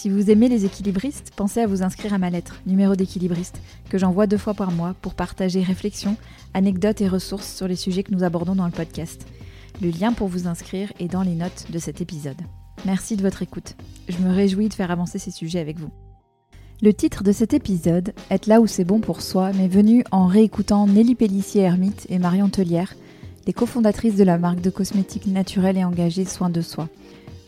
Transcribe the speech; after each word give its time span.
Si 0.00 0.08
vous 0.08 0.30
aimez 0.30 0.48
les 0.48 0.64
équilibristes, 0.64 1.30
pensez 1.36 1.60
à 1.60 1.66
vous 1.66 1.82
inscrire 1.82 2.14
à 2.14 2.18
ma 2.18 2.30
lettre, 2.30 2.62
numéro 2.64 2.96
d'équilibriste, 2.96 3.60
que 3.90 3.98
j'envoie 3.98 4.26
deux 4.26 4.38
fois 4.38 4.54
par 4.54 4.72
mois 4.72 4.94
pour 5.02 5.12
partager 5.12 5.62
réflexions, 5.62 6.16
anecdotes 6.54 7.02
et 7.02 7.06
ressources 7.06 7.54
sur 7.54 7.68
les 7.68 7.76
sujets 7.76 8.02
que 8.02 8.14
nous 8.14 8.24
abordons 8.24 8.54
dans 8.54 8.64
le 8.64 8.70
podcast. 8.70 9.26
Le 9.82 9.90
lien 9.90 10.14
pour 10.14 10.28
vous 10.28 10.48
inscrire 10.48 10.90
est 11.00 11.08
dans 11.08 11.20
les 11.20 11.34
notes 11.34 11.66
de 11.68 11.78
cet 11.78 12.00
épisode. 12.00 12.40
Merci 12.86 13.14
de 13.14 13.20
votre 13.20 13.42
écoute. 13.42 13.76
Je 14.08 14.16
me 14.16 14.32
réjouis 14.32 14.70
de 14.70 14.74
faire 14.74 14.90
avancer 14.90 15.18
ces 15.18 15.30
sujets 15.30 15.60
avec 15.60 15.78
vous. 15.78 15.90
Le 16.80 16.94
titre 16.94 17.22
de 17.22 17.32
cet 17.32 17.52
épisode, 17.52 18.14
Être 18.30 18.46
là 18.46 18.62
où 18.62 18.66
c'est 18.66 18.84
bon 18.84 19.00
pour 19.00 19.20
soi, 19.20 19.52
m'est 19.52 19.68
venu 19.68 20.02
en 20.12 20.28
réécoutant 20.28 20.86
Nelly 20.86 21.14
Pellissier-Hermite 21.14 22.06
et 22.08 22.18
Marion 22.18 22.48
Tellière, 22.48 22.94
les 23.46 23.52
cofondatrices 23.52 24.16
de 24.16 24.24
la 24.24 24.38
marque 24.38 24.62
de 24.62 24.70
cosmétiques 24.70 25.26
naturels 25.26 25.76
et 25.76 25.84
engagés 25.84 26.24
Soins 26.24 26.48
de 26.48 26.62
Soi. 26.62 26.88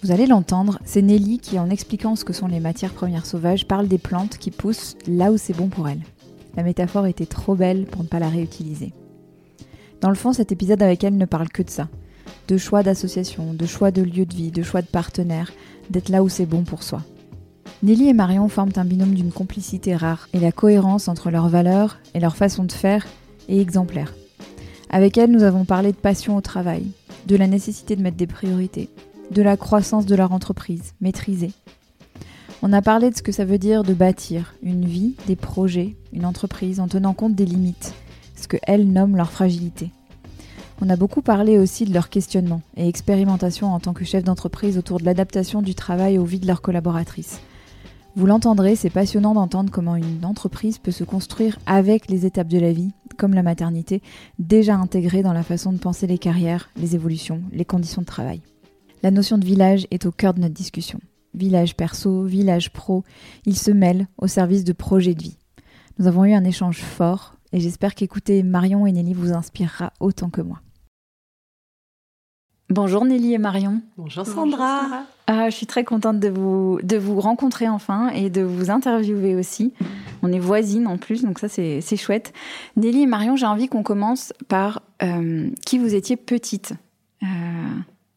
Vous 0.03 0.11
allez 0.11 0.27
l'entendre, 0.27 0.81
c'est 0.85 1.01
Nelly 1.01 1.39
qui, 1.39 1.61
en 1.61 1.71
expliquant 1.71 2.17
ce 2.17 2.25
que 2.25 2.33
sont 2.33 2.49
les 2.49 2.59
matières 2.59 2.93
premières 2.93 3.25
sauvages, 3.25 3.69
parle 3.69 3.87
des 3.87 3.99
plantes 3.99 4.37
qui 4.37 4.51
poussent 4.51 4.97
là 5.07 5.31
où 5.31 5.39
c'est 5.39 5.57
bon 5.57 5.69
pour 5.69 5.89
elles. 5.89 6.03
La 6.57 6.65
métaphore 6.65 7.07
était 7.07 7.25
trop 7.25 7.55
belle 7.55 7.85
pour 7.87 8.03
ne 8.03 8.09
pas 8.09 8.19
la 8.19 8.29
réutiliser. 8.29 8.93
Dans 10.01 10.09
le 10.09 10.17
fond, 10.17 10.33
cet 10.33 10.51
épisode 10.51 10.83
avec 10.83 11.05
elle 11.05 11.17
ne 11.17 11.25
parle 11.25 11.49
que 11.51 11.63
de 11.63 11.71
ça. 11.71 11.89
De 12.49 12.57
choix 12.57 12.83
d'association, 12.83 13.55
de 13.55 13.65
choix 13.65 13.93
de 13.93 14.03
lieu 14.03 14.27
de 14.27 14.35
vie, 14.35 14.51
de 14.51 14.65
choix 14.65 14.83
de 14.83 14.89
partenaire, 14.89 15.53
d'être 15.89 16.09
là 16.09 16.25
où 16.25 16.29
c'est 16.29 16.47
bon 16.47 16.65
pour 16.65 16.83
soi. 16.83 17.03
Nelly 17.85 18.09
et 18.09 18.13
Marion 18.13 18.49
forment 18.49 18.73
un 18.75 18.85
binôme 18.85 19.15
d'une 19.15 19.31
complicité 19.31 19.95
rare 19.95 20.29
et 20.33 20.41
la 20.41 20.51
cohérence 20.51 21.07
entre 21.07 21.31
leurs 21.31 21.49
valeurs 21.49 22.01
et 22.15 22.21
leur 22.21 22.35
façon 22.35 22.65
de 22.65 22.73
faire 22.73 23.07
est 23.49 23.61
exemplaire. 23.61 24.15
Avec 24.91 25.17
elle, 25.17 25.31
nous 25.31 25.45
avons 25.45 25.65
parlé 25.65 25.93
de 25.93 25.97
passion 25.97 26.37
au 26.37 26.41
travail, 26.41 26.87
de 27.29 27.37
la 27.37 27.47
nécessité 27.47 27.95
de 27.95 28.03
mettre 28.03 28.17
des 28.17 28.27
priorités, 28.27 28.91
de 29.33 29.43
la 29.43 29.57
croissance 29.57 30.07
de 30.07 30.15
leur 30.15 30.33
entreprise, 30.33 30.95
maîtrisée. 31.01 31.53
On 32.63 32.73
a 32.73 32.83
parlé 32.83 33.11
de 33.11 33.17
ce 33.17 33.23
que 33.23 33.33
ça 33.33 33.45
veut 33.45 33.59
dire 33.59 33.83
de 33.83 33.95
bâtir 33.95 34.55
une 34.63 34.85
vie, 34.85 35.17
des 35.27 35.35
projets, 35.35 35.97
une 36.13 36.25
entreprise 36.25 36.79
en 36.79 36.87
tenant 36.87 37.15
compte 37.15 37.35
des 37.35 37.45
limites, 37.45 37.95
ce 38.37 38.47
que 38.47 38.59
elles 38.63 38.87
nomment 38.87 39.17
leur 39.17 39.33
fragilité. 39.33 39.91
On 40.81 40.91
a 40.91 40.97
beaucoup 40.97 41.23
parlé 41.23 41.59
aussi 41.59 41.85
de 41.85 41.95
leur 41.95 42.09
questionnement 42.09 42.61
et 42.77 42.89
expérimentation 42.89 43.73
en 43.73 43.81
tant 43.81 43.93
que 43.93 44.05
chef 44.05 44.23
d'entreprise 44.23 44.79
autour 44.79 45.01
de 45.01 45.05
l'adaptation 45.05 45.63
du 45.63 45.75
travail 45.75 46.19
aux 46.19 46.25
vies 46.25 46.41
de 46.41 46.47
leurs 46.47 46.63
collaboratrices. 46.63 47.41
Vous 48.15 48.27
l'entendrez, 48.27 48.77
c'est 48.77 48.91
passionnant 48.91 49.33
d'entendre 49.33 49.73
comment 49.73 49.97
une 49.97 50.25
entreprise 50.25 50.79
peut 50.79 50.91
se 50.91 51.05
construire 51.05 51.59
avec 51.67 52.09
les 52.09 52.27
étapes 52.27 52.49
de 52.49 52.59
la 52.59 52.73
vie, 52.73 52.91
comme 53.17 53.33
la 53.33 53.43
maternité, 53.43 54.03
déjà 54.39 54.77
intégrées 54.77 55.23
dans 55.23 55.33
la 55.33 55.43
façon 55.43 55.73
de 55.73 55.79
penser 55.79 56.07
les 56.07 56.19
carrières, 56.19 56.69
les 56.77 56.95
évolutions, 56.95 57.41
les 57.53 57.65
conditions 57.65 58.03
de 58.03 58.07
travail. 58.07 58.43
La 59.03 59.11
notion 59.11 59.37
de 59.37 59.45
village 59.45 59.89
est 59.91 60.07
au 60.07 60.13
cœur 60.13 60.33
de 60.33 60.41
notre 60.41 60.55
discussion. 60.55 61.01
Village 61.35 61.77
perso, 61.77 62.23
village 62.23 62.73
pro, 62.73 63.03
ils 63.47 63.59
se 63.59 63.73
mêlent 63.73 64.07
au 64.17 64.29
service 64.29 64.63
de 64.63 64.73
projets 64.73 65.15
de 65.15 65.23
vie. 65.23 65.39
Nous 65.99 66.07
avons 66.07 66.25
eu 66.25 66.35
un 66.35 66.45
échange 66.45 66.79
fort 66.79 67.35
et 67.53 67.59
j'espère 67.59 67.97
qu'écouter 67.97 68.45
Marion 68.45 68.87
et 68.87 68.93
Nelly 68.93 69.13
vous 69.13 69.33
inspirera 69.33 69.93
autant 69.99 70.31
que 70.31 70.41
moi. 70.41 70.61
Bonjour 72.71 73.05
Nelly 73.05 73.35
et 73.35 73.39
Marion. 73.39 73.83
Bonjour 73.99 74.25
Sandra. 74.25 75.05
Ah, 75.27 75.51
je 75.51 75.57
suis 75.57 75.67
très 75.67 75.83
contente 75.83 76.21
de 76.21 76.29
vous, 76.29 76.79
de 76.85 76.97
vous 76.97 77.21
rencontrer 77.21 77.69
enfin 77.69 78.09
et 78.11 78.31
de 78.31 78.43
vous 78.43 78.71
interviewer 78.71 79.35
aussi. 79.35 79.75
On 80.23 80.33
est 80.33 80.39
voisines 80.39 80.87
en 80.87 80.97
plus, 80.97 81.25
donc 81.25 81.41
ça 81.41 81.49
c'est 81.49 81.97
chouette. 81.97 82.33
Nelly 82.77 83.03
et 83.03 83.07
Marion, 83.07 83.35
j'ai 83.35 83.47
envie 83.47 83.67
qu'on 83.67 83.83
commence 83.83 84.33
par 84.47 84.81
euh, 85.03 85.51
qui 85.67 85.79
vous 85.79 85.93
étiez 85.93 86.17
petite. 86.17 86.75
Euh, 87.25 87.27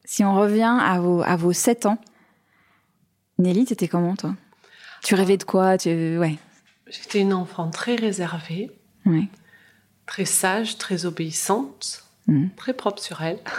si 0.06 0.24
on 0.24 0.36
revient 0.36 0.78
à 0.80 1.00
vos, 1.00 1.22
à 1.24 1.36
vos 1.36 1.54
7 1.54 1.88
ans, 1.88 1.98
Nelly, 3.38 3.66
t'étais 3.66 3.88
comment 3.88 4.16
toi? 4.16 4.36
Tu 5.04 5.16
rêvais 5.16 5.38
de 5.38 5.44
quoi? 5.44 5.78
Tu... 5.78 6.18
ouais. 6.18 6.38
J'étais 6.88 7.20
une 7.20 7.34
enfant 7.34 7.70
très 7.70 7.96
réservée, 7.96 8.72
très 10.06 10.26
sage, 10.26 10.78
très 10.78 11.06
obéissante, 11.06 12.06
mmh. 12.28 12.50
très 12.56 12.74
propre 12.74 13.02
sur 13.02 13.22
elle. 13.22 13.40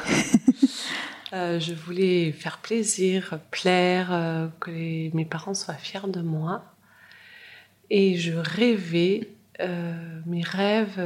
Euh, 1.32 1.58
je 1.58 1.74
voulais 1.74 2.30
faire 2.30 2.58
plaisir, 2.58 3.40
plaire, 3.50 4.12
euh, 4.12 4.46
que 4.60 4.70
mes 4.70 5.24
parents 5.24 5.54
soient 5.54 5.74
fiers 5.74 6.06
de 6.06 6.20
moi. 6.20 6.64
Et 7.90 8.16
je 8.16 8.32
rêvais, 8.32 9.28
euh, 9.60 10.20
mes 10.24 10.42
rêves, 10.42 11.02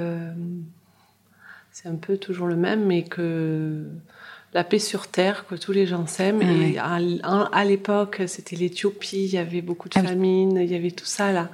c'est 1.72 1.88
un 1.88 1.96
peu 1.96 2.18
toujours 2.18 2.46
le 2.46 2.56
même, 2.56 2.84
mais 2.84 3.02
que 3.02 3.86
la 4.53 4.65
paix 4.65 4.78
sur 4.78 5.06
terre, 5.06 5.47
que 5.47 5.55
tous 5.55 5.72
les 5.72 5.87
gens 5.87 6.06
s'aiment. 6.06 6.43
et 6.43 6.78
à, 6.78 7.65
l'époque, 7.65 8.22
c'était 8.27 8.56
l'Éthiopie, 8.56 9.25
il 9.25 9.33
y 9.33 9.38
avait 9.38 9.62
beaucoup 9.62 9.88
de 9.88 9.99
ah 9.99 10.03
famine, 10.03 10.56
il 10.56 10.71
y 10.71 10.75
avait 10.75 10.91
tout 10.91 11.06
ça 11.06 11.33
là. 11.33 11.49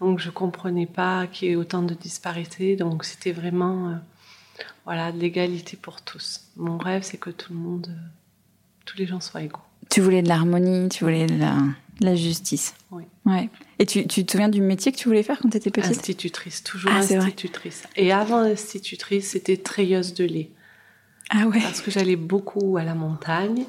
Donc 0.00 0.18
je 0.18 0.30
comprenais 0.30 0.86
pas 0.86 1.26
qu'il 1.26 1.48
y 1.48 1.52
ait 1.52 1.56
autant 1.56 1.82
de 1.82 1.94
disparités. 1.94 2.76
Donc 2.76 3.04
c'était 3.04 3.32
vraiment 3.32 3.88
euh, 3.88 3.94
voilà 4.84 5.12
de 5.12 5.18
l'égalité 5.18 5.76
pour 5.80 6.02
tous. 6.02 6.42
Mon 6.56 6.76
rêve, 6.76 7.02
c'est 7.04 7.16
que 7.16 7.30
tout 7.30 7.52
le 7.52 7.58
monde, 7.58 7.86
euh, 7.90 8.06
tous 8.84 8.98
les 8.98 9.06
gens 9.06 9.20
soient 9.20 9.42
égaux. 9.42 9.60
Tu 9.90 10.00
voulais 10.00 10.22
de 10.22 10.28
l'harmonie, 10.28 10.88
tu 10.88 11.04
voulais 11.04 11.26
de 11.26 11.38
la, 11.38 12.16
justice. 12.16 12.74
Oui. 12.90 13.04
Ouais. 13.24 13.48
Et 13.78 13.86
tu, 13.86 14.06
tu, 14.08 14.24
te 14.26 14.32
souviens 14.32 14.48
du 14.48 14.60
métier 14.60 14.90
que 14.90 14.96
tu 14.96 15.06
voulais 15.06 15.22
faire 15.22 15.38
quand 15.38 15.50
tu 15.50 15.56
étais 15.56 15.70
petite? 15.70 15.92
Institutrice, 15.92 16.64
toujours 16.64 16.90
ah, 16.92 16.98
institutrice. 16.98 17.84
Et 17.94 18.10
avant 18.10 18.38
institutrice, 18.38 19.30
c'était 19.30 19.56
treilleuse 19.56 20.14
de 20.14 20.24
lait. 20.24 20.50
Ah 21.30 21.46
ouais. 21.46 21.60
Parce 21.60 21.80
que 21.80 21.90
j'allais 21.90 22.16
beaucoup 22.16 22.76
à 22.76 22.84
la 22.84 22.94
montagne 22.94 23.64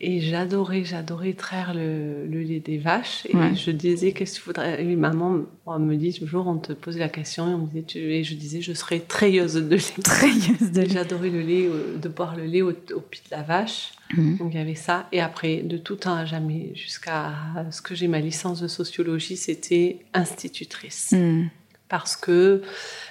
et 0.00 0.20
j'adorais, 0.20 0.84
j'adorais 0.84 1.32
traire 1.32 1.72
le, 1.72 2.26
lait 2.26 2.60
des 2.60 2.78
vaches. 2.78 3.26
Et 3.26 3.54
je 3.54 3.70
disais, 3.70 4.12
qu'est-ce 4.12 4.34
que 4.34 4.44
tu 4.44 4.46
voudrais 4.46 4.82
et 4.82 4.96
Maman 4.96 5.42
on 5.64 5.78
me 5.78 5.96
dit 5.96 6.12
toujours, 6.12 6.46
on 6.46 6.58
te 6.58 6.72
posait 6.72 6.98
la 6.98 7.08
question 7.08 7.50
et, 7.50 7.54
on 7.54 7.58
me 7.58 7.66
disait, 7.66 7.82
tu... 7.82 7.98
et 7.98 8.22
je 8.22 8.34
disais, 8.34 8.60
je 8.60 8.72
serais 8.72 9.00
treilleuse 9.00 9.54
de 9.54 9.76
lait. 9.76 10.02
Treilleuse 10.02 10.72
de 10.72 10.82
lait. 10.82 10.88
J'adorais 10.88 11.30
le 11.30 11.40
lait, 11.40 11.66
euh, 11.66 11.96
de 11.96 12.08
boire 12.08 12.36
le 12.36 12.44
lait 12.44 12.62
au, 12.62 12.72
pied 12.72 13.22
de 13.30 13.36
la 13.36 13.42
vache. 13.42 13.92
Mhm. 14.14 14.36
Donc 14.38 14.52
il 14.52 14.58
y 14.58 14.60
avait 14.60 14.74
ça. 14.74 15.08
Et 15.12 15.20
après, 15.20 15.58
de 15.58 15.78
tout 15.78 15.96
temps 15.96 16.14
à 16.14 16.24
jamais, 16.24 16.72
jusqu'à 16.74 17.32
ce 17.70 17.80
que 17.80 17.94
j'ai 17.94 18.08
ma 18.08 18.20
licence 18.20 18.60
de 18.60 18.68
sociologie, 18.68 19.36
c'était 19.36 20.00
institutrice. 20.12 21.12
Mhm. 21.12 21.50
Parce 21.88 22.16
que 22.16 22.62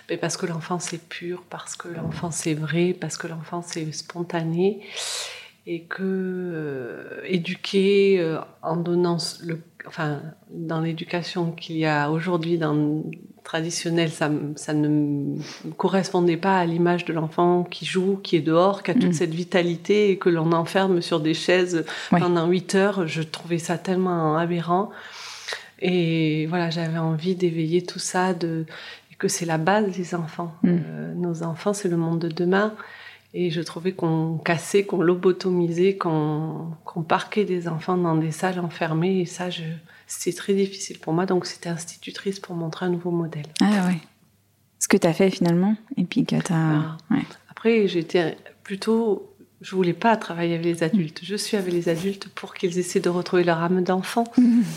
mais 0.09 0.17
parce 0.17 0.37
que 0.37 0.45
l'enfance 0.45 0.93
est 0.93 1.07
pure, 1.09 1.43
parce 1.49 1.75
que 1.75 1.87
l'enfance 1.87 2.45
est 2.47 2.53
vraie, 2.53 2.95
parce 2.99 3.17
que 3.17 3.27
l'enfance 3.27 3.75
est 3.77 3.91
spontanée 3.91 4.81
et 5.67 5.83
que 5.83 6.03
euh, 6.03 7.21
éduquer 7.25 8.19
euh, 8.19 8.37
en 8.61 8.77
donnant 8.77 9.17
le, 9.43 9.61
enfin 9.87 10.21
dans 10.51 10.79
l'éducation 10.79 11.51
qu'il 11.51 11.77
y 11.77 11.85
a 11.85 12.11
aujourd'hui 12.11 12.57
dans 12.57 13.03
traditionnelle, 13.43 14.09
ça, 14.09 14.29
ça 14.55 14.73
ne 14.73 15.37
correspondait 15.77 16.35
pas 16.35 16.57
à 16.57 16.65
l'image 16.65 17.05
de 17.05 17.13
l'enfant 17.13 17.63
qui 17.63 17.85
joue, 17.85 18.19
qui 18.21 18.35
est 18.35 18.41
dehors, 18.41 18.83
qui 18.83 18.91
a 18.91 18.95
toute 18.95 19.09
mm. 19.09 19.13
cette 19.13 19.33
vitalité 19.33 20.09
et 20.09 20.17
que 20.17 20.29
l'on 20.29 20.51
enferme 20.51 21.01
sur 21.01 21.19
des 21.19 21.35
chaises 21.35 21.85
pendant 22.09 22.47
huit 22.47 22.75
heures. 22.75 23.07
Je 23.07 23.21
trouvais 23.21 23.59
ça 23.59 23.77
tellement 23.77 24.35
aberrant. 24.35 24.89
Et 25.79 26.47
voilà, 26.47 26.69
j'avais 26.69 26.97
envie 26.97 27.35
d'éveiller 27.35 27.83
tout 27.83 27.99
ça, 27.99 28.33
de 28.33 28.65
que 29.17 29.27
c'est 29.27 29.45
la 29.45 29.57
base 29.57 29.95
des 29.95 30.15
enfants. 30.15 30.53
Mm. 30.63 30.69
Euh, 30.69 31.13
nos 31.15 31.43
enfants, 31.43 31.73
c'est 31.73 31.89
le 31.89 31.97
monde 31.97 32.19
de 32.19 32.29
demain. 32.29 32.73
Et 33.33 33.51
je 33.51 33.61
trouvais 33.61 33.91
qu'on 33.91 34.37
cassait, 34.37 34.85
qu'on 34.85 35.01
lobotomisait, 35.01 35.97
qu'on 35.97 36.77
parquait 37.07 37.43
des 37.43 37.67
enfants 37.67 37.97
dans 37.97 38.15
des 38.15 38.31
salles 38.31 38.59
enfermées. 38.61 39.19
Et 39.19 39.25
ça, 39.25 39.49
c'était 40.07 40.35
très 40.35 40.53
difficile 40.53 40.99
pour 40.99 41.11
moi. 41.11 41.25
Donc, 41.25 41.45
c'était 41.45 41.67
institutrice 41.67 42.39
pour 42.39 42.55
montrer 42.55 42.85
un 42.85 42.89
nouveau 42.89 43.11
modèle. 43.11 43.47
Ah 43.61 43.87
oui. 43.87 43.97
Parce 44.77 44.87
que 44.87 44.95
tu 44.95 45.07
as 45.07 45.13
fait 45.13 45.29
finalement. 45.31 45.75
Et 45.97 46.05
puis 46.05 46.25
que 46.25 46.37
tu 46.37 46.53
as. 46.53 46.97
Après, 47.49 47.87
j'étais 47.89 48.37
plutôt. 48.63 49.31
Je 49.61 49.75
voulais 49.75 49.93
pas 49.93 50.15
travailler 50.15 50.53
avec 50.53 50.65
les 50.65 50.83
adultes. 50.83 51.19
Je 51.23 51.35
suis 51.35 51.57
avec 51.57 51.73
les 51.73 51.89
adultes 51.89 52.29
pour 52.29 52.53
qu'ils 52.53 52.77
essaient 52.77 52.99
de 52.99 53.09
retrouver 53.09 53.43
leur 53.43 53.57
âme 53.57 53.83
d'enfant, 53.83 54.25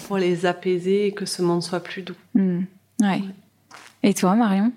pour 0.07 0.19
les 0.19 0.47
apaiser 0.47 1.07
et 1.07 1.13
que 1.13 1.27
ce 1.27 1.43
monde 1.43 1.63
soit 1.63 1.81
plus 1.81 2.03
doux. 2.03 2.15
Mm. 2.35 2.63
Ouais. 3.03 3.23
Et 4.03 4.15
toi, 4.15 4.35
Marion? 4.35 4.73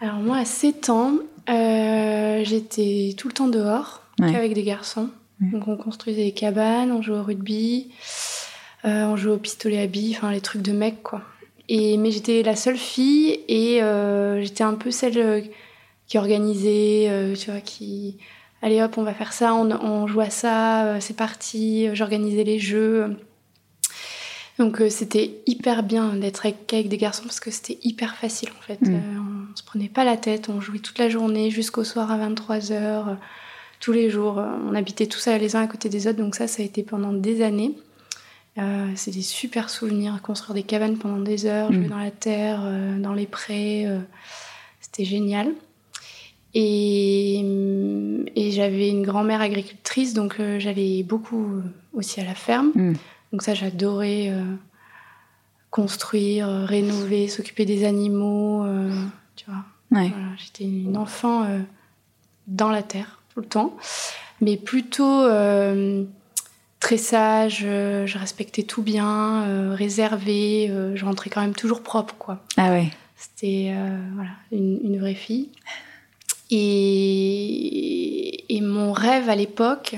Alors, 0.00 0.16
moi, 0.16 0.38
à 0.38 0.44
7 0.44 0.90
ans, 0.90 1.14
euh, 1.48 2.42
j'étais 2.44 3.14
tout 3.16 3.28
le 3.28 3.34
temps 3.34 3.48
dehors, 3.48 4.02
avec 4.20 4.52
des 4.54 4.62
garçons. 4.62 5.10
Donc, 5.40 5.68
on 5.68 5.76
construisait 5.76 6.24
des 6.24 6.32
cabanes, 6.32 6.90
on 6.92 7.02
jouait 7.02 7.18
au 7.18 7.22
rugby, 7.22 7.90
euh, 8.84 9.04
on 9.04 9.16
jouait 9.16 9.32
au 9.32 9.38
pistolet 9.38 9.80
à 9.80 9.86
billes, 9.86 10.14
enfin, 10.16 10.32
les 10.32 10.40
trucs 10.40 10.62
de 10.62 10.72
mecs, 10.72 11.02
quoi. 11.02 11.22
Et, 11.68 11.96
mais 11.98 12.10
j'étais 12.10 12.42
la 12.42 12.56
seule 12.56 12.78
fille 12.78 13.40
et 13.48 13.82
euh, 13.82 14.42
j'étais 14.42 14.64
un 14.64 14.74
peu 14.74 14.90
celle 14.90 15.50
qui 16.06 16.16
organisait, 16.16 17.34
tu 17.36 17.50
vois, 17.50 17.60
qui 17.60 18.16
allez 18.62 18.80
hop, 18.80 18.96
on 18.96 19.02
va 19.02 19.12
faire 19.12 19.32
ça, 19.32 19.54
on, 19.54 20.06
joue 20.06 20.20
à 20.20 20.30
ça, 20.30 21.00
c'est 21.00 21.16
parti, 21.16 21.88
j'organisais 21.94 22.44
les 22.44 22.58
jeux. 22.58 23.16
Donc 24.58 24.82
c'était 24.88 25.38
hyper 25.46 25.82
bien 25.82 26.14
d'être 26.14 26.46
avec, 26.46 26.88
des 26.88 26.96
garçons 26.96 27.24
parce 27.24 27.40
que 27.40 27.50
c'était 27.50 27.78
hyper 27.82 28.16
facile 28.16 28.48
en 28.58 28.62
fait. 28.62 28.80
Mm. 28.80 29.50
on 29.52 29.56
se 29.56 29.62
prenait 29.62 29.88
pas 29.88 30.04
la 30.04 30.16
tête, 30.16 30.48
on 30.48 30.60
jouait 30.60 30.78
toute 30.78 30.98
la 30.98 31.10
journée 31.10 31.50
jusqu'au 31.50 31.84
soir 31.84 32.10
à 32.10 32.18
23h, 32.18 33.16
tous 33.80 33.92
les 33.92 34.08
jours. 34.08 34.42
On 34.68 34.74
habitait 34.74 35.06
tous 35.06 35.26
les 35.26 35.56
uns 35.56 35.62
à 35.62 35.66
côté 35.66 35.90
des 35.90 36.06
autres, 36.06 36.18
donc 36.18 36.34
ça, 36.34 36.46
ça 36.46 36.62
a 36.62 36.64
été 36.64 36.82
pendant 36.82 37.12
des 37.12 37.42
années. 37.42 37.74
Euh, 38.58 38.90
c'est 38.94 39.10
des 39.10 39.22
super 39.22 39.68
souvenirs, 39.68 40.20
construire 40.22 40.54
des 40.54 40.62
cabanes 40.62 40.96
pendant 40.96 41.20
des 41.20 41.44
heures, 41.44 41.70
jouer 41.72 41.84
mm. 41.84 41.88
dans 41.88 41.98
la 41.98 42.10
terre, 42.10 42.60
euh, 42.64 42.98
dans 42.98 43.12
les 43.12 43.26
prés. 43.26 43.86
Euh, 43.86 43.98
c'était 44.80 45.04
génial. 45.04 45.52
Et, 46.54 47.44
et 48.34 48.50
j'avais 48.50 48.88
une 48.88 49.02
grand-mère 49.02 49.42
agricultrice, 49.42 50.14
donc 50.14 50.40
j'allais 50.58 51.02
beaucoup 51.02 51.60
aussi 51.92 52.20
à 52.20 52.24
la 52.24 52.34
ferme. 52.34 52.72
Mm. 52.74 52.94
Donc 53.36 53.42
ça, 53.42 53.52
j'adorais 53.52 54.32
construire, 55.70 56.48
rénover, 56.48 57.28
s'occuper 57.28 57.66
des 57.66 57.84
animaux. 57.84 58.64
tu 59.36 59.44
vois. 59.46 60.02
J'étais 60.38 60.64
une 60.64 60.96
enfant 60.96 61.46
dans 62.46 62.70
la 62.70 62.82
terre 62.82 63.20
tout 63.34 63.40
le 63.40 63.46
temps, 63.46 63.76
mais 64.40 64.56
plutôt 64.56 65.28
très 66.86 66.98
sage, 66.98 67.62
euh, 67.64 68.06
je 68.06 68.16
respectais 68.16 68.62
tout 68.62 68.80
bien, 68.80 69.42
euh, 69.42 69.74
réservée, 69.74 70.68
euh, 70.70 70.94
je 70.94 71.04
rentrais 71.04 71.30
quand 71.30 71.40
même 71.40 71.52
toujours 71.52 71.82
propre, 71.82 72.14
quoi. 72.16 72.44
Ah 72.56 72.70
ouais. 72.70 72.90
C'était 73.16 73.74
voilà, 74.14 74.30
une, 74.52 75.00
vraie 75.00 75.14
fille. 75.14 75.48
Et, 76.50 78.54
et 78.54 78.60
mon 78.60 78.92
rêve 78.92 79.28
à 79.28 79.34
l'époque, 79.34 79.96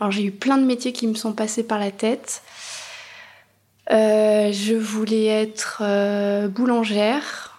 alors 0.00 0.10
j'ai 0.10 0.24
eu 0.24 0.30
plein 0.30 0.56
de 0.56 0.64
métiers 0.64 0.92
qui 0.92 1.06
me 1.06 1.14
sont 1.14 1.32
passés 1.32 1.62
par 1.62 1.78
la 1.78 1.90
tête. 1.90 2.42
je 3.90 4.74
voulais 4.74 5.26
être 5.26 5.82
boulangère. 6.48 7.50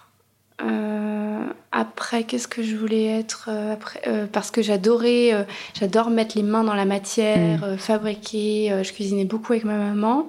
Après, 1.74 2.24
qu'est-ce 2.24 2.48
que 2.48 2.62
je 2.62 2.76
voulais 2.76 3.06
être 3.06 3.48
euh, 3.48 3.72
après, 3.72 4.02
euh, 4.06 4.26
Parce 4.30 4.50
que 4.50 4.60
j'adorais, 4.60 5.32
euh, 5.32 5.44
j'adore 5.72 6.10
mettre 6.10 6.36
les 6.36 6.42
mains 6.42 6.64
dans 6.64 6.74
la 6.74 6.84
matière, 6.84 7.66
mm. 7.66 7.78
fabriquer. 7.78 8.82
je 8.82 8.92
cuisinais 8.92 9.24
beaucoup 9.24 9.54
avec 9.54 9.64
ma 9.64 9.78
maman, 9.78 10.28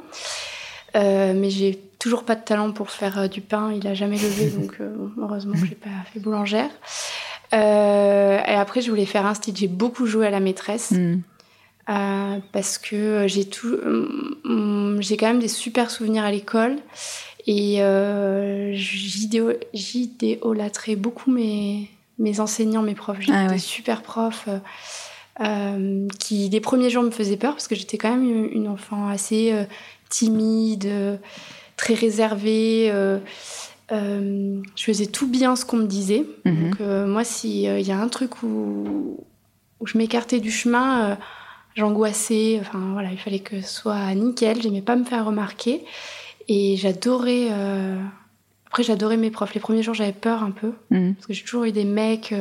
mais 0.96 1.50
j'ai 1.50 1.78
toujours 2.00 2.24
pas 2.24 2.36
de 2.36 2.44
talent 2.44 2.72
pour 2.72 2.92
faire 2.92 3.28
du 3.28 3.42
pain. 3.42 3.74
Il 3.76 3.86
a 3.88 3.94
jamais 3.94 4.16
levé, 4.16 4.48
donc 4.58 4.78
heureusement 5.22 5.54
que 5.54 5.68
j'ai 5.68 5.76
pas 5.76 5.90
fait 6.14 6.20
boulangère. 6.22 6.70
et 7.52 8.56
après, 8.56 8.82
je 8.82 8.90
voulais 8.90 9.06
faire 9.06 9.26
un 9.26 9.34
style. 9.34 9.58
J'ai 9.58 9.68
beaucoup 9.68 10.06
joué 10.06 10.26
à 10.26 10.32
la 10.32 10.40
maîtresse. 10.40 10.94
Mm. 11.88 12.40
parce 12.52 12.78
que 12.78 13.26
j'ai 13.28 13.46
tout, 13.46 13.78
mm, 14.44 15.02
j'ai 15.02 15.18
quand 15.18 15.28
même 15.28 15.40
des 15.40 15.48
super 15.48 15.92
souvenirs 15.92 16.24
à 16.24 16.32
l'école 16.32 16.78
et 17.46 17.82
euh, 17.82 18.74
j'idéolâtrais 19.74 20.96
beaucoup 20.96 21.32
mes, 21.32 21.90
mes 22.20 22.40
enseignants, 22.40 22.82
mes 22.82 22.96
profs. 22.96 23.20
J'étais 23.22 23.34
ah 23.34 23.58
super 23.58 24.02
prof. 24.02 24.46
Euh, 24.48 24.60
euh, 25.40 26.08
qui 26.20 26.48
les 26.50 26.60
premiers 26.60 26.92
jours 26.92 27.02
me 27.02 27.10
faisaient 27.10 27.38
peur 27.38 27.54
parce 27.54 27.68
que 27.68 27.74
j'étais 27.74 27.98
quand 27.98 28.16
même 28.16 28.50
une, 28.52 28.68
enfant 28.68 29.08
assez 29.08 29.52
euh, 29.52 29.64
timide, 30.10 31.20
très 31.76 31.96
réservée. 31.96 32.92
je 33.90 34.62
faisais 34.76 35.08
tout 35.08 35.28
bien 35.28 35.56
ce 35.56 35.66
qu'on 35.66 35.78
me 35.78 35.88
disait. 35.88 36.26
Mhm. 36.46 36.70
Donc 36.70 36.80
moi, 37.08 37.24
s'il 37.24 37.82
y 37.82 37.92
a 37.92 37.98
un 37.98 38.08
truc 38.10 38.44
où, 38.44 39.26
où 39.80 39.88
je 39.88 39.98
m'écartais 39.98 40.40
du 40.40 40.52
chemin, 40.52 41.18
j'angoissais. 41.76 42.58
Enfin 42.62 42.80
voilà, 42.94 43.12
il 43.12 43.18
fallait 43.18 43.40
que 43.40 43.62
ce 43.62 43.68
soit 43.68 44.14
nickel. 44.14 44.62
J'aimais 44.62 44.82
pas 44.82 44.96
me 44.96 45.06
faire 45.06 45.26
remarquer. 45.26 45.84
Et 46.48 46.76
j'adorais. 46.78 47.48
Euh, 47.52 47.98
après, 48.68 48.84
j'adorais 48.84 49.18
mes 49.18 49.30
profs. 49.30 49.54
Les 49.54 49.60
premiers 49.60 49.84
jours, 49.84 49.94
j'avais 49.94 50.14
peur 50.14 50.44
un 50.44 50.52
peu. 50.52 50.74
Mhm. 50.90 51.16
Parce 51.16 51.28
que 51.28 51.34
j'ai 51.34 51.44
toujours 51.44 51.66
eu 51.66 51.72
des 51.72 51.86
mecs 51.86 52.34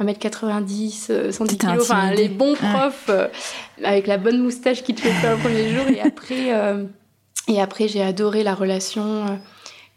1m90, 0.00 1.06
euh, 1.10 1.32
110 1.32 1.58
kg, 1.58 1.68
enfin 1.80 2.10
les 2.10 2.28
bons 2.28 2.54
profs 2.54 3.06
euh, 3.08 3.28
avec 3.84 4.06
la 4.06 4.18
bonne 4.18 4.42
moustache 4.42 4.82
qui 4.82 4.94
te 4.94 5.00
fait 5.00 5.14
peur 5.22 5.36
le 5.36 5.42
premier 5.42 5.70
jour. 5.70 5.86
Et 5.88 6.00
après, 6.00 6.50
et 7.48 7.60
après 7.60 7.88
j'ai 7.88 8.02
adoré 8.02 8.42
la 8.42 8.54
relation. 8.54 9.40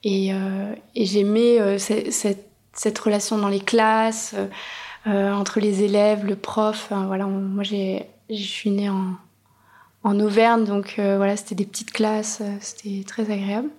et, 0.03 0.30
et 0.30 1.06
j'aimais 1.06 1.80
cette, 1.80 2.45
cette, 2.74 3.00
relation 3.00 3.38
dans 3.38 3.50
les 3.50 3.59
classes, 3.59 4.36
entre 5.06 5.59
les 5.59 5.83
élèves, 5.83 6.24
le 6.24 6.36
prof. 6.36 6.89
voilà, 6.91 7.25
moi, 7.25 7.63
j'ai, 7.63 8.06
je 8.30 8.44
suis 8.44 8.72
née 8.72 8.90
en, 8.90 9.16
en 10.04 10.20
Auvergne. 10.20 10.66
Donc 10.66 10.96
euh, 11.00 11.18
voilà, 11.18 11.38
c'était 11.38 11.56
des 11.56 11.66
petites 11.66 11.92
classes, 11.92 12.40
euh, 12.42 12.56
c'était 12.62 13.04
très 13.06 13.31
agréable. 13.31 13.70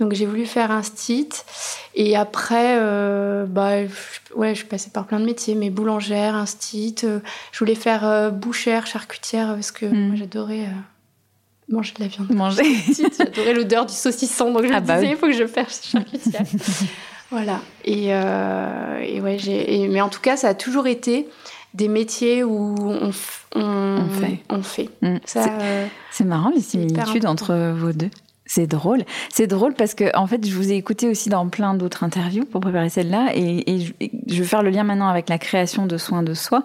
Donc 0.00 0.12
j'ai 0.12 0.26
voulu 0.26 0.46
faire 0.46 0.70
un 0.70 0.82
stit. 0.82 1.28
Et 1.94 2.16
après, 2.16 2.76
euh, 2.78 3.46
bah, 3.46 3.80
ouais, 4.36 4.50
je 4.50 4.60
suis 4.60 4.68
passée 4.68 4.90
par 4.90 5.06
plein 5.06 5.18
de 5.18 5.24
métiers, 5.24 5.56
mais 5.56 5.70
boulangère, 5.70 6.36
un 6.36 6.46
stit. 6.46 6.94
je 7.02 7.58
voulais 7.58 7.74
faire 7.74 8.30
bouchère, 8.30 8.86
charcutière, 8.86 9.54
parce 9.54 9.72
que 9.72 9.86
hmm. 9.86 10.06
moi 10.06 10.16
j'adorais 10.16 10.68
manger 11.68 11.94
de 11.98 12.02
la 12.04 12.08
viande. 12.08 12.30
Manger. 12.30 12.76
J'adorais 13.18 13.54
l'odeur 13.54 13.86
du 13.86 13.92
saucisson, 13.92 14.52
donc 14.52 14.66
je 14.66 14.72
ah 14.72 14.80
me 14.80 14.86
bah 14.86 15.00
disais, 15.00 15.10
il 15.10 15.16
faut 15.16 15.26
que 15.26 15.32
je 15.32 15.46
fasse 15.48 15.88
charcutière. 15.90 16.42
voilà. 17.32 17.60
Et, 17.84 18.10
et 18.10 19.20
ouais, 19.20 19.36
j'ai. 19.40 19.88
Mais 19.88 20.00
en 20.00 20.08
tout 20.08 20.20
cas, 20.20 20.36
ça 20.36 20.50
a 20.50 20.54
toujours 20.54 20.86
été 20.86 21.26
des 21.74 21.88
métiers 21.88 22.44
où 22.44 22.74
on, 22.78 23.10
on, 23.54 24.08
fait. 24.08 24.40
On 24.50 24.62
fait. 24.62 24.90
Mm. 25.02 25.16
Euh, 25.36 25.86
c'est 26.10 26.24
marrant 26.24 26.50
les 26.50 26.60
similitudes 26.60 27.26
entre 27.26 27.72
vos 27.72 27.92
deux. 27.92 28.10
C'est 28.46 28.66
drôle. 28.66 29.04
C'est 29.28 29.46
drôle 29.46 29.74
parce 29.74 29.94
que, 29.94 30.16
en 30.16 30.26
fait, 30.26 30.46
je 30.46 30.54
vous 30.54 30.72
ai 30.72 30.76
écouté 30.76 31.06
aussi 31.08 31.28
dans 31.28 31.46
plein 31.48 31.74
d'autres 31.74 32.02
interviews 32.02 32.46
pour 32.46 32.62
préparer 32.62 32.88
celle-là. 32.88 33.32
Et, 33.34 33.80
je, 33.80 33.92
je, 34.26 34.38
vais 34.38 34.48
faire 34.48 34.62
le 34.62 34.70
lien 34.70 34.84
maintenant 34.84 35.08
avec 35.08 35.28
la 35.28 35.38
création 35.38 35.84
de 35.84 35.98
soins 35.98 36.22
de 36.22 36.32
soi, 36.32 36.64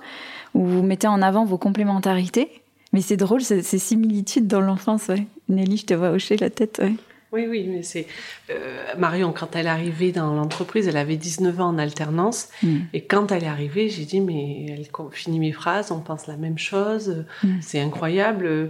où 0.54 0.66
vous 0.66 0.82
mettez 0.82 1.08
en 1.08 1.22
avant 1.22 1.44
vos 1.44 1.58
complémentarités. 1.58 2.50
Mais 2.94 3.02
c'est 3.02 3.18
drôle, 3.18 3.42
ces 3.42 3.62
similitudes 3.62 4.48
dans 4.48 4.62
l'enfance. 4.62 5.10
Ouais. 5.10 5.28
Nelly, 5.50 5.78
je 5.78 5.86
te 5.88 5.94
vois 5.94 6.12
hocher 6.12 6.38
la 6.38 6.50
tête. 6.50 6.80
Ouais. 6.82 6.94
Oui, 7.34 7.48
oui, 7.50 7.66
mais 7.68 7.82
c'est. 7.82 8.06
Euh, 8.52 8.94
Marion, 8.96 9.34
quand 9.34 9.56
elle 9.56 9.66
est 9.66 9.70
arrivée 9.70 10.12
dans 10.12 10.36
l'entreprise, 10.36 10.88
elle 10.88 10.98
avait 10.98 11.18
19 11.18 11.60
ans 11.60 11.70
en 11.70 11.80
alternance. 11.80 12.50
Mm. 12.62 12.78
Et 12.94 13.02
quand 13.02 13.32
elle 13.32 13.44
est 13.44 13.48
arrivée, 13.48 13.90
j'ai 13.90 14.06
dit, 14.06 14.22
mais 14.22 14.68
elle 14.70 14.86
finit 15.12 15.40
mes 15.40 15.52
phrases, 15.52 15.92
on 15.92 16.00
pense 16.00 16.28
la 16.28 16.38
même 16.38 16.60
chose, 16.60 17.26
mm. 17.44 17.56
c'est 17.62 17.82
incroyable. 17.82 18.70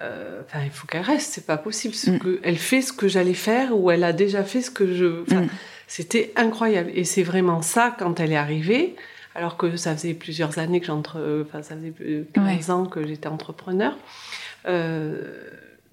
Euh, 0.00 0.42
enfin, 0.44 0.60
il 0.64 0.70
faut 0.70 0.86
qu'elle 0.86 1.02
reste, 1.02 1.32
c'est 1.32 1.46
pas 1.46 1.56
possible. 1.56 1.94
Ce 1.94 2.12
mm. 2.12 2.18
que, 2.20 2.40
elle 2.44 2.58
fait 2.58 2.80
ce 2.80 2.92
que 2.92 3.08
j'allais 3.08 3.34
faire 3.34 3.76
ou 3.76 3.90
elle 3.90 4.04
a 4.04 4.12
déjà 4.12 4.44
fait 4.44 4.62
ce 4.62 4.70
que 4.70 4.94
je. 4.94 5.24
C'était 5.88 6.32
incroyable. 6.36 6.90
Et 6.94 7.04
c'est 7.04 7.24
vraiment 7.24 7.60
ça 7.60 7.94
quand 7.98 8.20
elle 8.20 8.32
est 8.32 8.36
arrivée. 8.36 8.94
Alors 9.34 9.56
que 9.56 9.76
ça 9.76 9.94
faisait 9.94 10.14
plusieurs 10.14 10.58
années 10.58 10.80
que 10.80 10.86
j'entre, 10.86 11.44
enfin 11.46 11.62
ça 11.62 11.76
faisait 11.76 11.92
15 12.32 12.70
ans 12.70 12.86
que 12.86 13.06
j'étais 13.06 13.28
entrepreneur, 13.28 13.94
euh, 14.66 15.20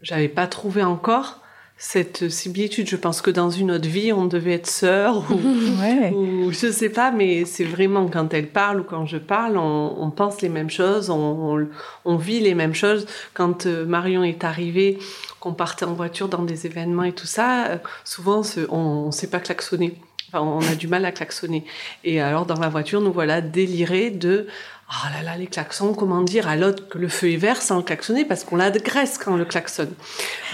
j'avais 0.01 0.29
pas 0.29 0.47
trouvé 0.47 0.81
encore 0.81 1.42
cette 1.77 2.29
similitude. 2.29 2.87
Je 2.87 2.95
pense 2.95 3.21
que 3.21 3.31
dans 3.31 3.49
une 3.49 3.71
autre 3.71 3.87
vie, 3.87 4.13
on 4.13 4.25
devait 4.25 4.53
être 4.53 4.67
sœurs 4.67 5.25
ou, 5.31 5.35
ou 6.15 6.51
je 6.51 6.71
sais 6.71 6.89
pas, 6.89 7.11
mais 7.11 7.45
c'est 7.45 7.63
vraiment 7.63 8.07
quand 8.07 8.33
elle 8.33 8.47
parle 8.47 8.81
ou 8.81 8.83
quand 8.83 9.05
je 9.05 9.17
parle, 9.17 9.57
on, 9.57 10.11
pense 10.11 10.41
les 10.41 10.49
mêmes 10.49 10.69
choses, 10.69 11.09
on, 11.09 12.15
vit 12.15 12.39
les 12.39 12.55
mêmes 12.55 12.73
choses. 12.73 13.05
Quand 13.33 13.65
euh, 13.65 13.85
Marion 13.85 14.23
est 14.23 14.43
arrivée, 14.43 14.97
qu'on 15.39 15.53
partait 15.53 15.85
en 15.85 15.93
voiture 15.93 16.29
dans 16.29 16.43
des 16.43 16.65
événements 16.65 17.03
et 17.03 17.13
tout 17.13 17.27
ça, 17.27 17.65
euh, 17.67 17.77
souvent 18.03 18.41
on 18.69 19.07
ne 19.07 19.11
sait 19.11 19.29
pas 19.29 19.39
klaxonner. 19.39 19.97
on 20.33 20.61
a 20.61 20.75
du 20.75 20.87
mal 20.87 21.03
à 21.05 21.11
klaxonner. 21.11 21.65
Et 22.03 22.21
alors, 22.21 22.45
dans 22.45 22.59
la 22.59 22.69
voiture, 22.69 23.01
nous 23.01 23.11
voilà 23.11 23.41
délirés 23.41 24.09
de 24.09 24.47
oh 24.93 25.07
là 25.13 25.23
là, 25.23 25.37
les 25.37 25.47
klaxons, 25.47 25.93
comment 25.93 26.21
dire 26.21 26.47
à 26.47 26.55
l'autre 26.55 26.87
que 26.87 26.97
le 26.97 27.07
feu 27.07 27.31
est 27.31 27.37
vert 27.37 27.61
sans 27.61 27.81
klaxonner 27.81 28.25
parce 28.25 28.43
qu'on 28.43 28.55
l'agresse 28.55 29.17
quand 29.17 29.33
on 29.33 29.37
le 29.37 29.45
klaxonne. 29.45 29.93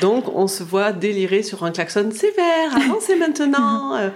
Donc, 0.01 0.29
on 0.33 0.47
se 0.47 0.63
voit 0.63 0.91
délirer 0.91 1.43
sur 1.43 1.63
un 1.63 1.71
klaxon, 1.71 2.09
c'est 2.13 2.35
vert, 2.35 2.75
avancez 2.75 3.15
maintenant. 3.15 3.95
Euh, 3.95 4.09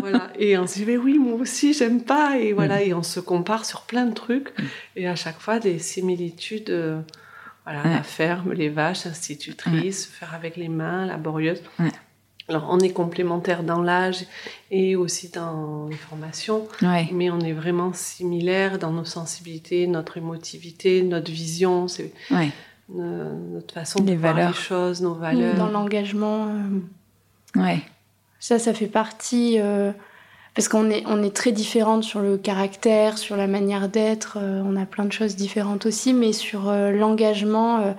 voilà. 0.00 0.30
Et 0.38 0.56
on 0.58 0.66
se 0.66 0.74
dit, 0.74 0.84
mais 0.86 0.96
oui, 0.96 1.18
moi 1.18 1.34
aussi, 1.34 1.72
j'aime 1.72 2.02
pas. 2.02 2.38
Et 2.38 2.52
voilà. 2.52 2.82
Et 2.82 2.94
on 2.94 3.02
se 3.02 3.20
compare 3.20 3.64
sur 3.64 3.82
plein 3.82 4.06
de 4.06 4.14
trucs. 4.14 4.48
Et 4.96 5.08
à 5.08 5.16
chaque 5.16 5.40
fois, 5.40 5.58
des 5.58 5.78
similitudes. 5.78 6.70
Euh, 6.70 7.00
voilà, 7.64 7.82
la 7.96 8.02
ferme, 8.02 8.54
les 8.54 8.70
vaches, 8.70 9.04
institutrices, 9.04 10.06
faire 10.06 10.32
avec 10.32 10.56
les 10.56 10.68
mains, 10.68 11.04
laborieuse. 11.04 11.62
Alors, 12.48 12.66
on 12.70 12.78
est 12.80 12.92
complémentaires 12.92 13.62
dans 13.62 13.82
l'âge 13.82 14.24
et 14.70 14.96
aussi 14.96 15.28
dans 15.28 15.86
les 15.88 15.96
formations, 15.96 16.66
mais 17.12 17.30
on 17.30 17.40
est 17.40 17.52
vraiment 17.52 17.92
similaires 17.92 18.78
dans 18.78 18.90
nos 18.90 19.04
sensibilités, 19.04 19.86
notre 19.86 20.16
émotivité, 20.16 21.02
notre 21.02 21.30
vision, 21.30 21.88
c'est 21.88 22.12
notre 22.94 23.74
façon 23.74 24.00
de 24.00 24.14
voir 24.14 24.34
les 24.34 24.54
choses, 24.54 25.02
nos 25.02 25.14
valeurs. 25.14 25.56
Dans 25.56 25.68
l'engagement. 25.68 26.48
Euh, 26.48 27.60
ouais. 27.60 27.82
Ça, 28.40 28.58
ça 28.58 28.72
fait 28.72 28.86
partie. 28.86 29.56
Euh, 29.60 29.92
parce 30.54 30.68
qu'on 30.68 30.90
est, 30.90 31.04
on 31.06 31.22
est 31.22 31.34
très 31.36 31.52
différentes 31.52 32.02
sur 32.02 32.20
le 32.20 32.36
caractère, 32.36 33.18
sur 33.18 33.36
la 33.36 33.46
manière 33.46 33.88
d'être, 33.88 34.38
euh, 34.40 34.62
on 34.64 34.74
a 34.76 34.86
plein 34.86 35.04
de 35.04 35.12
choses 35.12 35.36
différentes 35.36 35.86
aussi, 35.86 36.12
mais 36.12 36.32
sur 36.32 36.72
l'engagement 36.72 37.94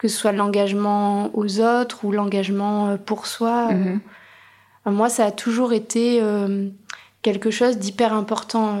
que 0.00 0.08
ce 0.08 0.16
soit 0.16 0.32
l'engagement 0.32 1.28
aux 1.36 1.60
autres 1.60 2.06
ou 2.06 2.10
l'engagement 2.10 2.88
euh, 2.88 2.96
pour 2.96 3.26
soi. 3.26 3.68
Euh, 3.70 3.98
mhm. 4.86 4.94
moi, 4.94 5.10
ça 5.10 5.26
a 5.26 5.30
toujours 5.30 5.74
été 5.74 6.20
euh, 6.22 6.70
quelque 7.20 7.50
chose 7.50 7.76
d'hyper 7.76 8.14
important, 8.14 8.78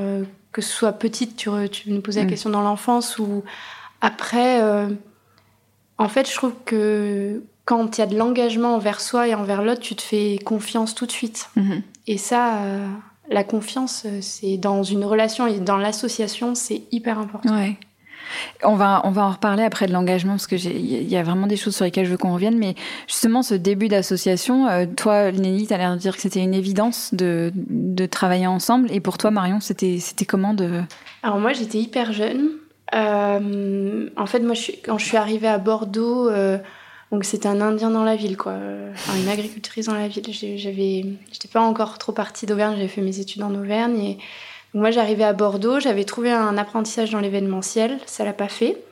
que 0.50 0.62
ce 0.62 0.72
soit 0.72 0.92
petite, 0.92 1.36
tu, 1.36 1.50
tu 1.70 1.92
nous 1.92 2.00
posais 2.00 2.20
la 2.20 2.24
mhm. 2.24 2.30
question 2.30 2.48
dans 2.48 2.62
l'enfance, 2.62 3.18
ou 3.18 3.44
après, 4.00 4.62
en 5.98 6.08
fait, 6.08 6.26
je 6.26 6.34
trouve 6.34 6.54
que 6.64 7.42
quand 7.66 7.98
il 7.98 8.00
y 8.00 8.04
a 8.04 8.06
de 8.06 8.16
l'engagement 8.16 8.74
envers 8.74 9.02
soi 9.02 9.28
et 9.28 9.34
envers 9.34 9.60
l'autre, 9.60 9.82
tu 9.82 9.94
te 9.94 10.02
fais 10.02 10.38
confiance 10.42 10.94
tout 10.94 11.04
de 11.04 11.12
suite. 11.12 11.50
Mhm. 11.56 11.82
Et 12.06 12.16
ça, 12.16 12.60
la 13.28 13.44
confiance, 13.44 14.06
c'est 14.22 14.56
dans 14.56 14.82
une 14.82 15.04
relation 15.04 15.46
et 15.46 15.60
dans 15.60 15.76
l'association, 15.76 16.54
c'est 16.54 16.84
hyper 16.92 17.18
important. 17.18 17.54
Ouais. 17.54 17.76
On 18.62 18.74
va, 18.74 19.00
on 19.04 19.10
va 19.10 19.24
en 19.24 19.30
reparler 19.30 19.62
après 19.62 19.86
de 19.86 19.92
l'engagement 19.92 20.32
parce 20.32 20.46
qu'il 20.46 21.08
y 21.08 21.16
a 21.16 21.22
vraiment 21.22 21.46
des 21.46 21.56
choses 21.56 21.74
sur 21.74 21.84
lesquelles 21.84 22.06
je 22.06 22.12
veux 22.12 22.16
qu'on 22.16 22.34
revienne. 22.34 22.58
Mais 22.58 22.74
justement, 23.06 23.42
ce 23.42 23.54
début 23.54 23.88
d'association, 23.88 24.68
euh, 24.68 24.86
toi, 24.86 25.32
Nelly, 25.32 25.66
tu 25.66 25.74
as 25.74 25.78
l'air 25.78 25.94
de 25.94 25.98
dire 25.98 26.14
que 26.14 26.22
c'était 26.22 26.42
une 26.42 26.54
évidence 26.54 27.14
de, 27.14 27.52
de, 27.54 28.06
travailler 28.06 28.46
ensemble. 28.46 28.90
Et 28.92 29.00
pour 29.00 29.18
toi, 29.18 29.30
Marion, 29.30 29.60
c'était 29.60 30.00
comment 30.26 30.54
de? 30.54 30.82
Alors, 31.22 31.38
moi, 31.38 31.52
j'étais 31.52 31.78
hyper 31.78 32.12
jeune. 32.12 32.50
Euh, 32.94 34.08
en 34.16 34.26
fait, 34.26 34.40
moi, 34.40 34.54
quand 34.84 34.98
je 34.98 35.04
suis 35.04 35.16
arrivée 35.16 35.48
à 35.48 35.58
Bordeaux, 35.58 36.28
euh, 36.28 36.58
donc 37.12 37.24
c'était 37.24 37.48
un 37.48 37.60
Indien 37.60 37.90
dans 37.90 38.04
la 38.04 38.16
ville, 38.16 38.36
quoi. 38.36 38.54
Une 39.16 39.28
agricultrice 39.28 39.86
dans 39.86 39.94
la 39.94 40.08
ville. 40.08 40.24
J'avais, 40.32 41.04
j'étais 41.32 41.48
pas 41.52 41.60
encore 41.60 41.98
trop 41.98 42.12
partie 42.12 42.46
d'Auvergne, 42.46 42.74
j'avais 42.76 42.88
fait 42.88 43.02
mes 43.02 43.20
études 43.20 43.42
en 43.42 43.54
Auvergne 43.54 44.16
moi, 44.74 44.90
j'arrivais 44.90 45.24
à 45.24 45.32
Bordeaux, 45.32 45.80
j'avais 45.80 46.04
trouvé 46.04 46.30
un 46.30 46.56
apprentissage 46.56 47.10
dans 47.10 47.20
l'événementiel, 47.20 47.98
ça 48.06 48.24
l'a 48.24 48.32
pas 48.32 48.48
fait. 48.48 48.82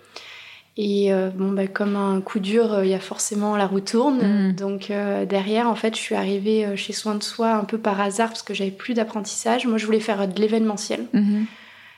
Et 0.81 1.13
euh, 1.13 1.31
bon, 1.35 1.51
bah, 1.51 1.67
comme 1.67 1.97
un 1.97 2.21
coup 2.21 2.39
dur, 2.39 2.73
euh, 2.73 2.85
il 2.85 2.91
y 2.91 2.95
a 2.95 3.01
forcément 3.01 3.57
la 3.57 3.67
roue 3.67 3.81
tourne. 3.81 4.51
Mm. 4.51 4.53
Donc 4.53 4.93
euh, 4.93 5.25
derrière, 5.25 5.69
en 5.69 5.75
fait, 5.75 5.97
je 5.97 6.01
suis 6.01 6.15
arrivée 6.15 6.77
chez 6.77 6.93
Soin 6.93 7.17
de 7.17 7.23
Soi 7.23 7.51
un 7.51 7.65
peu 7.65 7.79
par 7.79 8.01
hasard 8.01 8.29
parce 8.29 8.43
que 8.43 8.55
j'avais 8.55 8.71
plus 8.71 8.95
d'apprentissage. 8.95 9.67
Moi, 9.67 9.77
je 9.77 9.87
voulais 9.87 9.99
faire 9.99 10.29
de 10.29 10.41
l'événementiel. 10.41 11.07
Mm-hmm. 11.13 11.45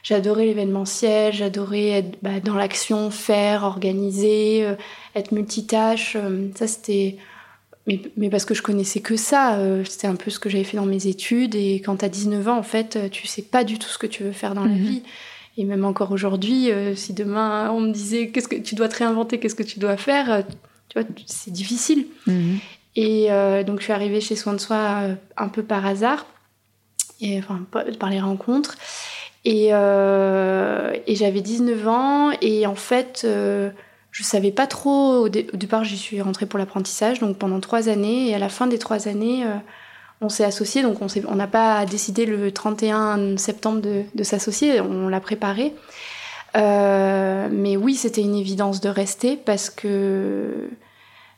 J'adorais 0.02 0.46
l'événementiel, 0.46 1.34
j'adorais 1.34 1.88
être 1.88 2.18
bah, 2.22 2.40
dans 2.42 2.54
l'action, 2.54 3.10
faire, 3.10 3.64
organiser, 3.64 4.66
être 5.14 5.32
multitâche. 5.32 6.16
ça, 6.54 6.66
c'était 6.66 7.18
mais, 7.86 8.30
parce 8.30 8.44
que 8.44 8.54
je 8.54 8.62
connaissais 8.62 9.00
que 9.00 9.16
ça, 9.16 9.56
euh, 9.56 9.84
c'était 9.84 10.06
un 10.06 10.16
peu 10.16 10.30
ce 10.30 10.38
que 10.38 10.48
j'avais 10.48 10.64
fait 10.64 10.76
dans 10.76 10.86
mes 10.86 11.06
études. 11.06 11.54
Et 11.54 11.76
quand 11.76 11.96
tu 11.96 12.04
as 12.04 12.08
19 12.08 12.48
ans, 12.48 12.58
en 12.58 12.62
fait, 12.62 12.96
euh, 12.96 13.08
tu 13.08 13.26
sais 13.26 13.42
pas 13.42 13.64
du 13.64 13.78
tout 13.78 13.88
ce 13.88 13.98
que 13.98 14.06
tu 14.06 14.22
veux 14.22 14.32
faire 14.32 14.54
dans 14.54 14.64
la 14.64 14.74
mhm. 14.74 14.84
vie. 14.84 15.02
Et 15.56 15.64
même 15.64 15.84
encore 15.84 16.12
aujourd'hui, 16.12 16.70
euh, 16.70 16.94
si 16.94 17.12
demain 17.12 17.70
on 17.70 17.80
me 17.80 17.92
disait 17.92 18.28
qu'est-ce 18.28 18.48
que 18.48 18.56
tu 18.56 18.74
dois 18.74 18.88
te 18.88 18.98
réinventer, 18.98 19.38
qu'est-ce 19.38 19.54
que 19.54 19.62
tu 19.62 19.78
dois 19.78 19.96
faire, 19.96 20.44
tu 20.88 20.98
vois, 20.98 21.08
c'est 21.26 21.50
difficile. 21.50 22.06
Mhm. 22.26 22.58
Et 22.96 23.28
donc 23.66 23.78
je 23.78 23.84
suis 23.84 23.92
arrivée 23.92 24.20
chez 24.20 24.36
Soin 24.36 24.52
de 24.52 24.58
Soi 24.58 25.04
un 25.36 25.48
peu 25.48 25.62
par 25.62 25.86
hasard, 25.86 26.26
et, 27.20 27.38
enfin 27.38 27.66
par 27.72 28.10
les 28.10 28.20
rencontres. 28.20 28.76
Et, 29.44 29.68
et 29.68 31.14
j'avais 31.14 31.40
19 31.40 31.88
ans, 31.88 32.30
et 32.40 32.66
en 32.66 32.74
fait 32.74 33.26
je 34.12 34.22
savais 34.22 34.50
pas 34.50 34.66
trop. 34.66 35.26
Au, 35.26 35.28
départ, 35.28 35.84
j'y 35.84 35.96
suis 35.96 36.20
rentrée 36.20 36.46
pour 36.46 36.58
l'apprentissage, 36.58 37.20
donc 37.20 37.36
pendant 37.36 37.60
trois 37.60 37.88
années. 37.88 38.28
Et 38.28 38.34
à 38.34 38.38
la 38.38 38.48
fin 38.48 38.66
des 38.66 38.78
trois 38.78 39.08
années, 39.08 39.44
euh, 39.44 39.54
on 40.20 40.28
s'est 40.28 40.44
associés. 40.44 40.82
Donc 40.82 40.98
on 41.00 41.34
n'a 41.34 41.46
pas 41.46 41.86
décidé 41.86 42.26
le 42.26 42.50
31 42.50 43.36
septembre 43.36 43.80
de, 43.80 44.22
s'associer, 44.22 44.80
on 44.80 45.08
l'a 45.08 45.20
préparé. 45.20 45.74
Euh, 46.56 47.48
mais 47.50 47.76
oui, 47.76 47.94
c'était 47.94 48.22
une 48.22 48.34
évidence 48.34 48.80
de 48.80 48.88
rester 48.88 49.36
parce 49.36 49.70
que. 49.70 50.70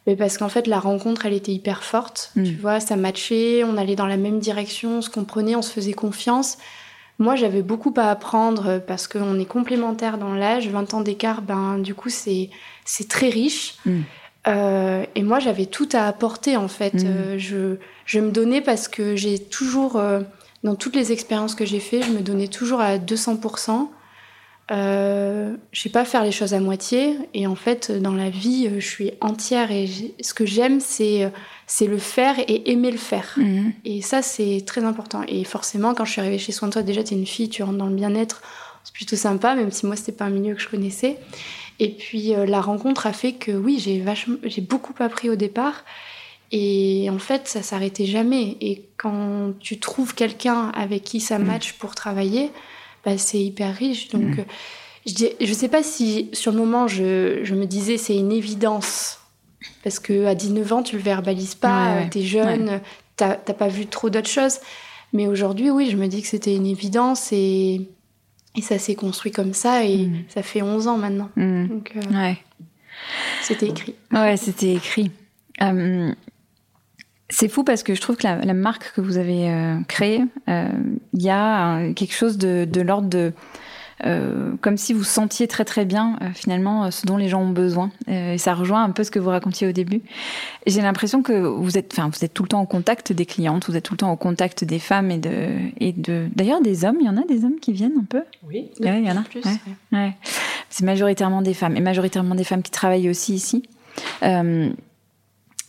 Mais 0.07 0.17
parce 0.17 0.37
qu'en 0.37 0.49
fait, 0.49 0.67
la 0.67 0.81
rencontre, 0.81 1.27
elle 1.27 1.33
était 1.33 1.53
hyper 1.53 1.85
forte. 1.85 2.33
Mm. 2.35 2.45
Tu 2.45 2.55
vois, 2.55 2.81
ça 2.81 2.97
matchait, 2.97 3.63
on 3.63 3.77
allait 3.77 3.95
dans 3.95 4.07
la 4.07 4.17
même 4.17 4.41
direction, 4.41 4.99
on 4.99 5.03
se 5.03 5.11
comprenait, 5.11 5.55
on 5.55 5.63
se 5.63 5.71
faisait 5.71 5.93
confiance. 5.93 6.59
Moi, 7.19 7.37
j'avais 7.37 7.63
beaucoup 7.63 7.95
à 7.97 8.11
apprendre 8.11 8.81
parce 8.87 9.07
qu'on 9.07 9.39
est 9.39 9.45
complémentaires 9.45 10.19
dans 10.19 10.35
l'âge. 10.35 10.69
20 10.69 10.95
ans 10.95 11.01
d'écart, 11.01 11.43
ben, 11.43 11.79
du 11.79 11.95
coup, 11.95 12.09
c'est, 12.09 12.51
c'est 12.85 13.09
très 13.09 13.29
riche. 13.29 13.77
Mm. 13.87 14.01
Euh, 14.49 15.05
et 15.15 15.23
moi, 15.23 15.39
j'avais 15.39 15.67
tout 15.67 15.89
à 15.93 16.07
apporter, 16.07 16.57
en 16.57 16.69
fait. 16.69 16.95
Mm. 16.95 17.07
Euh, 17.07 17.39
je, 17.39 17.77
je 18.07 18.21
me 18.21 18.31
donnais 18.31 18.61
parce 18.61 18.89
que 18.89 19.17
j'ai 19.17 19.39
toujours, 19.39 19.97
euh, 19.97 20.21
dans 20.65 20.75
toutes 20.75 20.97
les 20.97 21.13
expériences 21.13 21.55
que 21.55 21.65
j'ai 21.65 21.81
faites, 21.81 22.05
je 22.05 22.13
me 22.13 22.21
donnais 22.21 22.49
toujours 22.49 22.81
à 22.81 22.99
200%. 22.99 23.89
Euh, 24.71 25.57
je 25.73 25.81
sais 25.81 25.89
pas 25.89 26.05
faire 26.05 26.23
les 26.23 26.31
choses 26.31 26.55
à 26.55 26.61
moitié 26.61 27.17
et 27.35 27.49
en 27.49 27.57
fait 27.57 27.91
dans 27.91 28.15
la 28.15 28.31
vie 28.31 28.71
je 28.79 28.87
suis 28.87 29.11
entière 29.21 29.73
et 29.73 29.89
ce 30.21 30.33
que 30.35 30.47
j'aime 30.47 30.79
c'est 30.79 31.31
c'est 31.67 31.89
le 31.89 31.99
faire 31.99 32.39
et 32.39 32.71
aimer 32.71 32.93
le 32.93 32.99
faire. 32.99 33.35
Mhm. 33.37 33.73
et 33.85 34.03
ça 34.03 34.23
c'est 34.23 34.63
très 34.65 34.85
important. 34.85 35.23
Et 35.27 35.43
forcément 35.43 35.95
quand 35.95 36.05
je 36.05 36.13
suis 36.13 36.21
arrivée 36.21 36.39
chez 36.39 36.53
Soin 36.53 36.69
de 36.69 36.75
Toi 36.75 36.83
déjà 36.83 37.03
tu 37.03 37.15
es 37.15 37.17
une 37.17 37.27
fille 37.27 37.49
tu 37.49 37.65
rentres 37.65 37.79
dans 37.79 37.89
le 37.89 37.97
bien-être 37.97 38.41
c'est 38.85 38.95
plutôt 38.95 39.17
sympa 39.17 39.57
même 39.57 39.73
si 39.73 39.85
moi 39.85 39.97
c'était 39.97 40.13
pas 40.13 40.27
un 40.27 40.31
milieu 40.31 40.55
que 40.55 40.61
je 40.61 40.69
connaissais. 40.69 41.19
Et 41.81 41.89
puis 41.91 42.35
euh, 42.35 42.47
la 42.47 42.61
rencontre 42.61 43.07
a 43.07 43.13
fait 43.13 43.33
que 43.33 43.51
oui 43.51 43.81
j'ai 43.81 44.01
vachement 44.01 44.37
j'ai 44.45 44.63
beaucoup 44.63 44.95
appris 45.01 45.29
au 45.29 45.37
départ. 45.37 45.85
Et 46.53 47.09
en 47.11 47.19
fait 47.19 47.49
ça 47.49 47.63
s'arrêtait 47.63 48.07
jamais. 48.07 48.57
Et 48.61 48.85
quand 48.97 49.55
tu 49.59 49.81
trouves 49.81 50.15
quelqu'un 50.15 50.71
avec 50.75 51.03
qui 51.03 51.19
ça 51.19 51.41
mhm. 51.41 51.47
match 51.47 51.73
pour 51.73 51.97
travailler 51.97 52.53
bah, 53.05 53.19
c'est 53.19 53.41
hyper 53.41 53.75
riche. 53.75 54.09
Donc, 54.09 54.37
mm. 54.37 54.41
euh, 54.41 55.29
je 55.41 55.49
ne 55.49 55.55
sais 55.55 55.69
pas 55.69 55.83
si 55.83 56.31
sur 56.33 56.53
le 56.53 56.59
moment 56.59 56.87
je, 56.87 57.41
je 57.43 57.55
me 57.55 57.67
disais 57.67 57.99
c'est 57.99 58.17
une 58.17 58.33
évidence. 58.33 59.19
Parce 59.85 60.01
que 60.01 60.27
à 60.27 60.35
19 60.35 60.73
ans, 60.73 60.83
tu 60.83 60.97
le 60.97 61.03
verbalises 61.03 61.55
pas, 61.55 62.03
tu 62.11 62.19
es 62.19 62.23
jeune, 62.23 62.81
tu 63.17 63.25
n'as 63.25 63.37
pas 63.37 63.69
vu 63.69 63.87
trop 63.87 64.11
d'autres 64.11 64.29
choses. 64.29 64.59
Mais 65.13 65.27
aujourd'hui, 65.27 65.71
oui, 65.71 65.89
je 65.91 65.97
me 65.97 66.07
dis 66.07 66.23
que 66.23 66.29
c'était 66.29 66.55
une 66.55 66.67
évidence 66.67 67.33
et, 67.33 67.89
et 68.57 68.63
ça 68.63 68.79
s'est 68.79 68.95
construit 68.95 69.31
comme 69.31 69.53
ça 69.53 69.85
et 69.85 70.07
mm. 70.07 70.25
ça 70.29 70.43
fait 70.43 70.63
11 70.63 70.89
ans 70.89 70.99
maintenant. 70.99 71.31
Mm. 71.37 71.67
Donc, 71.69 71.93
euh, 71.97 72.23
ouais. 72.23 72.39
C'était 73.43 73.69
écrit. 73.69 73.95
Ouais, 74.11 74.37
c'était 74.37 74.75
écrit. 74.75 75.11
Euh, 75.61 76.13
c'est 77.33 77.49
fou 77.49 77.65
parce 77.65 77.83
que 77.83 77.95
je 77.95 78.01
trouve 78.01 78.17
que 78.17 78.27
la, 78.27 78.55
marque 78.55 78.93
que 78.95 79.01
vous 79.01 79.17
avez 79.17 79.49
euh, 79.49 79.77
créée, 79.89 80.23
euh, 80.49 80.69
il 81.15 81.23
y 81.23 81.31
a 81.31 81.93
quelque 81.95 82.15
chose 82.15 82.37
de, 82.37 82.81
l'ordre 82.83 83.09
de... 83.09 83.33
Euh, 84.05 84.53
comme 84.61 84.77
si 84.77 84.93
vous 84.93 85.05
sentiez 85.05 85.47
très 85.47 85.65
très 85.65 85.85
bien 85.85 86.19
finalement 86.35 86.91
ce 86.91 87.07
dont 87.07 87.17
les 87.17 87.29
gens 87.29 87.41
ont 87.41 87.51
besoin. 87.51 87.93
et 88.09 88.37
ça 88.37 88.53
rejoint 88.53 88.83
un 88.83 88.91
peu 88.91 89.05
ce 89.05 89.13
que 89.13 89.21
vous 89.21 89.31
racontiez 89.31 89.67
au 89.67 89.73
début. 89.73 90.03
J'ai 90.67 90.83
l'impression 90.83 91.23
que 91.23 91.33
vous 91.33 91.79
êtes, 91.79 91.93
enfin, 91.93 92.11
vous 92.13 92.25
êtes 92.25 92.35
tout 92.35 92.43
le 92.43 92.49
temps 92.49 92.61
en 92.61 92.67
contact 92.67 93.13
des 93.13 93.27
clientes, 93.27 93.67
vous 93.69 93.77
êtes 93.77 93.85
tout 93.85 93.95
le 93.95 93.99
temps 93.99 94.13
au 94.13 94.17
contact 94.17 94.65
des 94.65 94.81
femmes 94.81 95.11
et 95.11 95.19
de, 95.19 95.51
et 95.79 95.93
de, 95.93 96.27
d'ailleurs 96.35 96.61
des 96.61 96.85
hommes. 96.85 96.97
Il 97.01 97.07
y 97.07 97.09
en 97.09 97.17
a 97.17 97.25
des 97.25 97.45
hommes 97.45 97.61
qui 97.61 97.73
viennent 97.73 97.97
un 97.99 98.05
peu? 98.05 98.23
Oui, 98.47 98.71
il 98.81 98.87
y 98.87 99.11
en 99.11 99.17
a. 99.17 99.23
Plus, 99.23 99.43
ouais. 99.93 100.17
C'est 100.69 100.85
majoritairement 100.85 101.41
des 101.41 101.55
femmes 101.55 101.77
et 101.77 101.81
majoritairement 101.81 102.35
des 102.35 102.45
femmes 102.45 102.63
qui 102.63 102.73
travaillent 102.73 103.09
aussi 103.09 103.35
ici. 103.35 103.63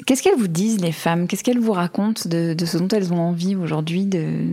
Qu'est-ce 0.06 0.24
qu'elles 0.24 0.38
vous 0.38 0.48
disent, 0.48 0.80
les 0.82 0.92
femmes? 0.92 1.28
Qu'est-ce 1.28 1.44
qu'elles 1.44 1.60
vous 1.60 1.72
racontent 1.72 2.24
de, 2.26 2.56
ce 2.66 2.78
dont 2.78 2.88
elles 2.90 3.14
ont 3.14 3.20
envie 3.20 3.56
aujourd'hui 3.56 4.06
de... 4.06 4.46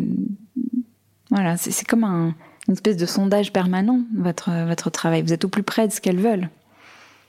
Voilà, 1.30 1.56
c'est 1.56 1.86
comme 1.86 2.04
un, 2.04 2.34
une 2.68 2.74
espèce 2.74 2.96
de 2.96 3.06
sondage 3.06 3.52
permanent, 3.52 4.00
votre, 4.16 4.50
votre 4.66 4.90
travail. 4.90 5.22
Vous 5.22 5.32
êtes 5.32 5.44
au 5.44 5.48
plus 5.48 5.62
près 5.62 5.86
de 5.86 5.92
ce 5.92 6.00
qu'elles 6.00 6.20
veulent. 6.20 6.48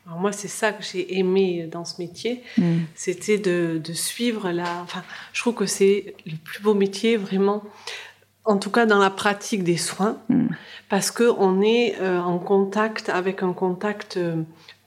Alors 0.08 0.20
moi, 0.20 0.32
c'est 0.32 0.48
ça 0.48 0.72
que 0.72 0.84
j'ai 0.84 1.18
aimé 1.18 1.68
dans 1.72 1.86
ce 1.86 2.02
métier, 2.02 2.44
mm. 2.58 2.80
c'était 2.96 3.38
de, 3.38 3.80
de, 3.84 3.94
suivre 3.94 4.52
la. 4.52 4.82
Enfin, 4.84 5.04
je 5.32 5.42
trouve 5.42 5.54
que 5.54 5.66
c'est 5.66 6.16
le 6.26 6.36
plus 6.44 6.62
beau 6.62 6.74
métier 6.74 7.18
vraiment, 7.18 7.64
en 8.44 8.58
tout 8.58 8.72
cas 8.72 8.86
dans 8.86 8.98
la 8.98 9.12
pratique 9.12 9.64
des 9.64 9.78
soins, 9.78 10.18
mm. 10.30 10.48
parce 10.90 11.12
que 11.12 11.32
on 11.38 11.62
est 11.62 12.00
euh, 12.02 12.20
en 12.20 12.40
contact 12.40 13.10
avec 13.10 13.44
un 13.44 13.54
contact 13.54 14.18
euh, 14.18 14.42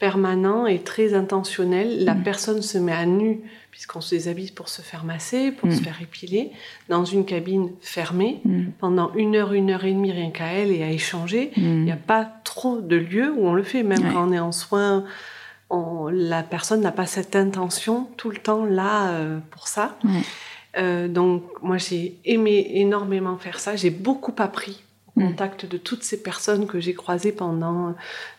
permanent 0.04 0.66
et 0.66 0.80
très 0.80 1.14
intentionnel. 1.14 2.04
La 2.04 2.14
mm. 2.14 2.22
personne 2.22 2.62
se 2.62 2.76
met 2.76 2.92
à 2.92 3.06
nu 3.06 3.40
puisqu'on 3.70 4.00
se 4.00 4.14
déshabille 4.14 4.52
pour 4.52 4.68
se 4.68 4.82
faire 4.82 5.04
masser, 5.04 5.50
pour 5.50 5.72
se 5.72 5.82
faire 5.82 5.98
épiler, 6.00 6.52
dans 6.88 7.04
une 7.04 7.24
cabine 7.24 7.70
fermée, 7.80 8.40
pendant 8.78 9.12
une 9.14 9.34
heure, 9.34 9.52
une 9.52 9.70
heure 9.70 9.84
et 9.84 9.92
demie, 9.92 10.12
rien 10.12 10.30
qu'à 10.30 10.46
elle 10.46 10.70
et 10.70 10.84
à 10.84 10.90
échanger. 10.90 11.50
Il 11.56 11.82
n'y 11.82 11.90
a 11.90 11.96
pas 11.96 12.24
trop 12.44 12.80
de 12.80 12.94
lieux 12.94 13.32
où 13.36 13.48
on 13.48 13.54
le 13.54 13.64
fait, 13.64 13.82
même 13.82 14.12
quand 14.12 14.28
on 14.28 14.32
est 14.32 14.38
en 14.38 14.52
soins 14.52 15.04
la 16.12 16.42
personne 16.42 16.80
n'a 16.80 16.92
pas 16.92 17.06
cette 17.06 17.36
intention 17.36 18.08
tout 18.16 18.30
le 18.30 18.36
temps 18.36 18.64
là 18.64 19.08
euh, 19.08 19.38
pour 19.50 19.68
ça. 19.68 19.96
Euh, 20.76 21.08
donc 21.08 21.42
moi 21.62 21.78
j'ai 21.78 22.18
aimé 22.24 22.66
énormément 22.74 23.36
faire 23.38 23.58
ça. 23.60 23.76
J'ai 23.76 23.90
beaucoup 23.90 24.34
appris 24.38 24.72
mm. 24.72 24.83
Contact 25.14 25.66
de 25.66 25.76
toutes 25.76 26.02
ces 26.02 26.22
personnes 26.22 26.66
que 26.66 26.80
j'ai 26.80 26.94
croisées 26.94 27.32
pendant 27.32 27.94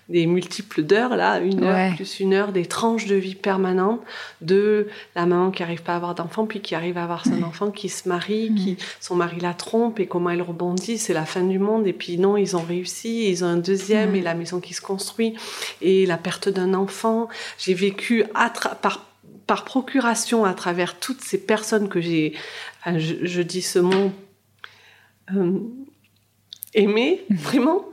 des 0.09 0.27
multiples 0.27 0.83
d'heures, 0.83 1.15
là, 1.15 1.39
une 1.39 1.63
heure 1.63 1.95
plus 1.95 2.19
une 2.19 2.33
heure, 2.33 2.51
des 2.51 2.65
tranches 2.65 3.07
de 3.07 3.15
vie 3.15 3.33
permanentes 3.33 4.01
de 4.41 4.87
la 5.15 5.25
maman 5.25 5.51
qui 5.51 5.63
arrive 5.63 5.81
pas 5.81 5.93
à 5.93 5.95
avoir 5.95 6.13
d'enfant, 6.13 6.45
puis 6.45 6.61
qui 6.61 6.75
arrive 6.75 6.97
à 6.97 7.03
avoir 7.03 7.23
son 7.25 7.41
enfant, 7.43 7.71
qui 7.71 7.89
se 7.89 8.07
marie, 8.07 8.53
qui 8.55 8.73
mm. 8.73 8.77
son 8.99 9.15
mari 9.15 9.39
la 9.39 9.53
trompe 9.53 9.99
et 9.99 10.05
comment 10.05 10.29
elle 10.29 10.41
rebondit, 10.41 10.97
c'est 10.97 11.13
la 11.13 11.25
fin 11.25 11.43
du 11.43 11.57
monde. 11.57 11.87
Et 11.87 11.93
puis 11.93 12.17
non, 12.17 12.37
ils 12.37 12.55
ont 12.55 12.61
réussi, 12.61 13.29
ils 13.29 13.43
ont 13.43 13.47
un 13.47 13.57
deuxième 13.57 14.13
et 14.15 14.21
la 14.21 14.35
maison 14.35 14.59
qui 14.59 14.73
se 14.73 14.81
construit 14.81 15.33
et 15.81 16.05
la 16.05 16.17
perte 16.17 16.49
d'un 16.49 16.73
enfant. 16.73 17.29
J'ai 17.57 17.73
vécu 17.73 18.25
par 18.81 19.05
par 19.47 19.63
procuration 19.63 20.45
à 20.45 20.53
travers 20.53 20.99
toutes 20.99 21.21
ces 21.21 21.37
personnes 21.37 21.89
que 21.89 22.01
j'ai, 22.01 22.33
je, 22.85 23.41
dis 23.41 23.61
ce 23.61 23.79
mot, 23.79 24.11
euh, 25.35 25.59
aimé, 26.75 27.23
vraiment. 27.29 27.85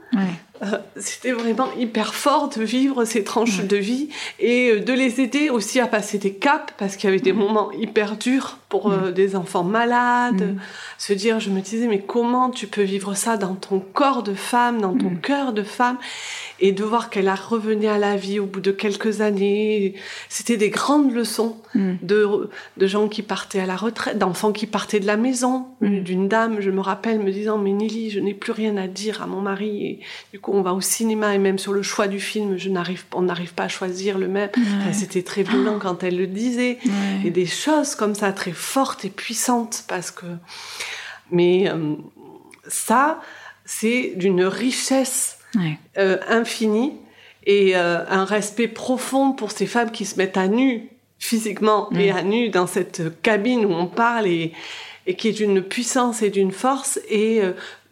Euh, 0.61 0.77
c'était 0.95 1.31
vraiment 1.31 1.67
hyper 1.77 2.13
fort 2.13 2.49
de 2.49 2.63
vivre 2.63 3.03
ces 3.05 3.23
tranches 3.23 3.63
de 3.63 3.75
vie 3.75 4.09
et 4.39 4.69
euh, 4.69 4.79
de 4.79 4.93
les 4.93 5.19
aider 5.19 5.49
aussi 5.49 5.79
à 5.79 5.87
passer 5.87 6.19
des 6.19 6.33
caps 6.33 6.73
parce 6.77 6.95
qu'il 6.95 7.09
y 7.09 7.13
avait 7.13 7.21
des 7.21 7.33
moments 7.33 7.71
hyper 7.71 8.15
durs 8.15 8.59
pour 8.73 8.91
euh, 8.91 9.11
des 9.11 9.35
enfants 9.35 9.63
malades. 9.63 10.57
Se 10.97 11.13
dire, 11.13 11.39
je 11.39 11.51
me 11.51 11.61
disais, 11.61 11.85
mais 11.85 11.99
comment 11.99 12.49
tu 12.49 12.65
peux 12.65 12.81
vivre 12.81 13.13
ça 13.13 13.37
dans 13.37 13.53
ton 13.53 13.79
corps 13.79 14.23
de 14.23 14.33
femme, 14.33 14.81
dans 14.81 14.97
ton 14.97 15.15
cœur 15.15 15.53
de 15.53 15.61
femme? 15.61 15.99
Et 16.59 16.71
de 16.71 16.83
voir 16.83 17.11
qu'elle 17.11 17.27
a 17.27 17.35
revenu 17.35 17.87
à 17.87 17.99
la 17.99 18.15
vie 18.15 18.39
au 18.39 18.45
bout 18.45 18.61
de 18.61 18.71
quelques 18.71 19.21
années. 19.21 19.95
C'était 20.29 20.57
des 20.57 20.69
grandes 20.69 21.13
leçons 21.13 21.57
de, 21.75 22.49
de 22.77 22.87
gens 22.87 23.09
qui 23.09 23.21
partaient 23.21 23.59
à 23.59 23.65
la 23.65 23.75
retraite, 23.75 24.17
d'enfants 24.17 24.53
qui 24.53 24.65
partaient 24.65 24.99
de 24.99 25.07
la 25.07 25.17
maison, 25.17 25.65
d'une 25.81 26.27
dame, 26.27 26.61
je 26.61 26.71
me 26.71 26.79
rappelle, 26.79 27.19
me 27.19 27.31
disant, 27.31 27.57
mais 27.57 27.71
Nili, 27.71 28.11
je 28.11 28.19
n'ai 28.19 28.33
plus 28.33 28.53
rien 28.53 28.77
à 28.77 28.87
dire 28.87 29.21
à 29.21 29.27
mon 29.27 29.41
mari 29.41 29.85
et 29.85 29.99
du 30.31 30.39
coup, 30.39 30.51
on 30.53 30.61
va 30.61 30.73
au 30.73 30.81
cinéma 30.81 31.35
et 31.35 31.37
même 31.37 31.57
sur 31.57 31.73
le 31.73 31.81
choix 31.81 32.07
du 32.07 32.19
film, 32.19 32.57
je 32.57 32.69
n'arrive, 32.69 33.03
on 33.13 33.23
n'arrive 33.23 33.53
pas 33.53 33.63
à 33.63 33.67
choisir 33.67 34.17
le 34.17 34.27
même. 34.27 34.49
c'était 34.93 35.23
très 35.23 35.43
violent 35.43 35.79
quand 35.79 36.03
elle 36.03 36.17
le 36.17 36.27
disait. 36.27 36.77
Et 37.25 37.31
des 37.31 37.45
choses 37.45 37.95
comme 37.95 38.15
ça, 38.15 38.31
très 38.31 38.51
fortes 38.63 39.05
et 39.05 39.09
puissantes, 39.09 39.83
parce 39.87 40.11
que. 40.11 40.25
Mais 41.31 41.69
euh, 41.69 41.95
ça, 42.67 43.21
c'est 43.65 44.13
d'une 44.15 44.43
richesse 44.43 45.39
euh, 45.97 46.17
infinie 46.27 46.93
et 47.45 47.75
euh, 47.75 48.05
un 48.07 48.25
respect 48.25 48.67
profond 48.67 49.33
pour 49.33 49.51
ces 49.51 49.67
femmes 49.67 49.91
qui 49.91 50.05
se 50.05 50.17
mettent 50.17 50.37
à 50.37 50.47
nu 50.47 50.89
physiquement 51.19 51.89
et 51.91 52.11
à 52.11 52.21
nu 52.21 52.49
dans 52.49 52.67
cette 52.67 53.21
cabine 53.21 53.65
où 53.65 53.71
on 53.71 53.87
parle 53.87 54.27
et, 54.27 54.51
et 55.07 55.15
qui 55.15 55.29
est 55.29 55.33
d'une 55.33 55.61
puissance 55.61 56.21
et 56.21 56.29
d'une 56.29 56.51
force 56.51 56.99
et 57.09 57.41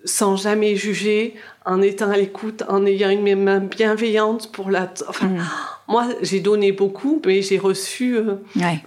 sans 0.06 0.36
jamais 0.36 0.76
juger, 0.76 1.36
en 1.66 1.82
étant 1.82 2.10
à 2.10 2.18
l'écoute, 2.18 2.64
en 2.68 2.86
ayant 2.86 3.10
une 3.10 3.36
main 3.36 3.60
bienveillante 3.60 4.52
pour 4.52 4.72
la... 4.72 4.92
Enfin, 5.08 5.28
mm. 5.28 5.44
moi, 5.88 6.08
j'ai 6.22 6.40
donné 6.40 6.72
beaucoup, 6.72 7.22
mais 7.26 7.42
j'ai 7.44 7.60
reçu 7.60 8.18
euh, 8.18 8.36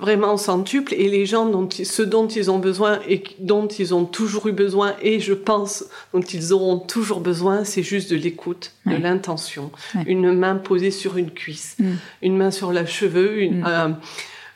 vraiment 0.01 0.37
centuple. 0.37 0.93
Et 0.95 1.09
les 1.09 1.25
gens, 1.25 1.47
dont, 1.47 1.69
ce 1.71 2.03
dont 2.03 2.27
ils 2.27 2.51
ont 2.51 2.59
besoin 2.59 2.99
et 3.09 3.23
dont 3.39 3.69
ils 3.69 3.95
ont 3.95 4.05
toujours 4.05 4.49
eu 4.49 4.53
besoin, 4.53 4.95
et 5.03 5.21
je 5.21 5.35
pense 5.35 5.85
dont 6.13 6.21
ils 6.21 6.53
auront 6.53 6.79
toujours 6.79 7.21
besoin, 7.21 7.65
c'est 7.65 7.85
juste 7.85 8.11
de 8.11 8.17
l'écoute, 8.17 8.73
de 8.87 8.97
l'intention. 8.97 9.71
Une 10.07 10.33
main 10.33 10.57
posée 10.57 10.91
sur 10.91 11.17
une 11.17 11.31
cuisse, 11.31 11.77
mm. 11.79 11.93
une 12.23 12.37
main 12.37 12.51
sur 12.51 12.73
le 12.73 12.85
cheveu, 12.87 13.39
une, 13.41 13.61
mm. 13.61 13.67
euh, 13.67 13.89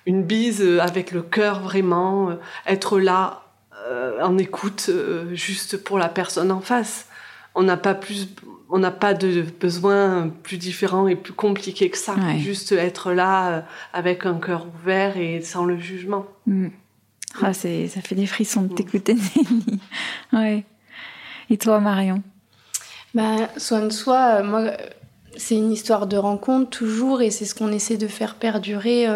une 0.06 0.22
bise 0.24 0.66
avec 0.80 1.12
le 1.12 1.22
cœur 1.22 1.61
vraiment, 1.61 2.30
euh, 2.30 2.35
être 2.66 2.98
là 2.98 3.47
en 4.22 4.38
écoute 4.38 4.90
juste 5.33 5.83
pour 5.83 5.98
la 5.98 6.09
personne 6.09 6.51
en 6.51 6.61
face 6.61 7.09
on 7.59 7.64
n'a 7.64 7.77
pas 7.77 7.94
plus, 7.94 8.29
on 8.70 8.79
n'a 8.79 8.92
pas 8.92 9.14
de 9.14 9.42
besoin 9.61 10.31
plus 10.44 10.59
différent 10.59 11.09
et 11.09 11.16
plus 11.16 11.33
compliqué 11.33 11.90
que 11.90 11.98
ça. 11.98 12.14
Juste 12.38 12.70
être 12.70 13.12
là 13.12 13.51
euh, 13.51 13.61
avec 13.92 14.27
un 14.27 14.38
cœur 14.38 14.66
ouvert 14.66 15.16
et 15.16 15.40
sans 15.40 15.64
le 15.64 15.77
jugement. 15.77 16.27
Mm. 16.46 16.68
Ah, 17.42 17.53
c'est, 17.53 17.88
ça 17.88 18.01
fait 18.01 18.14
des 18.14 18.27
frissons 18.27 18.62
de 18.62 18.72
mm. 18.72 18.74
t'écouter, 18.77 19.14
Nelly. 19.37 19.81
ouais. 20.33 20.64
Et 21.51 21.59
toi, 21.59 21.81
Marion? 21.81 22.22
Bah, 23.12 23.48
Soin 23.57 23.87
de 23.87 23.90
soi, 23.90 24.37
euh, 24.37 24.44
moi, 24.44 24.70
c'est 25.37 25.57
une 25.57 25.72
histoire 25.72 26.07
de 26.07 26.16
rencontre 26.16 26.70
toujours 26.70 27.22
et 27.22 27.31
c'est 27.31 27.44
ce 27.44 27.57
qu'on 27.57 27.72
essaie 27.72 27.96
de 27.96 28.07
faire 28.07 28.37
perdurer, 28.37 29.09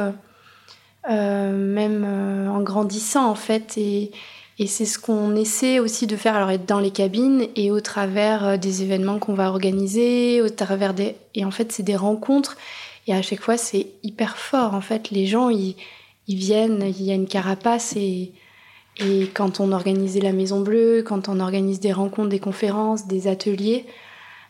euh, 1.08 1.52
même 1.56 2.04
en 2.50 2.60
grandissant 2.60 3.28
en 3.30 3.36
fait. 3.36 3.76
Et, 3.76 4.10
et 4.58 4.66
c'est 4.66 4.84
ce 4.84 4.98
qu'on 4.98 5.34
essaie 5.34 5.78
aussi 5.78 6.06
de 6.06 6.16
faire, 6.16 6.36
alors 6.36 6.50
être 6.50 6.66
dans 6.66 6.80
les 6.80 6.90
cabines 6.90 7.46
et 7.56 7.70
au 7.70 7.80
travers 7.80 8.46
euh, 8.46 8.56
des 8.56 8.82
événements 8.82 9.18
qu'on 9.18 9.34
va 9.34 9.48
organiser, 9.48 10.42
au 10.42 10.48
travers 10.48 10.94
des... 10.94 11.16
Et 11.34 11.44
en 11.44 11.50
fait, 11.50 11.72
c'est 11.72 11.82
des 11.82 11.96
rencontres. 11.96 12.56
Et 13.06 13.14
à 13.14 13.22
chaque 13.22 13.40
fois, 13.40 13.56
c'est 13.56 13.88
hyper 14.02 14.36
fort. 14.36 14.74
En 14.74 14.80
fait, 14.80 15.10
les 15.10 15.26
gens, 15.26 15.48
ils, 15.48 15.74
ils 16.28 16.36
viennent, 16.36 16.84
il 16.86 17.02
y 17.02 17.10
a 17.10 17.14
une 17.14 17.26
carapace 17.26 17.96
et, 17.96 18.32
et 18.98 19.28
quand 19.32 19.58
on 19.58 19.72
organisait 19.72 20.20
la 20.20 20.32
Maison 20.32 20.60
Bleue, 20.60 21.02
quand 21.02 21.28
on 21.28 21.40
organise 21.40 21.80
des 21.80 21.92
rencontres, 21.92 22.28
des 22.28 22.38
conférences, 22.38 23.06
des 23.06 23.28
ateliers, 23.28 23.86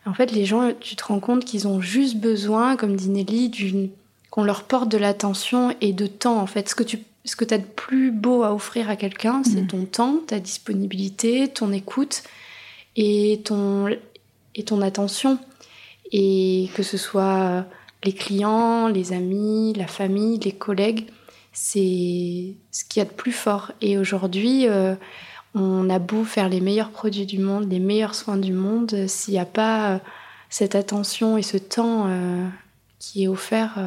en 0.04 0.14
fait, 0.14 0.32
les 0.32 0.44
gens, 0.44 0.72
tu 0.80 0.96
te 0.96 1.04
rends 1.04 1.20
compte 1.20 1.44
qu'ils 1.44 1.68
ont 1.68 1.80
juste 1.80 2.16
besoin, 2.16 2.76
comme 2.76 2.96
dit 2.96 3.08
Nelly, 3.08 3.92
qu'on 4.30 4.42
leur 4.42 4.64
porte 4.64 4.88
de 4.88 4.98
l'attention 4.98 5.74
et 5.80 5.92
de 5.92 6.08
temps. 6.08 6.40
En 6.40 6.48
fait, 6.48 6.68
ce 6.68 6.74
que 6.74 6.82
tu 6.82 6.98
ce 7.24 7.36
que 7.36 7.44
tu 7.44 7.54
as 7.54 7.58
de 7.58 7.64
plus 7.64 8.10
beau 8.10 8.42
à 8.42 8.54
offrir 8.54 8.90
à 8.90 8.96
quelqu'un, 8.96 9.42
c'est 9.44 9.62
mm. 9.62 9.66
ton 9.68 9.84
temps, 9.84 10.16
ta 10.26 10.40
disponibilité, 10.40 11.48
ton 11.48 11.72
écoute 11.72 12.22
et 12.96 13.40
ton, 13.44 13.88
et 14.54 14.64
ton 14.64 14.82
attention. 14.82 15.38
Et 16.10 16.68
que 16.74 16.82
ce 16.82 16.98
soit 16.98 17.64
les 18.04 18.12
clients, 18.12 18.88
les 18.88 19.12
amis, 19.12 19.72
la 19.74 19.86
famille, 19.86 20.38
les 20.38 20.52
collègues, 20.52 21.06
c'est 21.52 22.54
ce 22.70 22.84
qu'il 22.88 23.00
y 23.00 23.06
a 23.06 23.08
de 23.08 23.14
plus 23.14 23.32
fort. 23.32 23.72
Et 23.80 23.98
aujourd'hui, 23.98 24.68
euh, 24.68 24.94
on 25.54 25.88
a 25.90 25.98
beau 25.98 26.24
faire 26.24 26.48
les 26.48 26.60
meilleurs 26.60 26.90
produits 26.90 27.26
du 27.26 27.38
monde, 27.38 27.70
les 27.70 27.78
meilleurs 27.78 28.14
soins 28.14 28.36
du 28.36 28.52
monde, 28.52 29.06
s'il 29.06 29.34
n'y 29.34 29.40
a 29.40 29.46
pas 29.46 29.92
euh, 29.92 29.98
cette 30.48 30.74
attention 30.74 31.36
et 31.38 31.42
ce 31.42 31.56
temps 31.56 32.06
euh, 32.08 32.46
qui 32.98 33.24
est 33.24 33.28
offert 33.28 33.78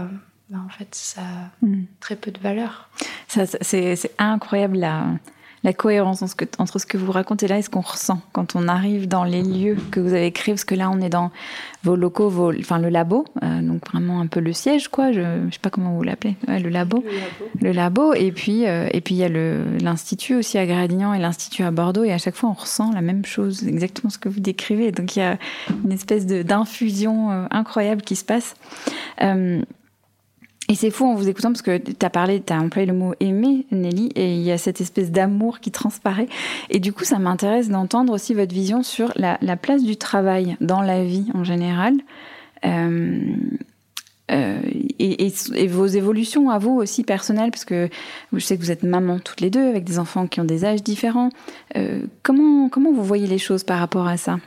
bah, 0.49 0.57
en 0.65 0.69
fait, 0.69 0.93
ça 0.93 1.21
a 1.21 1.65
hmm. 1.65 1.85
très 1.99 2.15
peu 2.15 2.31
de 2.31 2.39
valeur. 2.39 2.89
C'est 3.27 4.11
incroyable 4.17 4.77
la, 4.77 5.07
la 5.65 5.73
cohérence 5.73 6.21
entre 6.59 6.77
ce, 6.79 6.85
que, 6.85 6.97
vous 6.97 7.11
racontez 7.11 7.47
là 7.47 7.57
et 7.57 7.63
ce 7.63 7.71
qu'on 7.71 7.81
ressent 7.81 8.21
quand 8.33 8.55
on 8.55 8.67
arrive 8.67 9.07
dans 9.07 9.23
les 9.23 9.41
lieux 9.41 9.75
que 9.89 9.99
vous 9.99 10.13
avez 10.13 10.31
créés, 10.31 10.53
parce 10.53 10.63
que 10.63 10.75
là, 10.75 10.91
on 10.91 11.01
est 11.01 11.09
dans 11.09 11.31
vos 11.83 11.95
locaux, 11.95 12.29
vos, 12.29 12.53
enfin 12.53 12.77
le 12.77 12.89
labo, 12.89 13.25
euh, 13.41 13.61
donc 13.61 13.89
vraiment 13.89 14.21
un 14.21 14.27
peu 14.27 14.41
le 14.41 14.53
siège, 14.53 14.89
quoi. 14.89 15.11
Je 15.11 15.21
ne 15.21 15.51
sais 15.51 15.57
pas 15.59 15.71
comment 15.71 15.95
vous 15.95 16.03
l'appelez, 16.03 16.35
le 16.47 16.69
labo. 16.69 17.03
Le 17.59 17.71
labo. 17.71 18.13
Et 18.13 18.31
puis, 18.31 18.67
euh, 18.67 18.87
et 18.93 19.01
puis 19.01 19.15
il 19.15 19.17
y 19.17 19.23
a 19.23 19.29
l'institut 19.29 20.35
aussi 20.35 20.59
à 20.59 20.67
Gradignan 20.67 21.15
et 21.15 21.19
l'institut 21.19 21.63
à 21.63 21.71
Bordeaux, 21.71 22.03
et 22.03 22.13
à 22.13 22.19
chaque 22.19 22.35
fois, 22.35 22.49
on 22.49 22.53
ressent 22.53 22.91
la 22.91 23.01
même 23.01 23.25
chose, 23.25 23.67
exactement 23.67 24.11
ce 24.11 24.19
que 24.19 24.29
vous 24.29 24.41
décrivez. 24.41 24.91
Donc 24.91 25.15
il 25.15 25.19
y 25.19 25.23
a 25.23 25.39
une 25.83 25.91
espèce 25.91 26.27
d'infusion 26.27 27.31
euh, 27.31 27.47
incroyable 27.49 28.03
qui 28.03 28.15
se 28.15 28.23
passe. 28.23 28.55
Et 30.67 30.75
c'est 30.75 30.89
fou 30.89 31.05
en 31.05 31.13
vous 31.13 31.29
écoutant 31.29 31.49
parce 31.49 31.61
que 31.61 31.77
tu 31.77 31.93
as 32.05 32.09
parlé, 32.09 32.41
tu 32.41 32.51
as 32.51 32.59
employé 32.59 32.87
le 32.87 32.93
mot 32.93 33.13
aimer, 33.19 33.67
Nelly, 33.71 34.11
et 34.15 34.35
il 34.35 34.41
y 34.41 34.51
a 34.51 34.57
cette 34.57 34.81
espèce 34.81 35.11
d'amour 35.11 35.59
qui 35.59 35.69
transparaît. 35.69 36.27
Et 36.71 36.79
du 36.79 36.91
coup, 36.91 37.03
ça 37.03 37.19
m'intéresse 37.19 37.69
d'entendre 37.69 38.13
aussi 38.13 38.33
votre 38.33 38.53
vision 38.53 38.81
sur 38.81 39.13
la, 39.15 39.37
place 39.57 39.83
du 39.83 39.95
travail 39.95 40.57
dans 40.61 40.81
la 40.81 41.03
vie 41.03 41.27
en 41.35 41.43
général. 41.43 41.93
Euh, 42.65 43.35
euh, 44.31 44.59
et, 44.97 45.67
vos 45.67 45.85
évolutions 45.85 46.49
à 46.49 46.57
vous 46.57 46.71
aussi 46.71 47.03
personnelles, 47.03 47.51
parce 47.51 47.65
que 47.65 47.89
je 48.33 48.39
sais 48.39 48.57
que 48.57 48.61
vous 48.61 48.71
êtes 48.71 48.83
maman 48.83 49.19
toutes 49.19 49.41
les 49.41 49.51
deux, 49.51 49.67
avec 49.67 49.83
des 49.83 49.99
enfants 49.99 50.25
qui 50.25 50.41
ont 50.41 50.45
des 50.45 50.65
âges 50.65 50.81
différents. 50.81 51.29
Euh, 51.77 52.07
comment, 52.23 52.69
comment 52.69 52.91
vous 52.91 53.03
voyez 53.03 53.27
les 53.27 53.37
choses 53.37 53.63
par 53.63 53.79
rapport 53.79 54.07
à 54.07 54.17
ça? 54.17 54.39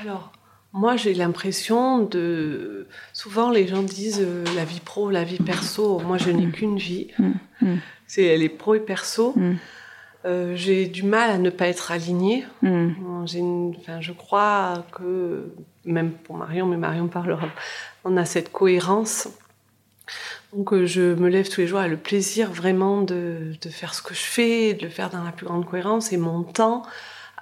Alors, 0.00 0.32
moi, 0.72 0.96
j'ai 0.96 1.12
l'impression 1.12 1.98
de. 1.98 2.86
Souvent, 3.12 3.50
les 3.50 3.66
gens 3.66 3.82
disent 3.82 4.22
euh, 4.22 4.44
la 4.56 4.64
vie 4.64 4.80
pro, 4.80 5.10
la 5.10 5.22
vie 5.22 5.38
perso. 5.38 6.00
Moi, 6.00 6.16
je 6.16 6.30
n'ai 6.30 6.46
mm. 6.46 6.52
qu'une 6.52 6.78
vie. 6.78 7.08
Mm. 7.18 7.76
C'est 8.06 8.24
elle 8.24 8.42
est 8.42 8.48
pro 8.48 8.74
et 8.74 8.80
perso. 8.80 9.34
Euh, 10.24 10.54
j'ai 10.54 10.86
du 10.86 11.02
mal 11.02 11.30
à 11.30 11.38
ne 11.38 11.50
pas 11.50 11.66
être 11.66 11.90
alignée. 11.90 12.44
Enfin, 12.62 14.00
je 14.00 14.12
crois 14.12 14.86
que, 14.92 15.52
même 15.84 16.12
pour 16.12 16.36
Marion, 16.36 16.66
mais 16.66 16.76
Marion 16.76 17.08
parlera, 17.08 17.48
on 18.04 18.16
a 18.16 18.24
cette 18.24 18.50
cohérence. 18.50 19.28
Donc, 20.54 20.72
euh, 20.72 20.86
je 20.86 21.14
me 21.14 21.28
lève 21.28 21.48
tous 21.48 21.60
les 21.60 21.66
jours 21.66 21.78
à 21.80 21.88
le 21.88 21.96
plaisir 21.96 22.50
vraiment 22.50 23.02
de, 23.02 23.54
de, 23.60 23.68
faire 23.70 23.94
ce 23.94 24.02
que 24.02 24.14
je 24.14 24.20
fais, 24.20 24.74
de 24.74 24.82
le 24.82 24.90
faire 24.90 25.10
dans 25.10 25.24
la 25.24 25.32
plus 25.32 25.46
grande 25.46 25.66
cohérence. 25.66 26.12
Et 26.12 26.18
mon 26.18 26.42
temps, 26.42 26.82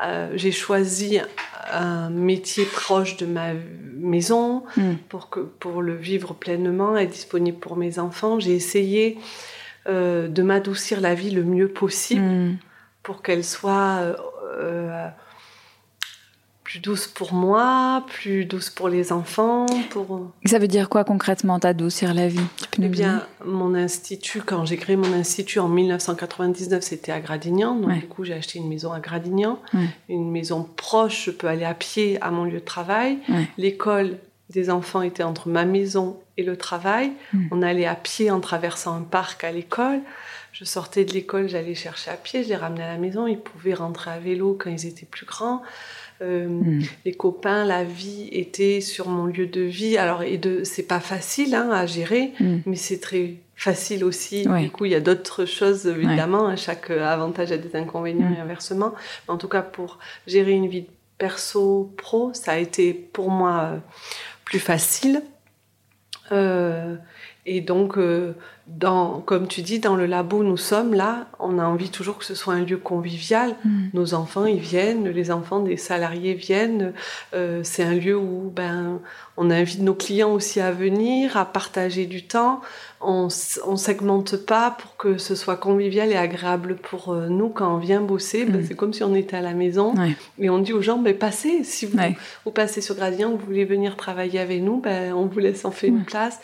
euh, 0.03 0.33
j'ai 0.35 0.53
choisi 0.53 1.21
un 1.73 2.11
métier 2.11 2.65
proche 2.65 3.17
de 3.17 3.27
ma 3.27 3.53
maison 3.95 4.65
hmm. 4.77 4.95
pour, 5.09 5.31
que, 5.31 5.41
pour 5.41 5.83
le 5.83 5.95
vivre 5.95 6.35
pleinement, 6.35 6.97
être 6.97 7.11
disponible 7.11 7.59
pour 7.59 7.77
mes 7.77 7.99
enfants. 7.99 8.41
J'ai 8.41 8.55
essayé 8.55 9.19
euh, 9.89 10.29
de 10.29 10.43
m'adoucir 10.43 11.01
la 11.01 11.15
vie 11.15 11.31
le 11.31 11.45
mieux 11.45 11.69
possible 11.69 12.23
hmm. 12.23 12.57
pour 13.03 13.23
qu'elle 13.23 13.45
soit 13.45 14.15
euh, 14.59 15.09
plus 16.71 16.79
douce 16.79 17.09
pour 17.09 17.33
moi, 17.33 18.05
plus 18.07 18.45
douce 18.45 18.71
pour 18.71 18.89
les 18.89 19.11
enfants. 19.11 19.67
Pour... 19.91 20.31
Ça 20.45 20.61
veut 20.61 20.69
dire 20.69 20.89
quoi 20.89 21.03
concrètement, 21.03 21.59
t'adoucir 21.59 22.15
la 22.15 22.29
vie 22.29 22.39
Eh 22.81 22.87
bien, 22.87 23.27
mon 23.45 23.75
institut, 23.75 24.41
quand 24.41 24.65
j'ai 24.67 24.77
créé 24.77 24.95
mon 24.95 25.13
institut 25.13 25.59
en 25.59 25.67
1999, 25.67 26.81
c'était 26.81 27.11
à 27.11 27.19
Gradignan. 27.19 27.75
Donc, 27.75 27.93
du 27.95 28.07
coup, 28.07 28.23
j'ai 28.23 28.35
acheté 28.35 28.61
une 28.61 28.69
maison 28.69 28.93
à 28.93 29.01
Gradignan, 29.01 29.59
une 30.09 30.31
maison 30.31 30.63
proche. 30.77 31.25
Je 31.27 31.31
peux 31.33 31.49
aller 31.49 31.65
à 31.65 31.75
pied 31.75 32.23
à 32.23 32.31
mon 32.31 32.45
lieu 32.45 32.61
de 32.61 32.65
travail. 32.65 33.19
L'école 33.59 34.19
des 34.49 34.71
enfants 34.71 35.03
était 35.03 35.25
entre 35.25 35.49
ma 35.49 35.65
maison 35.65 36.21
et 36.37 36.45
le 36.45 36.57
travail. 36.57 37.11
Hmm. 37.33 37.47
On 37.51 37.63
allait 37.63 37.87
à 37.87 37.95
pied 37.97 38.31
en 38.31 38.41
traversant 38.41 38.95
un 38.97 39.03
parc 39.03 39.43
à 39.43 39.51
l'école. 39.51 40.01
Je 40.53 40.65
sortais 40.65 41.05
de 41.05 41.13
l'école, 41.13 41.49
j'allais 41.49 41.77
chercher 41.77 42.11
à 42.11 42.17
pied, 42.17 42.43
je 42.43 42.49
les 42.49 42.57
ramenais 42.57 42.83
à 42.83 42.93
la 42.93 42.99
maison. 42.99 43.29
Ils 43.29 43.39
pouvaient 43.39 43.75
rentrer 43.75 44.11
à 44.11 44.19
vélo 44.19 44.59
quand 44.61 44.71
ils 44.71 44.87
étaient 44.87 45.07
plus 45.07 45.27
grands. 45.27 45.63
Euh, 46.23 46.49
hmm. 46.49 46.83
Les 47.05 47.13
copains, 47.13 47.65
la 47.65 47.83
vie 47.85 48.29
était 48.33 48.81
sur 48.81 49.09
mon 49.09 49.27
lieu 49.27 49.47
de 49.47 49.63
vie. 49.63 49.97
Alors, 49.97 50.23
et 50.23 50.39
de, 50.39 50.65
c'est 50.65 50.83
pas 50.83 51.01
facile 51.01 51.55
hein, 51.55 51.71
à 51.71 51.87
gérer, 51.87 52.33
hmm. 52.41 52.59
mais 52.67 52.77
c'est 52.77 53.01
très 53.01 53.37
facile 53.57 54.05
aussi. 54.05 54.47
Du 54.47 54.71
coup, 54.71 54.85
il 54.85 54.93
y 54.93 54.95
a 54.95 55.01
d'autres 55.01 55.45
choses, 55.45 55.87
évidemment. 55.87 56.49
Hein. 56.49 56.57
chaque 56.57 56.91
avantage 56.91 57.53
a 57.53 57.59
des 57.59 57.77
inconvénients 57.77 58.29
hmm. 58.29 58.37
et 58.37 58.41
inversement. 58.41 58.93
Mais 59.27 59.35
en 59.35 59.39
tout 59.39 59.49
cas, 59.49 59.63
pour 59.63 59.99
gérer 60.27 60.53
une 60.53 60.69
vie 60.69 60.87
perso, 61.21 61.93
pro, 61.97 62.33
ça 62.33 62.53
a 62.53 62.57
été 62.57 62.93
pour 62.95 63.31
moi 63.31 63.61
euh, 63.61 63.79
plus 64.45 64.59
facile. 64.59 65.23
Euh, 66.33 66.97
et 67.47 67.61
donc, 67.61 67.99
euh, 67.99 68.35
dans, 68.79 69.21
comme 69.21 69.49
tu 69.49 69.63
dis, 69.63 69.81
dans 69.81 69.97
le 69.97 70.07
labo, 70.07 70.45
nous 70.45 70.57
sommes 70.57 70.95
là, 70.95 71.27
on 71.39 71.59
a 71.59 71.65
envie 71.65 71.91
toujours 71.91 72.19
que 72.19 72.25
ce 72.25 72.35
soit 72.35 72.55
un 72.55 72.65
lieu 72.65 72.77
convivial. 72.77 73.57
Mm. 73.65 73.87
Nos 73.95 74.15
enfants, 74.15 74.47
ils 74.47 74.61
viennent, 74.61 75.09
les 75.09 75.31
enfants 75.31 75.61
des 75.61 75.77
salariés 75.77 76.35
viennent. 76.35 76.93
Euh, 77.35 77.61
c'est 77.65 77.83
un 77.83 77.95
lieu 77.95 78.17
où 78.17 78.53
ben, 78.55 79.01
on 79.37 79.51
invite 79.51 79.81
nos 79.81 79.95
clients 79.95 80.33
aussi 80.33 80.61
à 80.61 80.71
venir, 80.71 81.37
à 81.37 81.45
partager 81.45 82.07
du 82.07 82.25
temps. 82.25 82.61
On 83.01 83.25
ne 83.25 83.77
segmente 83.77 84.37
pas 84.37 84.71
pour 84.71 84.97
que 84.97 85.19
ce 85.19 85.35
soit 85.35 85.57
convivial 85.57 86.11
et 86.13 86.17
agréable 86.17 86.77
pour 86.77 87.13
euh, 87.13 87.29
nous 87.29 87.49
quand 87.49 87.75
on 87.75 87.79
vient 87.79 88.01
bosser. 88.01 88.45
Ben, 88.45 88.61
mm. 88.61 88.65
c'est 88.69 88.75
comme 88.75 88.93
si 88.93 89.03
on 89.03 89.15
était 89.15 89.37
à 89.37 89.43
la 89.43 89.55
maison. 89.55 89.95
Et 90.39 90.49
on 90.49 90.59
dit 90.59 90.73
aux 90.73 90.83
gens, 90.83 90.99
ben, 90.99 91.17
passez. 91.17 91.65
Si 91.65 91.87
vous, 91.87 91.99
vous 92.45 92.51
passez 92.53 92.81
sur 92.81 92.95
Gradient, 92.95 93.31
vous 93.31 93.45
voulez 93.45 93.65
venir 93.65 93.97
travailler 93.97 94.39
avec 94.39 94.63
nous, 94.63 94.81
ben, 94.81 95.13
on 95.13 95.27
vous 95.27 95.41
laisse 95.41 95.65
en 95.65 95.71
fait 95.73 95.89
une 95.89 96.05
place 96.05 96.39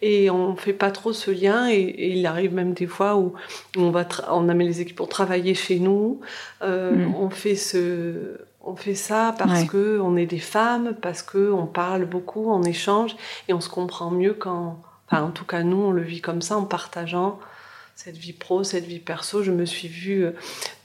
et 0.00 0.30
on 0.30 0.56
fait 0.56 0.72
pas 0.72 0.90
trop 0.90 1.12
ce 1.12 1.30
lien 1.30 1.68
et, 1.70 2.16
il 2.16 2.26
arrive 2.26 2.54
même 2.54 2.72
des 2.72 2.86
fois 2.86 3.16
où 3.16 3.34
on 3.76 3.90
va 3.90 4.06
on 4.30 4.48
amène 4.48 4.66
les 4.66 4.80
équipes 4.80 4.96
pour 4.96 5.08
travailler 5.08 5.54
chez 5.54 5.78
nous 5.78 6.20
euh, 6.62 6.94
mm. 6.94 7.14
on 7.16 7.30
fait 7.30 7.56
ce 7.56 8.38
on 8.64 8.76
fait 8.76 8.94
ça 8.94 9.34
parce 9.38 9.64
que 9.64 9.98
on 10.00 10.16
est 10.16 10.26
des 10.26 10.38
femmes 10.38 10.94
parce 11.00 11.22
que 11.22 11.50
on 11.50 11.66
parle 11.66 12.04
beaucoup 12.04 12.50
on 12.50 12.62
échange 12.62 13.16
et 13.48 13.52
on 13.52 13.60
se 13.60 13.68
comprend 13.68 14.10
mieux 14.10 14.34
quand 14.34 14.80
enfin 15.06 15.22
en 15.22 15.30
tout 15.30 15.46
cas 15.46 15.62
nous 15.62 15.78
on 15.78 15.90
le 15.90 16.02
vit 16.02 16.20
comme 16.20 16.42
ça 16.42 16.56
en 16.56 16.64
partageant 16.64 17.38
cette 17.98 18.16
vie 18.16 18.32
pro, 18.32 18.62
cette 18.62 18.84
vie 18.84 19.00
perso. 19.00 19.42
Je 19.42 19.50
me 19.50 19.64
suis 19.64 19.88
vue 19.88 20.24
euh, 20.24 20.30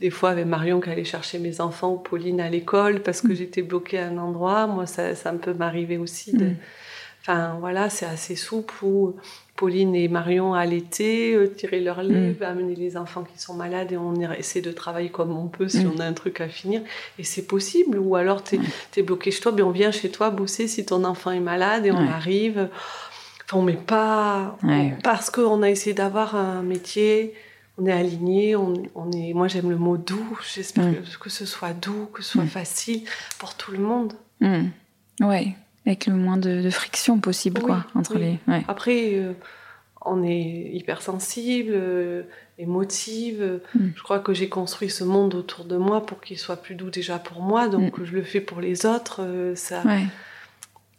des 0.01 0.09
fois 0.09 0.31
avec 0.31 0.47
Marion 0.47 0.81
qui 0.81 0.89
allait 0.89 1.03
chercher 1.03 1.37
mes 1.37 1.61
enfants 1.61 1.93
ou 1.93 1.97
Pauline 1.97 2.41
à 2.41 2.49
l'école 2.49 3.03
parce 3.03 3.21
que 3.21 3.27
mm. 3.27 3.35
j'étais 3.35 3.61
bloquée 3.61 3.99
à 3.99 4.07
un 4.07 4.17
endroit. 4.17 4.65
Moi, 4.65 4.87
ça, 4.87 5.13
ça 5.13 5.31
peut 5.33 5.53
m'arriver 5.53 5.99
aussi 5.99 6.35
de, 6.35 6.45
mm. 6.45 6.55
Enfin, 7.25 7.55
voilà, 7.61 7.89
c'est 7.89 8.05
assez 8.05 8.35
souple 8.35 8.73
où 8.83 9.15
Pauline 9.55 9.95
et 9.95 10.09
Marion 10.09 10.53
allaitaient, 10.53 11.33
euh, 11.33 11.47
tirer 11.47 11.79
leur 11.79 12.03
mm. 12.03 12.35
amener 12.41 12.75
les 12.75 12.97
enfants 12.97 13.23
qui 13.23 13.41
sont 13.41 13.53
malades 13.53 13.93
et 13.93 13.97
on 13.97 14.13
essaie 14.33 14.59
de 14.59 14.73
travailler 14.73 15.09
comme 15.09 15.31
on 15.31 15.47
peut 15.47 15.69
si 15.69 15.85
mm. 15.85 15.91
on 15.95 15.99
a 15.99 16.05
un 16.05 16.11
truc 16.11 16.41
à 16.41 16.49
finir. 16.49 16.81
Et 17.17 17.23
c'est 17.23 17.47
possible. 17.47 17.97
Ou 17.97 18.17
alors, 18.17 18.43
tu 18.43 18.59
es, 18.97 19.01
bloqué 19.03 19.31
chez 19.31 19.39
toi, 19.39 19.53
mais 19.53 19.61
on 19.61 19.71
vient 19.71 19.91
chez 19.91 20.09
toi 20.09 20.31
bosser 20.31 20.67
si 20.67 20.85
ton 20.85 21.05
enfant 21.05 21.31
est 21.31 21.39
malade 21.39 21.85
et 21.85 21.91
on 21.91 22.07
arrive. 22.07 22.67
Enfin, 23.45 23.57
on 23.57 23.61
met 23.61 23.73
pas. 23.73 24.57
parce 25.01 25.29
qu'on 25.29 25.61
a 25.61 25.69
essayé 25.69 25.93
d'avoir 25.93 26.35
un 26.35 26.61
métier 26.61 27.33
on 27.79 27.87
est 27.87 27.91
aligné, 27.91 28.55
on, 28.55 28.75
est. 29.13 29.33
Moi, 29.33 29.47
j'aime 29.47 29.69
le 29.71 29.77
mot 29.77 29.97
doux. 29.97 30.39
J'espère 30.53 30.85
mm. 30.85 30.95
que, 31.19 31.29
ce 31.29 31.45
soit 31.45 31.73
doux, 31.73 32.07
que 32.13 32.21
ce 32.21 32.33
soit 32.33 32.45
facile 32.45 33.03
pour 33.39 33.55
tout 33.55 33.71
le 33.71 33.79
monde. 33.79 34.13
Ouais. 35.21 35.55
Avec 35.85 36.07
le 36.07 36.13
moins 36.13 36.37
de, 36.37 36.69
friction 36.69 37.19
possible, 37.19 37.61
quoi, 37.61 37.85
entre 37.95 38.17
les. 38.17 38.39
Après, 38.67 39.15
euh, 39.15 39.33
on 40.05 40.23
est 40.23 40.69
hypersensible, 40.73 41.73
euh, 41.73 42.23
émotive. 42.57 43.59
Mm. 43.75 43.87
Je 43.95 44.03
crois 44.03 44.19
que 44.19 44.33
j'ai 44.33 44.49
construit 44.49 44.89
ce 44.89 45.03
monde 45.03 45.35
autour 45.35 45.65
de 45.65 45.75
moi 45.75 46.05
pour 46.05 46.21
qu'il 46.21 46.37
soit 46.37 46.57
plus 46.57 46.75
doux 46.75 46.89
déjà 46.89 47.19
pour 47.19 47.41
moi, 47.41 47.67
donc 47.67 47.97
mm. 47.97 48.05
je 48.05 48.13
le 48.13 48.23
fais 48.23 48.41
pour 48.41 48.61
les 48.61 48.85
autres. 48.85 49.21
Euh, 49.21 49.55
ça. 49.55 49.83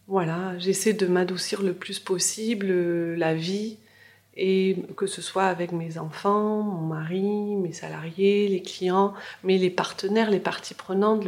Voilà, 0.07 0.53
j'essaie 0.59 0.93
de 0.93 1.07
m'adoucir 1.07 1.63
le 1.63 1.73
plus 1.73 1.99
possible 1.99 2.67
la 3.15 3.35
vie 3.35 3.79
et 4.37 4.77
que 4.97 5.07
ce 5.07 5.23
soit 5.23 5.45
avec 5.45 5.73
mes 5.73 5.99
enfants, 5.99 6.63
mon 6.63 6.87
mari, 6.87 7.23
mes 7.23 7.73
salariés, 7.73 8.49
les 8.49 8.63
clients, 8.63 9.15
mais 9.45 9.59
les 9.59 9.71
partenaires, 9.71 10.31
les 10.31 10.41
parties 10.41 10.75
prenantes, 10.75 11.25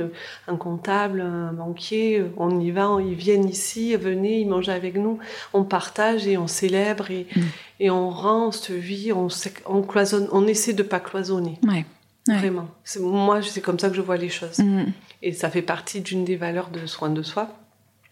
un 0.49 0.57
comptable, 0.57 1.21
un 1.21 1.53
banquier, 1.53 2.25
on 2.37 2.59
y 2.59 2.71
va, 2.73 2.99
ils 3.01 3.15
viennent 3.15 3.49
ici, 3.49 3.95
venez, 3.95 4.41
ils 4.41 4.49
mangent 4.49 4.69
avec 4.69 4.97
nous, 4.97 5.19
on 5.53 5.63
partage 5.63 6.27
et 6.27 6.37
on 6.37 6.49
célèbre 6.49 7.11
et, 7.11 7.27
mm. 7.37 7.41
et 7.81 7.91
on 7.91 8.11
rend 8.11 8.51
cette 8.51 8.73
vie, 8.73 9.13
on, 9.13 9.29
on, 9.67 9.83
cloisonne, 9.83 10.29
on 10.33 10.47
essaie 10.47 10.73
de 10.73 10.83
pas 10.83 11.01
cloisonner. 11.01 11.59
Ouais. 11.63 11.85
Vraiment. 12.29 12.67
Moi, 12.99 13.41
c'est 13.43 13.61
comme 13.61 13.79
ça 13.79 13.89
que 13.89 13.95
je 13.95 14.01
vois 14.01 14.17
les 14.17 14.31
choses. 14.31 14.59
Mm. 14.59 14.87
Et 15.23 15.33
ça 15.33 15.49
fait 15.49 15.63
partie 15.63 16.01
d'une 16.01 16.25
des 16.25 16.35
valeurs 16.35 16.71
de 16.71 16.85
soin 16.87 17.09
de 17.09 17.23
soi. 17.23 17.57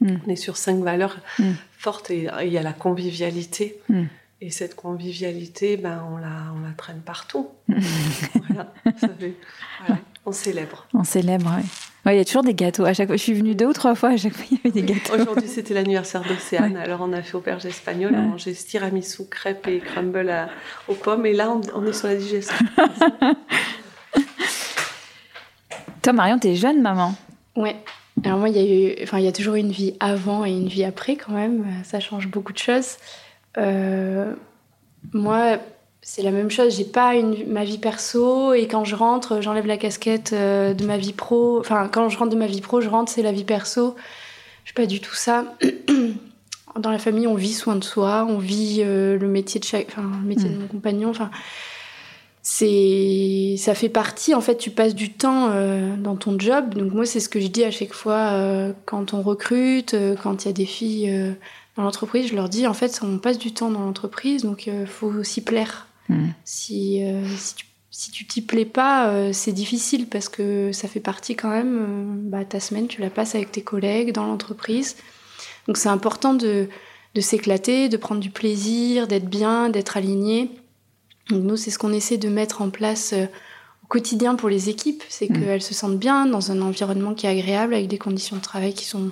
Mm. 0.00 0.16
On 0.24 0.30
est 0.30 0.36
sur 0.36 0.56
cinq 0.56 0.84
valeurs 0.84 1.16
fortes 1.76 2.12
et 2.12 2.28
il 2.44 2.52
y 2.52 2.58
a 2.58 2.62
la 2.62 2.72
convivialité. 2.72 3.80
Et 4.44 4.50
cette 4.50 4.76
convivialité, 4.76 5.78
ben, 5.78 6.06
on, 6.12 6.18
la, 6.18 6.52
on 6.54 6.60
la 6.60 6.74
traîne 6.76 7.00
partout. 7.00 7.48
voilà, 7.68 8.74
on 10.26 10.32
célèbre. 10.32 10.86
On 10.92 11.02
célèbre, 11.02 11.50
oui. 11.56 11.62
Il 12.12 12.18
y 12.18 12.20
a 12.20 12.26
toujours 12.26 12.42
des 12.42 12.52
gâteaux. 12.52 12.84
À 12.84 12.92
chaque 12.92 13.06
fois, 13.06 13.16
je 13.16 13.22
suis 13.22 13.32
venue 13.32 13.54
deux 13.54 13.64
ou 13.64 13.72
trois 13.72 13.94
fois, 13.94 14.10
à 14.10 14.18
chaque 14.18 14.34
fois, 14.34 14.44
il 14.50 14.58
y 14.58 14.60
avait 14.62 14.82
des 14.82 14.82
gâteaux. 14.82 15.14
Aujourd'hui, 15.14 15.48
c'était 15.48 15.72
l'anniversaire 15.72 16.20
d'Océane. 16.24 16.76
Alors, 16.76 17.00
on 17.00 17.14
a 17.14 17.22
fait 17.22 17.36
auberge 17.36 17.64
espagnole, 17.64 18.12
on 18.14 18.18
a 18.18 18.22
mangé 18.22 18.52
tiramisu, 18.52 19.22
crêpes 19.30 19.66
et 19.66 19.78
crumble 19.78 20.30
aux 20.88 20.94
pommes. 20.94 21.24
Et 21.24 21.32
là, 21.32 21.50
on, 21.74 21.86
est 21.86 21.94
sur 21.94 22.08
la 22.08 22.16
digestion. 22.16 22.54
Toi, 26.02 26.12
Marion, 26.12 26.38
t'es 26.38 26.54
jeune 26.54 26.82
maman. 26.82 27.14
Ouais. 27.56 27.76
Alors 28.22 28.38
moi, 28.38 28.50
il 28.50 28.56
y 28.56 28.58
a 28.58 28.64
eu, 28.64 29.02
enfin, 29.04 29.18
il 29.20 29.24
y 29.24 29.28
a 29.28 29.32
toujours 29.32 29.54
une 29.54 29.72
vie 29.72 29.94
avant 30.00 30.44
et 30.44 30.50
une 30.50 30.68
vie 30.68 30.84
après 30.84 31.16
quand 31.16 31.32
même. 31.32 31.64
Ça 31.82 31.98
change 31.98 32.28
beaucoup 32.28 32.52
de 32.52 32.58
choses. 32.58 32.98
Euh, 33.58 34.32
moi, 35.12 35.58
c'est 36.02 36.22
la 36.22 36.30
même 36.30 36.50
chose. 36.50 36.76
J'ai 36.76 36.84
pas 36.84 37.14
une, 37.14 37.46
ma 37.50 37.64
vie 37.64 37.78
perso 37.78 38.52
et 38.52 38.66
quand 38.66 38.84
je 38.84 38.96
rentre, 38.96 39.40
j'enlève 39.40 39.66
la 39.66 39.76
casquette 39.76 40.32
euh, 40.32 40.74
de 40.74 40.84
ma 40.84 40.98
vie 40.98 41.12
pro. 41.12 41.60
Enfin, 41.60 41.88
quand 41.88 42.08
je 42.08 42.18
rentre 42.18 42.32
de 42.32 42.38
ma 42.38 42.46
vie 42.46 42.60
pro, 42.60 42.80
je 42.80 42.88
rentre, 42.88 43.10
c'est 43.10 43.22
la 43.22 43.32
vie 43.32 43.44
perso. 43.44 43.94
Je 44.64 44.70
suis 44.70 44.74
pas 44.74 44.86
du 44.86 45.00
tout 45.00 45.14
ça. 45.14 45.56
Dans 46.78 46.90
la 46.90 46.98
famille, 46.98 47.28
on 47.28 47.36
vit 47.36 47.52
soin 47.52 47.76
de 47.76 47.84
soi, 47.84 48.26
on 48.28 48.38
vit 48.38 48.78
euh, 48.80 49.16
le 49.16 49.28
métier 49.28 49.60
de 49.60 49.64
chaque, 49.64 49.86
enfin, 49.90 50.10
le 50.20 50.26
métier 50.26 50.48
de 50.48 50.56
mm. 50.56 50.60
mon 50.60 50.66
compagnon. 50.66 51.10
Enfin, 51.10 51.30
c'est, 52.42 53.54
ça 53.58 53.74
fait 53.74 53.88
partie. 53.88 54.34
En 54.34 54.40
fait, 54.40 54.56
tu 54.56 54.70
passes 54.70 54.94
du 54.94 55.12
temps 55.12 55.50
dans 55.96 56.16
ton 56.16 56.38
job. 56.38 56.74
Donc 56.74 56.92
moi, 56.92 57.06
c'est 57.06 57.20
ce 57.20 57.30
que 57.30 57.40
je 57.40 57.46
dis 57.46 57.64
à 57.64 57.70
chaque 57.70 57.94
fois 57.94 58.34
quand 58.84 59.14
on 59.14 59.22
recrute, 59.22 59.96
quand 60.22 60.44
il 60.44 60.48
y 60.48 60.50
a 60.50 60.52
des 60.52 60.66
filles 60.66 61.36
dans 61.76 61.82
l'entreprise, 61.82 62.28
je 62.28 62.34
leur 62.34 62.48
dis 62.48 62.66
en 62.66 62.74
fait, 62.74 63.00
on 63.02 63.18
passe 63.18 63.38
du 63.38 63.52
temps 63.52 63.70
dans 63.70 63.80
l'entreprise, 63.80 64.42
donc 64.42 64.66
il 64.66 64.72
euh, 64.72 64.86
faut 64.86 65.22
s'y 65.22 65.42
plaire. 65.42 65.88
Hmm. 66.08 66.28
Si, 66.44 67.04
euh, 67.04 67.24
si 67.90 68.10
tu 68.10 68.26
t'y 68.26 68.42
plais 68.42 68.64
pas, 68.64 69.32
c'est 69.32 69.52
difficile 69.52 70.08
parce 70.08 70.28
que 70.28 70.72
ça 70.72 70.88
fait 70.88 71.00
partie 71.00 71.36
quand 71.36 71.50
même. 71.50 72.28
bah, 72.28 72.44
ta 72.44 72.60
semaine, 72.60 72.88
tu 72.88 73.00
la 73.00 73.08
passes 73.08 73.34
avec 73.34 73.52
tes 73.52 73.62
collègues 73.62 74.12
dans 74.12 74.26
l'entreprise. 74.26 74.96
Donc 75.68 75.76
c'est 75.76 75.88
important 75.88 76.34
de, 76.34 76.68
de 77.14 77.20
s'éclater, 77.20 77.88
de 77.88 77.96
prendre 77.96 78.20
du 78.20 78.30
plaisir, 78.30 79.06
d'être 79.06 79.28
bien, 79.28 79.68
d'être 79.68 79.96
aligné. 79.96 80.50
Donc 81.30 81.44
nous, 81.44 81.56
c'est 81.56 81.70
ce 81.70 81.78
qu'on 81.78 81.92
essaie 81.92 82.18
de 82.18 82.28
mettre 82.28 82.62
en 82.62 82.70
place 82.70 83.14
au 83.84 83.86
quotidien 83.86 84.34
pour 84.34 84.48
les 84.48 84.70
équipes, 84.70 85.02
c'est 85.08 85.28
mm. 85.28 85.40
qu'elles 85.40 85.62
se 85.62 85.74
sentent 85.74 85.98
bien 85.98 86.24
dans 86.26 86.50
un 86.50 86.62
environnement 86.62 87.12
qui 87.12 87.26
est 87.26 87.30
agréable, 87.30 87.74
avec 87.74 87.86
des 87.86 87.98
conditions 87.98 88.36
de 88.36 88.40
travail 88.40 88.72
qui 88.72 88.86
sont, 88.86 89.10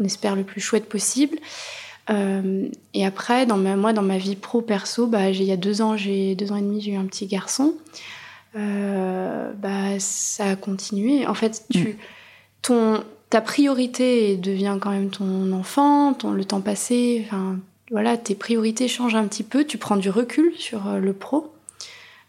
on 0.00 0.04
espère, 0.04 0.34
le 0.34 0.42
plus 0.42 0.60
chouette 0.60 0.88
possible. 0.88 1.38
Euh, 2.08 2.68
et 2.94 3.04
après, 3.04 3.46
dans 3.46 3.56
ma, 3.56 3.76
moi, 3.76 3.92
dans 3.92 4.02
ma 4.02 4.18
vie 4.18 4.36
pro-perso, 4.36 5.06
bah, 5.06 5.30
il 5.30 5.42
y 5.42 5.52
a 5.52 5.56
deux 5.56 5.82
ans, 5.82 5.96
j'ai 5.96 6.34
deux 6.34 6.52
ans 6.52 6.56
et 6.56 6.62
demi, 6.62 6.80
j'ai 6.80 6.92
eu 6.92 6.96
un 6.96 7.06
petit 7.06 7.26
garçon. 7.26 7.74
Euh, 8.56 9.52
bah, 9.52 9.98
ça 9.98 10.50
a 10.50 10.56
continué. 10.56 11.26
En 11.26 11.34
fait, 11.34 11.64
tu, 11.70 11.78
mm. 11.78 11.94
ton, 12.62 13.04
ta 13.28 13.40
priorité 13.40 14.36
devient 14.36 14.78
quand 14.80 14.90
même 14.90 15.10
ton 15.10 15.52
enfant, 15.52 16.14
ton, 16.14 16.32
le 16.32 16.44
temps 16.44 16.60
passé. 16.60 17.24
Enfin, 17.26 17.58
voilà, 17.90 18.16
tes 18.16 18.34
priorités 18.34 18.88
changent 18.88 19.14
un 19.14 19.26
petit 19.26 19.44
peu. 19.44 19.64
Tu 19.64 19.78
prends 19.78 19.96
du 19.96 20.10
recul 20.10 20.52
sur 20.56 20.88
euh, 20.88 20.98
le 20.98 21.12
pro 21.12 21.52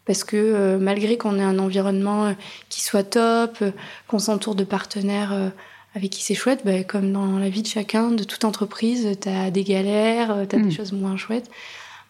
parce 0.04 0.24
que 0.24 0.36
euh, 0.36 0.78
malgré 0.78 1.16
qu'on 1.16 1.38
ait 1.38 1.44
un 1.44 1.60
environnement 1.60 2.34
qui 2.68 2.82
soit 2.82 3.04
top, 3.04 3.62
qu'on 4.08 4.18
s'entoure 4.18 4.56
de 4.56 4.64
partenaires 4.64 5.52
avec 5.94 6.10
qui 6.10 6.22
c'est 6.22 6.34
chouette, 6.34 6.62
bah, 6.64 6.84
comme 6.84 7.12
dans 7.12 7.38
la 7.38 7.48
vie 7.48 7.62
de 7.62 7.68
chacun, 7.68 8.10
de 8.10 8.24
toute 8.24 8.44
entreprise, 8.44 9.08
tu 9.20 9.28
as 9.28 9.50
des 9.50 9.64
galères, 9.64 10.46
tu 10.48 10.56
as 10.56 10.58
des 10.58 10.68
mm. 10.68 10.72
choses 10.72 10.92
moins 10.92 11.16
chouettes. 11.16 11.50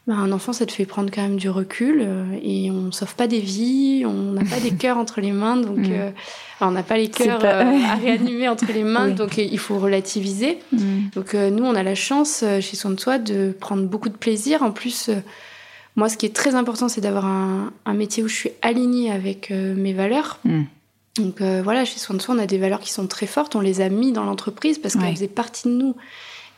Bah, 0.07 0.15
un 0.15 0.33
enfant, 0.33 0.53
ça 0.53 0.67
te 0.67 0.73
fait 0.73 0.87
prendre 0.87 1.11
quand 1.13 1.23
même 1.23 1.37
du 1.37 1.49
recul 1.49 2.07
et 2.43 2.71
on 2.71 2.91
sauve 2.91 3.15
pas 3.15 3.29
des 3.29 3.41
vies, 3.41 4.05
on 4.07 4.33
n'a 4.33 4.45
pas 4.45 4.61
des 4.61 4.71
cœurs 4.77 4.99
entre 4.99 5.21
les 5.21 5.33
mains, 5.33 5.57
donc 5.57 5.79
mm. 5.79 6.13
on 6.61 6.71
n'a 6.71 6.83
pas 6.83 6.97
les 6.97 7.09
cœurs 7.09 7.45
à 7.45 7.97
réanimer 8.03 8.49
entre 8.49 8.73
les 8.73 8.85
mains, 8.85 9.09
donc 9.09 9.39
il 9.39 9.59
faut 9.59 9.79
relativiser. 9.79 10.59
Mm. 10.73 10.79
Donc 11.15 11.35
nous, 11.35 11.65
on 11.65 11.75
a 11.75 11.83
la 11.83 11.95
chance 11.95 12.45
chez 12.61 12.77
Soin 12.77 12.91
de 12.91 13.01
Soi 13.01 13.19
de 13.19 13.55
prendre 13.59 13.85
beaucoup 13.85 14.09
de 14.09 14.17
plaisir. 14.17 14.63
En 14.63 14.71
plus, 14.71 15.11
moi, 15.97 16.09
ce 16.09 16.17
qui 16.17 16.27
est 16.27 16.35
très 16.35 16.55
important, 16.55 16.89
c'est 16.89 17.01
d'avoir 17.01 17.27
un, 17.27 17.95
métier 17.95 18.23
où 18.23 18.29
je 18.29 18.35
suis 18.35 18.51
alignée 18.63 19.13
avec 19.13 19.51
euh, 19.51 19.75
mes 19.75 19.93
valeurs. 19.93 20.41
Donc 21.17 21.41
euh, 21.41 21.61
voilà, 21.63 21.85
chez 21.85 21.99
Soin 21.99 22.17
de 22.17 22.23
Soi, 22.23 22.35
on 22.35 22.39
a 22.39 22.47
des 22.47 22.59
valeurs 22.59 22.81
qui 22.81 22.91
sont 22.91 23.07
très 23.07 23.27
fortes. 23.27 23.55
On 23.55 23.61
les 23.61 23.81
a 23.81 23.89
mis 23.89 24.13
dans 24.13 24.25
l'entreprise 24.25 24.79
parce 24.79 24.95
qu'elles 24.95 25.15
faisaient 25.15 25.29
partie 25.29 25.69
de 25.69 25.75
nous. 25.75 25.97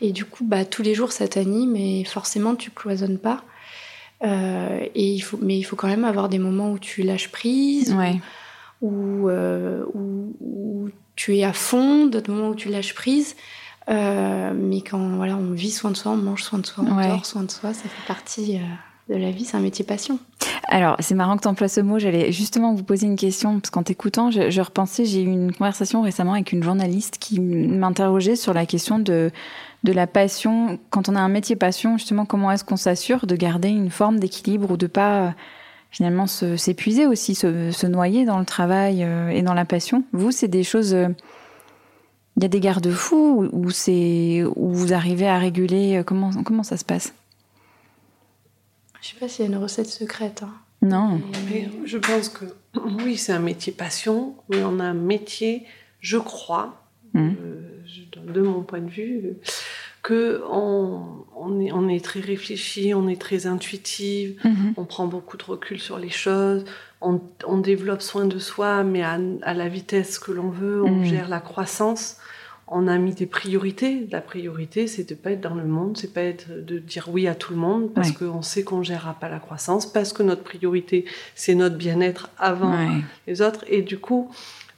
Et 0.01 0.11
du 0.11 0.25
coup, 0.25 0.43
bah, 0.45 0.65
tous 0.65 0.81
les 0.81 0.93
jours, 0.93 1.11
ça 1.11 1.27
t'anime 1.27 1.75
et 1.75 2.03
forcément, 2.05 2.55
tu 2.55 2.71
cloisonnes 2.71 3.17
pas. 3.17 3.43
Euh, 4.23 4.79
et 4.95 5.11
il 5.11 5.19
faut, 5.19 5.37
mais 5.41 5.57
il 5.57 5.63
faut 5.63 5.75
quand 5.75 5.87
même 5.87 6.05
avoir 6.05 6.29
des 6.29 6.39
moments 6.39 6.71
où 6.71 6.79
tu 6.79 7.03
lâches 7.03 7.29
prise, 7.31 7.95
où, 8.81 9.29
où, 9.29 10.89
tu 11.15 11.37
es 11.37 11.43
à 11.43 11.53
fond, 11.53 12.07
d'autres 12.07 12.31
moments 12.31 12.49
où 12.49 12.55
tu 12.55 12.69
lâches 12.69 12.93
prise. 12.93 13.35
mais 13.87 14.81
quand 14.89 15.15
voilà, 15.17 15.35
on 15.35 15.51
vit 15.51 15.71
soin 15.71 15.91
de 15.91 15.97
soi, 15.97 16.13
on 16.13 16.17
mange 16.17 16.43
soin 16.43 16.59
de 16.59 16.65
soi, 16.65 16.83
on 16.87 17.07
dort 17.07 17.25
soin 17.25 17.43
de 17.43 17.51
soi, 17.51 17.73
ça 17.73 17.83
fait 17.83 18.07
partie 18.07 18.59
de 19.09 19.15
la 19.15 19.31
vie, 19.31 19.45
c'est 19.45 19.57
un 19.57 19.61
métier 19.61 19.85
passion. 19.85 20.19
Alors, 20.67 20.95
c'est 20.99 21.13
marrant 21.13 21.37
que 21.37 21.43
tu 21.43 21.47
emploies 21.47 21.67
ce 21.67 21.81
mot. 21.81 21.99
J'allais 21.99 22.31
justement 22.31 22.73
vous 22.73 22.83
poser 22.83 23.05
une 23.05 23.15
question, 23.15 23.59
parce 23.59 23.69
qu'en 23.69 23.83
t'écoutant, 23.83 24.31
je, 24.31 24.61
repensais, 24.61 25.05
j'ai 25.05 25.21
eu 25.21 25.27
une 25.27 25.53
conversation 25.53 26.01
récemment 26.01 26.33
avec 26.33 26.51
une 26.51 26.63
journaliste 26.63 27.17
qui 27.19 27.39
m'interrogeait 27.39 28.35
sur 28.35 28.53
la 28.53 28.65
question 28.65 28.97
de, 28.97 29.31
la 29.83 30.07
passion. 30.07 30.79
Quand 30.89 31.07
on 31.07 31.15
a 31.15 31.19
un 31.19 31.29
métier 31.29 31.55
passion, 31.55 31.97
justement, 31.97 32.25
comment 32.25 32.51
est-ce 32.51 32.63
qu'on 32.63 32.77
s'assure 32.77 33.27
de 33.27 33.35
garder 33.35 33.69
une 33.69 33.91
forme 33.91 34.19
d'équilibre 34.19 34.71
ou 34.71 34.77
de 34.77 34.87
pas 34.87 35.35
finalement 35.91 36.25
s'épuiser 36.25 37.05
aussi, 37.05 37.35
se, 37.35 37.85
noyer 37.85 38.25
dans 38.25 38.39
le 38.39 38.45
travail 38.45 39.03
euh, 39.03 39.29
et 39.29 39.43
dans 39.43 39.53
la 39.53 39.65
passion? 39.65 40.03
Vous, 40.13 40.31
c'est 40.31 40.47
des 40.47 40.63
choses... 40.63 40.93
Euh, 40.93 41.09
il 42.37 42.43
y 42.43 42.45
a 42.45 42.49
des 42.49 42.59
garde-fous 42.59 43.49
où, 43.53 43.69
où 43.69 44.73
vous 44.73 44.93
arrivez 44.93 45.27
à 45.27 45.37
réguler 45.37 45.97
euh, 45.97 46.03
comment 46.03 46.63
ça 46.63 46.75
se 46.75 46.83
passe? 46.83 47.13
Je 49.05 49.11
sais 49.11 49.19
pas 49.19 49.27
s'il 49.27 49.45
y 49.45 49.47
a 49.47 49.51
une 49.51 49.61
recette 49.61 49.87
secrète. 49.87 50.41
Hein. 50.41 50.53
Non. 50.81 51.21
Mais 51.47 51.69
je 51.85 51.97
pense 51.99 52.29
que 52.29 52.45
oui, 53.03 53.17
c'est 53.17 53.33
un 53.33 53.39
métier 53.39 53.71
passion, 53.71 54.35
mais 54.49 54.63
on 54.63 54.79
a 54.79 54.83
un 54.83 54.93
métier, 54.95 55.63
je 55.99 56.17
crois, 56.17 56.81
hmm. 57.13 57.33
euh, 57.39 58.31
de 58.33 58.41
mon 58.41 58.63
point 58.63 58.81
de 58.81 58.89
vue, 58.89 59.37
que 60.01 60.41
on, 60.49 61.59
est, 61.59 61.71
on 61.71 61.87
est 61.87 62.03
très 62.03 62.19
réfléchi, 62.19 62.93
on 62.95 63.07
est 63.07 63.21
très 63.21 63.45
intuitive, 63.45 64.39
hmm. 64.43 64.73
on 64.75 64.85
prend 64.85 65.05
beaucoup 65.05 65.37
de 65.37 65.43
recul 65.43 65.79
sur 65.79 65.99
les 65.99 66.09
choses, 66.09 66.65
on, 66.99 67.19
développe 67.59 68.01
soin 68.01 68.25
de 68.25 68.39
soi, 68.39 68.83
mais 68.83 69.03
à, 69.03 69.19
la 69.53 69.67
vitesse 69.67 70.17
que 70.17 70.31
l'on 70.31 70.49
veut, 70.49 70.83
on 70.83 71.01
hmm. 71.01 71.05
gère 71.05 71.29
la 71.29 71.39
croissance 71.39 72.17
on 72.67 72.87
a 72.87 72.97
mis 72.97 73.13
des 73.13 73.25
priorités. 73.27 74.07
La 74.11 74.21
priorité, 74.21 74.87
c'est 74.87 75.07
de 75.07 75.15
pas 75.15 75.31
être 75.31 75.41
dans 75.41 75.53
le 75.53 75.65
monde, 75.65 75.97
c'est 75.97 76.13
pas 76.13 76.21
être 76.21 76.49
de 76.49 76.79
dire 76.79 77.09
oui 77.11 77.27
à 77.27 77.35
tout 77.35 77.53
le 77.53 77.59
monde 77.59 77.93
parce 77.93 78.11
qu'on 78.11 78.41
sait 78.41 78.63
qu'on 78.63 78.81
gérera 78.81 79.13
pas 79.13 79.29
la 79.29 79.39
croissance, 79.39 79.85
parce 79.85 80.13
que 80.13 80.23
notre 80.23 80.43
priorité, 80.43 81.05
c'est 81.35 81.55
notre 81.55 81.75
bien-être 81.75 82.29
avant 82.39 82.75
les 83.27 83.41
autres. 83.41 83.63
Et 83.67 83.81
du 83.81 83.99
coup, 83.99 84.31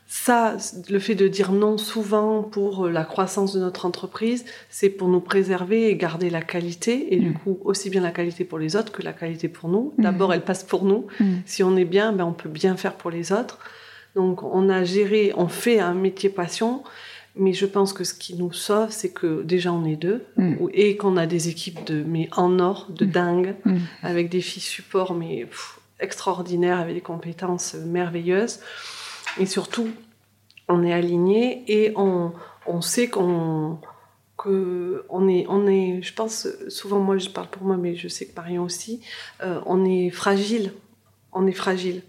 ça, 0.09 0.55
le 0.89 0.99
fait 0.99 1.15
de 1.15 1.27
dire 1.27 1.51
non 1.51 1.77
souvent 1.77 2.41
pour 2.41 2.87
la 2.87 3.03
croissance 3.03 3.53
de 3.53 3.59
notre 3.59 3.85
entreprise, 3.85 4.45
c'est 4.69 4.89
pour 4.89 5.09
nous 5.09 5.19
préserver 5.19 5.89
et 5.89 5.95
garder 5.95 6.29
la 6.29 6.41
qualité, 6.41 7.13
et 7.13 7.17
du 7.17 7.31
mm. 7.31 7.39
coup 7.39 7.59
aussi 7.65 7.89
bien 7.89 8.01
la 8.01 8.11
qualité 8.11 8.45
pour 8.45 8.57
les 8.57 8.77
autres 8.77 8.91
que 8.91 9.01
la 9.01 9.11
qualité 9.13 9.49
pour 9.49 9.69
nous. 9.69 9.93
Mm. 9.97 10.03
D'abord, 10.03 10.33
elle 10.33 10.43
passe 10.43 10.63
pour 10.63 10.85
nous. 10.85 11.07
Mm. 11.19 11.35
Si 11.45 11.61
on 11.61 11.75
est 11.75 11.85
bien, 11.85 12.13
ben 12.13 12.23
on 12.23 12.33
peut 12.33 12.49
bien 12.49 12.77
faire 12.77 12.93
pour 12.93 13.11
les 13.11 13.33
autres. 13.33 13.59
Donc, 14.15 14.43
on 14.43 14.69
a 14.69 14.83
géré, 14.83 15.33
on 15.35 15.47
fait 15.47 15.79
un 15.79 15.93
métier 15.93 16.29
passion 16.29 16.83
mais 17.39 17.53
je 17.53 17.65
pense 17.65 17.93
que 17.93 18.03
ce 18.03 18.13
qui 18.13 18.35
nous 18.35 18.53
sauve, 18.53 18.91
c'est 18.91 19.11
que 19.11 19.43
déjà 19.43 19.71
on 19.71 19.85
est 19.85 19.95
deux 19.95 20.25
mm. 20.37 20.55
et 20.73 20.97
qu'on 20.97 21.17
a 21.17 21.25
des 21.25 21.49
équipes 21.49 21.83
de 21.85 22.03
mais 22.03 22.29
en 22.35 22.59
or, 22.59 22.87
de 22.89 23.05
mm. 23.05 23.09
dingue, 23.09 23.55
mm. 23.65 23.77
avec 24.03 24.29
des 24.29 24.41
filles 24.41 24.61
support 24.61 25.13
mais 25.13 25.47
extraordinaires, 25.99 26.79
avec 26.79 26.95
des 26.95 27.01
compétences 27.01 27.73
merveilleuses. 27.73 28.59
Et 29.39 29.45
surtout, 29.45 29.89
on 30.67 30.83
est 30.83 30.93
alignés 30.93 31.63
et 31.67 31.93
on, 31.95 32.33
on 32.65 32.81
sait 32.81 33.07
qu'on 33.07 33.79
que 34.37 35.05
on 35.09 35.27
est, 35.27 35.45
on 35.49 35.65
est, 35.65 36.01
je 36.03 36.13
pense 36.13 36.47
souvent 36.69 36.99
moi 36.99 37.17
je 37.17 37.29
parle 37.29 37.47
pour 37.47 37.63
moi, 37.63 37.77
mais 37.77 37.95
je 37.95 38.07
sais 38.07 38.27
que 38.27 38.35
Marion 38.35 38.63
aussi, 38.63 39.01
euh, 39.43 39.59
on 39.65 39.83
est 39.83 40.09
fragile, 40.11 40.73
on 41.33 41.47
est 41.47 41.53
fragile. 41.53 42.03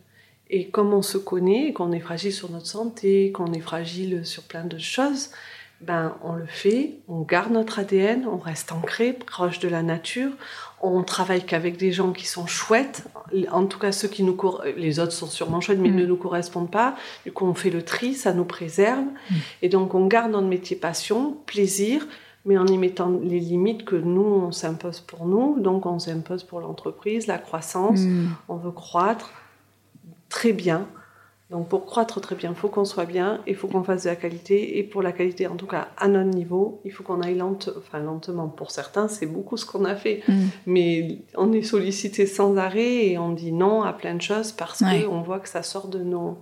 Et 0.50 0.68
comme 0.68 0.94
on 0.94 1.02
se 1.02 1.18
connaît, 1.18 1.72
qu'on 1.72 1.92
est 1.92 2.00
fragile 2.00 2.32
sur 2.32 2.50
notre 2.50 2.66
santé, 2.66 3.32
qu'on 3.32 3.52
est 3.52 3.61
fragile 3.61 4.24
sur 4.24 4.44
plein 4.44 4.64
de 4.64 4.78
choses, 4.78 5.30
ben 5.80 6.16
on 6.24 6.32
le 6.32 6.46
fait, 6.46 6.94
on 7.06 7.20
garde 7.20 7.52
notre 7.52 7.78
ADN, 7.78 8.26
on 8.26 8.38
reste 8.38 8.72
ancré, 8.72 9.12
proche 9.12 9.61
de 9.61 9.68
la 9.68 9.82
nature, 9.82 10.32
on 10.80 11.02
travaille 11.04 11.44
qu'avec 11.44 11.76
des 11.76 11.92
gens 11.92 12.12
qui 12.12 12.26
sont 12.26 12.46
chouettes, 12.46 13.04
en 13.52 13.64
tout 13.66 13.78
cas 13.78 13.92
ceux 13.92 14.08
qui 14.08 14.24
nous 14.24 14.37
les 14.76 14.98
autres 14.98 15.12
sont 15.12 15.26
sûrement 15.26 15.61
chouettes 15.61 15.78
mais 15.78 15.90
mm. 15.90 15.96
ne 15.96 16.06
nous 16.06 16.16
correspondent 16.16 16.70
pas. 16.70 16.96
Du 17.24 17.32
coup 17.32 17.44
on 17.44 17.54
fait 17.54 17.70
le 17.70 17.82
tri, 17.82 18.14
ça 18.14 18.32
nous 18.32 18.44
préserve 18.44 19.04
mm. 19.04 19.34
et 19.62 19.68
donc 19.68 19.94
on 19.94 20.06
garde 20.06 20.32
notre 20.32 20.48
métier 20.48 20.76
passion, 20.76 21.37
plaisir, 21.46 22.08
mais 22.44 22.58
en 22.58 22.66
y 22.66 22.76
mettant 22.76 23.11
les 23.22 23.40
limites 23.40 23.84
que 23.84 23.96
nous 23.96 24.22
on 24.22 24.50
s'impose 24.50 24.98
pour 24.98 25.26
nous, 25.26 25.61
donc 25.61 25.87
on 25.87 26.00
s'impose 26.00 26.42
pour 26.42 26.58
l'entreprise, 26.58 27.28
la 27.28 27.38
croissance, 27.38 28.00
mm. 28.00 28.30
on 28.48 28.56
veut 28.56 28.72
croître 28.72 29.30
très 30.28 30.52
bien. 30.52 30.86
Donc 31.50 31.68
pour 31.68 31.86
croître 31.86 32.20
très 32.20 32.34
bien, 32.34 32.50
il 32.50 32.56
faut 32.56 32.68
qu'on 32.68 32.84
soit 32.84 33.06
bien, 33.06 33.40
il 33.46 33.56
faut 33.56 33.68
qu'on 33.68 33.82
fasse 33.82 34.04
de 34.04 34.10
la 34.10 34.16
qualité. 34.16 34.78
Et 34.78 34.82
pour 34.82 35.02
la 35.02 35.12
qualité, 35.12 35.46
en 35.46 35.56
tout 35.56 35.66
cas 35.66 35.88
à 35.96 36.06
notre 36.06 36.30
niveau, 36.30 36.80
il 36.84 36.92
faut 36.92 37.02
qu'on 37.02 37.22
aille 37.22 37.36
lente, 37.36 37.70
enfin, 37.78 38.00
lentement. 38.00 38.48
Pour 38.48 38.70
certains, 38.70 39.08
c'est 39.08 39.26
beaucoup 39.26 39.56
ce 39.56 39.64
qu'on 39.64 39.86
a 39.86 39.96
fait. 39.96 40.22
Mm. 40.28 40.46
Mais 40.66 41.18
on 41.36 41.52
est 41.52 41.62
sollicité 41.62 42.26
sans 42.26 42.56
arrêt 42.58 43.06
et 43.06 43.18
on 43.18 43.32
dit 43.32 43.52
non 43.52 43.82
à 43.82 43.94
plein 43.94 44.14
de 44.14 44.20
choses 44.22 44.52
parce 44.52 44.82
qu'on 44.82 45.22
voit 45.22 45.40
que 45.40 45.48
ça 45.48 45.62
sort 45.62 45.88
de 45.88 46.00
nos... 46.00 46.36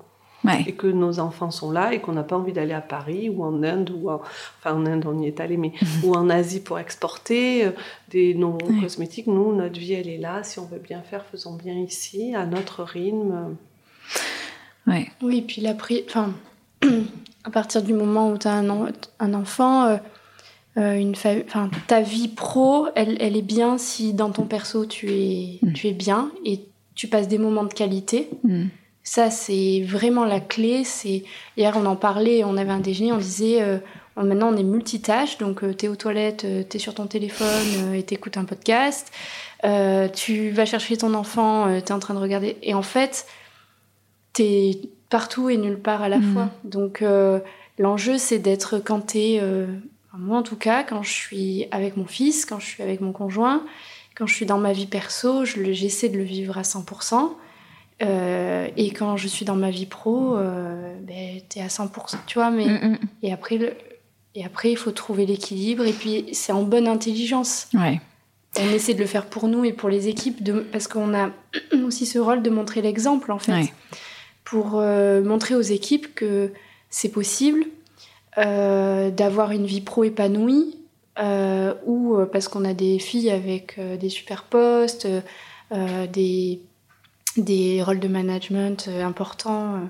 Et 0.64 0.74
que 0.74 0.86
nos 0.86 1.18
enfants 1.18 1.50
sont 1.50 1.72
là 1.72 1.92
et 1.92 2.00
qu'on 2.00 2.12
n'a 2.12 2.22
pas 2.22 2.36
envie 2.36 2.52
d'aller 2.52 2.74
à 2.74 2.80
Paris 2.80 3.28
ou 3.28 3.42
en 3.42 3.64
Inde, 3.64 3.90
ou 3.90 4.10
enfin 4.10 4.74
en 4.76 4.86
Inde 4.86 5.04
on 5.04 5.18
y 5.18 5.26
est 5.26 5.40
allé, 5.40 5.56
mais 5.56 5.72
ou 6.04 6.14
en 6.14 6.30
Asie 6.30 6.60
pour 6.60 6.78
exporter 6.78 7.64
euh, 7.64 7.70
des 8.10 8.32
nos 8.34 8.56
cosmétiques. 8.80 9.26
Nous, 9.26 9.52
notre 9.56 9.80
vie, 9.80 9.94
elle 9.94 10.08
est 10.08 10.18
là. 10.18 10.44
Si 10.44 10.60
on 10.60 10.66
veut 10.66 10.78
bien 10.78 11.02
faire, 11.02 11.24
faisons 11.24 11.56
bien 11.56 11.74
ici, 11.74 12.32
à 12.36 12.46
notre 12.46 12.84
rythme. 12.84 13.56
Oui, 15.22 15.42
puis 15.42 15.62
la 15.62 15.74
enfin, 15.74 16.32
à 17.44 17.50
partir 17.50 17.82
du 17.82 17.92
moment 17.92 18.30
où 18.30 18.38
tu 18.38 18.48
as 18.48 18.54
un, 18.54 18.88
un 19.18 19.34
enfant, 19.34 19.84
euh, 19.84 19.96
euh, 20.78 20.94
une 20.94 21.12
enfin, 21.12 21.70
ta 21.86 22.00
vie 22.00 22.28
pro, 22.28 22.88
elle, 22.94 23.16
elle, 23.20 23.36
est 23.36 23.42
bien 23.42 23.78
si 23.78 24.12
dans 24.12 24.30
ton 24.30 24.44
perso 24.44 24.86
tu 24.86 25.10
es, 25.10 25.58
mm. 25.62 25.72
tu 25.72 25.88
es 25.88 25.92
bien 25.92 26.30
et 26.44 26.60
tu 26.94 27.08
passes 27.08 27.28
des 27.28 27.38
moments 27.38 27.64
de 27.64 27.72
qualité. 27.72 28.28
Mm. 28.44 28.66
Ça, 29.02 29.30
c'est 29.30 29.82
vraiment 29.86 30.24
la 30.24 30.40
clé. 30.40 30.82
C'est 30.82 31.22
Hier, 31.56 31.72
on 31.76 31.86
en 31.86 31.96
parlait, 31.96 32.42
on 32.44 32.56
avait 32.56 32.72
un 32.72 32.80
déjeuner, 32.80 33.12
on 33.12 33.18
disait 33.18 33.62
euh, 33.62 33.78
maintenant 34.16 34.52
on 34.52 34.56
est 34.56 34.64
multitâche, 34.64 35.38
donc 35.38 35.62
tu 35.76 35.86
es 35.86 35.88
aux 35.88 35.96
toilettes, 35.96 36.46
tu 36.68 36.76
es 36.76 36.80
sur 36.80 36.94
ton 36.94 37.06
téléphone 37.06 37.94
et 37.94 38.02
tu 38.04 38.14
écoutes 38.14 38.36
un 38.36 38.44
podcast. 38.44 39.12
tu 40.14 40.50
vas 40.50 40.64
chercher 40.64 40.96
ton 40.96 41.14
enfant, 41.14 41.80
tu 41.80 41.86
es 41.86 41.92
en 41.92 42.00
train 42.00 42.14
de 42.14 42.18
regarder. 42.18 42.56
Et 42.62 42.74
en 42.74 42.82
fait, 42.82 43.26
t'es 44.36 44.80
partout 45.08 45.48
et 45.48 45.56
nulle 45.56 45.78
part 45.78 46.02
à 46.02 46.08
la 46.08 46.18
mm. 46.18 46.32
fois. 46.32 46.50
Donc 46.64 47.00
euh, 47.02 47.40
l'enjeu, 47.78 48.18
c'est 48.18 48.38
d'être 48.38 48.78
quand 48.78 49.00
t'es, 49.00 49.38
euh, 49.40 49.66
moi 50.12 50.38
en 50.38 50.42
tout 50.42 50.56
cas, 50.56 50.84
quand 50.84 51.02
je 51.02 51.10
suis 51.10 51.66
avec 51.70 51.96
mon 51.96 52.06
fils, 52.06 52.44
quand 52.44 52.60
je 52.60 52.66
suis 52.66 52.82
avec 52.82 53.00
mon 53.00 53.12
conjoint, 53.12 53.64
quand 54.14 54.26
je 54.26 54.34
suis 54.34 54.46
dans 54.46 54.58
ma 54.58 54.72
vie 54.72 54.86
perso, 54.86 55.44
j'essaie 55.44 56.10
de 56.10 56.18
le 56.18 56.22
vivre 56.22 56.58
à 56.58 56.62
100%. 56.62 57.32
Euh, 58.02 58.68
et 58.76 58.90
quand 58.90 59.16
je 59.16 59.26
suis 59.26 59.46
dans 59.46 59.56
ma 59.56 59.70
vie 59.70 59.86
pro, 59.86 60.36
ben, 60.36 61.40
t'es 61.48 61.60
à 61.60 61.68
100%, 61.68 62.16
tu 62.26 62.38
vois. 62.38 62.50
Mais, 62.50 62.66
mm, 62.66 62.92
mm. 62.92 62.98
Et 63.22 63.32
après, 63.32 63.76
et 64.34 64.44
après, 64.44 64.70
il 64.70 64.76
faut 64.76 64.90
trouver 64.90 65.24
l'équilibre. 65.26 65.84
Et 65.84 65.92
puis, 65.92 66.26
c'est 66.32 66.52
en 66.52 66.62
bonne 66.62 66.88
intelligence. 66.88 67.68
Ouais. 67.74 68.00
On 68.58 68.70
essaie 68.70 68.94
de 68.94 69.00
le 69.00 69.06
faire 69.06 69.26
pour 69.26 69.48
nous 69.48 69.66
et 69.66 69.74
pour 69.74 69.90
les 69.90 70.08
équipes, 70.08 70.42
de, 70.42 70.60
parce 70.60 70.88
qu'on 70.88 71.14
a 71.14 71.30
aussi 71.86 72.06
ce 72.06 72.18
rôle 72.18 72.42
de 72.42 72.48
montrer 72.48 72.80
l'exemple, 72.80 73.32
en 73.32 73.38
fait. 73.38 73.52
Ouais 73.52 73.72
pour 74.46 74.76
euh, 74.76 75.22
montrer 75.22 75.56
aux 75.56 75.60
équipes 75.60 76.14
que 76.14 76.52
c'est 76.88 77.10
possible 77.10 77.66
euh, 78.38 79.10
d'avoir 79.10 79.50
une 79.50 79.66
vie 79.66 79.80
pro 79.80 80.04
épanouie 80.04 80.78
euh, 81.18 81.74
ou 81.84 82.16
parce 82.32 82.48
qu'on 82.48 82.64
a 82.64 82.72
des 82.72 82.98
filles 82.98 83.30
avec 83.30 83.78
des 83.98 84.08
super 84.08 84.44
postes, 84.44 85.08
des, 86.12 86.60
des 87.36 87.82
rôles 87.82 87.98
de 87.98 88.08
management 88.08 88.88
importants. 89.02 89.80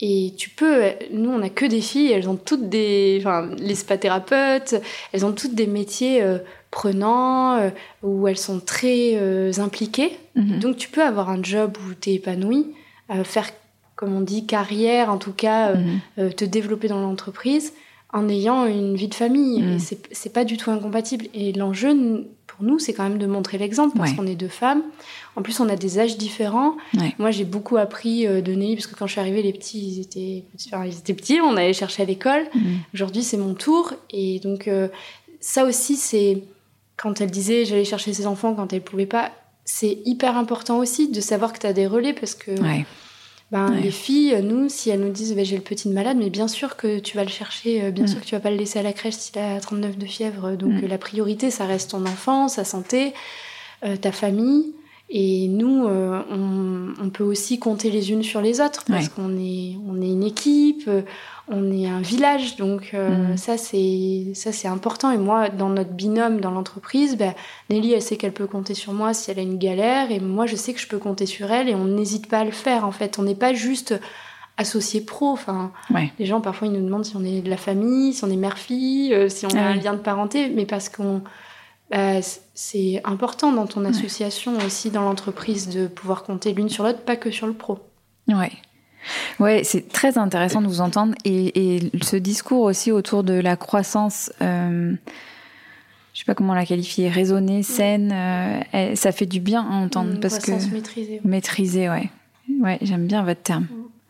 Et 0.00 0.34
tu 0.36 0.48
peux, 0.50 0.82
nous 1.12 1.30
on 1.30 1.38
n'a 1.38 1.50
que 1.50 1.64
des 1.64 1.80
filles, 1.80 2.10
elles 2.10 2.28
ont 2.28 2.36
toutes 2.36 2.68
des, 2.68 3.18
enfin 3.20 3.50
les 3.56 3.76
spa-thérapeutes, 3.76 4.74
elles 5.12 5.24
ont 5.24 5.32
toutes 5.32 5.54
des 5.54 5.68
métiers 5.68 6.24
prenants, 6.72 7.70
où 8.02 8.26
elles 8.26 8.38
sont 8.38 8.58
très 8.58 9.14
impliquées. 9.60 10.18
Mm-hmm. 10.36 10.58
Donc 10.58 10.76
tu 10.76 10.88
peux 10.88 11.02
avoir 11.02 11.30
un 11.30 11.42
job 11.42 11.76
où 11.86 11.94
tu 11.94 12.10
es 12.10 12.14
épanoui, 12.14 12.66
faire 13.24 13.50
comme 14.02 14.16
on 14.16 14.20
dit, 14.20 14.46
carrière, 14.46 15.10
en 15.10 15.16
tout 15.16 15.32
cas, 15.32 15.68
euh, 15.68 15.76
mhm. 15.76 16.00
euh, 16.18 16.30
te 16.30 16.44
développer 16.44 16.88
dans 16.88 17.00
l'entreprise 17.00 17.72
en 18.12 18.28
ayant 18.28 18.66
une 18.66 18.96
vie 18.96 19.06
de 19.06 19.14
famille. 19.14 19.62
Et 19.62 19.96
c'est 20.10 20.32
pas 20.32 20.44
du 20.44 20.56
tout 20.56 20.72
incompatible. 20.72 21.26
Et 21.34 21.52
l'enjeu, 21.52 22.26
pour 22.48 22.64
nous, 22.64 22.80
c'est 22.80 22.92
quand 22.92 23.04
même 23.04 23.18
de 23.18 23.26
montrer 23.26 23.58
l'exemple 23.58 23.96
parce 23.96 24.12
qu'on 24.14 24.26
est 24.26 24.34
deux 24.34 24.48
femmes. 24.48 24.82
En 25.36 25.42
plus, 25.42 25.60
on 25.60 25.68
a 25.68 25.76
des 25.76 26.00
âges 26.00 26.18
différents. 26.18 26.74
Moi, 27.20 27.30
j'ai 27.30 27.44
beaucoup 27.44 27.76
appris 27.76 28.26
euh, 28.26 28.40
de 28.40 28.52
Nelly 28.52 28.74
parce 28.74 28.88
que 28.88 28.96
quand 28.96 29.06
je 29.06 29.12
suis 29.12 29.20
arrivée, 29.20 29.40
les 29.40 29.52
petits, 29.52 29.78
ils 29.78 30.00
étaient, 30.00 30.44
ils 30.84 30.98
étaient 30.98 31.14
petits. 31.14 31.40
On 31.40 31.56
allait 31.56 31.72
chercher 31.72 32.02
à 32.02 32.06
l'école. 32.06 32.42
Mhm. 32.56 32.78
Aujourd'hui, 32.92 33.22
c'est 33.22 33.38
mon 33.38 33.54
tour. 33.54 33.94
Et 34.10 34.40
donc, 34.40 34.68
ça 35.38 35.64
aussi, 35.64 35.94
c'est 35.94 36.42
quand 36.96 37.20
elle 37.20 37.30
disait 37.30 37.64
j'allais 37.66 37.84
chercher 37.84 38.12
ses 38.12 38.26
enfants 38.26 38.52
quand 38.54 38.72
elle 38.72 38.82
pouvait 38.82 39.06
pas. 39.06 39.30
C'est 39.64 39.98
hyper 40.04 40.36
important 40.36 40.78
aussi 40.78 41.08
de 41.08 41.20
savoir 41.20 41.52
que 41.52 41.60
tu 41.60 41.68
as 41.68 41.72
des 41.72 41.86
relais 41.86 42.12
parce 42.12 42.34
que 42.34 42.50
ben, 43.52 43.70
Les 43.70 43.90
filles, 43.90 44.40
nous, 44.42 44.70
si 44.70 44.88
elles 44.88 45.00
nous 45.00 45.12
disent 45.12 45.36
bah, 45.36 45.44
j'ai 45.44 45.56
le 45.56 45.62
petit 45.62 45.88
malade, 45.88 46.16
mais 46.18 46.30
bien 46.30 46.48
sûr 46.48 46.76
que 46.76 46.98
tu 46.98 47.16
vas 47.16 47.22
le 47.22 47.30
chercher, 47.30 47.84
euh, 47.84 47.90
bien 47.90 48.04
mm. 48.04 48.08
sûr 48.08 48.20
que 48.20 48.24
tu 48.24 48.34
vas 48.34 48.40
pas 48.40 48.50
le 48.50 48.56
laisser 48.56 48.78
à 48.78 48.82
la 48.82 48.94
crèche 48.94 49.14
s'il 49.14 49.38
a 49.38 49.60
39 49.60 49.98
de 49.98 50.06
fièvre. 50.06 50.56
Donc 50.56 50.82
mm. 50.82 50.86
la 50.86 50.98
priorité, 50.98 51.50
ça 51.50 51.66
reste 51.66 51.90
ton 51.90 52.04
enfant, 52.06 52.48
sa 52.48 52.64
santé, 52.64 53.12
euh, 53.84 53.96
ta 53.96 54.10
famille. 54.10 54.72
Et 55.14 55.46
nous, 55.46 55.86
euh, 55.86 56.22
on, 56.30 57.10
peut 57.10 57.22
aussi 57.22 57.58
compter 57.58 57.90
les 57.90 58.12
unes 58.12 58.22
sur 58.22 58.40
les 58.40 58.62
autres 58.62 58.82
parce 58.88 59.10
qu'on 59.10 59.36
est, 59.36 59.76
on 59.86 60.00
est 60.00 60.08
une 60.08 60.22
équipe, 60.22 60.88
on 61.48 61.70
est 61.70 61.86
un 61.86 62.00
village, 62.00 62.56
donc 62.56 62.92
euh, 62.94 63.34
mm. 63.34 63.36
ça 63.36 63.58
c'est 63.58 64.32
ça 64.34 64.52
c'est 64.52 64.68
important. 64.68 65.10
Et 65.10 65.18
moi, 65.18 65.50
dans 65.50 65.68
notre 65.68 65.90
binôme 65.90 66.40
dans 66.40 66.50
l'entreprise, 66.50 67.18
bah, 67.18 67.34
Nelly, 67.68 67.92
elle 67.92 68.00
sait 68.00 68.16
qu'elle 68.16 68.32
peut 68.32 68.46
compter 68.46 68.72
sur 68.72 68.94
moi 68.94 69.12
si 69.12 69.30
elle 69.30 69.38
a 69.38 69.42
une 69.42 69.58
galère, 69.58 70.10
et 70.10 70.18
moi 70.18 70.46
je 70.46 70.56
sais 70.56 70.72
que 70.72 70.80
je 70.80 70.88
peux 70.88 70.98
compter 70.98 71.26
sur 71.26 71.52
elle, 71.52 71.68
et 71.68 71.74
on 71.74 71.84
n'hésite 71.84 72.26
pas 72.26 72.38
à 72.38 72.44
le 72.44 72.50
faire. 72.50 72.86
En 72.86 72.92
fait, 72.92 73.18
on 73.18 73.22
n'est 73.22 73.34
pas 73.34 73.52
juste 73.52 73.94
associé 74.56 75.02
pro. 75.02 75.28
Enfin, 75.28 75.72
les 76.18 76.24
gens 76.24 76.40
parfois 76.40 76.68
ils 76.68 76.72
nous 76.72 76.84
demandent 76.84 77.04
si 77.04 77.16
on 77.16 77.24
est 77.24 77.42
de 77.42 77.50
la 77.50 77.58
famille, 77.58 78.14
si 78.14 78.24
on 78.24 78.30
est 78.30 78.36
mère-fille, 78.36 79.12
euh, 79.12 79.28
si 79.28 79.44
on 79.44 79.50
a 79.50 79.60
un 79.60 79.74
lien 79.74 79.92
de 79.92 79.98
parenté, 79.98 80.48
mais 80.48 80.64
parce 80.64 80.88
qu'on 80.88 81.22
bah, 81.92 82.20
c'est 82.54 83.00
important 83.04 83.52
dans 83.52 83.66
ton 83.66 83.84
association 83.84 84.56
aussi 84.64 84.90
dans 84.90 85.02
l'entreprise 85.02 85.68
de 85.68 85.86
pouvoir 85.86 86.22
compter 86.22 86.52
l'une 86.52 86.68
sur 86.68 86.84
l'autre, 86.84 87.00
pas 87.00 87.16
que 87.16 87.30
sur 87.30 87.46
le 87.46 87.52
pro. 87.52 87.78
Ouais. 88.28 88.52
Ouais, 89.40 89.62
c'est 89.64 89.88
très 89.88 90.16
intéressant 90.16 90.62
de 90.62 90.68
vous 90.68 90.80
entendre 90.80 91.14
et, 91.24 91.90
ce 92.02 92.16
discours 92.16 92.62
aussi 92.62 92.92
autour 92.92 93.24
de 93.24 93.34
la 93.34 93.56
croissance. 93.56 94.32
Euh, 94.40 94.94
je 96.14 96.18
sais 96.18 96.24
pas 96.24 96.34
comment 96.34 96.54
la 96.54 96.64
qualifier, 96.64 97.08
raisonnée, 97.08 97.62
saine, 97.62 98.12
euh, 98.12 98.94
ça 98.94 99.12
fait 99.12 99.26
du 99.26 99.40
bien 99.40 99.62
à 99.62 99.74
entendre 99.74 100.20
parce 100.20 100.38
que 100.38 100.52
maîtrisée. 100.72 101.20
Maîtrisée, 101.24 101.88
ouais. 101.90 102.10
Ouais, 102.60 102.78
j'aime 102.82 103.06
bien 103.06 103.22
votre 103.22 103.42
terme. 103.42 103.66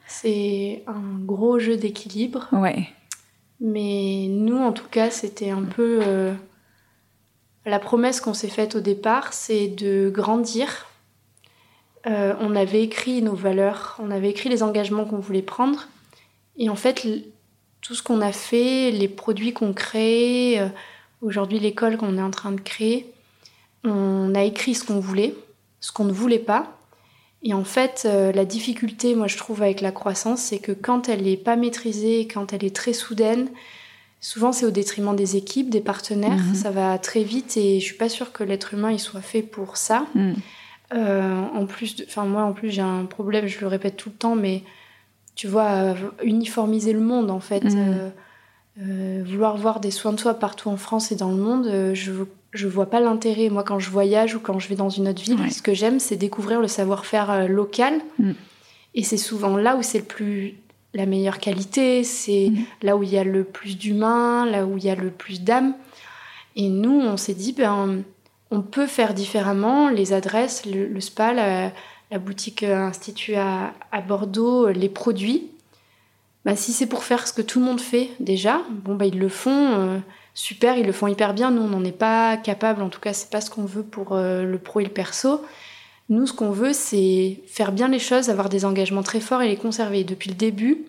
C'est 0.07 0.83
un 0.87 1.25
gros 1.25 1.59
jeu 1.59 1.77
d'équilibre. 1.77 2.49
Ouais. 2.53 2.89
Mais 3.61 4.27
nous, 4.29 4.59
en 4.59 4.73
tout 4.73 4.89
cas, 4.91 5.11
c'était 5.11 5.51
un 5.51 5.63
peu 5.63 6.01
euh, 6.03 6.35
la 7.65 7.79
promesse 7.79 8.21
qu'on 8.21 8.35
s'est 8.35 8.49
faite 8.49 8.75
au 8.75 8.81
départ, 8.81 9.33
c'est 9.33 9.69
de 9.69 10.11
grandir 10.11 10.87
euh, 12.07 12.35
on 12.41 12.57
avait 12.57 12.83
écrit 12.83 13.23
nos 13.23 13.35
valeurs, 13.35 13.97
on 14.03 14.11
avait 14.11 14.31
écrit 14.31 14.49
les 14.49 14.63
engagements 14.63 15.05
qu'on 15.05 15.21
voulait 15.21 15.43
prendre. 15.43 15.87
Et 16.57 16.69
en 16.69 16.75
fait, 16.75 17.07
tout 17.81 17.95
ce 17.95 18.03
qu'on 18.03 18.21
a 18.21 18.33
fait, 18.33 18.91
les 18.91 19.09
produits 19.09 19.53
qu'on 19.53 19.73
crée, 19.73 20.59
euh, 20.59 20.69
aujourd'hui 21.21 21.61
l'école 21.61 21.97
qu'on 21.97 22.19
est 22.19 22.23
en 22.23 22.31
train 22.31 22.53
de 22.53 22.61
créer, 22.61 23.13
on 23.85 24.35
a 24.35 24.43
écrit 24.43 24.75
ce 24.75 24.85
qu'on 24.85 25.01
voulait, 25.01 25.35
ce 25.81 25.93
qu'on 25.93 26.05
ne 26.05 26.13
voulait 26.13 26.39
pas. 26.39 26.77
Et 27.45 27.55
en 27.55 27.65
fait, 27.65 28.03
euh, 28.05 28.33
la 28.33 28.45
difficulté, 28.45 29.15
moi 29.15 29.29
je 29.29 29.37
trouve, 29.37 29.63
avec 29.63 29.81
la 29.81 29.93
croissance, 29.93 30.43
c'est 30.43 30.59
que 30.59 30.73
quand 30.73 31.09
elle 31.09 31.23
n'est 31.23 31.37
pas 31.37 31.57
maîtrisée, 31.57 32.27
quand 32.27 32.53
elle 32.53 32.65
est 32.65 32.75
très 32.75 32.93
soudaine, 32.93 33.49
souvent 34.23 34.53
c'est 34.53 34.65
au 34.65 34.71
détriment 34.71 35.15
des 35.15 35.37
équipes, 35.37 35.69
des 35.69 35.83
partenaires, 35.83 36.39
mhm. 36.39 36.55
ça 36.55 36.71
va 36.71 36.97
très 36.97 37.25
vite 37.25 37.59
et 37.59 37.81
je 37.81 37.85
suis 37.85 37.97
pas 37.97 38.09
sûre 38.09 38.33
que 38.33 38.45
l'être 38.45 38.73
humain 38.73 38.91
il 38.91 39.01
soit 39.01 39.21
fait 39.21 39.43
pour 39.43 39.77
ça. 39.77 40.07
Mhm. 40.15 40.37
Euh, 40.95 41.43
en 41.55 41.67
plus, 41.67 42.05
enfin 42.07 42.25
moi 42.25 42.43
en 42.43 42.53
plus 42.53 42.71
j'ai 42.71 42.83
un 42.83 43.05
problème, 43.05 43.47
je 43.47 43.61
le 43.61 43.67
répète 43.67 43.97
tout 43.97 44.11
le 44.11 44.15
temps, 44.15 44.37
mais 44.37 44.63
tu 45.35 45.49
vois, 45.49 45.71
euh, 45.71 45.95
uniformiser 46.23 46.93
le 46.93 47.01
monde 47.01 47.31
en 47.31 47.41
fait, 47.41 47.65
mm. 47.65 48.13
euh, 48.83 49.25
vouloir 49.27 49.57
voir 49.57 49.81
des 49.81 49.91
soins 49.91 50.13
de 50.13 50.21
soi 50.21 50.35
partout 50.35 50.69
en 50.69 50.77
France 50.77 51.11
et 51.11 51.17
dans 51.17 51.31
le 51.31 51.37
monde, 51.37 51.93
je 51.95 52.13
je 52.53 52.69
vois 52.69 52.91
pas 52.91 53.01
l'intérêt. 53.01 53.49
Moi 53.49 53.65
quand 53.65 53.79
je 53.79 53.91
voyage 53.91 54.35
ou 54.35 54.41
quand 54.41 54.59
je 54.59 54.69
vais 54.69 54.77
dans 54.77 54.91
une 54.91 55.09
autre 55.09 55.23
ville, 55.23 55.51
ce 55.51 55.63
que 55.63 55.73
j'aime 55.73 55.99
c'est 55.99 56.17
découvrir 56.17 56.61
le 56.61 56.69
savoir-faire 56.69 57.49
local, 57.49 57.95
mm. 58.19 58.33
et 58.95 59.03
c'est 59.03 59.17
souvent 59.17 59.57
là 59.57 59.77
où 59.77 59.83
c'est 59.83 59.99
le 59.99 60.05
plus 60.05 60.57
la 60.95 61.07
meilleure 61.07 61.39
qualité, 61.39 62.05
c'est 62.05 62.51
mm. 62.51 62.65
là 62.83 62.97
où 62.97 63.03
il 63.03 63.11
y 63.11 63.19
a 63.19 63.25
le 63.25 63.45
plus 63.45 63.79
d'humain, 63.79 64.47
là 64.47 64.67
où 64.67 64.77
il 64.77 64.85
y 64.85 64.91
a 64.91 64.95
le 64.95 65.11
plus 65.11 65.43
d'âme. 65.43 65.75
Et 66.57 66.69
nous 66.69 67.01
on 67.01 67.17
s'est 67.17 67.35
dit 67.35 67.53
ben 67.53 68.03
on 68.53 68.61
peut 68.61 68.87
faire 68.87 69.15
différemment. 69.15 69.89
Les 69.89 70.13
adresses, 70.13 70.67
le, 70.67 71.01
spa, 71.01 71.33
la, 71.33 72.19
boutique 72.19 72.63
euh, 72.63 72.87
Institut 72.87 73.35
à, 73.35 73.73
Bordeaux, 74.07 74.69
euh, 74.69 74.73
les 74.73 74.91
produits. 74.91 75.49
Bah, 76.45 76.55
si 76.55 76.73
c'est 76.73 76.87
pour 76.87 77.05
faire 77.05 77.27
ce 77.27 77.33
que 77.33 77.41
tout 77.41 77.61
le 77.61 77.65
monde 77.65 77.81
fait 77.81 78.11
déjà, 78.21 78.61
bon 78.69 78.97
bah 78.97 79.07
ils 79.07 79.19
le 79.19 79.29
font 79.29 79.75
euh, 79.75 79.99
super, 80.35 80.77
ils 80.77 80.85
le 80.85 80.93
font 80.93 81.07
hyper 81.07 81.35
bien. 81.35 81.51
Nous 81.51 81.63
on 81.63 81.69
n'en 81.69 81.85
est 81.85 81.97
pas 81.97 82.37
capable, 82.37 82.83
en 82.83 82.91
tout 82.91 83.01
cas 83.01 83.15
c'est 83.15 83.31
pas 83.31 83.41
ce 83.41 83.49
qu'on 83.49 83.65
veut 83.65 83.85
pour 83.85 84.17
le 84.17 84.57
pro 84.59 84.81
et 84.81 84.85
le 84.85 84.91
perso. 84.91 85.41
Nous 86.09 86.27
ce 86.27 86.33
qu'on 86.33 86.51
veut 86.51 86.73
c'est 86.73 87.41
faire 87.47 87.73
bien 87.73 87.89
les 87.89 87.99
choses, 87.99 88.29
avoir 88.29 88.49
des 88.49 88.65
engagements 88.65 89.03
très 89.03 89.21
forts 89.21 89.43
et 89.43 89.49
les 89.49 89.57
conserver. 89.57 90.05
Depuis 90.05 90.31
le 90.31 90.37
début, 90.37 90.85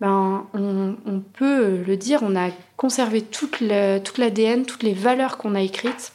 ben, 0.00 0.46
on, 0.54 1.22
peut 1.32 1.82
le 1.86 1.96
dire, 1.96 2.20
on 2.22 2.34
a 2.34 2.50
conservé 2.76 3.22
toute 3.22 3.60
l'ADN, 3.60 4.64
toutes 4.64 4.82
les 4.82 4.94
valeurs 4.94 5.38
qu'on 5.38 5.54
a 5.54 5.60
écrites 5.60 6.12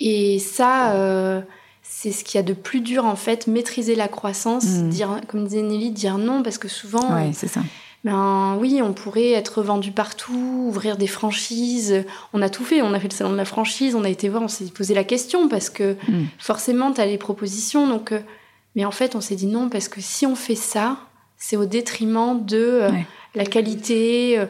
et 0.00 0.38
ça, 0.38 0.92
euh, 0.94 1.42
c'est 1.82 2.10
ce 2.10 2.24
qu'il 2.24 2.38
y 2.38 2.40
a 2.40 2.42
de 2.42 2.54
plus 2.54 2.80
dur 2.80 3.04
en 3.04 3.16
fait, 3.16 3.46
maîtriser 3.46 3.94
la 3.94 4.08
croissance, 4.08 4.64
mm. 4.64 4.88
dire, 4.88 5.20
comme 5.28 5.44
disait 5.44 5.62
Nelly, 5.62 5.90
dire 5.90 6.18
non, 6.18 6.42
parce 6.42 6.58
que 6.58 6.68
souvent, 6.68 7.14
ouais, 7.14 7.30
c'est 7.34 7.48
ça. 7.48 7.60
Ben 8.04 8.56
oui, 8.58 8.80
on 8.82 8.92
pourrait 8.92 9.32
être 9.32 9.62
vendu 9.62 9.92
partout, 9.92 10.64
ouvrir 10.68 10.96
des 10.96 11.06
franchises. 11.06 12.04
On 12.32 12.40
a 12.40 12.48
tout 12.48 12.64
fait. 12.64 12.80
On 12.82 12.94
a 12.94 13.00
fait 13.00 13.08
le 13.08 13.14
salon 13.14 13.32
de 13.32 13.36
la 13.36 13.44
franchise. 13.44 13.94
On 13.94 14.04
a 14.04 14.08
été 14.08 14.28
voir. 14.28 14.42
On 14.42 14.48
s'est 14.48 14.64
posé 14.66 14.94
la 14.94 15.04
question 15.04 15.48
parce 15.48 15.68
que 15.68 15.96
mm. 16.08 16.26
forcément, 16.38 16.92
tu 16.92 17.00
as 17.00 17.06
les 17.06 17.18
propositions. 17.18 17.86
Donc, 17.86 18.12
euh, 18.12 18.20
mais 18.74 18.84
en 18.84 18.90
fait, 18.90 19.14
on 19.16 19.20
s'est 19.20 19.36
dit 19.36 19.46
non 19.46 19.68
parce 19.68 19.88
que 19.88 20.00
si 20.00 20.24
on 20.26 20.34
fait 20.34 20.54
ça, 20.54 20.96
c'est 21.36 21.56
au 21.56 21.66
détriment 21.66 22.44
de 22.44 22.56
euh, 22.56 22.90
la 23.34 23.44
qualité, 23.44 24.42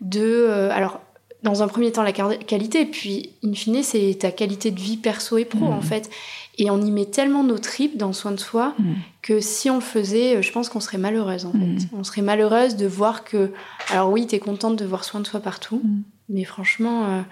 de 0.00 0.68
alors 0.72 1.00
dans 1.46 1.62
un 1.62 1.68
premier 1.68 1.92
temps 1.92 2.02
la 2.02 2.12
qualité, 2.12 2.84
puis 2.86 3.30
in 3.44 3.52
fine, 3.52 3.82
c'est 3.82 4.18
ta 4.18 4.32
qualité 4.32 4.72
de 4.72 4.80
vie 4.80 4.96
perso 4.96 5.38
et 5.38 5.44
pro, 5.44 5.66
en 5.66 5.78
mmh. 5.78 5.82
fait. 5.82 6.10
Et 6.58 6.70
on 6.70 6.80
y 6.80 6.90
met 6.90 7.04
tellement 7.04 7.44
nos 7.44 7.58
tripes 7.58 7.96
dans 7.96 8.12
soin 8.12 8.32
de 8.32 8.40
soi 8.40 8.74
mmh. 8.78 8.92
Que 9.26 9.40
si 9.40 9.68
on 9.70 9.74
le 9.74 9.80
faisait, 9.80 10.36
euh, 10.36 10.42
je 10.42 10.52
pense 10.52 10.68
qu'on 10.68 10.78
serait 10.78 10.98
malheureuse, 10.98 11.46
en 11.46 11.50
fait. 11.50 11.58
Mmh. 11.58 11.88
On 11.94 12.04
serait 12.04 12.22
malheureuse 12.22 12.76
de 12.76 12.86
voir 12.86 13.24
que. 13.24 13.50
Alors 13.90 14.10
oui, 14.12 14.24
t'es 14.28 14.38
contente 14.38 14.76
de 14.76 14.84
voir 14.84 15.02
soin 15.02 15.18
de 15.18 15.26
soi 15.26 15.40
partout, 15.40 15.82
mais 16.28 16.44
franchement, 16.44 17.06
euh, 17.06 17.22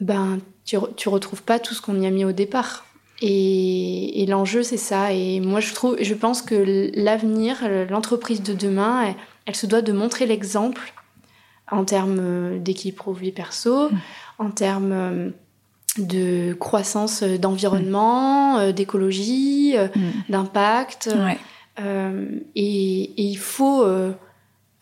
ben, 0.00 0.38
tu, 0.64 0.78
tu 0.96 1.10
retrouves 1.10 1.42
pas 1.42 1.58
tout 1.58 1.74
ce 1.74 1.82
qu'on 1.82 2.00
y 2.00 2.06
a 2.06 2.10
mis 2.10 2.24
au 2.24 2.32
départ. 2.32 2.86
Et, 3.20 4.24
l'enjeu, 4.26 4.62
c'est 4.62 4.78
ça. 4.78 5.12
Et 5.12 5.40
moi, 5.40 5.60
je 5.60 5.74
trouve, 5.74 5.96
je 6.00 6.14
pense 6.14 6.40
que 6.40 6.90
l'avenir, 6.94 7.58
l'entreprise 7.90 8.42
de 8.42 8.54
demain, 8.54 9.14
elle, 9.44 9.54
se 9.54 9.66
doit 9.66 9.82
de 9.82 9.92
montrer 9.92 10.24
l'exemple 10.24 10.94
en 11.70 11.84
termes 11.84 12.58
d'équilibre 12.60 13.12
vie 13.12 13.30
perso, 13.30 13.90
mm. 13.90 13.98
en 14.38 14.50
termes 14.50 15.32
de 15.98 16.54
croissance 16.54 17.22
d'environnement, 17.22 18.58
mm. 18.58 18.72
d'écologie, 18.72 19.76
mm. 19.76 20.32
d'impact. 20.32 21.14
et, 22.54 23.22
il 23.22 23.38
faut 23.38 23.84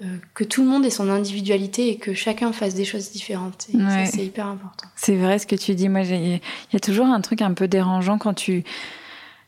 euh, 0.03 0.17
que 0.35 0.43
tout 0.43 0.63
le 0.63 0.69
monde 0.69 0.85
ait 0.85 0.91
son 0.91 1.09
individualité 1.09 1.89
et 1.89 1.97
que 1.97 2.13
chacun 2.13 2.53
fasse 2.53 2.75
des 2.75 2.85
choses 2.85 3.13
différentes. 3.13 3.69
c'est 4.11 4.25
hyper 4.25 4.47
important. 4.47 4.89
C'est 4.97 5.17
vrai 5.17 5.39
ce 5.39 5.47
que 5.47 5.55
tu 5.55 5.75
dis. 5.75 5.89
Moi, 5.89 6.01
il 6.01 6.41
y 6.73 6.77
a 6.77 6.81
toujours 6.81 7.07
un 7.07 7.21
truc 7.21 7.41
un 7.41 7.53
peu 7.53 7.69
dérangeant 7.69 8.19
quand 8.19 8.35
tu. 8.35 8.65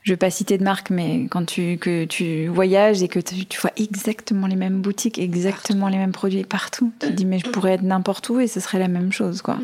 Je 0.03 0.13
vais 0.13 0.19
pas 0.19 0.31
citer 0.31 0.59
de 0.59 0.63
marque, 0.63 0.91
mais 0.91 1.27
quand 1.31 1.47
tu, 1.47 1.79
que 1.79 2.05
tu 2.05 2.47
voyages 2.47 3.03
et 3.03 3.09
que 3.09 3.19
tu, 3.19 3.59
vois 3.59 3.73
exactement 3.77 4.47
les 4.47 4.55
mêmes 4.55 4.83
boutiques, 4.83 5.19
exactement 5.19 5.89
les 5.89 5.97
mêmes 5.97 6.13
produits 6.13 6.45
partout, 6.45 6.93
tu 7.01 7.07
te 7.07 7.13
dis, 7.13 7.25
mais 7.25 7.39
je 7.39 7.49
pourrais 7.49 7.73
être 7.73 7.83
n'importe 7.83 8.29
où 8.29 8.39
et 8.39 8.47
ce 8.47 8.61
serait 8.61 8.79
la 8.79 8.89
même 8.89 9.13
chose, 9.13 9.41
quoi. 9.41 9.57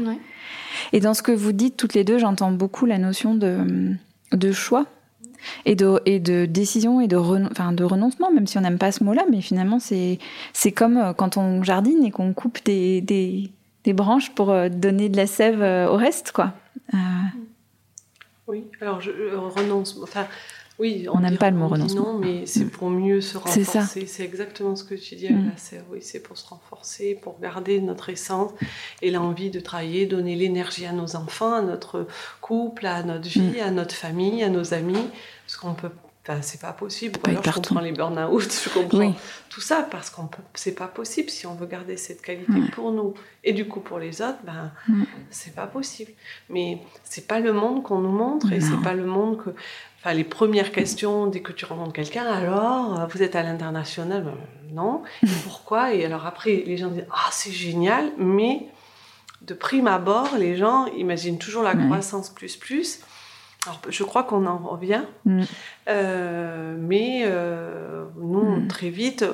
Et 0.93 1.01
dans 1.01 1.15
ce 1.15 1.23
que 1.23 1.33
vous 1.33 1.53
dites 1.53 1.77
toutes 1.77 1.95
les 1.95 2.05
deux, 2.05 2.19
j'entends 2.19 2.53
beaucoup 2.53 2.87
la 2.87 2.99
notion 2.99 3.35
de, 3.35 4.53
choix 4.53 4.87
et 5.65 5.75
de, 5.75 6.47
décision 6.47 7.01
et 7.01 7.09
de, 7.09 7.17
renoncement, 7.17 8.33
même 8.33 8.47
si 8.47 8.59
on 8.59 8.63
n'aime 8.63 8.79
pas 8.79 8.93
ce 8.93 9.05
mot-là, 9.05 9.25
mais 9.31 9.41
finalement, 9.41 9.79
c'est, 9.79 10.19
comme 10.75 10.97
euh, 10.97 11.13
quand 11.13 11.37
on 11.37 11.63
jardine 11.63 12.05
et 12.05 12.11
qu'on 12.11 12.33
coupe 12.33 12.59
des, 12.65 13.51
branches 13.87 14.31
pour 14.31 14.51
euh, 14.51 14.69
donner 14.69 15.09
de 15.09 15.17
la 15.17 15.27
sève 15.27 15.63
euh, 15.63 15.89
au 15.89 15.97
reste, 15.97 16.33
quoi. 16.33 16.53
Oui, 18.47 18.65
alors 18.81 19.01
je, 19.01 19.11
renonce. 19.37 19.99
Oui, 20.81 21.07
on 21.13 21.21
n'aime 21.21 21.37
pas 21.37 21.51
le 21.51 21.59
mot 21.59 21.69
renoncement. 21.69 22.15
Non, 22.15 22.19
mais 22.19 22.47
c'est 22.47 22.65
pour 22.65 22.89
mieux 22.89 23.21
se 23.21 23.37
renforcer. 23.37 24.07
C'est 24.07 24.25
exactement 24.25 24.75
ce 24.75 24.83
que 24.83 24.95
tu 24.95 25.15
dis. 25.15 25.31
Mm. 25.31 25.53
Oui, 25.91 25.99
c'est 26.01 26.21
pour 26.21 26.39
se 26.39 26.49
renforcer, 26.49 27.19
pour 27.21 27.39
garder 27.39 27.81
notre 27.83 28.09
essence 28.09 28.51
et 29.03 29.11
l'envie 29.11 29.51
de 29.51 29.61
travailler, 29.61 30.07
donner 30.07 30.37
l'énergie 30.37 30.87
à 30.87 30.93
nos 30.93 31.17
enfants, 31.17 31.53
à 31.53 31.63
notre 31.63 32.07
couple, 32.41 32.87
à 32.87 33.03
notre 33.03 33.29
vie, 33.29 33.59
mm. 33.59 33.63
à 33.63 33.71
notre 33.71 33.95
famille, 33.95 34.43
à 34.43 34.49
nos 34.49 34.73
amis. 34.73 35.07
Parce 35.47 35.57
qu'on 35.57 35.75
peut 35.75 35.91
Enfin, 36.23 36.43
c'est 36.43 36.61
pas 36.61 36.75
possible. 36.75 37.19
alors, 37.25 37.43
je 37.43 37.51
comprends 37.51 37.81
les 37.81 37.93
burn-out, 37.93 38.43
je 38.65 38.69
comprends 38.69 39.15
tout 39.49 39.63
ça 39.63 39.89
parce 39.91 40.11
qu'on 40.11 40.27
peut, 40.27 40.43
c'est 40.53 40.75
pas 40.75 40.87
possible 40.87 41.31
si 41.31 41.47
on 41.47 41.55
veut 41.55 41.67
garder 41.67 41.97
cette 41.97 42.21
qualité 42.21 42.61
pour 42.73 42.93
nous 42.93 43.15
et 43.43 43.55
du 43.55 43.67
coup 43.67 43.81
pour 43.81 43.99
les 43.99 44.21
autres, 44.21 44.39
ben 44.45 44.71
c'est 45.31 45.55
pas 45.55 45.67
possible. 45.67 46.13
Mais 46.51 46.83
c'est 47.05 47.27
pas 47.27 47.41
le 47.41 47.55
monde 47.55 47.83
qu'on 47.83 48.01
nous 48.01 48.13
montre 48.13 48.53
et 48.53 48.61
c'est 48.61 48.83
pas 48.83 48.93
le 48.93 49.07
monde 49.07 49.39
que. 49.39 49.51
Enfin, 50.01 50.15
les 50.15 50.25
premières 50.25 50.73
questions 50.73 51.27
dès 51.27 51.41
que 51.41 51.53
tu 51.53 51.65
rencontres 51.67 51.93
quelqu'un, 51.93 52.25
alors 52.25 53.07
vous 53.09 53.23
êtes 53.23 53.37
à 53.37 53.43
l'international, 53.43 54.25
ben, 54.25 54.35
non. 54.73 55.03
pourquoi? 55.45 55.93
Et 55.95 56.05
alors 56.05 56.27
après, 56.27 56.63
les 56.67 56.77
gens 56.77 56.89
disent 56.89 57.07
ah 57.11 57.29
c'est 57.33 57.53
génial, 57.53 58.11
mais 58.17 58.67
de 59.43 59.55
prime 59.55 59.87
abord, 59.87 60.29
les 60.39 60.57
gens 60.57 60.87
imaginent 60.97 61.39
toujours 61.39 61.63
la 61.63 61.75
croissance 61.75 62.31
plus 62.31 62.57
plus 62.57 63.01
alors, 63.67 63.81
je 63.89 64.05
crois 64.05 64.23
qu'on 64.23 64.47
en 64.47 64.57
revient, 64.57 65.03
mm. 65.27 65.43
euh, 65.89 66.77
mais 66.79 67.25
euh, 67.27 68.05
nous, 68.17 68.57
mm. 68.57 68.69
très 68.69 68.89
vite, 68.89 69.27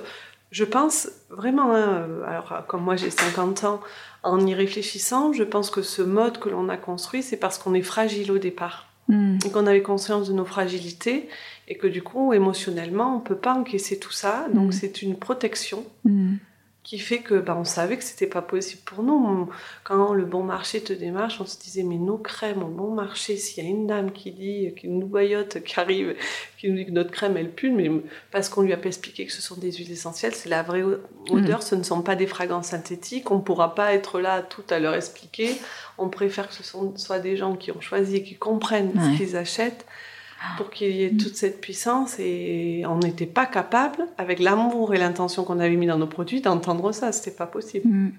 je 0.51 0.65
pense 0.65 1.09
vraiment, 1.31 1.75
hein, 1.75 2.07
alors 2.27 2.65
comme 2.67 2.83
moi 2.83 2.97
j'ai 2.97 3.11
50 3.11 3.65
ans, 3.65 3.81
en 4.25 4.45
y 4.45 4.53
réfléchissant, 4.55 5.33
je 5.33 5.45
pense 5.45 5.71
que 5.71 5.83
ce 5.83 6.03
mode 6.03 6.39
que 6.39 6.49
l'on 6.49 6.69
a 6.69 6.77
construit, 6.77 7.23
c'est 7.23 7.37
parce 7.37 7.59
qu'on 7.59 7.75
est 7.75 7.83
fragile 7.83 8.33
au 8.33 8.39
départ. 8.39 8.86
Mm. 9.09 9.39
Et 9.47 9.51
qu'on 9.51 9.67
avait 9.67 9.83
conscience 9.83 10.29
de 10.29 10.33
nos 10.33 10.45
fragilités 10.45 11.29
et 11.69 11.77
que 11.77 11.87
du 11.87 12.03
coup, 12.03 12.33
émotionnellement, 12.33 13.17
on 13.17 13.19
ne 13.21 13.25
peut 13.25 13.37
pas 13.37 13.55
encaisser 13.55 13.99
tout 13.99 14.13
ça. 14.13 14.49
Donc, 14.53 14.73
c'est 14.73 15.03
une 15.03 15.17
protection 15.17 15.85
qui 16.87 17.01
fait 17.01 17.19
que 17.19 17.35
bah, 17.35 17.57
on 17.59 17.65
savait 17.65 17.97
que 17.97 18.05
c'était 18.05 18.29
pas 18.29 18.43
possible 18.43 18.81
pour 18.85 19.03
nous. 19.03 19.51
Quand 19.83 20.15
le 20.15 20.25
bon 20.25 20.45
marché 20.45 20.81
te 20.81 20.93
démarche, 20.93 21.41
on 21.41 21.45
se 21.45 21.59
disait 21.59 21.83
mais 21.83 21.97
nos 21.97 22.17
crèmes 22.17 22.63
au 22.63 22.69
bon 22.69 22.93
marché, 22.95 23.37
s'il 23.37 23.65
y 23.65 23.67
a 23.67 23.69
une 23.69 23.89
dame 23.89 24.13
qui 24.13 24.31
dit, 24.31 24.73
qui 24.79 24.87
nous 24.87 25.09
boyote, 25.09 25.65
qui 25.65 25.81
arrive, 25.81 26.15
qui 26.57 26.71
nous 26.71 26.77
dit 26.77 26.87
que 26.87 26.93
notre 26.93 27.11
crème 27.11 27.37
elle 27.37 27.51
pue, 27.51 27.73
mais 27.73 27.91
parce 28.31 28.49
qu'on 28.49 28.63
lui 28.63 28.73
a 28.73 28.77
pas 28.77 28.87
expliqué 28.87 29.27
que 29.27 29.33
ce 29.33 29.43
sont 29.43 29.57
des 29.57 29.73
huiles 29.73 29.91
essentielles, 29.91 30.33
c'est 30.37 30.49
la 30.49 30.63
vraie 30.63 30.85
odeur, 31.29 31.59
mm. 31.59 31.63
ce 31.63 31.75
ne 31.75 31.83
sont 31.83 32.03
pas 32.03 32.15
des 32.15 32.29
fragrances 32.29 32.69
synthétiques, 32.69 33.33
on 33.33 33.41
pourra 33.41 33.75
pas 33.75 33.93
être 33.93 34.21
là 34.21 34.41
tout 34.43 34.65
à 34.71 34.79
leur 34.79 34.95
expliquer. 34.95 35.57
On 35.99 36.09
préfère 36.09 36.47
que 36.47 36.55
ce 36.55 36.63
soit 36.63 37.19
des 37.19 37.37
gens 37.37 37.57
qui 37.57 37.73
ont 37.73 37.81
choisi 37.81 38.17
et 38.17 38.23
qui 38.23 38.37
comprennent 38.37 38.93
ce 38.95 39.17
qu'ils 39.17 39.37
achètent 39.37 39.87
pour 40.57 40.71
qu'il 40.71 40.95
y 40.95 41.05
ait 41.05 41.11
toute 41.11 41.35
cette 41.35 41.61
puissance 41.61 42.19
et 42.19 42.85
on 42.87 42.99
n'était 42.99 43.27
pas 43.27 43.47
capable, 43.47 44.07
avec 44.19 44.39
l'amour 44.39 44.95
et 44.95 44.99
l'intention 44.99 45.45
qu'on 45.45 45.61
avait 45.61 45.77
mis 45.77 45.87
dans 45.87 45.99
nos 45.99 46.07
produits, 46.07 46.41
d'entendre 46.41 46.93
ça. 46.93 47.13
C'était 47.13 47.37
pas 47.37 47.47
possible. 47.47 47.89
Mm. 47.89 48.13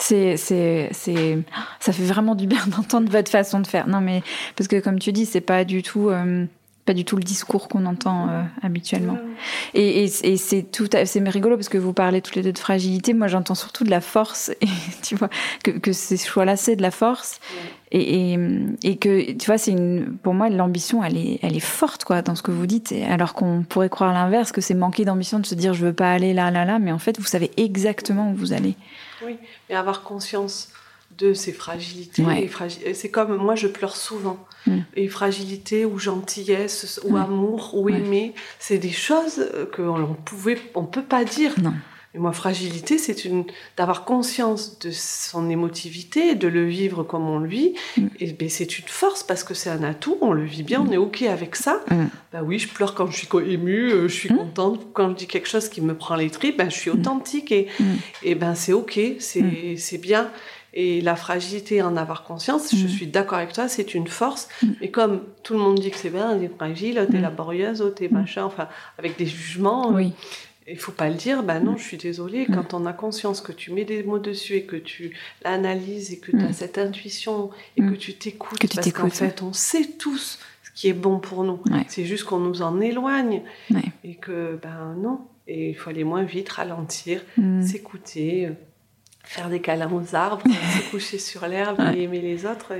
C'est, 0.00 0.36
c'est, 0.36 0.90
c'est, 0.92 1.38
ça 1.80 1.92
fait 1.92 2.04
vraiment 2.04 2.36
du 2.36 2.46
bien 2.46 2.64
d'entendre 2.76 3.10
votre 3.10 3.30
façon 3.30 3.60
de 3.60 3.66
faire. 3.66 3.88
Non, 3.88 4.00
mais 4.00 4.22
parce 4.56 4.68
que 4.68 4.80
comme 4.80 4.98
tu 4.98 5.12
dis, 5.12 5.26
c'est 5.26 5.40
pas 5.40 5.64
du 5.64 5.82
tout. 5.82 6.08
Euh, 6.08 6.46
pas 6.88 6.94
du 6.94 7.04
tout 7.04 7.16
le 7.16 7.22
discours 7.22 7.68
qu'on 7.68 7.84
entend 7.84 8.30
euh, 8.30 8.42
habituellement. 8.62 9.18
Et, 9.74 10.04
et, 10.04 10.36
c'est 10.38 10.62
tout, 10.62 10.88
c'est 11.04 11.28
rigolo 11.28 11.54
parce 11.54 11.68
que 11.68 11.76
vous 11.76 11.92
parlez 11.92 12.22
toutes 12.22 12.34
les 12.34 12.42
deux 12.42 12.54
de 12.54 12.58
fragilité. 12.58 13.12
Moi, 13.12 13.26
j'entends 13.26 13.54
surtout 13.54 13.84
de 13.84 13.90
la 13.90 14.00
force. 14.00 14.50
Et 14.62 14.68
tu 15.02 15.14
vois 15.16 15.28
que, 15.62 15.70
que 15.72 15.92
ces 15.92 16.16
choix-là, 16.16 16.56
c'est 16.56 16.76
de 16.76 16.82
la 16.82 16.90
force. 16.90 17.40
Et, 17.92 18.38
et, 18.84 18.96
que 18.96 19.32
tu 19.32 19.44
vois, 19.44 19.58
c'est 19.58 19.72
une, 19.72 20.16
pour 20.22 20.32
moi, 20.32 20.48
l'ambition, 20.48 21.04
elle 21.04 21.18
est, 21.18 21.40
elle 21.42 21.54
est 21.54 21.60
forte 21.60 22.04
quoi 22.04 22.22
dans 22.22 22.34
ce 22.34 22.40
que 22.40 22.52
vous 22.52 22.66
dites. 22.66 22.94
Alors 23.06 23.34
qu'on 23.34 23.64
pourrait 23.68 23.90
croire 23.90 24.14
l'inverse, 24.14 24.50
que 24.50 24.62
c'est 24.62 24.72
manquer 24.72 25.04
d'ambition 25.04 25.40
de 25.40 25.46
se 25.46 25.54
dire 25.54 25.74
je 25.74 25.84
veux 25.84 25.92
pas 25.92 26.10
aller 26.10 26.32
là, 26.32 26.50
là, 26.50 26.64
là. 26.64 26.78
Mais 26.78 26.92
en 26.92 26.98
fait, 26.98 27.18
vous 27.18 27.26
savez 27.26 27.50
exactement 27.58 28.30
où 28.30 28.34
vous 28.34 28.54
allez. 28.54 28.76
Oui, 29.22 29.36
mais 29.68 29.74
avoir 29.74 30.04
conscience 30.04 30.70
de 31.18 31.34
ses 31.34 31.52
fragilités. 31.52 32.24
C'est 32.94 33.10
comme 33.10 33.36
moi, 33.36 33.54
je 33.54 33.66
pleure 33.66 33.96
souvent. 33.96 34.38
Mm. 34.66 34.78
Et 34.96 35.08
fragilité 35.08 35.84
ou 35.84 35.98
gentillesse 35.98 37.00
ou 37.04 37.16
amour 37.16 37.70
ou 37.74 37.88
aimer, 37.88 38.34
c'est 38.58 38.78
des 38.78 38.90
choses 38.90 39.46
qu'on 39.74 40.16
pouvait, 40.24 40.58
on 40.74 40.84
peut 40.84 41.02
pas 41.02 41.24
dire. 41.24 41.54
Non. 41.60 41.74
Et 42.14 42.18
moi, 42.18 42.32
fragilité, 42.32 42.96
c'est 42.96 43.26
une 43.26 43.44
d'avoir 43.76 44.04
conscience 44.04 44.78
de 44.78 44.90
son 44.90 45.50
émotivité, 45.50 46.34
de 46.34 46.48
le 46.48 46.66
vivre 46.66 47.02
comme 47.02 47.28
on 47.28 47.38
le 47.38 47.48
vit. 47.48 47.74
Mm. 47.96 48.06
Et 48.20 48.32
ben, 48.32 48.48
c'est 48.48 48.78
une 48.78 48.88
force 48.88 49.22
parce 49.22 49.44
que 49.44 49.52
c'est 49.52 49.68
un 49.68 49.82
atout. 49.82 50.16
On 50.22 50.32
le 50.32 50.44
vit 50.44 50.62
bien, 50.62 50.80
on 50.80 50.90
est 50.90 50.96
ok 50.96 51.22
avec 51.22 51.54
ça. 51.54 51.84
Bah 52.32 52.40
oui, 52.42 52.58
je 52.58 52.68
pleure 52.68 52.94
quand 52.94 53.10
je 53.10 53.16
suis 53.16 53.28
émue, 53.46 53.90
euh, 53.90 54.08
je 54.08 54.14
suis 54.14 54.28
contente 54.30 54.86
quand 54.94 55.10
je 55.10 55.14
dis 55.14 55.26
quelque 55.26 55.48
chose 55.48 55.68
qui 55.68 55.80
me 55.82 55.94
prend 55.94 56.16
les 56.16 56.30
tripes. 56.30 56.56
Ben, 56.56 56.70
je 56.70 56.76
suis 56.76 56.90
authentique 56.90 57.52
et, 57.52 57.68
et 58.22 58.34
ben 58.34 58.54
c'est 58.54 58.72
ok, 58.72 58.98
c'est 59.18 59.98
bien. 60.00 60.30
Et 60.80 61.00
la 61.00 61.16
fragilité, 61.16 61.82
en 61.82 61.96
avoir 61.96 62.22
conscience, 62.22 62.72
je 62.72 62.84
mm. 62.84 62.88
suis 62.88 63.06
d'accord 63.08 63.38
avec 63.38 63.52
toi, 63.52 63.66
c'est 63.66 63.94
une 63.94 64.06
force. 64.06 64.48
Mm. 64.62 64.66
Mais 64.80 64.90
comme 64.92 65.22
tout 65.42 65.54
le 65.54 65.58
monde 65.58 65.80
dit 65.80 65.90
que 65.90 65.96
c'est 65.96 66.08
bien, 66.08 66.38
t'es 66.38 66.48
fragile, 66.48 67.04
t'es 67.10 67.18
mm. 67.18 67.22
laborieuse, 67.22 67.92
t'es 67.96 68.08
machin, 68.08 68.44
enfin, 68.44 68.68
avec 68.96 69.18
des 69.18 69.26
jugements. 69.26 69.90
Oui. 69.90 70.12
Il 70.68 70.78
faut 70.78 70.92
pas 70.92 71.08
le 71.08 71.16
dire, 71.16 71.42
ben 71.42 71.58
non, 71.58 71.76
je 71.76 71.82
suis 71.82 71.96
désolée. 71.96 72.46
Quand 72.46 72.74
on 72.74 72.86
a 72.86 72.92
conscience 72.92 73.40
que 73.40 73.50
tu 73.50 73.72
mets 73.72 73.84
des 73.84 74.04
mots 74.04 74.20
dessus 74.20 74.54
et 74.54 74.66
que 74.66 74.76
tu 74.76 75.16
l'analyses 75.42 76.12
et 76.12 76.18
que 76.18 76.30
tu 76.30 76.44
as 76.44 76.52
cette 76.52 76.78
intuition 76.78 77.50
et 77.76 77.80
que 77.80 77.94
tu 77.94 78.14
t'écoutes, 78.14 78.72
parce 78.72 78.92
qu'en 78.92 79.10
fait, 79.10 79.42
on 79.42 79.52
sait 79.52 79.84
tous 79.98 80.38
ce 80.62 80.70
qui 80.80 80.88
est 80.88 80.92
bon 80.92 81.18
pour 81.18 81.42
nous. 81.42 81.58
C'est 81.88 82.04
juste 82.04 82.22
qu'on 82.22 82.38
nous 82.38 82.62
en 82.62 82.80
éloigne 82.80 83.42
et 84.04 84.14
que, 84.14 84.60
ben 84.62 84.94
non. 84.96 85.22
Et 85.48 85.70
il 85.70 85.74
faut 85.74 85.90
aller 85.90 86.04
moins 86.04 86.22
vite, 86.22 86.50
ralentir, 86.50 87.22
s'écouter, 87.62 88.50
faire 89.28 89.50
des 89.50 89.60
câlins 89.60 89.90
aux 89.92 90.14
arbres, 90.14 90.42
se 90.48 90.90
coucher 90.90 91.18
sur 91.18 91.46
l'herbe 91.46 91.80
et 91.94 92.04
aimer 92.04 92.22
les 92.22 92.46
autres, 92.46 92.72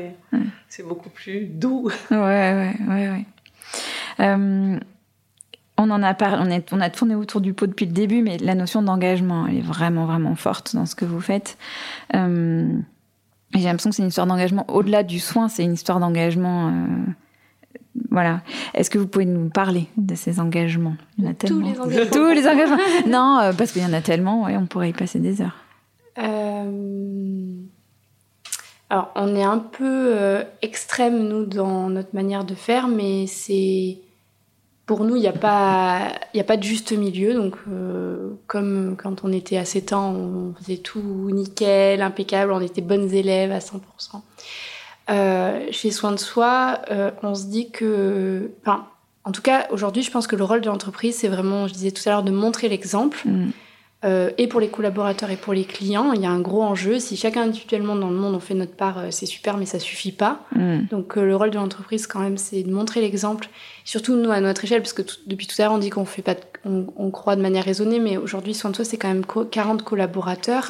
c'est 0.69 0.83
beaucoup 0.83 1.11
plus 1.11 1.45
doux. 1.45 1.91
Ouais, 2.11 2.17
ouais, 2.17 2.75
ouais, 2.89 3.09
ouais. 3.11 3.25
Euh, 4.21 4.81
on 5.77 5.91
en 5.91 6.03
a 6.03 6.15
parlé, 6.15 6.43
on, 6.45 6.51
est, 6.51 6.73
on 6.73 6.81
a 6.81 6.89
tourné 6.89 7.15
autour 7.15 7.43
du 7.43 7.53
pot 7.53 7.67
depuis 7.67 7.85
le 7.85 7.93
début, 7.93 8.23
mais 8.23 8.39
la 8.39 8.55
notion 8.55 8.81
d'engagement, 8.81 9.47
elle 9.47 9.59
est 9.59 9.63
vraiment, 9.63 10.07
vraiment 10.07 10.35
forte 10.37 10.75
dans 10.75 10.87
ce 10.87 10.95
que 10.95 11.05
vous 11.05 11.21
faites. 11.21 11.59
Euh, 12.17 12.67
j'ai 13.55 13.65
l'impression 13.65 13.91
que 13.91 13.97
c'est 13.97 14.03
une 14.03 14.09
histoire 14.09 14.27
d'engagement. 14.27 14.65
Au-delà 14.69 15.03
du 15.03 15.21
soin, 15.21 15.49
c'est 15.49 15.65
une 15.65 15.75
histoire 15.75 16.01
d'engagement. 16.01 16.69
Euh, 16.69 16.73
voilà. 18.11 18.41
Est-ce 18.73 18.89
que 18.89 18.99
vous 18.99 19.07
pouvez 19.07 19.27
nous 19.27 19.51
parler 19.51 19.87
de 19.99 20.15
ces 20.15 20.41
engagements? 20.41 20.97
Il 21.19 21.25
y 21.25 21.29
en 21.29 21.31
a 21.31 21.35
tellement. 21.35 21.61
Tous 21.61 21.67
les 21.67 21.81
engagements. 21.81 22.11
Tous 22.11 22.33
les 22.33 22.49
engagements. 22.49 22.79
non, 23.07 23.51
parce 23.57 23.73
qu'il 23.73 23.83
y 23.83 23.87
en 23.87 23.93
a 23.93 24.01
tellement, 24.01 24.45
ouais, 24.45 24.57
on 24.57 24.67
pourrait 24.67 24.91
y 24.91 24.95
passer 24.95 25.19
des 25.21 25.43
heures. 25.43 25.68
Euh, 26.19 27.53
alors, 28.91 29.11
on 29.15 29.37
est 29.37 29.43
un 29.43 29.59
peu 29.59 29.85
euh, 30.17 30.45
extrême, 30.63 31.29
nous, 31.29 31.45
dans 31.45 31.91
notre 31.91 32.15
manière 32.15 32.45
de 32.45 32.55
faire, 32.55 32.89
mais 32.89 33.27
c'est. 33.27 33.99
Pour 34.87 35.05
nous, 35.05 35.17
il 35.17 35.21
n'y 35.21 35.29
a, 35.29 35.33
pas, 35.33 36.13
a 36.35 36.45
pas 36.45 36.57
de 36.57 36.63
juste 36.63 36.93
milieu. 36.93 37.35
Donc, 37.35 37.57
euh, 37.71 38.31
comme 38.47 38.97
quand 38.97 39.23
on 39.23 39.33
était 39.33 39.59
à 39.59 39.67
7 39.67 39.93
ans, 39.93 40.15
on 40.15 40.55
faisait 40.55 40.79
tout 40.79 41.29
nickel, 41.31 42.01
impeccable, 42.01 42.53
on 42.53 42.61
était 42.63 42.81
bonnes 42.81 43.13
élèves 43.13 43.53
à 43.53 43.59
100%. 43.59 44.23
chez 45.73 45.91
Soin 45.91 46.13
de 46.13 46.17
Soi, 46.17 46.81
on 47.23 47.35
se 47.35 47.49
dit 47.49 47.71
que, 47.71 48.51
enfin, 48.63 48.87
en 49.25 49.33
tout 49.33 49.43
cas, 49.43 49.67
aujourd'hui, 49.73 50.03
je 50.03 50.11
pense 50.11 50.27
que 50.27 50.37
le 50.37 50.45
rôle 50.45 50.63
de 50.63 50.69
l'entreprise, 50.69 51.17
c'est 51.17 51.29
vraiment, 51.29 51.67
je 51.67 51.75
disais 51.75 51.91
tout 51.91 52.01
à 52.07 52.13
l'heure, 52.13 52.23
de 52.23 52.31
montrer 52.31 52.71
l'exemple. 52.71 53.19
Mm. 53.27 53.51
Euh, 54.05 54.31
et 54.39 54.47
pour 54.47 54.61
les 54.61 54.69
collaborateurs 54.69 55.31
et 55.31 55.37
pour 55.37 55.53
les 55.53 55.65
clients, 55.65 56.13
il 56.13 56.21
y 56.21 56.27
a 56.27 56.31
un 56.31 56.39
gros 56.39 56.63
enjeu. 56.63 57.01
Si 57.01 57.17
chacun 57.17 57.43
individuellement 57.43 57.97
dans 57.97 58.11
le 58.11 58.17
monde 58.17 58.37
on 58.37 58.41
fait 58.41 58.55
notre 58.55 58.75
part, 58.75 58.99
euh, 58.99 59.09
c'est 59.11 59.27
super, 59.27 59.57
mais 59.57 59.67
ça 59.67 59.81
suffit 59.81 60.13
pas. 60.13 60.43
Mm. 60.55 60.83
Donc 60.91 61.19
euh, 61.19 61.25
le 61.25 61.35
rôle 61.35 61.51
de 61.51 61.57
l'entreprise 61.57 62.07
quand 62.07 62.21
même, 62.21 62.39
c'est 62.39 62.63
de 62.63 62.73
montrer 62.73 63.01
l'exemple. 63.01 63.49
Surtout 63.85 64.15
nous 64.15 64.31
à 64.31 64.41
notre 64.41 64.63
échelle, 64.65 64.83
parce 64.83 64.93
que 64.93 65.03
depuis 65.27 65.49
tout 65.49 65.61
à 65.61 65.65
l'heure 65.65 65.73
on 65.73 65.79
dit 65.79 65.91
qu'on 65.91 66.05
fait 66.05 66.23
pas, 66.23 66.37
on, 66.65 67.11
croit 67.11 67.35
de 67.35 67.43
manière 67.43 67.65
raisonnée, 67.65 67.99
mais 67.99 68.17
aujourd'hui 68.17 68.55
Soin 68.55 68.71
de 68.71 68.77
Soi 68.77 68.85
c'est 68.85 68.99
quand 68.99 69.09
même 69.09 69.25
40 69.27 69.83
collaborateurs. 69.83 70.69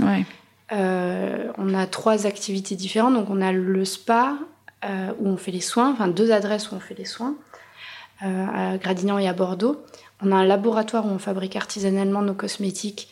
on 0.71 1.75
a 1.75 1.87
trois 1.87 2.27
activités 2.27 2.77
différentes. 2.77 3.13
Donc 3.13 3.29
on 3.29 3.43
a 3.43 3.53
le 3.53 3.85
spa 3.85 4.39
où 5.21 5.29
on 5.29 5.37
fait 5.37 5.51
les 5.51 5.61
soins, 5.61 5.93
enfin 5.93 6.09
deux 6.09 6.33
adresses 6.33 6.71
où 6.71 6.77
on 6.77 6.81
fait 6.81 6.97
les 6.97 7.05
soins. 7.05 7.35
À 8.21 8.79
Gradignan 8.79 9.19
et 9.19 9.29
à 9.29 9.35
Bordeaux. 9.35 9.85
On 10.23 10.33
a 10.33 10.37
un 10.37 10.45
laboratoire 10.45 11.07
où 11.07 11.11
on 11.11 11.19
fabrique 11.19 11.57
artisanalement 11.57 12.23
nos 12.23 12.35
cosmétiques 12.35 13.09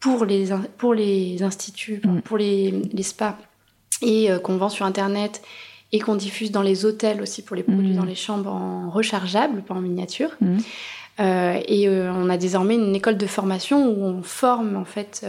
pour 0.00 0.24
les, 0.24 0.48
pour 0.76 0.94
les 0.94 1.42
instituts, 1.42 2.00
mm. 2.04 2.20
pour 2.22 2.38
les, 2.38 2.70
les, 2.92 3.02
spas, 3.02 3.36
et 4.02 4.30
euh, 4.30 4.38
qu'on 4.38 4.56
vend 4.56 4.68
sur 4.68 4.86
Internet 4.86 5.42
et 5.90 6.00
qu'on 6.00 6.16
diffuse 6.16 6.50
dans 6.50 6.62
les 6.62 6.84
hôtels 6.84 7.22
aussi 7.22 7.42
pour 7.42 7.56
les 7.56 7.62
produits 7.62 7.92
mm. 7.92 7.96
dans 7.96 8.04
les 8.04 8.14
chambres 8.14 8.52
en 8.52 8.90
rechargeable, 8.90 9.62
pas 9.62 9.74
en 9.74 9.80
miniature. 9.80 10.30
Mm. 10.40 10.58
Euh, 11.20 11.60
et 11.66 11.88
on 11.88 12.30
a 12.30 12.36
désormais 12.36 12.76
une 12.76 12.94
école 12.94 13.16
de 13.16 13.26
formation 13.26 13.88
où 13.88 14.04
on 14.04 14.22
forme 14.22 14.76
en 14.76 14.84
fait 14.84 15.26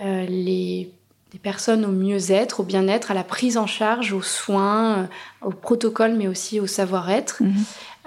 les, 0.00 0.26
les, 0.26 1.38
personnes 1.40 1.84
au 1.84 1.92
mieux-être, 1.92 2.58
au 2.60 2.62
bien-être, 2.64 3.12
à 3.12 3.14
la 3.14 3.22
prise 3.22 3.56
en 3.56 3.68
charge, 3.68 4.12
aux 4.12 4.22
soins, 4.22 5.08
au 5.40 5.50
protocole, 5.50 6.14
mais 6.16 6.26
aussi 6.26 6.58
au 6.58 6.66
savoir-être. 6.66 7.40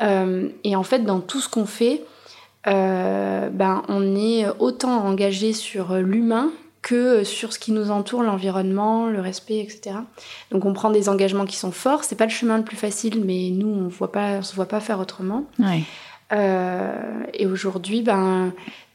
Euh, 0.01 0.49
et 0.63 0.75
en 0.75 0.83
fait, 0.83 0.99
dans 0.99 1.19
tout 1.19 1.39
ce 1.39 1.49
qu'on 1.49 1.65
fait, 1.65 2.01
euh, 2.67 3.49
ben, 3.49 3.83
on 3.87 4.15
est 4.15 4.45
autant 4.59 5.05
engagé 5.05 5.53
sur 5.53 5.95
l'humain 5.95 6.51
que 6.81 7.23
sur 7.23 7.51
ce 7.51 7.59
qui 7.59 7.71
nous 7.71 7.89
entoure, 7.89 8.21
l'environnement, 8.21 9.07
le 9.07 9.19
respect, 9.19 9.59
etc. 9.59 9.97
Donc 10.51 10.65
on 10.65 10.73
prend 10.73 10.91
des 10.91 11.09
engagements 11.09 11.45
qui 11.45 11.57
sont 11.57 11.71
forts. 11.71 12.03
C'est 12.03 12.15
pas 12.15 12.25
le 12.25 12.31
chemin 12.31 12.57
le 12.57 12.63
plus 12.63 12.77
facile, 12.77 13.23
mais 13.25 13.49
nous 13.51 13.67
on 13.67 13.87
voit 13.87 14.11
pas, 14.11 14.37
on 14.37 14.41
se 14.43 14.55
voit 14.55 14.67
pas 14.67 14.79
faire 14.79 14.99
autrement. 14.99 15.45
Euh, 16.33 16.93
et 17.33 17.47
aujourd'hui, 17.47 18.01
ben, 18.01 18.53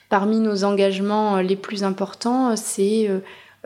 parmi 0.08 0.38
nos 0.38 0.64
engagements 0.64 1.38
les 1.38 1.56
plus 1.56 1.82
importants, 1.82 2.54
c'est 2.56 3.10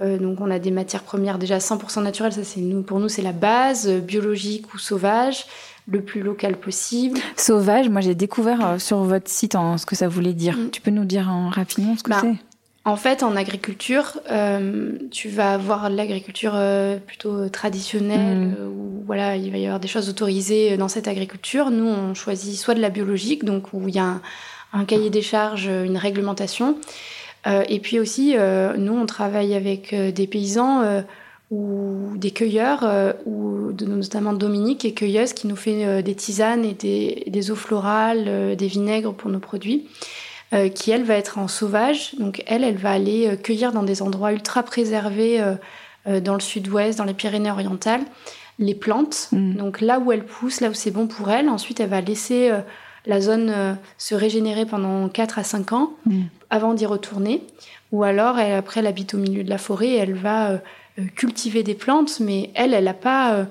donc 0.03 0.41
on 0.41 0.51
a 0.51 0.59
des 0.59 0.71
matières 0.71 1.03
premières 1.03 1.39
déjà 1.39 1.59
100% 1.59 2.03
naturelles. 2.03 2.33
Ça 2.33 2.45
c'est 2.45 2.61
nous, 2.61 2.83
pour 2.83 3.01
nous 3.01 3.09
c'est 3.09 3.23
la 3.23 3.33
base, 3.33 3.89
biologique 3.89 4.73
ou 4.73 4.79
sauvage 4.79 5.45
le 5.87 6.01
plus 6.01 6.23
local 6.23 6.57
possible. 6.57 7.19
Sauvage, 7.37 7.89
moi 7.89 8.01
j'ai 8.01 8.15
découvert 8.15 8.67
euh, 8.67 8.79
sur 8.79 8.99
votre 8.99 9.29
site 9.29 9.55
en, 9.55 9.79
ce 9.79 9.87
que 9.87 9.95
ça 9.95 10.09
voulait 10.09 10.33
dire. 10.33 10.57
Mm. 10.57 10.71
Tu 10.71 10.81
peux 10.81 10.91
nous 10.91 11.05
dire 11.05 11.29
en, 11.29 11.51
rapidement 11.51 11.97
ce 11.97 12.03
que 12.03 12.11
bah, 12.11 12.19
c'est? 12.21 12.37
En 12.87 12.97
fait, 12.97 13.23
en 13.23 13.35
agriculture, 13.35 14.21
euh, 14.31 14.93
tu 15.11 15.31
vas 15.31 15.55
avoir 15.55 15.89
l'agriculture 15.89 16.53
euh, 16.55 16.99
plutôt 16.99 17.49
traditionnelle, 17.49 18.49
mm. 18.49 18.57
où 18.67 19.05
voilà, 19.07 19.37
il 19.37 19.51
va 19.51 19.59
y 19.59 19.65
avoir 19.65 19.81
des 19.81 19.89
choses 19.89 20.09
autorisées 20.09 20.77
dans 20.77 20.89
cette 20.89 21.09
agriculture. 21.09 21.71
Nous, 21.71 21.87
on 21.87 22.15
choisit 22.15 22.59
soit 22.59 22.75
de 22.75 22.81
la 22.81 22.91
biologique, 22.91 23.45
donc 23.45 23.73
où 23.73 23.89
il 23.89 23.95
y 23.95 23.99
a 23.99 24.21
un, 24.73 24.85
cahier 24.85 25.11
des 25.11 25.23
charges, 25.23 25.67
une 25.67 25.97
réglementation. 25.97 26.77
et 27.47 27.79
puis 27.79 28.01
aussi, 28.01 28.35
nous, 28.77 28.93
on 28.93 29.07
travaille 29.07 29.55
avec 29.55 29.95
des 29.95 30.27
paysans 30.27 31.05
ou 31.55 32.17
des 32.17 32.33
cueilleurs, 32.33 32.81
euh, 32.83 33.13
ou 33.27 33.73
notamment 33.73 34.33
Dominique, 34.33 34.85
est 34.85 34.93
cueilleuse, 34.93 35.33
qui 35.35 35.47
nous 35.47 35.57
fait 35.57 35.87
euh, 35.87 36.03
des 36.03 36.17
tisanes 36.17 36.65
et 36.65 36.75
des, 36.75 37.51
eaux 37.51 37.57
florales, 37.57 38.25
euh, 38.27 38.55
des 38.57 38.67
vinaigres 38.67 39.15
pour 39.15 39.31
nos 39.31 39.39
produits, 39.39 39.87
qui 40.77 40.93
elle 40.93 41.03
va 41.03 41.15
être 41.15 41.39
en 41.39 41.49
sauvage. 41.49 42.15
Donc 42.21 42.45
elle, 42.47 42.63
elle 42.63 42.77
va 42.77 42.93
aller 42.93 43.37
cueillir 43.43 43.73
dans 43.73 43.83
des 43.83 44.03
endroits 44.03 44.33
ultra 44.33 44.63
préservés 44.63 45.43
dans 46.07 46.35
le 46.35 46.41
sud-ouest, 46.41 46.97
dans 46.97 47.03
les 47.03 47.13
Pyrénées-Orientales, 47.13 48.05
les 48.61 48.77
plantes. 48.77 49.31
Mm. 49.33 49.55
Donc 49.55 49.81
là 49.81 49.99
où 49.99 50.13
elles 50.13 50.25
poussent, 50.25 50.61
là 50.61 50.69
où 50.69 50.73
c'est 50.73 50.93
bon 50.93 51.09
pour 51.09 51.29
elle. 51.29 51.49
Ensuite, 51.49 51.81
elle 51.81 51.89
va 51.89 52.01
laisser 52.01 52.53
la 53.05 53.21
zone 53.21 53.77
se 53.99 54.15
régénérer 54.15 54.65
pendant 54.65 55.09
4 55.09 55.41
à 55.41 55.43
5 55.43 55.73
ans 55.73 55.91
mm. 56.07 56.23
avant 56.51 56.75
d'y 56.75 56.87
retourner. 56.87 57.43
Ou 57.95 58.03
alors, 58.03 58.41
elle, 58.41 58.55
après, 58.55 58.81
elle 58.81 58.89
habite 58.89 59.15
au 59.15 59.19
milieu 59.19 59.45
de 59.45 59.51
la 59.51 59.57
forêt 59.57 59.91
et 59.91 59.97
elle 59.99 60.15
va 60.15 60.51
euh, 60.51 60.59
cultiver 61.17 61.63
des 61.63 61.75
plantes, 61.75 62.21
mais 62.21 62.51
elle, 62.55 62.75
elle 62.75 62.85
n'a 62.85 62.95
pas 62.95 63.35
euh, 63.35 63.45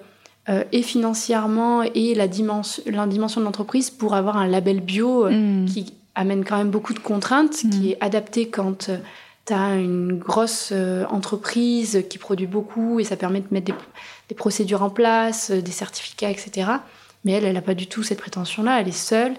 euh, 0.49 0.63
et 0.71 0.81
financièrement 0.81 1.83
et 1.83 2.15
la 2.15 2.27
dimension, 2.27 2.83
la 2.87 3.07
dimension 3.07 3.41
de 3.41 3.45
l'entreprise 3.45 3.89
pour 3.89 4.15
avoir 4.15 4.37
un 4.37 4.47
label 4.47 4.79
bio 4.79 5.29
mm. 5.29 5.65
qui 5.65 5.93
amène 6.15 6.45
quand 6.45 6.57
même 6.57 6.69
beaucoup 6.69 6.93
de 6.93 6.99
contraintes, 6.99 7.51
qui 7.53 7.67
mm. 7.67 7.89
est 7.89 7.97
adapté 8.01 8.47
quand 8.47 8.89
tu 9.45 9.53
as 9.53 9.75
une 9.75 10.17
grosse 10.17 10.71
entreprise 11.09 12.05
qui 12.09 12.17
produit 12.17 12.47
beaucoup 12.47 12.99
et 12.99 13.03
ça 13.03 13.17
permet 13.17 13.41
de 13.41 13.47
mettre 13.51 13.73
des, 14.29 14.35
procédures 14.35 14.81
en 14.81 14.89
place, 14.89 15.51
des 15.51 15.71
certificats, 15.71 16.31
etc. 16.31 16.71
Mais 17.25 17.33
elle, 17.33 17.45
elle 17.45 17.53
n'a 17.53 17.61
pas 17.61 17.75
du 17.75 17.87
tout 17.87 18.03
cette 18.03 18.19
prétention-là, 18.19 18.81
elle 18.81 18.87
est 18.87 18.91
seule. 18.91 19.33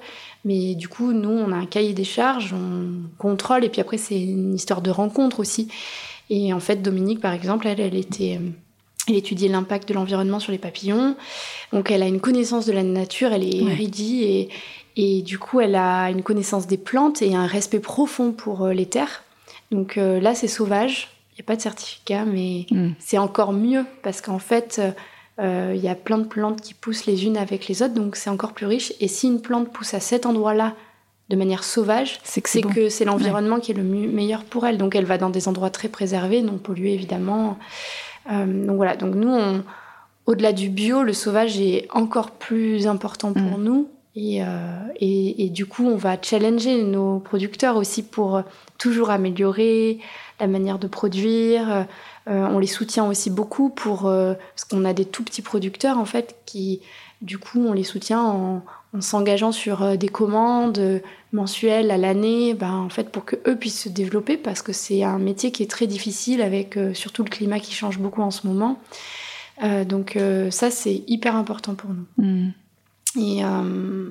Mais 0.45 0.75
du 0.75 0.89
coup, 0.89 1.13
nous, 1.13 1.31
on 1.31 1.53
a 1.53 1.57
un 1.57 1.67
cahier 1.67 1.95
des 1.95 2.05
charges, 2.05 2.53
on 2.53 3.09
contrôle, 3.19 3.65
et 3.65 3.71
puis 3.71 3.81
après, 3.81 3.97
c'est 3.97 4.21
une 4.21 4.55
histoire 4.55 4.83
de 4.83 4.91
rencontre 4.91 5.41
aussi. 5.41 5.69
Et 6.31 6.53
en 6.53 6.61
fait, 6.61 6.77
Dominique, 6.77 7.21
par 7.21 7.33
exemple, 7.33 7.67
elle, 7.67 7.81
elle 7.81 7.97
était... 7.97 8.39
Euh, 8.41 8.51
elle 9.07 9.17
étudiait 9.17 9.51
l'impact 9.51 9.87
de 9.87 9.93
l'environnement 9.93 10.41
sur 10.41 10.51
les 10.51 10.57
papillons. 10.57 11.15
Donc, 11.75 11.91
elle 11.91 12.03
a 12.03 12.07
une 12.07 12.23
connaissance 12.23 12.65
de 12.65 12.73
la 12.73 12.83
nature, 12.83 13.35
elle 13.35 13.43
est 13.43 13.59
érudite 13.59 14.23
et, 14.23 14.49
et 14.97 15.21
du 15.21 15.39
coup, 15.39 15.61
elle 15.61 15.75
a 15.75 16.09
une 16.09 16.23
connaissance 16.23 16.67
des 16.67 16.79
plantes 16.79 17.21
et 17.21 17.35
un 17.35 17.45
respect 17.45 17.81
profond 17.81 18.33
pour 18.33 18.65
euh, 18.65 18.73
les 18.73 18.87
terres. 18.87 19.23
Donc 19.71 19.99
euh, 19.99 20.21
là, 20.21 20.35
c'est 20.35 20.49
sauvage. 20.49 21.11
Il 21.33 21.35
n'y 21.35 21.41
a 21.43 21.45
pas 21.45 21.57
de 21.57 21.61
certificat, 21.61 22.25
mais 22.25 22.65
mm. 22.71 22.93
c'est 22.99 23.19
encore 23.19 23.53
mieux 23.53 23.85
parce 24.03 24.23
qu'en 24.23 24.39
fait, 24.39 24.81
il 25.39 25.81
y 25.83 25.89
a 25.89 25.95
plein 25.95 26.17
de 26.17 26.25
plantes 26.25 26.63
qui 26.63 26.73
poussent 26.73 27.05
les 27.05 27.27
unes 27.27 27.37
avec 27.37 27.69
les 27.69 27.83
autres, 27.83 27.93
donc 27.93 28.17
c'est 28.17 28.31
encore 28.31 28.55
plus 28.55 28.67
riche. 28.67 28.95
Et 29.01 29.09
si 29.09 29.27
une 29.27 29.43
plante 29.43 29.71
pousse 29.71 29.93
à 29.93 30.01
cet 30.01 30.25
endroit-là 30.25 30.75
de 31.31 31.37
manière 31.37 31.65
sauvage, 31.65 32.21
c'est 32.23 32.43
que 32.43 32.89
c'est 32.91 33.05
l'environnement 33.05 33.59
qui 33.59 33.73
est 33.73 33.75
le 33.75 33.83
meilleur 33.83 34.45
pour 34.45 34.67
elle. 34.67 34.77
Donc 34.77 34.95
elle 34.95 35.07
va 35.07 35.17
dans 35.17 35.31
des 35.31 35.49
endroits 35.49 35.71
très 35.71 35.89
préservés, 35.89 36.43
non 36.43 36.59
pollués 36.59 36.93
évidemment. 36.93 37.59
Euh, 38.31 38.67
donc 38.67 38.77
voilà, 38.77 38.97
donc 38.97 39.15
nous, 39.15 39.35
au-delà 40.27 40.53
du 40.53 40.69
bio, 40.69 41.03
le 41.03 41.13
sauvage 41.13 41.59
est 41.61 41.89
encore 41.91 42.31
plus 42.31 42.87
important 42.87 43.33
pour 43.33 43.59
mm. 43.59 43.63
nous. 43.63 43.89
Euh, 44.17 44.87
et, 45.01 45.45
et, 45.45 45.49
du 45.49 45.67
coup, 45.67 45.87
on 45.89 45.97
va 45.97 46.17
challenger 46.21 46.85
nos 46.85 47.19
producteurs 47.19 47.77
aussi 47.77 48.05
pour 48.05 48.43
toujours 48.79 49.11
améliorer 49.11 49.99
la 50.39 50.47
manière 50.47 50.79
de 50.79 50.87
produire. 50.87 51.87
Euh, 52.29 52.47
on 52.47 52.61
les 52.61 52.69
soutient 52.69 53.09
aussi 53.09 53.29
beaucoup 53.31 53.71
pour 53.71 54.03
parce 54.03 54.65
qu'on 54.71 54.85
a 54.85 54.93
des 54.93 55.05
tout 55.05 55.25
petits 55.25 55.43
producteurs 55.43 55.99
en 55.99 56.05
fait 56.05 56.37
qui, 56.47 56.81
du 57.23 57.39
coup, 57.39 57.61
on 57.67 57.73
les 57.73 57.83
soutient 57.83 58.23
en, 58.23 58.63
en 58.95 59.01
s'engageant 59.01 59.53
sur 59.53 59.83
euh, 59.83 59.97
des 59.97 60.09
commandes 60.09 60.79
euh, 60.79 61.01
mensuelles 61.33 61.91
à 61.91 61.99
l'année, 61.99 62.55
ben, 62.55 62.73
en 62.73 62.89
fait, 62.89 63.11
pour 63.11 63.25
que 63.25 63.37
eux 63.47 63.57
puissent 63.57 63.83
se 63.83 63.89
développer, 63.89 64.37
parce 64.37 64.63
que 64.63 64.73
c'est 64.73 65.03
un 65.03 65.19
métier 65.19 65.51
qui 65.51 65.63
est 65.63 65.71
très 65.71 65.87
difficile 65.87 66.41
avec 66.41 66.77
euh, 66.77 66.95
surtout 66.95 67.25
le 67.25 67.31
climat 67.31 67.59
qui 67.59 67.75
change 67.75 67.99
beaucoup 67.99 68.23
en 68.23 68.31
ce 68.31 68.47
moment. 68.47 68.81
donc 69.87 70.19
ça, 70.51 70.71
c'est 70.71 71.05
hyper 71.07 71.37
important 71.37 71.75
pour 71.75 71.91
nous. 71.91 72.07
Mm. 72.19 72.53
Et 73.17 73.43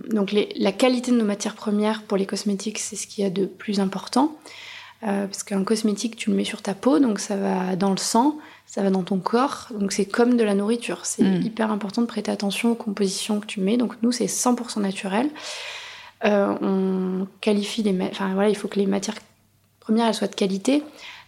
donc 0.09 0.34
la 0.55 0.71
qualité 0.71 1.11
de 1.11 1.17
nos 1.17 1.25
matières 1.25 1.55
premières 1.55 2.03
pour 2.03 2.15
les 2.15 2.25
cosmétiques, 2.25 2.79
c'est 2.79 2.95
ce 2.95 3.05
qu'il 3.05 3.25
y 3.25 3.27
a 3.27 3.29
de 3.29 3.45
plus 3.45 3.81
important. 3.81 4.38
parce 5.01 5.43
qu'un 5.43 5.65
cosmétique, 5.65 6.15
tu 6.15 6.29
le 6.29 6.38
mets 6.38 6.45
sur 6.45 6.61
ta 6.61 6.73
peau, 6.73 6.99
donc 6.99 7.19
ça 7.19 7.36
va 7.36 7.75
dans 7.75 7.91
le 7.91 7.97
sang 7.97 8.38
ça 8.66 8.82
va 8.82 8.89
dans 8.89 9.03
ton 9.03 9.20
corps. 9.20 9.68
Donc 9.72 9.91
c'est 9.91 10.05
comme 10.05 10.36
de 10.36 10.43
la 10.43 10.55
nourriture. 10.55 11.05
C'est 11.05 11.24
mm. 11.24 11.41
hyper 11.43 11.72
important 11.72 12.01
de 12.01 12.07
prêter 12.07 12.32
attention 12.32 12.72
aux 12.72 12.76
compositions 12.76 13.39
que 13.39 13.45
tu 13.45 13.59
mets. 13.59 13.78
Donc 13.78 13.93
nous, 14.01 14.11
c'est 14.11 14.26
100% 14.26 14.82
naturel. 14.82 15.30
Euh, 16.26 16.55
on 16.61 17.28
qualifie 17.41 17.84
les... 17.84 17.95
Enfin 18.09 18.34
voilà, 18.34 18.49
il 18.49 18.55
faut 18.55 18.68
que 18.68 18.80
les 18.80 18.88
matières 18.88 19.18
premières, 19.80 20.07
elles 20.07 20.16
soient 20.16 20.28
de 20.28 20.36
qualité. 20.36 20.82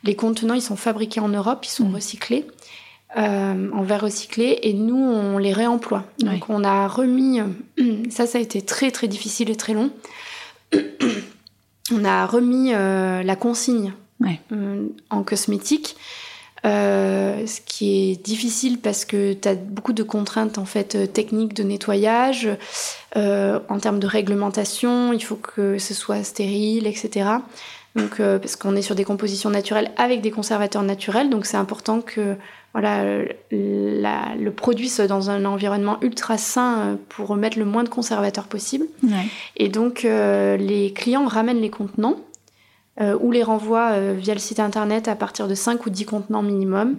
Les 0.03 0.15
contenants, 0.15 0.55
ils 0.55 0.61
sont 0.61 0.75
fabriqués 0.75 1.19
en 1.19 1.27
Europe, 1.27 1.65
ils 1.65 1.69
sont 1.69 1.85
mm. 1.85 1.95
recyclés. 1.95 2.47
Euh, 3.17 3.71
en 3.71 3.83
verre 3.83 4.01
recyclé 4.01 4.59
et 4.63 4.73
nous 4.73 4.97
on 4.97 5.37
les 5.37 5.53
réemploie. 5.53 6.03
Donc 6.19 6.49
on 6.49 6.65
a 6.65 6.85
remis, 6.85 7.39
ça 8.09 8.27
ça 8.27 8.39
a 8.39 8.41
été 8.41 8.61
très 8.61 8.91
très 8.91 9.07
difficile 9.07 9.49
et 9.49 9.55
très 9.55 9.73
long. 9.73 9.89
on 11.93 12.03
a 12.03 12.25
remis 12.25 12.73
euh, 12.73 13.23
la 13.23 13.35
consigne 13.37 13.93
en 15.09 15.23
cosmétique 15.23 15.95
euh, 16.65 17.45
ce 17.45 17.61
qui 17.61 18.11
est 18.11 18.15
difficile 18.15 18.79
parce 18.79 19.05
que 19.05 19.33
tu 19.33 19.47
as 19.47 19.53
beaucoup 19.55 19.93
de 19.93 20.01
contraintes 20.01 20.57
en 20.57 20.65
fait 20.65 20.95
euh, 20.95 21.05
techniques 21.05 21.53
de 21.53 21.63
nettoyage, 21.63 22.49
euh, 23.15 23.59
en 23.69 23.77
termes 23.77 23.99
de 23.99 24.07
réglementation, 24.07 25.13
il 25.13 25.23
faut 25.23 25.35
que 25.35 25.77
ce 25.77 25.93
soit 25.93 26.23
stérile, 26.23 26.87
etc. 26.87 27.29
Donc 27.95 28.17
parce 28.17 28.57
qu'on 28.57 28.75
est 28.75 28.81
sur 28.81 28.93
des 28.93 29.05
compositions 29.05 29.49
naturelles 29.49 29.89
avec 29.95 30.19
des 30.19 30.29
conservateurs 30.29 30.83
naturels, 30.83 31.29
donc 31.29 31.45
c'est 31.45 31.55
important 31.55 32.01
que 32.01 32.35
voilà, 32.73 33.23
le 33.51 34.49
produit 34.49 34.89
soit 34.89 35.07
dans 35.07 35.29
un 35.29 35.45
environnement 35.45 35.97
ultra 36.01 36.37
sain 36.37 36.97
pour 37.07 37.37
mettre 37.37 37.57
le 37.57 37.63
moins 37.63 37.85
de 37.85 37.89
conservateurs 37.89 38.47
possible. 38.47 38.85
Et 39.55 39.69
donc, 39.69 40.03
les 40.03 40.91
clients 40.93 41.25
ramènent 41.25 41.61
les 41.61 41.69
contenants 41.69 42.17
ou 42.99 43.31
les 43.31 43.43
renvoient 43.43 44.13
via 44.13 44.33
le 44.33 44.39
site 44.39 44.59
internet 44.59 45.07
à 45.07 45.15
partir 45.15 45.47
de 45.47 45.55
5 45.55 45.85
ou 45.85 45.89
10 45.89 46.05
contenants 46.05 46.41
minimum. 46.41 46.95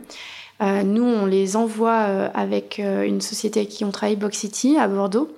nous, 0.61 1.05
on 1.05 1.25
les 1.25 1.57
envoie 1.57 2.01
avec 2.35 2.79
une 2.79 3.23
société 3.23 3.61
avec 3.61 3.71
qui 3.71 3.85
on 3.85 3.91
travaille, 3.91 4.17
Box 4.17 4.37
City, 4.37 4.77
à 4.79 4.89
Bordeaux, 4.89 5.35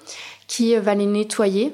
qui 0.48 0.74
va 0.74 0.96
les 0.96 1.06
nettoyer, 1.06 1.72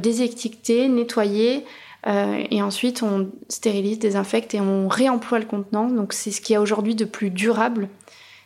désétiqueter, 0.00 0.88
nettoyer, 0.88 1.64
euh, 2.06 2.44
et 2.50 2.62
ensuite, 2.62 3.02
on 3.02 3.30
stérilise, 3.48 3.98
désinfecte 3.98 4.54
et 4.54 4.60
on 4.60 4.88
réemploie 4.88 5.38
le 5.38 5.46
contenant. 5.46 5.88
Donc, 5.88 6.12
c'est 6.12 6.30
ce 6.30 6.40
qu'il 6.40 6.54
y 6.54 6.56
a 6.56 6.60
aujourd'hui 6.60 6.94
de 6.94 7.04
plus 7.04 7.30
durable. 7.30 7.88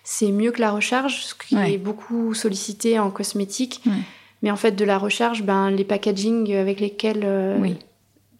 C'est 0.04 0.30
mieux 0.30 0.52
que 0.52 0.60
la 0.60 0.70
recharge, 0.70 1.22
ce 1.24 1.34
qui 1.34 1.56
est 1.56 1.78
beaucoup 1.78 2.34
sollicité 2.34 2.98
en 2.98 3.10
cosmétique. 3.10 3.82
Mais 4.42 4.50
en 4.50 4.56
fait, 4.56 4.72
de 4.72 4.84
la 4.84 4.98
recharge, 4.98 5.42
ben, 5.42 5.70
les 5.70 5.84
packaging 5.84 6.54
avec 6.54 6.78
lesquels 6.78 7.22
euh, 7.24 7.58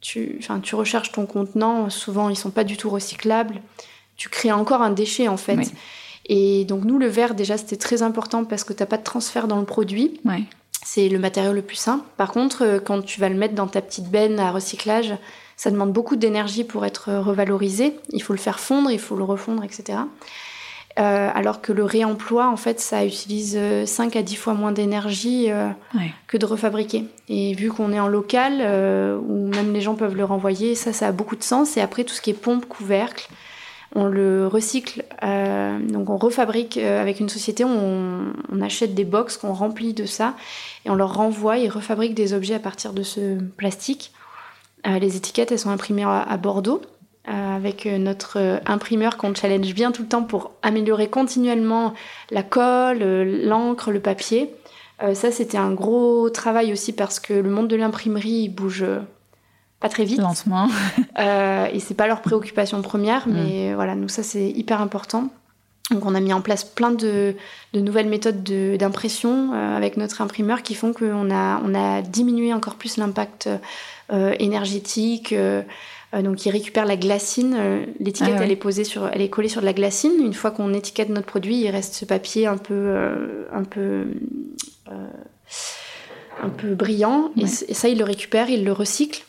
tu, 0.00 0.40
tu 0.62 0.74
recharges 0.74 1.12
ton 1.12 1.26
contenant, 1.26 1.90
souvent, 1.90 2.28
ils 2.28 2.36
sont 2.36 2.50
pas 2.50 2.64
du 2.64 2.76
tout 2.76 2.90
recyclables. 2.90 3.60
Tu 4.16 4.28
crées 4.28 4.52
encore 4.52 4.82
un 4.82 4.90
déchet, 4.90 5.28
en 5.28 5.36
fait. 5.36 5.72
Et 6.26 6.64
donc, 6.64 6.84
nous, 6.84 6.98
le 6.98 7.06
verre, 7.06 7.34
déjà, 7.34 7.56
c'était 7.56 7.76
très 7.76 8.02
important 8.02 8.44
parce 8.44 8.64
que 8.64 8.72
tu 8.72 8.82
n'as 8.82 8.86
pas 8.86 8.98
de 8.98 9.02
transfert 9.02 9.48
dans 9.48 9.58
le 9.58 9.64
produit. 9.64 10.20
C'est 10.84 11.08
le 11.08 11.18
matériau 11.18 11.52
le 11.52 11.62
plus 11.62 11.76
simple. 11.76 12.04
Par 12.16 12.32
contre, 12.32 12.64
euh, 12.64 12.78
quand 12.78 13.02
tu 13.02 13.20
vas 13.20 13.28
le 13.28 13.34
mettre 13.34 13.54
dans 13.54 13.66
ta 13.66 13.80
petite 13.80 14.08
benne 14.10 14.38
à 14.38 14.52
recyclage, 14.52 15.14
ça 15.56 15.70
demande 15.70 15.92
beaucoup 15.92 16.16
d'énergie 16.16 16.64
pour 16.64 16.86
être 16.86 17.12
revalorisé. 17.12 17.96
Il 18.10 18.22
faut 18.22 18.32
le 18.32 18.38
faire 18.38 18.60
fondre, 18.60 18.90
il 18.90 19.00
faut 19.00 19.16
le 19.16 19.24
refondre, 19.24 19.64
etc. 19.64 19.98
Euh, 20.98 21.30
alors 21.32 21.60
que 21.60 21.72
le 21.72 21.84
réemploi, 21.84 22.48
en 22.48 22.56
fait, 22.56 22.80
ça 22.80 23.04
utilise 23.04 23.58
5 23.84 24.16
à 24.16 24.22
10 24.22 24.36
fois 24.36 24.54
moins 24.54 24.72
d'énergie 24.72 25.48
que 26.26 26.36
de 26.36 26.46
refabriquer. 26.46 27.04
Et 27.28 27.54
vu 27.54 27.70
qu'on 27.70 27.92
est 27.92 28.00
en 28.00 28.08
local, 28.08 28.54
où 29.28 29.46
même 29.48 29.72
les 29.72 29.80
gens 29.80 29.94
peuvent 29.94 30.16
le 30.16 30.24
renvoyer, 30.24 30.74
ça, 30.74 30.92
ça 30.92 31.08
a 31.08 31.12
beaucoup 31.12 31.36
de 31.36 31.44
sens. 31.44 31.76
Et 31.76 31.80
après, 31.80 32.04
tout 32.04 32.14
ce 32.14 32.20
qui 32.20 32.30
est 32.30 32.34
pompe, 32.34 32.66
couvercle, 32.66 33.28
on 33.94 34.04
le 34.04 34.46
recycle, 34.46 35.04
euh, 35.22 35.78
donc 35.78 36.10
on 36.10 36.16
refabrique 36.16 36.76
euh, 36.76 37.00
avec 37.00 37.20
une 37.20 37.28
société, 37.28 37.64
on, 37.64 38.32
achète 38.60 38.94
des 38.94 39.04
box 39.04 39.36
qu'on 39.36 39.52
remplit 39.52 39.94
de 39.94 40.04
ça 40.04 40.34
et 40.84 40.90
on 40.90 40.94
leur 40.94 41.14
renvoie, 41.14 41.58
ils 41.58 41.70
refabriquent 41.70 42.14
des 42.14 42.34
objets 42.34 42.54
à 42.54 42.58
partir 42.58 42.92
de 42.92 43.02
ce 43.02 43.38
plastique. 43.56 44.12
Euh, 44.86 44.98
les 44.98 45.16
étiquettes, 45.16 45.52
elles 45.52 45.58
sont 45.58 45.70
imprimées 45.70 46.04
à, 46.04 46.36
Bordeaux 46.36 46.82
avec 47.28 47.84
notre 47.86 48.60
imprimeur 48.66 49.16
qu'on 49.16 49.34
challenge 49.34 49.74
bien 49.74 49.92
tout 49.92 50.02
le 50.02 50.08
temps 50.08 50.22
pour 50.22 50.52
améliorer 50.62 51.08
continuellement 51.08 51.92
la 52.30 52.42
colle, 52.42 53.02
l'encre, 53.44 53.90
le 53.90 54.00
papier. 54.00 54.54
ça, 55.12 55.30
c'était 55.30 55.58
un 55.58 55.72
gros 55.72 56.30
travail 56.30 56.72
aussi 56.72 56.92
parce 56.92 57.20
que 57.20 57.34
le 57.34 57.50
monde 57.50 57.68
de 57.68 57.76
l'imprimerie 57.76 58.48
bouge 58.48 58.84
pas 59.80 59.88
très 59.88 60.04
vite. 60.04 60.18
Lentement. 60.18 60.68
euh, 61.18 61.66
et 61.72 61.80
c'est 61.80 61.94
pas 61.94 62.06
leur 62.06 62.20
préoccupation 62.20 62.82
première, 62.82 63.28
mm. 63.28 63.32
mais 63.32 63.74
voilà, 63.74 63.94
nous 63.94 64.08
ça 64.08 64.22
c'est 64.22 64.48
hyper 64.48 64.80
important. 64.80 65.28
Donc 65.90 66.04
on 66.04 66.14
a 66.14 66.20
mis 66.20 66.34
en 66.34 66.42
place 66.42 66.64
plein 66.64 66.90
de, 66.90 67.34
de 67.72 67.80
nouvelles 67.80 68.08
méthodes 68.08 68.42
d'impression 68.42 69.54
euh, 69.54 69.76
avec 69.76 69.96
notre 69.96 70.20
imprimeur 70.20 70.62
qui 70.62 70.74
font 70.74 70.92
qu'on 70.92 71.30
a, 71.30 71.62
on 71.64 71.74
a 71.74 72.02
diminué 72.02 72.52
encore 72.52 72.74
plus 72.74 72.98
l'impact 72.98 73.48
euh, 74.12 74.34
énergétique. 74.38 75.34
Euh, 76.14 76.22
donc 76.22 76.46
il 76.46 76.50
récupère 76.50 76.86
la 76.86 76.96
glacine. 76.96 77.86
L'étiquette 78.00 78.36
ah 78.38 78.44
elle 78.44 78.50
est 78.50 78.56
posée 78.56 78.84
sur, 78.84 79.08
elle 79.12 79.20
est 79.20 79.28
collée 79.28 79.48
sur 79.48 79.60
de 79.60 79.66
la 79.66 79.72
glacine. 79.72 80.12
Une 80.20 80.34
fois 80.34 80.50
qu'on 80.50 80.72
étiquette 80.72 81.08
notre 81.08 81.26
produit, 81.26 81.60
il 81.60 81.70
reste 81.70 81.94
ce 81.94 82.04
papier 82.04 82.46
un 82.46 82.56
peu, 82.56 82.96
un 83.52 83.64
peu 83.64 84.06
un 86.42 86.48
peu 86.48 86.74
brillant. 86.74 87.30
et, 87.36 87.46
ça, 87.46 87.88
il 87.88 87.98
le 87.98 88.04
récupère, 88.04 88.48
il 88.48 88.64
le 88.64 88.72
recycle. 88.72 89.24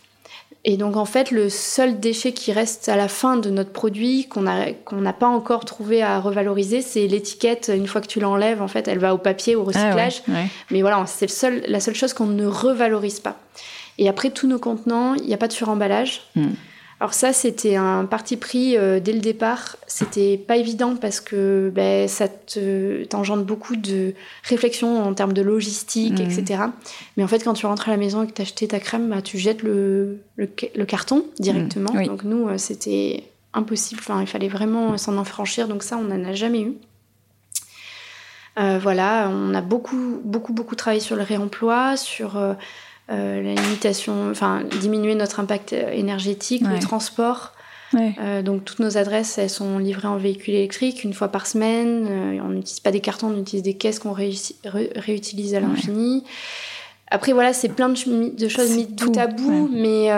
Et 0.66 0.76
donc 0.76 0.98
en 0.98 1.06
fait, 1.06 1.32
le 1.32 1.48
seul 1.48 2.02
déchet 2.02 2.34
qui 2.34 2.52
reste 2.52 2.90
à 2.90 2.98
la 2.98 3.08
fin 3.08 3.38
de 3.38 3.50
notre 3.50 3.72
produit, 3.72 4.28
qu'on 4.28 4.42
n'a 4.42 5.14
pas 5.14 5.28
encore 5.28 5.64
trouvé 5.64 6.02
à 6.02 6.20
revaloriser, 6.20 6.82
c'est 6.82 7.08
l'étiquette. 7.08 7.72
Une 7.74 7.88
fois 7.88 8.02
que 8.02 8.08
tu 8.08 8.20
l'enlèves, 8.20 8.62
en 8.62 8.68
fait, 8.68 8.88
elle 8.90 9.00
va 9.00 9.14
au 9.14 9.18
papier, 9.18 9.56
au 9.56 9.64
recyclage. 9.64 10.22
Ah 10.28 10.44
Mais 10.70 10.82
voilà, 10.82 11.06
c'est 11.08 11.30
seul, 11.30 11.64
la 11.68 11.80
seule 11.80 11.96
chose 11.96 12.14
qu'on 12.14 12.26
ne 12.26 12.46
revalorise 12.46 13.22
pas. 13.22 13.38
Et 13.98 14.10
après, 14.10 14.32
tous 14.32 14.48
nos 14.48 14.60
contenants, 14.60 15.14
il 15.16 15.26
n'y 15.26 15.34
a 15.34 15.38
pas 15.38 15.48
de 15.48 15.54
suremballage. 15.54 16.24
Hmm. 16.36 16.50
Alors 17.00 17.14
ça, 17.14 17.32
c'était 17.32 17.78
un 17.78 18.06
parti 18.06 18.36
pris 18.36 18.76
euh, 18.76 19.00
dès 19.00 19.14
le 19.14 19.20
départ. 19.20 19.78
C'était 19.88 20.38
pas 20.38 20.58
évident 20.58 20.98
parce 20.98 21.22
que 21.22 21.72
ben, 21.74 22.10
ça 22.10 22.28
t'engendre 23.10 23.44
beaucoup 23.44 23.78
de 23.78 24.14
réflexion 24.44 25.02
en 25.02 25.14
termes 25.14 25.32
de 25.32 25.42
logistique, 25.42 26.20
etc. 26.20 26.64
Mmh. 26.64 26.72
Mais 27.16 27.24
en 27.24 27.28
fait, 27.28 27.42
quand 27.44 27.54
tu 27.54 27.66
rentres 27.66 27.88
à 27.88 27.92
la 27.92 27.98
maison 27.98 28.24
et 28.24 28.28
que 28.28 28.34
tu 28.34 28.42
as 28.42 28.44
acheté 28.44 28.68
ta 28.68 28.82
crème, 28.82 29.10
bah, 29.10 29.22
tu 29.22 29.38
jettes 29.38 29.64
le, 29.64 30.20
le, 30.36 30.86
carton 30.86 31.24
directement. 31.40 31.94
Mmh. 31.94 32.06
Donc 32.06 32.24
nous, 32.24 32.50
euh, 32.50 32.58
c'était 32.58 33.24
impossible. 33.54 34.02
Enfin, 34.04 34.20
il 34.20 34.28
fallait 34.28 34.50
vraiment 34.50 34.98
s'en 34.98 35.18
enfranchir. 35.18 35.70
Donc 35.70 35.84
ça, 35.84 35.98
on 35.98 36.04
n'en 36.04 36.26
a 36.26 36.34
jamais 36.34 36.64
eu. 36.64 36.74
Euh, 38.60 38.78
voilà, 38.78 39.30
on 39.32 39.54
a 39.54 39.62
beaucoup, 39.62 40.20
beaucoup, 40.26 40.52
beaucoup 40.52 40.76
travaillé 40.76 41.00
sur 41.00 41.16
le 41.16 41.24
réemploi, 41.24 41.96
sur 41.96 42.38
euh, 43.12 43.42
la 43.42 43.60
limitation, 43.60 44.30
enfin 44.30 44.62
diminuer 44.82 45.16
notre 45.16 45.40
impact 45.40 45.74
énergétique, 45.74 46.62
le 46.62 46.80
transport. 46.80 47.54
Euh, 47.96 48.44
donc 48.44 48.66
toutes 48.66 48.78
nos 48.80 48.98
adresses, 48.98 49.40
elles 49.40 49.50
sont 49.50 49.80
livrées 49.80 50.08
en 50.08 50.18
véhicule 50.18 50.54
électrique 50.54 51.04
une 51.04 51.14
fois 51.14 51.30
par 51.30 51.48
semaine. 51.48 52.06
Euh, 52.08 52.40
on 52.44 52.50
n'utilise 52.50 52.82
pas 52.82 52.92
des 52.92 53.00
cartons, 53.00 53.34
on 53.36 53.40
utilise 53.40 53.64
des 53.64 53.74
caisses 53.74 53.98
qu'on 53.98 54.14
réutilise 54.14 55.56
à 55.56 55.60
l'infini. 55.60 56.24
Après 57.10 57.34
voilà, 57.34 57.54
c'est 57.54 57.70
plein 57.70 57.90
de, 57.90 57.96
choses 57.96 58.76
mises 58.76 58.90
tout 58.96 59.14
à 59.16 59.26
bout, 59.26 59.72
mais 59.74 60.14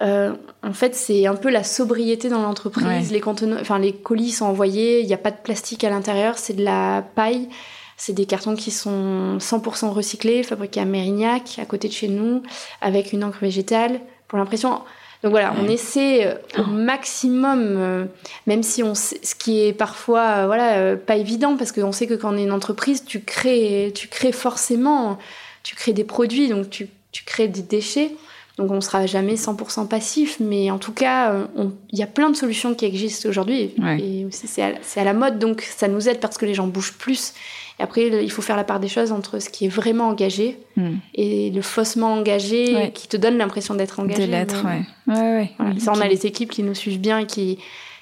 en 0.00 0.72
fait 0.72 0.94
c'est 0.94 1.26
un 1.26 1.34
peu 1.34 1.50
la 1.50 1.64
sobriété 1.64 2.28
dans 2.28 2.42
l'entreprise. 2.42 3.10
Les 3.10 3.20
enfin 3.24 3.80
les 3.80 3.92
colis 3.92 4.30
sont 4.30 4.46
envoyés, 4.46 5.00
il 5.00 5.06
n'y 5.06 5.14
a 5.14 5.18
pas 5.18 5.32
de 5.32 5.38
plastique 5.42 5.82
à 5.82 5.90
l'intérieur, 5.90 6.38
c'est 6.38 6.54
de 6.54 6.62
la 6.62 7.04
paille. 7.16 7.48
C'est 7.96 8.12
des 8.12 8.26
cartons 8.26 8.56
qui 8.56 8.70
sont 8.70 9.38
100% 9.38 9.90
recyclés, 9.90 10.42
fabriqués 10.42 10.80
à 10.80 10.84
Mérignac, 10.84 11.58
à 11.58 11.64
côté 11.64 11.88
de 11.88 11.92
chez 11.92 12.08
nous, 12.08 12.42
avec 12.80 13.12
une 13.12 13.24
encre 13.24 13.38
végétale. 13.40 14.00
Pour 14.28 14.38
l'impression, 14.38 14.80
donc 15.22 15.30
voilà, 15.30 15.54
on 15.60 15.68
essaie 15.68 16.26
euh, 16.26 16.34
au 16.58 16.66
maximum, 16.66 17.60
euh, 17.78 18.04
même 18.46 18.62
si 18.62 18.82
on 18.82 18.94
sait, 18.94 19.18
ce 19.22 19.34
qui 19.34 19.60
est 19.60 19.72
parfois 19.72 20.20
euh, 20.20 20.46
voilà 20.46 20.96
pas 20.96 21.16
évident 21.16 21.56
parce 21.56 21.72
qu'on 21.72 21.92
sait 21.92 22.06
que 22.06 22.14
quand 22.14 22.34
on 22.34 22.36
est 22.36 22.44
une 22.44 22.52
entreprise, 22.52 23.04
tu 23.04 23.20
crées, 23.20 23.92
tu 23.94 24.08
crées 24.08 24.32
forcément, 24.32 25.18
tu 25.62 25.74
crées 25.74 25.92
des 25.92 26.04
produits, 26.04 26.48
donc 26.48 26.70
tu, 26.70 26.88
tu 27.12 27.24
crées 27.24 27.48
des 27.48 27.62
déchets. 27.62 28.12
Donc 28.58 28.70
on 28.70 28.80
sera 28.80 29.04
jamais 29.04 29.34
100% 29.34 29.86
passif, 29.86 30.38
mais 30.40 30.70
en 30.70 30.78
tout 30.78 30.92
cas, 30.92 31.46
il 31.92 31.98
y 31.98 32.02
a 32.02 32.06
plein 32.06 32.30
de 32.30 32.36
solutions 32.36 32.74
qui 32.74 32.86
existent 32.86 33.28
aujourd'hui. 33.28 33.74
Et 33.98 34.26
c'est 34.30 34.62
à, 34.62 34.72
à, 34.96 35.04
la 35.04 35.12
mode, 35.12 35.38
donc 35.38 35.60
ça 35.60 35.88
nous 35.88 36.08
aide 36.08 36.20
parce 36.20 36.38
que 36.38 36.46
les 36.46 36.54
gens 36.54 36.66
bougent 36.66 36.94
plus 36.94 37.34
et 37.78 37.82
après, 37.82 38.06
il 38.06 38.30
faut 38.30 38.42
faire 38.42 38.56
la 38.56 38.64
part 38.64 38.80
des 38.80 38.88
choses 38.88 39.12
entre 39.12 39.38
ce 39.38 39.50
qui 39.50 39.66
est 39.66 39.68
vraiment 39.68 40.08
engagé 40.08 40.58
hmm. 40.76 40.94
et 41.14 41.50
le 41.50 41.60
faussement 41.60 42.14
engagé 42.14 42.90
qui 42.94 43.06
te 43.06 43.16
donne 43.16 43.36
l'impression 43.36 43.74
d'être 43.74 44.00
engagé. 44.00 44.26
De 44.26 44.30
l'être, 44.30 44.64
ouais. 44.64 45.14
ouais, 45.14 45.50
ouais. 45.58 45.78
Ça, 45.80 45.92
on 45.94 46.00
a 46.00 46.08
les 46.08 46.24
équipes 46.24 46.50
qui 46.50 46.62
nous 46.62 46.74
suivent 46.74 47.00
bien 47.00 47.18
et 47.18 47.26
qui, 47.26 47.58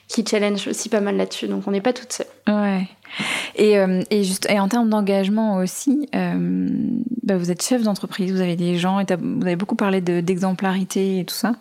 qui 0.06 0.24
challenge 0.24 0.68
aussi 0.68 0.88
pas 0.88 1.00
mal 1.00 1.16
là-dessus. 1.16 1.48
Donc, 1.48 1.66
on 1.66 1.72
n'est 1.72 1.80
pas 1.80 1.92
toutes 1.92 2.12
seules. 2.12 2.26
Ouais. 2.46 2.86
Et, 3.56 3.78
euh, 3.78 4.02
et, 4.10 4.22
juste, 4.24 4.48
et 4.50 4.58
en 4.58 4.68
termes 4.68 4.90
d'engagement 4.90 5.56
aussi, 5.56 6.08
euh, 6.14 6.68
bah 7.22 7.36
vous 7.36 7.50
êtes 7.50 7.62
chef 7.62 7.82
d'entreprise, 7.82 8.32
vous 8.32 8.40
avez 8.40 8.56
des 8.56 8.76
gens, 8.76 9.00
et 9.00 9.04
vous 9.04 9.46
avez 9.46 9.56
beaucoup 9.56 9.76
parlé 9.76 10.00
d'exemplarité 10.00 11.20
et 11.20 11.24
tout 11.24 11.34
ça. 11.34 11.54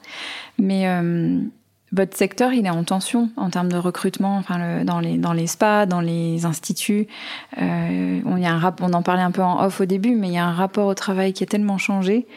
Mais 0.58 0.88
euh, 0.88 1.40
votre 1.94 2.18
secteur, 2.18 2.52
il 2.54 2.66
est 2.66 2.72
en 2.72 2.84
tension 2.84 3.30
en 3.38 3.50
termes 3.50 3.72
de 3.72 3.78
recrutement, 3.78 4.38
enfin 4.38 4.84
dans 4.84 5.00
les 5.00 5.18
dans 5.18 5.34
les 5.34 5.48
spas, 5.48 5.86
dans 5.86 6.02
les 6.02 6.46
instituts. 6.46 7.08
Euh, 7.62 8.22
on 8.26 8.38
y 8.38 8.46
a 8.46 8.52
un 8.52 8.60
rap, 8.60 8.82
on 8.82 8.92
en 8.94 9.04
parlait 9.04 9.22
un 9.22 9.32
peu 9.32 9.44
en 9.44 9.64
off 9.64 9.80
au 9.80 9.86
début, 9.86 10.16
mais 10.16 10.28
il 10.28 10.34
y 10.34 10.38
a 10.38 10.46
un 10.46 10.54
rapport 10.54 10.88
au 10.88 10.96
travail 10.96 11.34
qui 11.34 11.44
a 11.44 11.48
tellement 11.48 11.78
changé. 11.78 12.28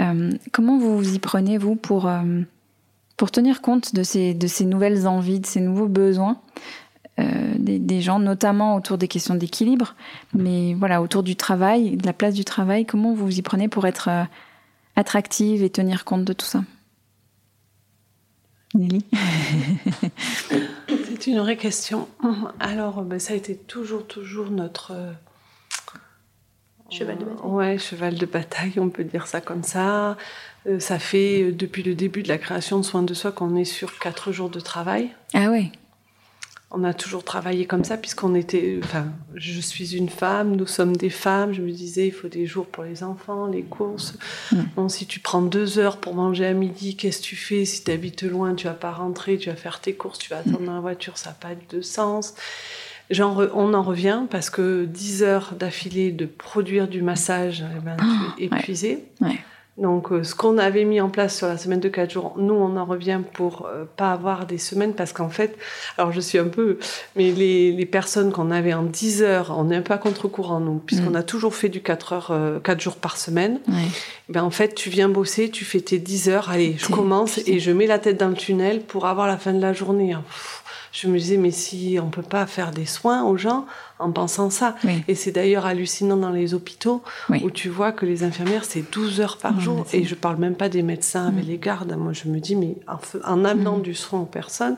Euh, 0.00 0.30
comment 0.52 0.78
vous 0.78 0.96
vous 0.96 1.14
y 1.14 1.18
prenez 1.18 1.58
vous 1.58 1.74
pour 1.74 2.06
euh, 2.06 2.42
pour 3.16 3.30
tenir 3.30 3.62
compte 3.62 3.94
de 3.94 4.02
ces 4.02 4.34
de 4.34 4.46
ces 4.46 4.64
nouvelles 4.64 5.08
envies, 5.08 5.40
de 5.40 5.46
ces 5.46 5.60
nouveaux 5.60 5.88
besoins 5.88 6.38
euh, 7.18 7.54
des, 7.58 7.80
des, 7.80 8.00
gens, 8.00 8.20
notamment 8.20 8.76
autour 8.76 8.96
des 8.96 9.08
questions 9.08 9.34
d'équilibre, 9.34 9.96
mais 10.34 10.74
voilà 10.74 11.02
autour 11.02 11.24
du 11.24 11.34
travail, 11.34 11.96
de 11.96 12.06
la 12.06 12.12
place 12.12 12.34
du 12.34 12.44
travail? 12.44 12.86
Comment 12.86 13.12
vous 13.12 13.24
vous 13.24 13.38
y 13.38 13.42
prenez 13.42 13.66
pour 13.66 13.88
être 13.88 14.08
euh, 14.08 14.24
attractive 14.94 15.64
et 15.64 15.70
tenir 15.70 16.04
compte 16.04 16.24
de 16.24 16.32
tout 16.32 16.46
ça? 16.46 16.62
Nelly 18.74 19.04
C'est 20.88 21.26
une 21.26 21.38
vraie 21.38 21.56
question. 21.56 22.08
Alors, 22.60 23.02
ben, 23.02 23.18
ça 23.18 23.32
a 23.32 23.36
été 23.36 23.56
toujours, 23.56 24.06
toujours 24.06 24.50
notre. 24.50 24.92
Euh, 24.94 25.12
cheval 26.90 27.18
de 27.18 27.24
bataille. 27.24 27.50
Ouais, 27.50 27.78
cheval 27.78 28.14
de 28.14 28.26
bataille, 28.26 28.74
on 28.78 28.88
peut 28.88 29.04
dire 29.04 29.26
ça 29.26 29.40
comme 29.40 29.62
ça. 29.62 30.16
Euh, 30.66 30.80
ça 30.80 30.98
fait 30.98 31.42
euh, 31.42 31.52
depuis 31.52 31.82
le 31.82 31.94
début 31.94 32.22
de 32.22 32.28
la 32.28 32.38
création 32.38 32.78
de 32.78 32.84
soins 32.84 33.02
de 33.02 33.14
soi 33.14 33.32
qu'on 33.32 33.56
est 33.56 33.64
sur 33.64 33.98
quatre 33.98 34.32
jours 34.32 34.50
de 34.50 34.60
travail. 34.60 35.10
Ah 35.34 35.50
ouais. 35.50 35.72
On 36.70 36.84
a 36.84 36.92
toujours 36.92 37.24
travaillé 37.24 37.64
comme 37.64 37.82
ça, 37.82 37.96
puisqu'on 37.96 38.34
était. 38.34 38.78
Enfin, 38.84 39.06
je 39.34 39.58
suis 39.60 39.96
une 39.96 40.10
femme, 40.10 40.54
nous 40.54 40.66
sommes 40.66 40.96
des 40.96 41.08
femmes. 41.08 41.54
Je 41.54 41.62
me 41.62 41.70
disais, 41.70 42.08
il 42.08 42.12
faut 42.12 42.28
des 42.28 42.46
jours 42.46 42.66
pour 42.66 42.84
les 42.84 43.02
enfants, 43.02 43.46
les 43.46 43.62
courses. 43.62 44.14
Mm. 44.52 44.56
Bon, 44.76 44.88
si 44.90 45.06
tu 45.06 45.18
prends 45.20 45.40
deux 45.40 45.78
heures 45.78 45.96
pour 45.96 46.14
manger 46.14 46.44
à 46.44 46.52
midi, 46.52 46.94
qu'est-ce 46.94 47.20
que 47.20 47.24
tu 47.24 47.36
fais? 47.36 47.64
Si 47.64 47.84
tu 47.84 47.90
habites 47.90 48.22
loin, 48.22 48.54
tu 48.54 48.66
vas 48.66 48.74
pas 48.74 48.92
rentrer, 48.92 49.38
tu 49.38 49.48
vas 49.48 49.56
faire 49.56 49.80
tes 49.80 49.94
courses, 49.94 50.18
tu 50.18 50.28
vas 50.28 50.38
attendre 50.38 50.60
dans 50.60 50.74
la 50.74 50.80
voiture, 50.80 51.16
ça 51.16 51.30
n'a 51.30 51.36
pas 51.36 51.54
de 51.70 51.80
sens. 51.80 52.34
Genre, 53.08 53.44
on 53.54 53.72
en 53.72 53.82
revient 53.82 54.24
parce 54.28 54.50
que 54.50 54.84
10 54.84 55.22
heures 55.22 55.54
d'affilée 55.58 56.12
de 56.12 56.26
produire 56.26 56.86
du 56.86 57.00
massage, 57.00 57.64
eh 57.74 57.80
ben, 57.80 57.96
tu 57.96 58.44
es 58.44 58.48
oh, 58.52 58.54
épuisé. 58.54 59.04
Ouais. 59.22 59.38
Donc, 59.78 60.10
euh, 60.10 60.24
ce 60.24 60.34
qu'on 60.34 60.58
avait 60.58 60.84
mis 60.84 61.00
en 61.00 61.08
place 61.08 61.36
sur 61.36 61.46
la 61.46 61.56
semaine 61.56 61.78
de 61.78 61.88
4 61.88 62.10
jours, 62.10 62.34
nous, 62.36 62.54
on 62.54 62.76
en 62.76 62.84
revient 62.84 63.20
pour 63.32 63.66
euh, 63.66 63.84
pas 63.96 64.12
avoir 64.12 64.44
des 64.44 64.58
semaines 64.58 64.92
parce 64.92 65.12
qu'en 65.12 65.28
fait, 65.28 65.56
alors 65.96 66.10
je 66.10 66.20
suis 66.20 66.36
un 66.36 66.48
peu, 66.48 66.78
mais 67.14 67.30
les, 67.30 67.72
les 67.72 67.86
personnes 67.86 68.32
qu'on 68.32 68.50
avait 68.50 68.74
en 68.74 68.82
10 68.82 69.22
heures, 69.22 69.54
on 69.56 69.64
n'est 69.64 69.76
un 69.76 69.82
peu 69.82 69.94
à 69.94 69.98
contre-courant, 69.98 70.58
nous, 70.58 70.78
puisqu'on 70.78 71.10
mm. 71.10 71.16
a 71.16 71.22
toujours 71.22 71.54
fait 71.54 71.68
du 71.68 71.80
4 71.80 72.12
heures, 72.12 72.60
4 72.64 72.76
euh, 72.76 72.80
jours 72.80 72.96
par 72.96 73.16
semaine. 73.16 73.60
Ouais. 73.68 73.74
Ben, 74.28 74.42
en 74.42 74.50
fait, 74.50 74.74
tu 74.74 74.90
viens 74.90 75.08
bosser, 75.08 75.48
tu 75.48 75.64
fais 75.64 75.80
tes 75.80 75.98
10 75.98 76.28
heures, 76.28 76.50
allez, 76.50 76.74
je 76.76 76.88
commence 76.88 77.38
et 77.46 77.60
je 77.60 77.70
mets 77.70 77.86
la 77.86 78.00
tête 78.00 78.18
dans 78.18 78.28
le 78.28 78.34
tunnel 78.34 78.80
pour 78.80 79.06
avoir 79.06 79.28
la 79.28 79.38
fin 79.38 79.52
de 79.52 79.62
la 79.62 79.72
journée. 79.72 80.12
Hein 80.12 80.24
je 81.00 81.06
me 81.06 81.18
disais, 81.18 81.36
mais 81.36 81.52
si 81.52 81.98
on 82.02 82.10
peut 82.10 82.22
pas 82.22 82.46
faire 82.46 82.72
des 82.72 82.86
soins 82.86 83.22
aux 83.24 83.36
gens 83.36 83.66
en 83.98 84.10
pensant 84.10 84.50
ça. 84.50 84.74
Et 85.06 85.14
c'est 85.14 85.30
d'ailleurs 85.30 85.66
hallucinant 85.66 86.16
dans 86.16 86.30
les 86.30 86.54
hôpitaux 86.54 87.02
où 87.42 87.50
tu 87.50 87.68
vois 87.68 87.92
que 87.92 88.04
les 88.04 88.24
infirmières, 88.24 88.64
c'est 88.64 88.90
12 88.90 89.20
heures 89.20 89.36
par 89.38 89.60
jour. 89.60 89.86
Et 89.92 90.04
je 90.04 90.14
parle 90.14 90.38
même 90.38 90.56
pas 90.56 90.68
des 90.68 90.82
médecins 90.82 91.28
avec 91.28 91.44
mm. 91.44 91.48
les 91.48 91.58
gardes. 91.58 91.96
Moi, 91.96 92.12
je 92.12 92.28
me 92.28 92.40
dis, 92.40 92.56
mais 92.56 92.76
en, 93.24 93.44
amenant 93.44 93.78
mm. 93.78 93.82
du 93.82 93.94
soin 93.94 94.20
aux 94.20 94.26
personnes, 94.26 94.76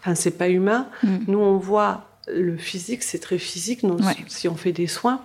enfin, 0.00 0.14
c'est 0.14 0.38
pas 0.38 0.48
humain. 0.48 0.86
Mm. 1.02 1.16
Nous, 1.26 1.38
on 1.38 1.58
voit 1.58 2.04
le 2.32 2.56
physique, 2.56 3.02
c'est 3.02 3.18
très 3.18 3.38
physique. 3.38 3.82
Si 4.28 4.48
on 4.48 4.56
fait 4.56 4.72
des 4.72 4.86
soins, 4.86 5.20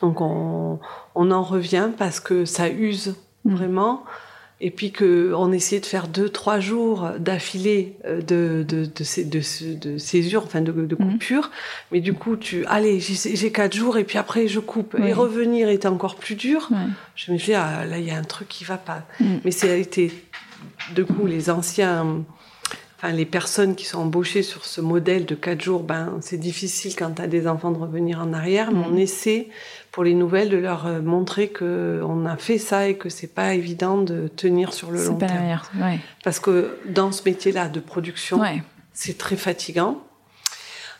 donc 0.00 0.20
on, 0.20 0.78
on 1.14 1.30
en 1.30 1.42
revient 1.42 1.90
parce 1.98 2.20
que 2.20 2.46
ça 2.46 2.70
use 2.70 3.16
vraiment 3.44 4.04
et 4.62 4.70
puis 4.70 4.92
qu'on 4.92 5.52
essayait 5.52 5.80
de 5.80 5.86
faire 5.86 6.06
deux, 6.06 6.28
trois 6.28 6.60
jours 6.60 7.10
d'affilée 7.18 7.96
euh, 8.04 8.20
de, 8.20 8.64
de, 8.68 8.84
de, 8.84 9.24
de, 9.24 9.74
de 9.74 9.98
césure, 9.98 10.42
enfin 10.44 10.60
de, 10.60 10.70
de 10.70 10.96
mhm. 10.98 11.12
coupure. 11.12 11.50
Mais 11.92 12.00
du 12.00 12.12
coup, 12.12 12.36
tu, 12.36 12.66
allez, 12.66 13.00
j'ai 13.00 13.52
quatre 13.52 13.74
jours 13.74 13.96
et 13.96 14.04
puis 14.04 14.18
après 14.18 14.48
je 14.48 14.60
coupe. 14.60 14.96
Et 15.02 15.12
revenir 15.12 15.70
était 15.70 15.88
encore 15.88 16.16
plus 16.16 16.34
dur. 16.34 16.68
Je 17.14 17.32
me 17.32 17.38
suis 17.38 17.52
dit, 17.52 17.54
ah, 17.54 17.86
là, 17.86 17.98
il 17.98 18.04
y 18.04 18.10
a 18.10 18.16
un 18.16 18.22
truc 18.22 18.48
qui 18.48 18.64
va 18.64 18.76
pas. 18.76 19.02
Mhm. 19.18 19.40
Mais 19.44 19.50
c'est 19.50 19.80
été, 19.80 20.12
de 20.94 21.02
coup, 21.02 21.26
les 21.26 21.48
anciens, 21.48 22.22
enfin, 22.98 23.12
les 23.12 23.24
personnes 23.24 23.74
qui 23.74 23.86
sont 23.86 24.00
embauchées 24.00 24.42
sur 24.42 24.66
ce 24.66 24.82
modèle 24.82 25.24
de 25.24 25.34
quatre 25.34 25.62
jours, 25.62 25.82
ben, 25.82 26.18
c'est 26.20 26.38
difficile 26.38 26.94
quand 26.96 27.12
tu 27.12 27.22
as 27.22 27.28
des 27.28 27.46
enfants 27.46 27.70
de 27.70 27.78
revenir 27.78 28.20
en 28.20 28.34
arrière, 28.34 28.72
mais 28.72 28.84
on 28.84 28.90
mhm. 28.90 28.98
essaie 28.98 29.48
pour 29.92 30.04
les 30.04 30.14
nouvelles, 30.14 30.50
de 30.50 30.56
leur 30.56 30.86
euh, 30.86 31.00
montrer 31.00 31.48
que 31.48 32.00
on 32.06 32.24
a 32.26 32.36
fait 32.36 32.58
ça 32.58 32.88
et 32.88 32.96
que 32.96 33.08
c'est 33.08 33.34
pas 33.34 33.54
évident 33.54 33.98
de 33.98 34.28
tenir 34.28 34.72
sur 34.72 34.90
le 34.90 35.04
long 35.04 35.16
pas 35.16 35.26
terme. 35.26 35.60
La 35.78 35.86
ouais. 35.86 36.00
Parce 36.22 36.38
que 36.38 36.78
dans 36.86 37.12
ce 37.12 37.22
métier-là 37.24 37.68
de 37.68 37.80
production, 37.80 38.40
c'est 38.92 39.18
très 39.18 39.36
fatigant. 39.36 40.02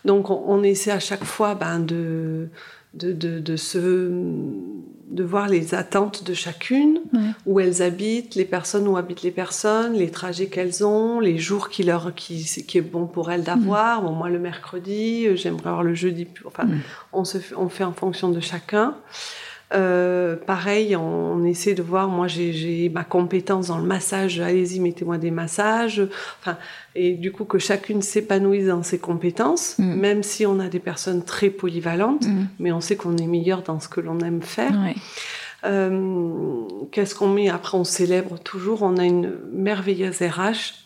Donc 0.05 0.30
on, 0.30 0.43
on, 0.47 0.62
essaie 0.62 0.91
à 0.91 1.01
chaque 1.01 1.24
fois 1.24 1.55
ben, 1.55 1.78
de 1.78 2.49
de, 2.95 3.12
de, 3.12 3.38
de, 3.38 3.57
se, 3.57 3.78
de 3.78 5.24
voir 5.24 5.49
les 5.49 5.74
attentes 5.74 6.24
de 6.24 6.34
chacune, 6.34 7.01
où 7.47 7.61
elles 7.61 7.82
habitent, 7.82 8.34
les 8.34 8.45
personnes 8.45 8.88
où 8.88 8.97
habitent 8.97 9.22
les 9.22 9.30
personnes, 9.30 9.95
les 9.95 10.11
trajets 10.11 10.49
qu'elles 10.49 10.84
ont, 10.84 11.20
les 11.20 11.38
jours 11.38 11.68
qui, 11.68 11.82
leur, 11.82 12.14
qui, 12.14 12.45
qui 12.66 12.78
est 12.78 12.82
bon 12.82 13.07
pour 13.07 13.30
elles 13.30 13.45
d'avoir. 13.45 14.03
Mm. 14.03 14.07
Bon, 14.07 14.12
moi, 14.12 14.28
le 14.28 14.38
mercredi, 14.38 15.26
euh, 15.26 15.36
j'aimerais 15.36 15.68
avoir 15.68 15.84
le 15.84 15.95
jeudi. 15.95 16.26
Enfin, 16.45 16.64
mm. 16.64 16.80
on, 17.12 17.24
se, 17.24 17.38
on 17.57 17.68
fait 17.68 17.84
en 17.84 17.93
fonction 17.93 18.30
de 18.30 18.41
chacun. 18.41 18.97
Euh, 19.72 20.36
pareil, 20.36 20.96
on, 20.96 21.44
essaie 21.44 21.74
de 21.74 21.82
voir. 21.82 22.08
Moi, 22.08 22.26
j'ai 22.26 22.88
ma 22.88 23.04
compétence 23.04 23.68
dans 23.68 23.78
le 23.78 23.84
massage. 23.84 24.40
Allez-y, 24.40 24.80
mettez-moi 24.80 25.18
des 25.18 25.30
massages. 25.30 26.02
Enfin, 26.40 26.56
et 26.94 27.12
du 27.12 27.32
coup 27.32 27.44
que 27.44 27.58
chacune 27.58 28.02
s'épanouisse 28.02 28.66
dans 28.66 28.82
ses 28.82 28.98
compétences, 28.98 29.78
mm. 29.78 29.94
même 29.94 30.22
si 30.22 30.44
on 30.46 30.58
a 30.58 30.68
des 30.68 30.80
personnes 30.80 31.24
très 31.24 31.50
polyvalentes, 31.50 32.26
mm. 32.26 32.46
mais 32.58 32.72
on 32.72 32.80
sait 32.80 32.96
qu'on 32.96 33.16
est 33.16 33.26
meilleur 33.26 33.62
dans 33.62 33.80
ce 33.80 33.88
que 33.88 34.00
l'on 34.00 34.20
aime 34.20 34.42
faire. 34.42 34.74
Euh, 35.64 36.62
Qu'est-ce 36.90 37.14
qu'on 37.14 37.28
met? 37.28 37.48
Après 37.48 37.76
On 37.76 37.84
célèbre 37.84 38.38
toujours. 38.38 38.82
On 38.82 38.96
a 38.96 39.04
une 39.04 39.32
merveilleuse 39.52 40.20
RH 40.20 40.84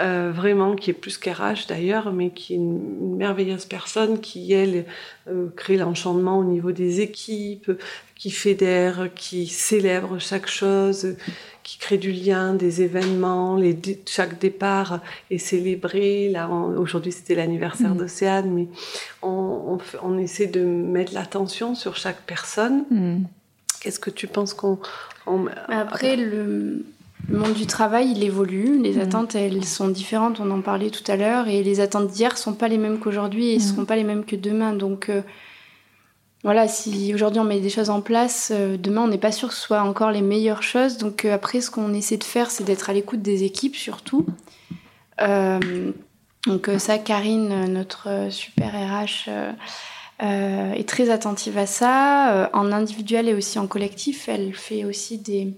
euh, 0.00 0.32
vraiment 0.34 0.76
qui 0.76 0.90
est 0.90 0.94
plus 0.94 1.18
qu'RH 1.18 1.66
d'ailleurs, 1.68 2.12
mais 2.12 2.30
qui 2.30 2.54
est 2.54 2.56
une, 2.56 3.16
merveilleuse 3.16 3.66
personne 3.66 4.20
qui, 4.20 4.52
elle, 4.52 4.86
euh, 5.28 5.48
crée 5.56 5.76
l'enchantement 5.76 6.38
au 6.38 6.44
niveau 6.44 6.72
des 6.72 7.00
équipes, 7.00 7.72
qui 8.14 8.30
fédère, 8.30 9.08
qui 9.14 9.46
célèbre 9.46 10.18
chaque 10.18 10.46
chose, 10.46 11.16
qui 11.62 11.78
crée 11.78 11.98
du 11.98 12.12
lien, 12.12 12.54
des 12.54 12.82
événements, 12.82 13.56
les, 13.56 13.78
chaque 14.06 14.38
départ 14.38 15.00
est 15.30 15.38
célébré. 15.38 16.28
Là, 16.28 16.48
aujourd'hui, 16.48 17.12
c'était 17.12 17.34
l'anniversaire 17.34 17.94
mm. 17.94 17.98
d'Océane, 17.98 18.50
mais 18.50 18.68
on, 19.22 19.78
on, 20.02 20.18
essaie 20.18 20.46
de 20.46 20.64
mettre 20.64 21.14
l'attention 21.14 21.74
sur 21.74 21.96
chaque 21.96 22.22
personne. 22.22 22.84
Mm. 22.90 23.24
Qu'est-ce 23.80 24.00
que 24.00 24.10
tu 24.10 24.26
penses 24.26 24.52
qu'on... 24.52 24.78
Après, 25.68 26.16
le 26.16 26.84
le 27.28 27.38
monde 27.38 27.54
du 27.54 27.66
travail, 27.66 28.12
il 28.12 28.22
évolue. 28.22 28.80
Les 28.80 28.94
mm. 28.94 29.00
attentes, 29.00 29.34
elles 29.34 29.64
sont 29.64 29.88
différentes. 29.88 30.40
On 30.40 30.50
en 30.50 30.60
parlait 30.60 30.90
tout 30.90 31.08
à 31.10 31.16
l'heure. 31.16 31.48
Et 31.48 31.62
les 31.62 31.80
attentes 31.80 32.08
d'hier 32.08 32.38
sont 32.38 32.54
pas 32.54 32.68
les 32.68 32.78
mêmes 32.78 32.98
qu'aujourd'hui 32.98 33.50
et 33.50 33.56
ne 33.56 33.62
mm. 33.62 33.64
seront 33.64 33.84
pas 33.84 33.96
les 33.96 34.04
mêmes 34.04 34.24
que 34.24 34.36
demain. 34.36 34.72
Donc, 34.72 35.08
euh, 35.08 35.22
voilà, 36.42 36.68
si 36.68 37.12
aujourd'hui 37.14 37.40
on 37.40 37.44
met 37.44 37.60
des 37.60 37.70
choses 37.70 37.90
en 37.90 38.00
place, 38.00 38.50
euh, 38.54 38.76
demain 38.76 39.02
on 39.02 39.08
n'est 39.08 39.18
pas 39.18 39.32
sûr 39.32 39.48
que 39.48 39.54
ce 39.54 39.60
soit 39.60 39.82
encore 39.82 40.10
les 40.10 40.22
meilleures 40.22 40.62
choses. 40.62 40.96
Donc, 40.96 41.24
euh, 41.24 41.34
après, 41.34 41.60
ce 41.60 41.70
qu'on 41.70 41.92
essaie 41.92 42.16
de 42.16 42.24
faire, 42.24 42.50
c'est 42.50 42.64
d'être 42.64 42.90
à 42.90 42.92
l'écoute 42.92 43.22
des 43.22 43.44
équipes 43.44 43.76
surtout. 43.76 44.26
donc, 46.46 46.70
ça, 46.78 46.98
Karine, 46.98 47.66
notre 47.66 48.28
super 48.30 48.72
RH, 48.72 49.28
est 50.22 50.88
très 50.88 51.10
attentive 51.10 51.58
à 51.58 51.66
ça. 51.66 52.50
en 52.54 52.72
individuel 52.72 53.28
et 53.28 53.34
aussi 53.34 53.58
en 53.58 53.66
collectif, 53.66 54.30
elle 54.30 54.54
fait 54.54 54.86
aussi 54.86 55.18
des 55.18 55.54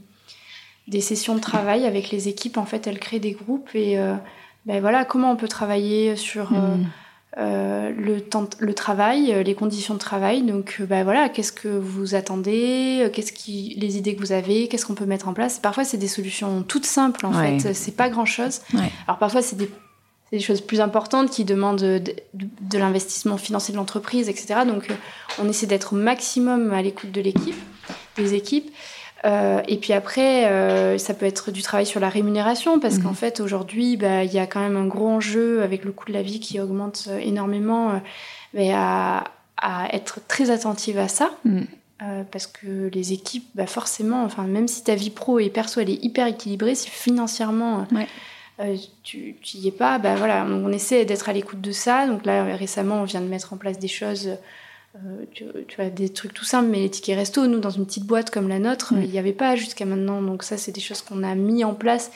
des 0.88 1.00
sessions 1.00 1.34
de 1.34 1.40
travail 1.40 1.86
avec 1.86 2.10
les 2.10 2.28
équipes. 2.28 2.58
En 2.58 2.64
fait, 2.64 2.86
elle 2.86 2.98
crée 2.98 3.18
des 3.18 3.32
groupes 3.32 3.70
et 3.74 3.98
euh, 3.98 4.14
ben 4.66 4.80
voilà 4.80 5.04
comment 5.04 5.30
on 5.30 5.36
peut 5.36 5.48
travailler 5.48 6.16
sur 6.16 6.52
euh, 6.52 6.76
mm. 6.76 6.86
euh, 7.38 7.92
le 7.96 8.20
temps, 8.20 8.48
le 8.58 8.74
travail, 8.74 9.42
les 9.44 9.54
conditions 9.54 9.94
de 9.94 9.98
travail. 9.98 10.42
Donc, 10.42 10.82
ben 10.82 11.04
voilà, 11.04 11.28
qu'est-ce 11.28 11.52
que 11.52 11.68
vous 11.68 12.14
attendez, 12.14 13.10
qu'est-ce 13.12 13.32
qui, 13.32 13.76
les 13.78 13.96
idées 13.96 14.16
que 14.16 14.20
vous 14.20 14.32
avez, 14.32 14.68
qu'est-ce 14.68 14.86
qu'on 14.86 14.94
peut 14.94 15.06
mettre 15.06 15.28
en 15.28 15.34
place. 15.34 15.58
Parfois, 15.58 15.84
c'est 15.84 15.98
des 15.98 16.08
solutions 16.08 16.62
toutes 16.62 16.86
simples 16.86 17.26
en 17.26 17.32
fait. 17.32 17.74
C'est 17.74 17.96
pas 17.96 18.08
grand 18.08 18.26
chose. 18.26 18.60
Alors 19.06 19.18
parfois, 19.18 19.42
c'est 19.42 19.56
des 19.56 19.70
des 20.32 20.40
choses 20.40 20.62
plus 20.62 20.80
importantes 20.80 21.30
qui 21.30 21.44
demandent 21.44 21.76
de, 21.78 22.02
de 22.32 22.78
l'investissement 22.78 23.36
financier 23.36 23.72
de 23.72 23.76
l'entreprise, 23.76 24.30
etc. 24.30 24.60
Donc, 24.66 24.88
on 25.38 25.46
essaie 25.46 25.66
d'être 25.66 25.92
au 25.92 25.96
maximum 25.96 26.72
à 26.72 26.80
l'écoute 26.80 27.12
de 27.12 27.20
l'équipe, 27.20 27.54
des 28.16 28.32
équipes. 28.32 28.72
Euh, 29.24 29.62
et 29.68 29.76
puis 29.76 29.92
après, 29.92 30.46
euh, 30.46 30.98
ça 30.98 31.14
peut 31.14 31.26
être 31.26 31.50
du 31.50 31.62
travail 31.62 31.86
sur 31.86 32.00
la 32.00 32.08
rémunération, 32.08 32.80
parce 32.80 32.98
qu'en 32.98 33.10
mhm. 33.10 33.16
fait, 33.16 33.40
aujourd'hui, 33.40 33.96
bah, 33.96 34.24
il 34.24 34.32
y 34.32 34.38
a 34.38 34.46
quand 34.46 34.60
même 34.60 34.76
un 34.76 34.86
gros 34.86 35.08
enjeu 35.08 35.62
avec 35.62 35.84
le 35.84 35.92
coût 35.92 36.06
de 36.06 36.12
la 36.12 36.22
vie 36.22 36.40
qui 36.40 36.58
augmente 36.60 37.06
euh, 37.08 37.18
énormément, 37.18 38.00
mais 38.54 38.72
à, 38.72 39.24
à, 39.56 39.94
être 39.94 40.20
très 40.26 40.50
attentive 40.50 40.98
à 40.98 41.08
ça. 41.08 41.30
Mhm. 41.44 41.66
parce 42.32 42.48
que 42.48 42.90
les 42.92 43.12
équipes, 43.12 43.46
bah 43.54 43.66
forcément, 43.66 44.24
enfin, 44.24 44.42
même 44.42 44.66
si 44.66 44.82
ta 44.82 44.96
vie 44.96 45.10
pro 45.10 45.38
et 45.38 45.50
perso, 45.50 45.80
elle 45.80 45.90
est 45.90 46.04
hyper 46.04 46.26
équilibrée, 46.26 46.74
si 46.74 46.90
financièrement 46.90 47.86
tu 49.04 49.36
n'y 49.54 49.68
es 49.68 49.70
pas, 49.70 49.98
bah 49.98 50.16
voilà, 50.16 50.44
on, 50.44 50.66
on 50.66 50.72
essaie 50.72 51.04
d'être 51.04 51.28
à 51.28 51.32
l'écoute 51.32 51.60
de 51.60 51.70
ça. 51.70 52.08
Donc 52.08 52.26
là, 52.26 52.56
récemment, 52.56 53.02
on 53.02 53.04
vient 53.04 53.20
de 53.20 53.28
mettre 53.28 53.52
en 53.52 53.56
place 53.56 53.78
des 53.78 53.88
choses 53.88 54.30
euh, 54.94 55.24
tu, 55.32 55.46
tu, 55.68 55.80
as 55.80 55.88
des 55.88 56.10
trucs 56.10 56.34
tout 56.34 56.44
simples, 56.44 56.68
mais 56.68 56.80
les 56.80 56.90
tickets 56.90 57.16
resto, 57.16 57.46
nous, 57.46 57.60
dans 57.60 57.70
une 57.70 57.86
petite 57.86 58.04
boîte 58.04 58.30
comme 58.30 58.48
la 58.48 58.58
nôtre, 58.58 58.92
il 58.92 59.08
n'y 59.08 59.18
avait 59.18 59.32
pas 59.32 59.56
jusqu'à 59.56 59.86
maintenant. 59.86 60.20
Donc 60.20 60.42
ça, 60.42 60.58
c'est 60.58 60.72
des 60.72 60.82
choses 60.82 61.00
qu'on 61.00 61.22
a 61.22 61.34
mis 61.34 61.64
en 61.64 61.72
place, 61.72 62.10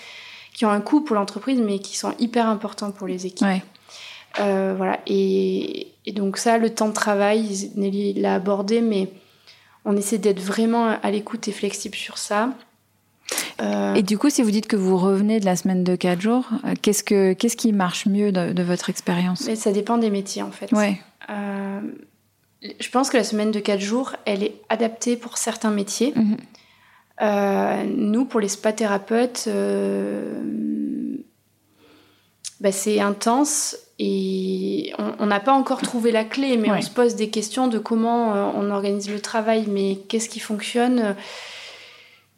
qui 0.52 0.66
ont 0.66 0.70
un 0.70 0.82
coût 0.82 1.00
pour 1.00 1.16
l'entreprise, 1.16 1.58
mais 1.58 1.78
qui 1.78 1.96
sont 1.96 2.12
hyper 2.18 2.46
importants 2.48 2.90
pour 2.90 3.06
les 3.06 3.24
équipes. 3.24 3.62
Euh, 4.40 4.74
voilà. 4.76 5.00
Et, 5.06 5.88
donc 6.14 6.36
ça, 6.36 6.58
le 6.58 6.68
temps 6.68 6.88
de 6.88 6.92
travail, 6.92 7.70
Nelly 7.76 8.12
l'a 8.12 8.34
abordé, 8.34 8.82
mais 8.82 9.10
on 9.86 9.96
essaie 9.96 10.18
d'être 10.18 10.40
vraiment 10.40 10.98
à 11.02 11.10
l'écoute 11.10 11.48
et 11.48 11.52
flexible 11.52 11.96
sur 11.96 12.18
ça. 12.18 12.50
Euh, 13.62 13.94
et 13.94 14.02
du 14.02 14.18
coup, 14.18 14.28
si 14.28 14.42
vous 14.42 14.50
dites 14.50 14.66
que 14.66 14.76
vous 14.76 14.98
revenez 14.98 15.40
de 15.40 15.46
la 15.46 15.56
semaine 15.56 15.82
de 15.82 15.96
4 15.96 16.20
jours, 16.20 16.50
qu'est-ce, 16.82 17.02
que, 17.02 17.32
qu'est-ce 17.32 17.56
qui 17.56 17.72
marche 17.72 18.04
mieux 18.04 18.32
de, 18.32 18.62
votre 18.62 18.90
expérience? 18.90 19.50
Ça 19.54 19.72
dépend 19.72 19.96
des 19.96 20.10
métiers, 20.10 20.42
en 20.42 20.50
fait. 20.50 20.70
Ouais. 20.72 21.00
Je 22.80 22.90
pense 22.90 23.10
que 23.10 23.16
la 23.16 23.24
semaine 23.24 23.50
de 23.50 23.60
4 23.60 23.80
jours, 23.80 24.12
elle 24.24 24.42
est 24.42 24.54
adaptée 24.68 25.16
pour 25.16 25.38
certains 25.38 25.70
métiers. 25.70 26.12
Mhm. 26.14 26.36
Euh, 27.22 27.84
nous, 27.96 28.24
pour 28.24 28.40
les 28.40 28.48
spa 28.48 28.72
thérapeutes, 28.72 29.44
euh, 29.48 30.34
bah, 32.60 32.72
c'est 32.72 33.00
intense 33.00 33.76
et 33.98 34.92
on 35.18 35.26
n'a 35.26 35.40
pas 35.40 35.52
encore 35.52 35.80
trouvé 35.80 36.12
la 36.12 36.24
clé, 36.24 36.58
mais 36.58 36.70
on 36.70 36.82
se 36.82 36.90
pose 36.90 37.14
des 37.14 37.30
questions 37.30 37.66
de 37.68 37.78
comment 37.78 38.52
on 38.54 38.70
organise 38.70 39.10
le 39.10 39.20
travail, 39.20 39.64
mais 39.68 39.96
qu'est-ce 40.08 40.28
qui 40.28 40.40
fonctionne? 40.40 41.16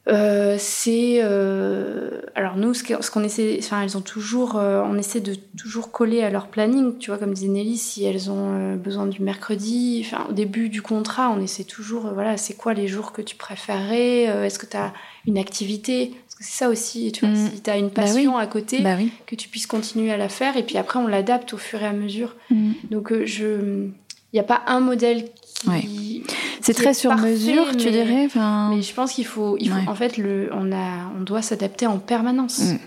Euh, 0.08 0.56
c'est 0.58 1.18
euh, 1.22 2.22
alors 2.34 2.56
nous 2.56 2.72
ce 2.72 3.10
qu'on 3.10 3.22
essaie 3.22 3.58
enfin 3.58 3.82
elles 3.82 3.96
ont 3.96 4.02
toujours 4.02 4.56
euh, 4.56 4.82
on 4.82 4.96
essaie 4.96 5.20
de 5.20 5.34
toujours 5.34 5.90
coller 5.90 6.22
à 6.22 6.30
leur 6.30 6.46
planning 6.46 6.96
tu 6.98 7.10
vois 7.10 7.18
comme 7.18 7.34
disait 7.34 7.48
Nelly 7.48 7.76
si 7.76 8.04
elles 8.04 8.30
ont 8.30 8.74
besoin 8.76 9.06
du 9.06 9.20
mercredi 9.20 10.02
enfin 10.06 10.26
au 10.30 10.32
début 10.32 10.70
du 10.70 10.80
contrat 10.80 11.30
on 11.30 11.42
essaie 11.42 11.64
toujours 11.64 12.12
voilà 12.14 12.38
c'est 12.38 12.54
quoi 12.54 12.72
les 12.72 12.88
jours 12.88 13.12
que 13.12 13.20
tu 13.20 13.36
préférerais 13.36 14.46
est-ce 14.46 14.58
que 14.58 14.66
tu 14.66 14.78
as 14.78 14.94
une 15.26 15.36
activité? 15.36 16.14
Parce 16.24 16.36
que 16.36 16.44
c'est 16.44 16.56
ça 16.64 16.70
aussi 16.70 17.12
tu 17.12 17.26
vois 17.26 17.34
mm. 17.34 17.50
si 17.52 17.60
tu 17.60 17.68
as 17.68 17.76
une 17.76 17.88
bah 17.88 18.02
passion 18.02 18.38
à 18.38 18.46
côté 18.46 18.80
bah 18.80 18.96
que 19.26 19.36
tu 19.36 19.50
puisses 19.50 19.66
continuer 19.66 20.10
à 20.10 20.16
la 20.16 20.30
faire 20.30 20.56
et 20.56 20.62
puis 20.62 20.78
après 20.78 20.98
on 20.98 21.06
l'adapte 21.06 21.52
au 21.52 21.58
fur 21.58 21.82
et 21.82 21.86
à 21.86 21.92
mesure 21.92 22.34
mm. 22.50 22.72
donc 22.90 23.12
je 23.24 23.88
il 24.32 24.36
n'y 24.36 24.40
a 24.40 24.44
pas 24.44 24.62
un 24.66 24.80
modèle 24.80 25.24
qui. 25.58 26.22
C'est 26.60 26.74
très 26.74 26.94
sur 26.94 27.14
mesure, 27.16 27.76
tu 27.76 27.90
dirais. 27.90 28.28
Mais 28.70 28.82
je 28.82 28.94
pense 28.94 29.12
qu'il 29.12 29.26
faut, 29.26 29.56
il 29.58 29.70
faut 29.70 29.90
en 29.90 29.94
fait, 29.94 30.16
le, 30.16 30.50
on, 30.52 30.72
a, 30.72 31.10
on 31.16 31.20
doit 31.20 31.42
s'adapter 31.42 31.86
en 31.86 31.98
permanence. 31.98 32.58
Mm. 32.58 32.78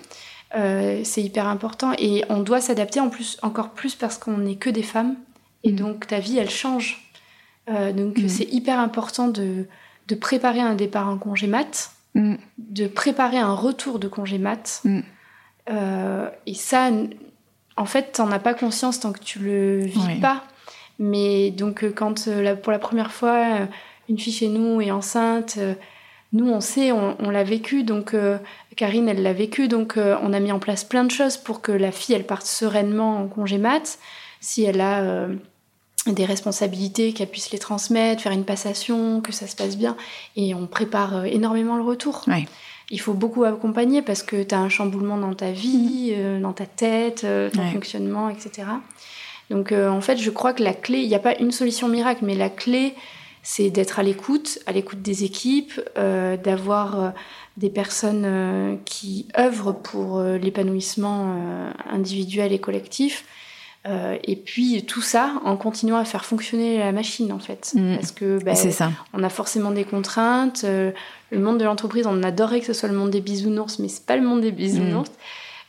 Euh, 0.55 1.01
c'est 1.05 1.23
hyper 1.23 1.47
important 1.47 1.93
et 1.97 2.25
on 2.27 2.41
doit 2.41 2.59
s'adapter 2.59 2.99
en 2.99 3.09
plus, 3.09 3.37
encore 3.41 3.69
plus 3.69 3.95
parce 3.95 4.17
qu'on 4.17 4.37
n'est 4.37 4.57
que 4.57 4.69
des 4.69 4.83
femmes 4.83 5.15
et 5.63 5.71
mm. 5.71 5.75
donc 5.75 6.07
ta 6.07 6.19
vie 6.19 6.37
elle 6.37 6.49
change. 6.49 7.09
Euh, 7.69 7.93
donc 7.93 8.17
mm. 8.17 8.27
c'est 8.27 8.51
hyper 8.51 8.79
important 8.79 9.29
de, 9.29 9.67
de, 10.07 10.15
préparer 10.15 10.59
un 10.59 10.75
départ 10.75 11.07
en 11.07 11.17
congé 11.17 11.47
mat, 11.47 11.91
de 12.15 12.87
préparer 12.87 13.37
un 13.37 13.53
retour 13.53 13.97
de 13.97 14.09
congé 14.09 14.39
mat. 14.39 14.83
Euh, 15.69 16.29
et 16.45 16.53
ça, 16.53 16.89
en 17.77 17.85
fait, 17.85 18.13
t'en 18.13 18.31
as 18.31 18.39
pas 18.39 18.53
conscience 18.53 18.99
tant 18.99 19.13
que 19.13 19.23
tu 19.23 19.39
le 19.39 19.85
vis 19.85 20.19
pas. 20.19 20.43
Mais 21.01 21.49
donc, 21.49 21.83
euh, 21.83 21.91
quand 21.93 22.27
euh, 22.27 22.55
pour 22.55 22.71
la 22.71 22.77
première 22.77 23.11
fois, 23.11 23.61
euh, 23.61 23.65
une 24.07 24.19
fille 24.19 24.31
chez 24.31 24.47
nous 24.47 24.79
est 24.81 24.91
enceinte, 24.91 25.57
nous, 26.31 26.47
on 26.47 26.61
sait, 26.61 26.91
on, 26.91 27.29
l'a 27.29 27.43
vécu. 27.43 27.83
Donc, 27.83 28.15
Karine, 28.77 29.09
elle 29.09 29.21
l'a 29.21 29.33
vécu. 29.33 29.67
Donc, 29.67 29.95
on 29.97 30.31
a 30.31 30.39
mis 30.39 30.51
en 30.51 30.59
place 30.59 30.85
plein 30.85 31.03
de 31.03 31.11
choses 31.11 31.35
pour 31.35 31.61
que 31.61 31.73
la 31.73 31.91
fille, 31.91 32.15
elle 32.15 32.25
parte 32.25 32.45
sereinement 32.45 33.17
en 33.17 33.27
congé 33.27 33.57
mat. 33.57 33.99
Si 34.39 34.63
elle 34.63 34.79
a 34.79 35.27
des 36.07 36.25
responsabilités, 36.25 37.11
qu'elle 37.11 37.27
puisse 37.27 37.51
les 37.51 37.59
transmettre, 37.59 38.21
faire 38.21 38.31
une 38.31 38.45
passation, 38.45 39.19
que 39.21 39.33
ça 39.33 39.45
se 39.45 39.57
passe 39.57 39.77
bien. 39.77 39.97
Et 40.37 40.53
on 40.55 40.67
prépare 40.67 41.25
énormément 41.25 41.75
le 41.75 41.83
retour. 41.83 42.25
Il 42.89 42.99
faut 43.01 43.13
beaucoup 43.13 43.43
accompagner 43.43 44.01
parce 44.01 44.23
que 44.23 44.43
tu 44.43 44.55
as 44.55 44.59
un 44.59 44.69
chamboulement 44.69 45.17
dans 45.17 45.33
ta 45.33 45.51
vie, 45.51 46.15
mmh. 46.15 46.41
dans 46.41 46.53
ta 46.53 46.65
tête, 46.65 47.25
ton 47.53 47.63
fonctionnement, 47.71 48.29
etc. 48.29 48.67
Donc 49.51 49.73
euh, 49.73 49.89
en 49.89 50.01
fait, 50.01 50.17
je 50.17 50.29
crois 50.31 50.53
que 50.53 50.63
la 50.63 50.73
clé, 50.73 50.99
il 50.99 51.09
n'y 51.09 51.15
a 51.15 51.19
pas 51.19 51.37
une 51.37 51.51
solution 51.51 51.89
miracle, 51.89 52.23
mais 52.23 52.35
la 52.35 52.49
clé, 52.49 52.95
c'est 53.43 53.69
d'être 53.69 53.99
à 53.99 54.03
l'écoute, 54.03 54.59
à 54.65 54.71
l'écoute 54.71 55.01
des 55.01 55.25
équipes, 55.25 55.79
euh, 55.97 56.37
d'avoir 56.37 56.99
euh, 56.99 57.09
des 57.57 57.69
personnes 57.69 58.79
qui 58.85 59.27
œuvrent 59.37 59.75
pour 59.75 60.21
l'épanouissement 60.23 61.35
individuel 61.91 62.53
et 62.53 62.59
collectif. 62.59 63.25
et 63.85 64.35
puis 64.37 64.85
tout 64.85 65.01
ça 65.01 65.33
en 65.43 65.57
continuant 65.57 65.97
à 65.97 66.05
faire 66.05 66.23
fonctionner 66.23 66.79
la 66.79 66.93
machine 66.93 67.33
en 67.33 67.39
fait. 67.39 67.73
Mm. 67.75 67.95
Parce 67.95 68.13
que 68.13 68.41
ben, 68.41 68.55
on 69.13 69.21
a 69.21 69.29
forcément 69.29 69.71
des 69.71 69.83
contraintes. 69.83 70.63
le 70.63 71.39
monde 71.39 71.57
de 71.57 71.65
l'entreprise, 71.65 72.07
on 72.07 72.23
adorerait 72.23 72.61
que 72.61 72.67
ce 72.67 72.73
soit 72.73 72.87
le 72.87 72.95
monde 72.95 73.11
des 73.11 73.21
bisounours, 73.21 73.79
mais 73.79 73.89
c'est 73.89 74.05
pas 74.05 74.15
le 74.15 74.23
monde 74.23 74.41
des 74.41 74.53
bisounours. 74.53 75.09
Mm. 75.09 75.13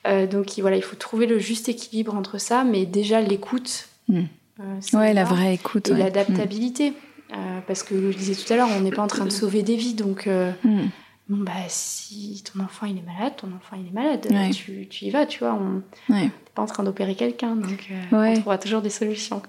Euh, 0.06 0.26
donc 0.26 0.54
voilà, 0.58 0.76
il 0.76 0.82
faut 0.82 0.96
trouver 0.96 1.26
le 1.26 1.38
juste 1.38 1.68
équilibre 1.68 2.14
entre 2.14 2.38
ça, 2.38 2.64
mais 2.64 2.86
déjà 2.86 3.20
l'écoute. 3.20 3.88
Mm. 4.08 4.22
Euh, 4.60 4.98
ouais, 4.98 5.12
la 5.12 5.24
vraie 5.24 5.54
écoute. 5.54 5.88
Et 5.90 5.94
l'adaptabilité. 5.94 6.90
Mm. 6.90 6.94
Euh, 7.34 7.60
parce 7.66 7.82
que 7.82 8.12
je 8.12 8.16
disais 8.16 8.34
tout 8.34 8.52
à 8.52 8.56
l'heure, 8.56 8.68
on 8.76 8.80
n'est 8.80 8.90
pas 8.90 9.02
en 9.02 9.06
train 9.06 9.24
de 9.24 9.30
sauver 9.30 9.62
des 9.62 9.76
vies, 9.76 9.94
donc 9.94 10.26
mm. 10.26 10.88
bon, 11.28 11.44
bah, 11.44 11.52
si 11.68 12.42
ton 12.42 12.62
enfant 12.62 12.86
il 12.86 12.98
est 12.98 13.02
malade, 13.02 13.34
ton 13.36 13.48
enfant 13.48 13.76
il 13.80 13.86
est 13.86 13.92
malade, 13.92 14.26
tu, 14.52 14.86
tu, 14.88 15.04
y 15.06 15.10
vas, 15.10 15.24
tu 15.24 15.38
vois. 15.38 15.54
On 15.54 15.82
n'est 16.12 16.30
pas 16.54 16.62
en 16.62 16.66
train 16.66 16.82
d'opérer 16.82 17.14
quelqu'un, 17.14 17.56
donc 17.56 17.90
on 18.10 18.34
trouvera 18.34 18.58
toujours 18.58 18.82
des 18.82 18.90
solutions. 18.90 19.40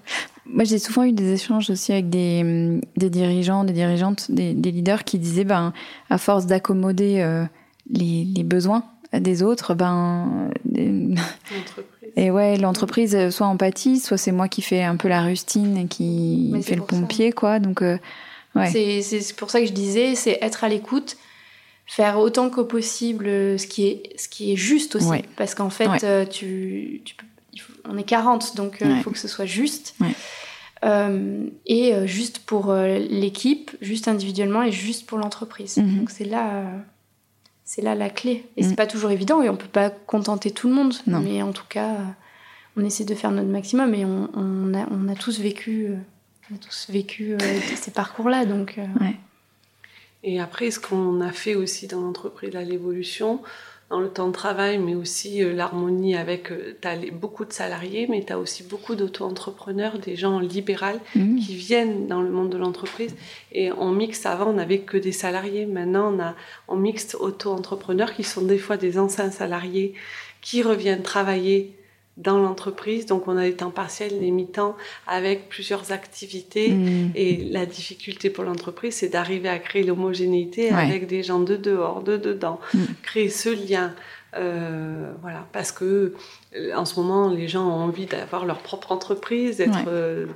Moi, 0.46 0.64
j'ai 0.64 0.78
souvent 0.78 1.04
eu 1.04 1.12
des 1.12 1.32
échanges 1.32 1.68
aussi 1.70 1.92
avec 1.92 2.10
des, 2.10 2.80
des 2.96 3.10
dirigeants, 3.10 3.64
des 3.64 3.72
dirigeantes, 3.72 4.30
des, 4.30 4.54
des, 4.54 4.70
leaders 4.70 5.04
qui 5.04 5.18
disaient, 5.18 5.44
ben, 5.44 5.72
à 6.10 6.18
force 6.18 6.46
d'accommoder 6.46 7.44
les, 7.90 8.24
les 8.24 8.44
besoins 8.44 8.84
des 9.20 9.42
autres, 9.42 9.74
ben. 9.74 10.50
Et 12.16 12.30
ouais, 12.30 12.56
l'entreprise, 12.56 13.14
euh, 13.16 13.30
soit 13.30 13.46
empathie, 13.46 13.98
soit 13.98 14.16
c'est 14.18 14.32
moi 14.32 14.48
qui 14.48 14.62
fais 14.62 14.82
un 14.82 14.96
peu 14.96 15.08
la 15.08 15.22
rustine 15.22 15.76
et 15.76 15.86
qui 15.86 16.54
fait 16.62 16.76
le 16.76 16.82
pompier, 16.82 17.32
quoi. 17.32 17.58
Donc, 17.58 17.82
euh, 17.82 17.98
ouais. 18.54 18.70
C'est 18.70 19.36
pour 19.36 19.50
ça 19.50 19.60
que 19.60 19.66
je 19.66 19.72
disais, 19.72 20.14
c'est 20.14 20.38
être 20.40 20.62
à 20.62 20.68
l'écoute, 20.68 21.16
faire 21.86 22.18
autant 22.18 22.50
que 22.50 22.60
possible 22.60 23.26
ce 23.58 23.66
qui 23.66 23.86
est, 23.86 24.02
ce 24.16 24.28
qui 24.28 24.52
est 24.52 24.56
juste 24.56 24.94
aussi. 24.94 25.22
Parce 25.36 25.54
qu'en 25.54 25.70
fait, 25.70 26.04
euh, 26.04 26.24
tu, 26.24 27.02
on 27.88 27.98
est 27.98 28.04
40, 28.04 28.54
donc 28.56 28.78
il 28.80 29.02
faut 29.02 29.10
que 29.10 29.18
ce 29.18 29.28
soit 29.28 29.46
juste. 29.46 29.96
et 30.84 32.06
juste 32.06 32.40
pour 32.40 32.72
l'équipe, 32.72 33.72
juste 33.80 34.06
individuellement 34.06 34.62
et 34.62 34.70
juste 34.70 35.06
pour 35.06 35.18
l'entreprise. 35.18 35.78
Mhm. 35.78 35.98
Donc 35.98 36.10
c'est 36.10 36.26
là 36.26 36.64
c'est 37.64 37.82
là 37.82 37.94
la 37.94 38.10
clé. 38.10 38.44
Et 38.56 38.62
c'est 38.62 38.72
mm. 38.72 38.76
pas 38.76 38.86
toujours 38.86 39.10
évident 39.10 39.42
et 39.42 39.48
on 39.48 39.56
peut 39.56 39.66
pas 39.66 39.90
contenter 39.90 40.50
tout 40.50 40.68
le 40.68 40.74
monde. 40.74 40.94
Mais 41.06 41.42
en 41.42 41.52
tout 41.52 41.66
cas, 41.68 41.96
on 42.76 42.84
essaie 42.84 43.04
de 43.04 43.14
faire 43.14 43.30
notre 43.30 43.48
maximum 43.48 43.94
et 43.94 44.04
on, 44.04 44.74
a, 44.74 45.14
tous 45.14 45.40
vécu, 45.40 45.88
on 46.50 46.54
a 46.54 46.58
tous 46.58 46.90
vécu 46.90 47.34
euh, 47.34 47.38
ces 47.76 47.90
parcours-là. 47.90 48.44
Donc, 48.44 48.78
euh. 48.78 48.86
Et 50.22 50.40
après, 50.40 50.70
ce 50.70 50.80
qu'on 50.80 51.20
a 51.20 51.32
fait 51.32 51.54
aussi 51.54 51.86
dans 51.86 52.00
l'entreprise, 52.00 52.52
l'évolution, 52.54 53.42
dans 53.94 54.00
le 54.00 54.08
temps 54.08 54.26
de 54.26 54.32
travail, 54.32 54.78
mais 54.78 54.96
aussi 54.96 55.40
euh, 55.40 55.52
l'harmonie 55.52 56.16
avec. 56.16 56.50
Euh, 56.50 56.76
tu 56.82 56.88
as 56.88 56.96
beaucoup 57.12 57.44
de 57.44 57.52
salariés, 57.52 58.08
mais 58.10 58.24
tu 58.24 58.32
as 58.32 58.40
aussi 58.40 58.64
beaucoup 58.64 58.96
d'auto-entrepreneurs, 58.96 60.00
des 60.00 60.16
gens 60.16 60.40
libéraux 60.40 60.98
mmh. 61.14 61.38
qui 61.38 61.54
viennent 61.54 62.08
dans 62.08 62.20
le 62.20 62.28
monde 62.28 62.50
de 62.50 62.58
l'entreprise. 62.58 63.14
Et 63.52 63.70
on 63.70 63.92
mixe, 63.92 64.26
avant, 64.26 64.50
on 64.50 64.54
n'avait 64.54 64.80
que 64.80 64.96
des 64.96 65.12
salariés. 65.12 65.64
Maintenant, 65.64 66.12
on, 66.12 66.20
a, 66.20 66.34
on 66.66 66.74
mixte 66.74 67.14
auto-entrepreneurs 67.14 68.14
qui 68.14 68.24
sont 68.24 68.42
des 68.42 68.58
fois 68.58 68.76
des 68.76 68.98
anciens 68.98 69.30
salariés 69.30 69.94
qui 70.40 70.64
reviennent 70.64 71.02
travailler 71.02 71.76
dans 72.16 72.38
l'entreprise. 72.38 73.06
Donc, 73.06 73.26
on 73.26 73.36
a 73.36 73.42
des 73.42 73.54
temps 73.54 73.70
partiels, 73.70 74.18
des 74.20 74.30
mi-temps 74.30 74.76
avec 75.06 75.48
plusieurs 75.48 75.92
activités. 75.92 76.70
Mm. 76.70 77.12
Et 77.14 77.36
la 77.50 77.66
difficulté 77.66 78.30
pour 78.30 78.44
l'entreprise, 78.44 78.94
c'est 78.94 79.08
d'arriver 79.08 79.48
à 79.48 79.58
créer 79.58 79.82
l'homogénéité 79.82 80.70
avec 80.70 81.06
des 81.06 81.22
gens 81.22 81.40
de 81.40 81.56
dehors, 81.56 82.02
de 82.02 82.16
dedans, 82.16 82.60
mm. 82.72 82.78
créer 83.02 83.28
ce 83.28 83.48
lien. 83.48 83.94
Euh, 84.36 85.12
voilà, 85.22 85.46
parce 85.52 85.70
que 85.70 86.14
euh, 86.56 86.74
en 86.74 86.84
ce 86.84 86.98
moment, 86.98 87.28
les 87.28 87.46
gens 87.46 87.66
ont 87.68 87.84
envie 87.84 88.06
d'avoir 88.06 88.44
leur 88.44 88.58
propre 88.58 88.90
entreprise, 88.90 89.58
d'être 89.58 89.86
euh, 89.86 90.26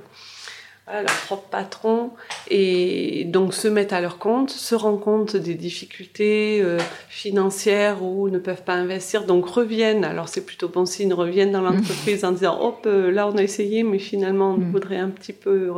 leur 0.91 1.15
propre 1.25 1.47
patron, 1.49 2.11
et 2.49 3.25
donc 3.25 3.53
se 3.53 3.67
mettent 3.67 3.93
à 3.93 4.01
leur 4.01 4.17
compte, 4.17 4.49
se 4.49 4.75
rendent 4.75 5.01
compte 5.01 5.35
des 5.35 5.55
difficultés 5.55 6.61
euh, 6.61 6.79
financières 7.07 8.03
ou 8.03 8.29
ne 8.29 8.39
peuvent 8.39 8.63
pas 8.63 8.73
investir, 8.73 9.25
donc 9.25 9.47
reviennent, 9.47 10.03
alors 10.03 10.29
c'est 10.29 10.45
plutôt 10.45 10.69
bon 10.69 10.85
signe, 10.85 11.13
reviennent 11.13 11.51
dans 11.51 11.61
l'entreprise 11.69 12.25
en 12.25 12.31
disant, 12.31 12.59
hop, 12.61 12.83
euh, 12.85 13.11
là 13.11 13.27
on 13.27 13.37
a 13.37 13.43
essayé, 13.43 13.83
mais 13.83 13.99
finalement 13.99 14.53
on 14.53 14.57
mm. 14.57 14.71
voudrait 14.71 14.97
un 14.97 15.09
petit 15.09 15.33
peu 15.33 15.71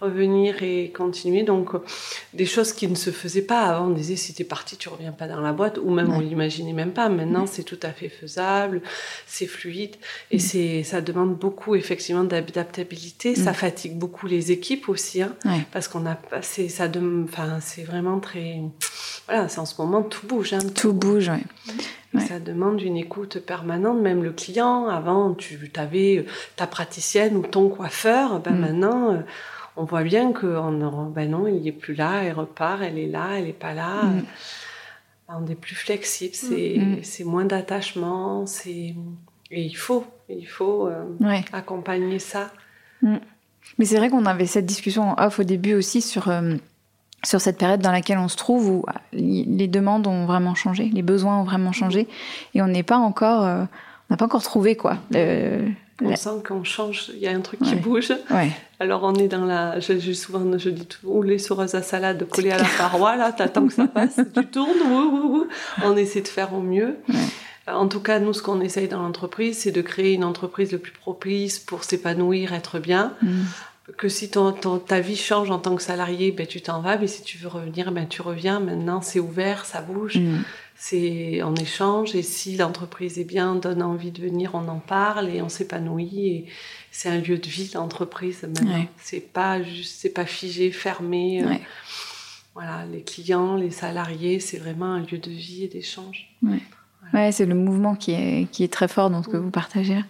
revenir 0.00 0.62
et 0.62 0.92
continuer. 0.94 1.42
Donc, 1.42 1.74
euh, 1.74 1.82
des 2.34 2.46
choses 2.46 2.72
qui 2.72 2.88
ne 2.88 2.94
se 2.94 3.10
faisaient 3.10 3.42
pas 3.42 3.62
avant. 3.62 3.86
On 3.86 3.90
disait, 3.90 4.16
si 4.16 4.34
t'es 4.34 4.44
parti, 4.44 4.76
tu 4.76 4.88
reviens 4.88 5.12
pas 5.12 5.26
dans 5.26 5.40
la 5.40 5.52
boîte, 5.52 5.78
ou 5.82 5.90
même 5.90 6.12
on 6.12 6.20
l'imaginait 6.20 6.72
même 6.72 6.92
pas. 6.92 7.08
Maintenant, 7.08 7.46
c'est 7.46 7.64
tout 7.64 7.80
à 7.82 7.90
fait 7.90 8.08
faisable, 8.08 8.82
c'est 9.26 9.46
fluide, 9.46 9.96
et 10.30 10.36
mm. 10.36 10.40
c'est, 10.40 10.82
ça 10.82 11.00
demande 11.00 11.36
beaucoup, 11.36 11.74
effectivement, 11.74 12.24
d'adaptabilité. 12.24 13.34
Ça 13.34 13.52
mm. 13.52 13.54
fatigue 13.54 13.98
beaucoup 13.98 14.26
les 14.26 14.52
équipes 14.52 14.88
aussi, 14.88 15.22
hein, 15.22 15.34
parce 15.72 15.88
qu'on 15.88 16.06
a, 16.06 16.18
c'est, 16.42 16.68
ça 16.68 16.88
enfin, 17.24 17.58
c'est 17.60 17.84
vraiment 17.84 18.20
très, 18.20 18.60
voilà, 19.26 19.48
c'est 19.48 19.58
en 19.58 19.66
ce 19.66 19.80
moment, 19.80 20.02
tout 20.02 20.26
bouge. 20.26 20.52
Hein, 20.52 20.58
tout, 20.74 20.92
bouge, 20.92 21.30
Ça 22.28 22.38
demande 22.38 22.80
une 22.80 22.96
écoute 22.96 23.40
permanente, 23.40 24.00
même 24.00 24.22
le 24.22 24.32
client. 24.32 24.88
Avant, 24.88 25.34
tu 25.34 25.58
avais 25.76 26.24
ta 26.56 26.66
praticienne 26.66 27.36
ou 27.36 27.42
ton 27.42 27.68
coiffeur. 27.68 28.40
Ben 28.40 28.52
mm. 28.52 28.60
maintenant, 28.60 29.12
euh, 29.12 29.18
on 29.76 29.84
voit 29.84 30.02
bien 30.02 30.32
que 30.32 30.46
ben 31.10 31.30
non, 31.30 31.46
il 31.46 31.62
n'est 31.62 31.72
plus 31.72 31.94
là, 31.94 32.22
elle 32.24 32.32
repart, 32.32 32.80
elle 32.82 32.98
est 32.98 33.08
là, 33.08 33.38
elle 33.38 33.44
n'est 33.44 33.52
pas 33.52 33.74
là. 33.74 34.04
Mm. 34.04 34.24
On 35.28 35.46
est 35.46 35.56
plus 35.56 35.74
flexible, 35.74 36.34
mm. 36.34 37.02
c'est 37.02 37.24
moins 37.24 37.44
d'attachement, 37.44 38.46
c'est 38.46 38.94
et 39.50 39.62
il 39.62 39.76
faut, 39.76 40.04
il 40.28 40.46
faut 40.46 40.88
euh, 40.88 41.04
accompagner 41.52 42.18
ça. 42.18 42.50
Mm. 43.02 43.16
Mais 43.78 43.84
c'est 43.84 43.96
vrai 43.96 44.10
qu'on 44.10 44.26
avait 44.26 44.46
cette 44.46 44.66
discussion 44.66 45.10
en 45.10 45.24
off 45.24 45.38
au 45.38 45.44
début 45.44 45.74
aussi 45.74 46.00
sur 46.00 46.28
euh, 46.28 46.54
sur 47.24 47.40
cette 47.40 47.58
période 47.58 47.80
dans 47.80 47.90
laquelle 47.90 48.18
on 48.18 48.28
se 48.28 48.36
trouve 48.36 48.68
où 48.68 48.84
les 49.12 49.66
demandes 49.66 50.06
ont 50.06 50.26
vraiment 50.26 50.54
changé, 50.54 50.90
les 50.92 51.02
besoins 51.02 51.40
ont 51.40 51.44
vraiment 51.44 51.72
changé 51.72 52.06
et 52.54 52.62
on 52.62 52.68
n'est 52.68 52.84
pas 52.84 52.98
encore, 52.98 53.44
euh, 53.44 53.62
on 53.62 54.14
n'a 54.14 54.16
pas 54.16 54.26
encore 54.26 54.42
trouvé 54.42 54.76
quoi 54.76 54.98
On 56.02 56.14
sent 56.14 56.42
qu'on 56.46 56.62
change, 56.62 57.10
il 57.14 57.20
y 57.20 57.26
a 57.26 57.30
un 57.30 57.40
truc 57.40 57.60
qui 57.60 57.74
bouge. 57.74 58.12
Alors 58.78 59.02
on 59.04 59.14
est 59.14 59.28
dans 59.28 59.44
la, 59.44 59.80
je, 59.80 60.12
souvent 60.12 60.58
je 60.58 60.68
dis 60.68 60.86
tout, 60.86 61.22
les 61.22 61.38
soreuses 61.38 61.74
à 61.74 61.82
salade 61.82 62.28
collées 62.28 62.50
à 62.50 62.58
la 62.58 62.68
paroi 62.76 63.16
là, 63.16 63.32
t'attends 63.32 63.66
que 63.66 63.72
ça 63.72 63.86
passe, 63.86 64.20
tu 64.34 64.46
tournes, 64.52 65.46
on 65.82 65.96
essaie 65.96 66.20
de 66.20 66.28
faire 66.28 66.52
au 66.52 66.60
mieux. 66.60 66.96
En 67.68 67.88
tout 67.88 68.00
cas, 68.00 68.20
nous, 68.20 68.32
ce 68.32 68.42
qu'on 68.42 68.60
essaye 68.60 68.86
dans 68.86 69.02
l'entreprise, 69.02 69.58
c'est 69.58 69.72
de 69.72 69.82
créer 69.82 70.12
une 70.12 70.22
entreprise 70.22 70.70
le 70.70 70.78
plus 70.78 70.92
propice 70.92 71.58
pour 71.58 71.82
s'épanouir, 71.82 72.52
être 72.52 72.78
bien. 72.78 73.14
Mm. 73.22 73.42
Que 73.96 74.08
si 74.08 74.30
ton, 74.30 74.52
ta 74.52 75.00
vie 75.00 75.16
change 75.16 75.50
en 75.50 75.58
tant 75.58 75.74
que 75.74 75.82
salarié, 75.82 76.30
ben, 76.30 76.46
tu 76.46 76.60
t'en 76.60 76.80
vas, 76.80 76.96
mais 76.96 77.06
si 77.08 77.22
tu 77.22 77.38
veux 77.38 77.48
revenir, 77.48 77.90
ben, 77.90 78.06
tu 78.06 78.22
reviens. 78.22 78.60
Maintenant, 78.60 79.00
c'est 79.00 79.18
ouvert, 79.18 79.64
ça 79.64 79.80
bouge. 79.80 80.18
Mm 80.18 80.42
c'est 80.78 81.42
en 81.42 81.54
échange 81.56 82.14
et 82.14 82.22
si 82.22 82.56
l'entreprise 82.56 83.18
est 83.18 83.24
bien, 83.24 83.54
donne 83.54 83.82
envie 83.82 84.10
de 84.10 84.20
venir, 84.20 84.50
on 84.54 84.68
en 84.68 84.78
parle 84.78 85.30
et 85.30 85.40
on 85.40 85.48
s'épanouit 85.48 86.26
et 86.26 86.46
c'est 86.90 87.08
un 87.08 87.18
lieu 87.18 87.38
de 87.38 87.48
vie 87.48 87.70
l'entreprise 87.74 88.42
maintenant. 88.42 88.84
C'est 88.98 89.20
pas 89.20 89.62
juste, 89.62 89.96
c'est 90.00 90.10
pas 90.10 90.26
figé, 90.26 90.70
fermé. 90.70 91.42
Euh, 91.42 91.54
voilà, 92.54 92.84
les 92.86 93.02
clients, 93.02 93.56
les 93.56 93.70
salariés, 93.70 94.38
c'est 94.38 94.58
vraiment 94.58 94.92
un 94.92 95.00
lieu 95.00 95.18
de 95.18 95.30
vie 95.30 95.64
et 95.64 95.68
d'échange. 95.68 96.34
Ouais, 97.12 97.32
c'est 97.32 97.46
le 97.46 97.54
mouvement 97.54 97.94
qui 97.94 98.12
est, 98.12 98.50
qui 98.50 98.64
est 98.64 98.72
très 98.72 98.88
fort 98.88 99.10
dans 99.10 99.22
ce 99.22 99.28
que 99.28 99.36
mm. 99.36 99.42
vous 99.42 99.50
partagez. 99.50 100.00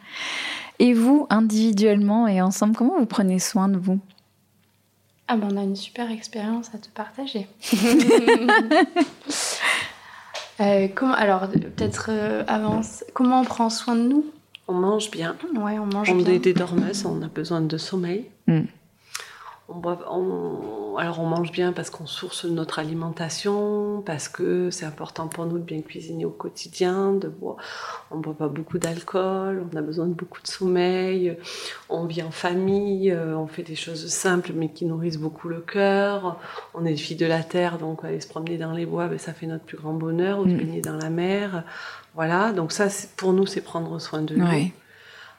Et 0.79 0.93
vous, 0.93 1.27
individuellement 1.31 2.27
et 2.27 2.41
ensemble, 2.41 2.77
comment 2.77 2.99
vous 2.99 3.07
prenez 3.07 3.39
soin 3.39 3.69
de 3.69 3.79
vous? 3.79 4.01
Ah 5.29 5.37
ben 5.37 5.49
on 5.53 5.57
a 5.57 5.63
une 5.65 5.75
super 5.75 6.09
expérience 6.11 6.69
à 6.73 6.79
te 6.79 6.89
partager. 6.89 7.49
Euh, 10.61 10.89
comment, 10.95 11.15
alors, 11.15 11.49
peut-être 11.49 12.09
euh, 12.11 12.45
avance. 12.47 13.05
Comment 13.15 13.41
on 13.41 13.45
prend 13.45 13.71
soin 13.71 13.95
de 13.95 14.03
nous? 14.03 14.25
On 14.69 14.75
mange 14.75 15.11
bien. 15.11 15.37
Ouais, 15.55 15.79
on 15.79 15.87
mange 15.87 16.11
on 16.11 16.17
bien. 16.17 16.33
est 16.33 16.39
des 16.39 16.55
dormeuses, 16.55 17.05
on 17.07 17.23
a 17.23 17.29
besoin 17.29 17.61
de 17.61 17.77
sommeil. 17.79 18.27
Mm. 18.47 18.63
On 19.69 20.97
alors 20.97 21.21
on 21.21 21.27
mange 21.27 21.51
bien 21.51 21.73
parce 21.73 21.91
qu'on 21.91 22.07
source 22.07 22.45
notre 22.45 22.79
alimentation, 22.79 24.03
parce 24.07 24.29
que 24.29 24.71
c'est 24.71 24.87
important 24.87 25.27
pour 25.27 25.45
nous 25.47 25.59
de 25.59 25.65
bien 25.65 25.81
cuisiner 25.81 26.25
au 26.25 26.31
quotidien, 26.31 27.13
de 27.13 27.29
boire. 27.29 27.57
On 28.11 28.17
ne 28.17 28.23
boit 28.23 28.35
pas 28.35 28.49
beaucoup 28.49 28.79
d'alcool, 28.79 29.65
on 29.73 29.77
a 29.77 29.83
besoin 29.83 30.07
de 30.07 30.15
beaucoup 30.15 30.41
de 30.41 30.47
sommeil, 30.47 31.37
on 31.89 32.07
vit 32.07 32.23
en 32.23 32.31
famille, 32.31 33.11
euh, 33.11 33.37
on 33.37 33.47
fait 33.47 33.65
des 33.65 33.75
choses 33.75 34.07
simples 34.07 34.53
mais 34.55 34.69
qui 34.69 34.85
nourrissent 34.85 35.19
beaucoup 35.19 35.49
le 35.49 35.61
cœur. 35.61 36.39
On 36.75 36.85
est 36.85 36.97
filles 36.97 37.17
de 37.17 37.27
la 37.27 37.43
terre, 37.43 37.79
donc 37.79 38.05
aller 38.05 38.21
se 38.21 38.29
promener 38.29 38.59
dans 38.59 38.73
les 38.73 38.87
bois, 38.87 39.09
ben, 39.09 39.19
ça 39.19 39.33
fait 39.33 39.47
notre 39.47 39.65
plus 39.65 39.77
grand 39.77 39.95
bonheur, 39.95 40.39
ou 40.39 40.47
de 40.47 40.53
mm. 40.53 40.59
baigner 40.59 40.81
dans 40.81 40.97
la 40.97 41.11
mer. 41.11 41.65
Voilà, 42.15 42.53
donc 42.53 42.73
ça 42.73 42.87
pour 43.17 43.33
nous 43.33 43.47
c'est 43.47 43.61
prendre 43.61 43.99
soin 44.01 44.23
de 44.23 44.37
nous 44.37 44.73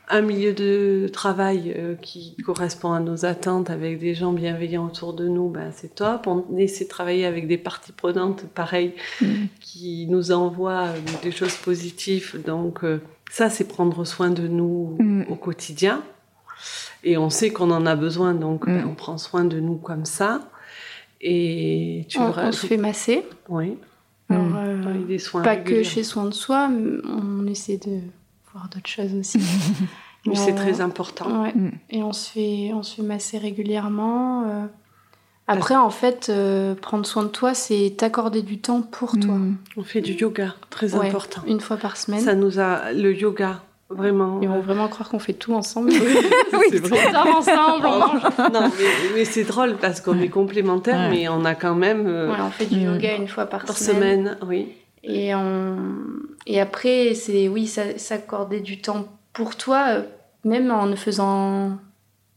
un 0.10 0.22
milieu 0.22 0.54
de 0.54 1.10
travail 1.12 1.74
euh, 1.76 1.96
qui 1.96 2.36
correspond 2.38 2.94
à 2.94 3.00
nos 3.00 3.26
attentes 3.26 3.70
avec 3.70 4.00
des 4.00 4.16
gens 4.16 4.32
bienveillants 4.32 4.86
autour 4.86 5.14
de 5.14 5.28
nous, 5.28 5.50
ben 5.50 5.72
c'est 5.74 5.96
top. 5.96 6.28
On 6.28 6.46
essaie 6.58 6.86
de 6.86 6.90
travailler 6.90 7.26
avec 7.26 7.48
des 7.48 7.58
parties 7.58 7.92
prenantes, 7.92 8.46
pareil, 8.48 8.94
mm. 9.22 9.46
qui 9.60 10.08
nous 10.10 10.32
envoient 10.32 10.88
euh, 10.88 11.00
des 11.24 11.32
choses 11.32 11.56
positives. 11.56 12.42
Donc 12.46 12.84
euh, 12.84 13.02
ça, 13.30 13.50
c'est 13.50 13.68
prendre 13.68 14.06
soin 14.06 14.30
de 14.30 14.48
nous 14.48 14.96
mm. 15.00 15.24
au 15.30 15.36
quotidien. 15.36 16.02
Et 17.04 17.18
on 17.18 17.30
sait 17.30 17.50
qu'on 17.50 17.72
en 17.72 17.86
a 17.86 17.96
besoin, 17.96 18.34
donc 18.34 18.66
mm. 18.66 18.78
ben, 18.78 18.88
on 18.88 18.96
prend 18.96 19.18
soin 19.18 19.44
de 19.44 19.60
nous 19.60 19.76
comme 19.76 20.06
ça. 20.06 20.40
Et 21.20 22.06
tu 22.08 22.20
on, 22.20 22.32
on 22.32 22.52
se 22.54 22.66
fait 22.66 22.78
masser. 22.78 23.26
Oui. 23.50 23.78
des 25.08 25.20
soins 25.20 25.42
pas 25.42 25.58
que 25.58 25.84
chez 25.84 26.04
soin 26.04 26.26
de 26.26 26.34
soi, 26.34 26.70
on 27.06 27.46
essaie 27.48 27.78
de 27.78 28.00
d'autres 28.66 28.90
choses 28.90 29.14
aussi. 29.16 29.40
Mais 30.26 30.36
c'est 30.36 30.56
très 30.56 30.82
important. 30.82 31.30
Mm. 31.30 31.72
Et 31.90 32.04
on 32.04 32.12
se, 32.12 32.30
fait, 32.30 32.72
on 32.74 32.84
se 32.84 32.96
fait 32.96 33.02
masser 33.02 33.38
régulièrement. 33.38 34.44
Euh. 34.44 34.66
Après, 35.48 35.76
en 35.76 35.90
fait, 35.90 36.28
euh, 36.30 36.76
prendre 36.76 37.06
soin 37.06 37.24
de 37.24 37.30
toi, 37.30 37.54
c'est 37.54 37.94
t'accorder 37.96 38.42
du 38.42 38.60
temps 38.60 38.82
pour 38.82 39.12
toi. 39.12 39.36
Mm. 39.36 39.58
On 39.78 39.84
fait 39.84 40.02
du 40.02 40.14
yoga, 40.14 40.56
très 40.70 40.96
important. 40.96 41.42
Une 41.48 41.62
fois 41.62 41.78
par 41.78 41.96
semaine. 41.96 42.20
Ça 42.20 42.36
nous 42.36 42.60
a. 42.60 42.92
Le 42.92 43.14
yoga, 43.16 43.62
Vraiment. 43.90 44.40
Ils 44.42 44.50
vont 44.50 44.60
vraiment 44.60 44.90
croire 44.90 45.08
qu'on 45.08 45.20
fait 45.20 45.34
tout 45.34 45.54
ensemble. 45.54 45.92
oui, 46.54 46.66
c'est 46.72 46.80
vrai. 46.80 47.16
ensemble, 47.16 47.86
on 47.86 48.00
mange. 48.00 48.22
Non, 48.54 48.70
mais, 49.16 49.24
c'est 49.24 49.46
drôle 49.46 49.78
parce 49.78 50.02
qu'on 50.02 50.20
est 50.20 50.28
complémentaires, 50.28 51.10
mais 51.10 51.30
on 51.30 51.46
a 51.46 51.56
quand 51.56 51.76
même. 51.76 52.06
Euh, 52.06 52.34
on 52.38 52.50
fait 52.50 52.66
du 52.66 52.80
yoga 52.80 53.16
une 53.16 53.30
fois 53.30 53.46
par, 53.46 53.64
par 53.64 53.78
semaine. 53.78 54.38
oui. 54.46 54.68
Et, 55.08 55.34
on... 55.34 55.78
et 56.46 56.60
après, 56.60 57.14
c'est 57.16 57.48
oui, 57.48 57.68
s'accorder 57.68 58.60
du 58.60 58.82
temps 58.82 59.08
pour 59.34 59.56
toi, 59.56 59.86
euh, 59.90 60.02
même 60.44 60.72
en 60.72 60.86
ne 60.86 60.96
faisant 60.96 61.78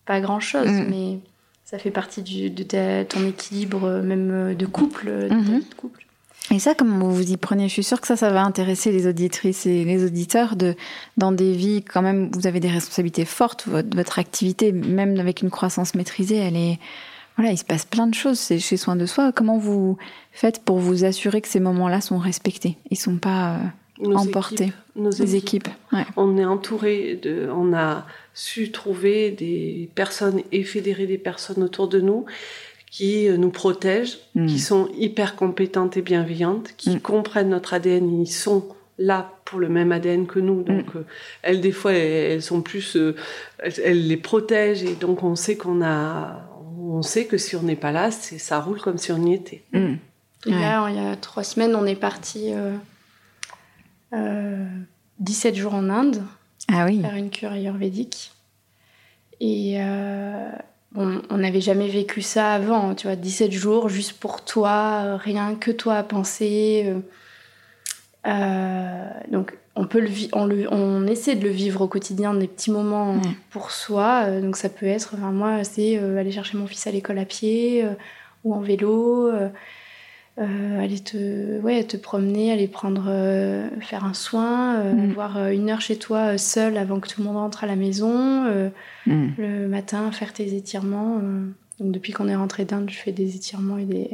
pas 0.06 0.20
grand 0.20 0.40
chose, 0.40 0.68
mm. 0.68 0.86
mais 0.88 1.18
ça 1.64 1.78
fait 1.78 1.90
partie 1.90 2.22
du, 2.22 2.50
de 2.50 3.02
ton 3.04 3.26
équilibre, 3.26 3.84
euh, 3.84 4.02
même 4.02 4.30
euh, 4.30 4.54
de 4.54 4.66
couple, 4.66 5.08
mm-hmm. 5.08 5.68
de 5.68 5.74
couple. 5.74 6.06
Et 6.52 6.58
ça, 6.58 6.74
comment 6.74 6.98
vous 7.08 7.14
vous 7.14 7.32
y 7.32 7.36
prenez 7.36 7.68
Je 7.68 7.74
suis 7.74 7.84
sûre 7.84 8.00
que 8.00 8.06
ça, 8.06 8.16
ça 8.16 8.30
va 8.30 8.42
intéresser 8.42 8.90
les 8.90 9.06
auditrices 9.06 9.66
et 9.66 9.84
les 9.84 10.04
auditeurs 10.04 10.56
de, 10.56 10.74
dans 11.16 11.32
des 11.32 11.52
vies, 11.52 11.82
quand 11.82 12.02
même, 12.02 12.30
vous 12.32 12.46
avez 12.46 12.60
des 12.60 12.70
responsabilités 12.70 13.24
fortes, 13.24 13.66
votre, 13.68 13.94
votre 13.94 14.18
activité, 14.18 14.72
même 14.72 15.18
avec 15.20 15.42
une 15.42 15.50
croissance 15.50 15.94
maîtrisée, 15.94 16.36
elle 16.36 16.56
est, 16.56 16.78
voilà, 17.41 17.55
il 17.55 17.57
se 17.57 17.64
passe 17.64 17.86
plein 17.86 18.07
de 18.07 18.14
choses 18.14 18.38
chez 18.38 18.76
Soin 18.76 18.97
de 18.97 19.07
Soi. 19.07 19.32
Comment 19.32 19.57
vous 19.57 19.97
faites 20.30 20.62
pour 20.62 20.76
vous 20.76 21.07
assurer 21.07 21.41
que 21.41 21.49
ces 21.49 21.59
moments-là 21.59 22.03
sont 22.03 22.18
respectés 22.18 22.76
Ils 22.91 22.99
sont 22.99 23.16
pas 23.16 23.57
euh, 24.05 24.12
emportés 24.14 24.74
nos 24.95 25.09
Les 25.09 25.36
équipes. 25.36 25.68
On 26.18 26.36
est 26.36 26.45
entouré 26.45 27.18
de. 27.22 27.49
On 27.51 27.72
a 27.72 28.07
su 28.34 28.70
trouver 28.70 29.30
des 29.30 29.88
personnes 29.95 30.43
et 30.53 30.64
fédérer 30.64 31.07
des 31.07 31.16
personnes 31.16 31.62
autour 31.62 31.88
de 31.88 32.03
nous 32.03 32.26
qui 32.91 33.26
euh, 33.26 33.38
nous 33.38 33.49
protègent, 33.49 34.18
hmm. 34.34 34.45
qui 34.45 34.59
sont 34.59 34.91
hyper 34.99 35.34
compétentes 35.34 35.97
et 35.97 36.03
bienveillantes, 36.03 36.74
qui 36.76 36.97
hmm. 36.97 37.01
comprennent 37.01 37.49
notre 37.49 37.72
ADN. 37.72 38.20
Ils 38.20 38.26
sont 38.26 38.66
là 38.99 39.32
pour 39.47 39.61
le 39.61 39.70
même 39.70 39.93
ADN 39.93 40.26
que 40.26 40.41
nous. 40.41 40.62
Donc, 40.62 40.95
hmm. 40.95 40.99
euh, 40.99 41.03
elles, 41.41 41.62
des 41.62 41.72
fois, 41.72 41.95
elles, 41.95 42.43
sont 42.43 42.61
plus. 42.61 42.99
elles 43.59 44.09
les 44.09 44.18
protègent 44.18 44.82
et 44.82 44.95
donc 44.95 45.22
on 45.22 45.36
sait 45.36 45.57
qu'on 45.57 45.80
a 45.80 46.49
on 46.91 47.03
sait 47.03 47.26
que 47.26 47.38
si 47.38 47.57
on 47.57 47.62
n'est 47.62 47.76
pas 47.76 47.93
là, 47.93 48.11
ça 48.11 48.61
roule 48.61 48.80
comme 48.80 48.99
si 48.99 49.12
on 49.12 49.24
y 49.24 49.34
était. 49.34 49.62
Mm. 49.72 49.95
là, 50.47 50.88
il 50.88 50.97
y 50.97 50.99
a 50.99 51.16
trois 51.16 51.45
semaines, 51.45 51.74
on 51.74 51.86
est 51.86 51.97
parti 51.97 52.53
17 54.12 54.14
euh, 54.14 54.68
euh, 55.22 55.55
jours 55.55 55.74
en 55.74 55.88
Inde 55.88 56.22
ah 56.68 56.84
oui. 56.86 57.01
faire 57.01 57.14
une 57.14 57.30
cure 57.30 57.53
ayurvédique. 57.53 58.32
Et 59.41 59.76
euh, 59.80 60.51
on 60.95 61.36
n'avait 61.36 61.61
jamais 61.61 61.88
vécu 61.88 62.20
ça 62.20 62.53
avant, 62.53 62.95
tu 62.95 63.07
vois, 63.07 63.16
17 63.16 63.53
jours 63.53 63.88
juste 63.88 64.18
pour 64.18 64.45
toi, 64.45 65.16
rien 65.16 65.55
que 65.55 65.70
toi 65.70 65.97
à 65.97 66.03
penser. 66.03 66.93
donc 68.24 69.57
on 69.80 69.86
peut 69.86 70.00
le, 70.00 70.10
on, 70.34 70.44
le, 70.44 70.70
on 70.70 71.06
essaie 71.06 71.36
de 71.36 71.42
le 71.42 71.48
vivre 71.48 71.80
au 71.80 71.88
quotidien, 71.88 72.34
des 72.34 72.46
petits 72.46 72.70
moments 72.70 73.16
pour 73.48 73.70
soi. 73.70 74.24
Euh, 74.26 74.42
donc 74.42 74.56
ça 74.56 74.68
peut 74.68 74.84
être, 74.84 75.14
enfin, 75.14 75.32
moi, 75.32 75.64
c'est 75.64 75.98
euh, 75.98 76.18
aller 76.18 76.32
chercher 76.32 76.58
mon 76.58 76.66
fils 76.66 76.86
à 76.86 76.90
l'école 76.90 77.18
à 77.18 77.24
pied 77.24 77.82
euh, 77.82 77.94
ou 78.44 78.54
en 78.54 78.60
vélo, 78.60 79.30
aller 80.36 81.00
te, 81.00 81.60
ouais, 81.60 81.84
te 81.84 81.96
promener, 81.96 82.52
aller 82.52 82.68
prendre, 82.68 83.04
faire 83.80 84.04
un 84.04 84.14
soin, 84.14 84.82
mm. 84.82 85.10
avoir 85.10 85.48
une 85.48 85.68
heure 85.68 85.82
chez 85.82 85.96
toi 85.96 86.38
seul 86.38 86.78
avant 86.78 87.00
que 87.00 87.08
tout 87.08 87.20
le 87.20 87.26
monde 87.26 87.36
rentre 87.36 87.64
à 87.64 87.66
la 87.66 87.76
maison, 87.76 88.44
mm. 89.06 89.28
le 89.36 89.66
matin 89.68 90.10
faire 90.12 90.32
tes 90.32 90.54
étirements. 90.54 91.20
donc 91.78 91.92
depuis 91.92 92.14
qu'on 92.14 92.28
est 92.28 92.36
rentré 92.36 92.64
d'Inde, 92.64 92.88
je 92.90 92.96
fais 92.96 93.12
des 93.12 93.36
étirements 93.36 93.76
et 93.76 93.84
des... 93.84 94.08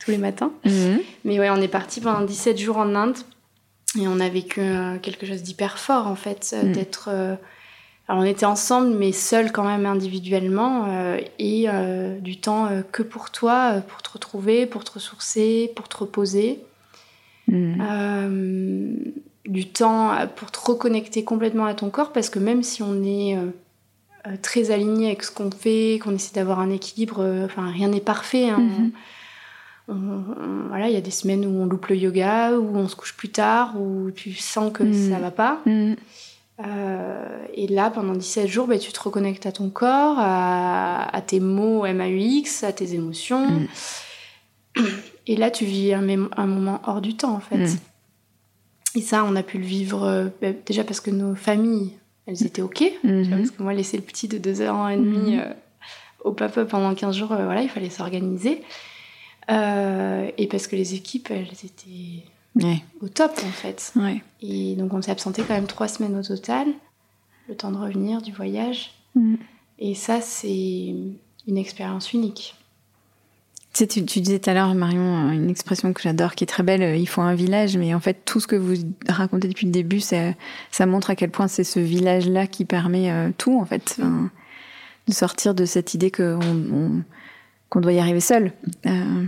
tous 0.00 0.10
les 0.10 0.18
matins. 0.18 0.50
Mm. 0.64 0.96
Mais 1.24 1.38
ouais, 1.38 1.50
on 1.50 1.60
est 1.60 1.68
parti 1.68 2.00
pendant 2.00 2.22
17 2.22 2.58
jours 2.58 2.78
en 2.78 2.96
Inde 2.96 3.18
et 3.98 4.06
on 4.06 4.20
a 4.20 4.28
vécu 4.28 4.60
euh, 4.60 4.98
quelque 4.98 5.26
chose 5.26 5.42
d'hyper 5.42 5.78
fort, 5.78 6.06
en 6.06 6.14
fait, 6.14 6.54
euh, 6.54 6.68
mm. 6.68 6.72
d'être. 6.72 7.08
Euh, 7.12 7.34
alors, 8.08 8.22
on 8.22 8.24
était 8.24 8.46
ensemble, 8.46 8.96
mais 8.96 9.12
seuls 9.12 9.52
quand 9.52 9.64
même 9.64 9.86
individuellement, 9.86 10.88
et 11.38 11.68
du 12.20 12.40
temps 12.40 12.68
que 12.90 13.04
pour 13.04 13.30
toi, 13.30 13.74
pour 13.86 14.02
te 14.02 14.10
retrouver, 14.10 14.66
pour 14.66 14.82
te 14.82 14.94
ressourcer, 14.94 15.70
pour 15.76 15.86
te 15.86 15.98
reposer. 15.98 16.58
Mm. 17.46 19.12
du 19.46 19.66
temps 19.68 20.26
pour 20.34 20.50
te 20.50 20.58
reconnecter 20.58 21.22
complètement 21.22 21.66
à 21.66 21.74
ton 21.74 21.88
corps, 21.88 22.12
parce 22.12 22.30
que 22.30 22.40
même 22.40 22.64
si 22.64 22.82
on 22.82 23.04
est 23.04 23.38
très 24.42 24.72
aligné 24.72 25.06
avec 25.06 25.22
ce 25.22 25.30
qu'on 25.30 25.52
fait, 25.52 26.00
qu'on 26.02 26.16
essaie 26.16 26.34
d'avoir 26.34 26.58
un 26.58 26.70
équilibre, 26.70 27.24
enfin, 27.44 27.70
rien 27.70 27.86
n'est 27.86 28.00
parfait. 28.00 28.48
Hein, 28.48 28.58
mm-hmm 28.58 28.90
voilà, 30.68 30.88
il 30.88 30.94
y 30.94 30.96
a 30.96 31.00
des 31.00 31.10
semaines 31.10 31.44
où 31.44 31.62
on 31.62 31.66
loupe 31.66 31.86
le 31.86 31.96
yoga, 31.96 32.52
où 32.58 32.76
on 32.76 32.88
se 32.88 32.96
couche 32.96 33.16
plus 33.16 33.30
tard, 33.30 33.80
où 33.80 34.10
tu 34.10 34.32
sens 34.32 34.72
que 34.72 34.82
mm. 34.82 35.10
ça 35.10 35.18
va 35.18 35.30
pas. 35.30 35.60
Mm. 35.66 35.94
Euh, 36.66 37.46
et 37.54 37.66
là, 37.66 37.90
pendant 37.90 38.12
17 38.12 38.46
jours, 38.46 38.66
bah, 38.66 38.78
tu 38.78 38.92
te 38.92 39.00
reconnectes 39.00 39.46
à 39.46 39.52
ton 39.52 39.70
corps, 39.70 40.16
à, 40.18 41.22
tes 41.26 41.40
mots 41.40 41.82
MAUX, 41.82 42.62
à 42.62 42.72
tes 42.72 42.94
émotions. 42.94 43.50
Mm. 43.50 43.66
Et 45.26 45.36
là, 45.36 45.50
tu 45.50 45.64
vis 45.64 45.92
un, 45.92 46.06
un, 46.36 46.46
moment 46.46 46.80
hors 46.86 47.00
du 47.00 47.16
temps, 47.16 47.34
en 47.34 47.40
fait. 47.40 47.78
Et 48.94 49.00
ça, 49.00 49.24
on 49.24 49.36
a 49.36 49.42
pu 49.42 49.58
le 49.58 49.64
vivre 49.64 50.04
euh, 50.04 50.26
bah, 50.42 50.48
déjà 50.66 50.84
parce 50.84 51.00
que 51.00 51.10
nos 51.10 51.34
familles 51.34 51.92
elles 52.26 52.44
étaient 52.44 52.62
OK. 52.62 52.84
Mhm. 53.02 53.30
parce 53.30 53.50
que 53.50 53.62
moi, 53.62 53.72
laisser 53.72 53.96
le 53.96 54.02
petit 54.02 54.28
de 54.28 54.38
2 54.38 54.68
ans 54.68 54.88
et 54.88 54.96
demi 54.96 55.36
mhm. 55.36 55.54
au 56.24 56.32
papa 56.32 56.64
pendant 56.64 56.94
15 56.94 57.16
jours, 57.16 57.28
voilà, 57.28 57.62
il 57.62 57.68
fallait 57.68 57.90
s'organiser. 57.90 58.62
Et 59.50 60.46
parce 60.46 60.66
que 60.66 60.76
les 60.76 60.94
équipes, 60.94 61.30
elles 61.30 61.52
étaient 61.64 62.24
au 63.00 63.08
top 63.08 63.32
en 63.44 63.50
fait. 63.50 63.92
Et 64.42 64.74
donc 64.76 64.92
on 64.92 65.02
s'est 65.02 65.10
absenté 65.10 65.42
quand 65.42 65.54
même 65.54 65.66
trois 65.66 65.88
semaines 65.88 66.16
au 66.16 66.22
total, 66.22 66.68
le 67.48 67.54
temps 67.54 67.70
de 67.70 67.78
revenir 67.78 68.22
du 68.22 68.32
voyage. 68.32 68.92
Mm. 69.14 69.36
Et 69.78 69.94
ça, 69.94 70.20
c'est 70.20 70.94
une 71.46 71.56
expérience 71.56 72.12
unique. 72.12 72.54
Tu, 73.72 73.86
tu, 73.86 74.20
disais 74.20 74.40
tout 74.40 74.50
à 74.50 74.54
l'heure, 74.54 74.74
Marion, 74.74 75.30
une 75.30 75.48
expression 75.48 75.92
que 75.92 76.02
j'adore, 76.02 76.34
qui 76.34 76.42
est 76.42 76.46
très 76.46 76.64
belle, 76.64 76.98
il 76.98 77.06
faut 77.06 77.20
un 77.20 77.34
village, 77.34 77.76
mais 77.76 77.94
en 77.94 78.00
fait, 78.00 78.24
tout 78.24 78.40
ce 78.40 78.48
que 78.48 78.56
vous 78.56 78.74
racontez 79.08 79.46
depuis 79.46 79.64
le 79.66 79.72
début, 79.72 80.00
ça, 80.00 80.32
ça 80.72 80.86
montre 80.86 81.10
à 81.10 81.16
quel 81.16 81.30
point 81.30 81.46
c'est 81.46 81.64
ce 81.64 81.78
village-là 81.78 82.48
qui 82.48 82.64
permet 82.64 83.12
euh, 83.12 83.30
tout, 83.38 83.58
en 83.58 83.64
fait, 83.64 84.00
de 85.06 85.12
sortir 85.12 85.54
de 85.54 85.64
cette 85.64 85.94
idée 85.94 86.10
qu'on 86.10 86.40
on, 86.42 87.04
doit 87.78 87.92
y 87.92 88.00
arriver 88.00 88.20
seul. 88.20 88.52
Euh, 88.86 89.24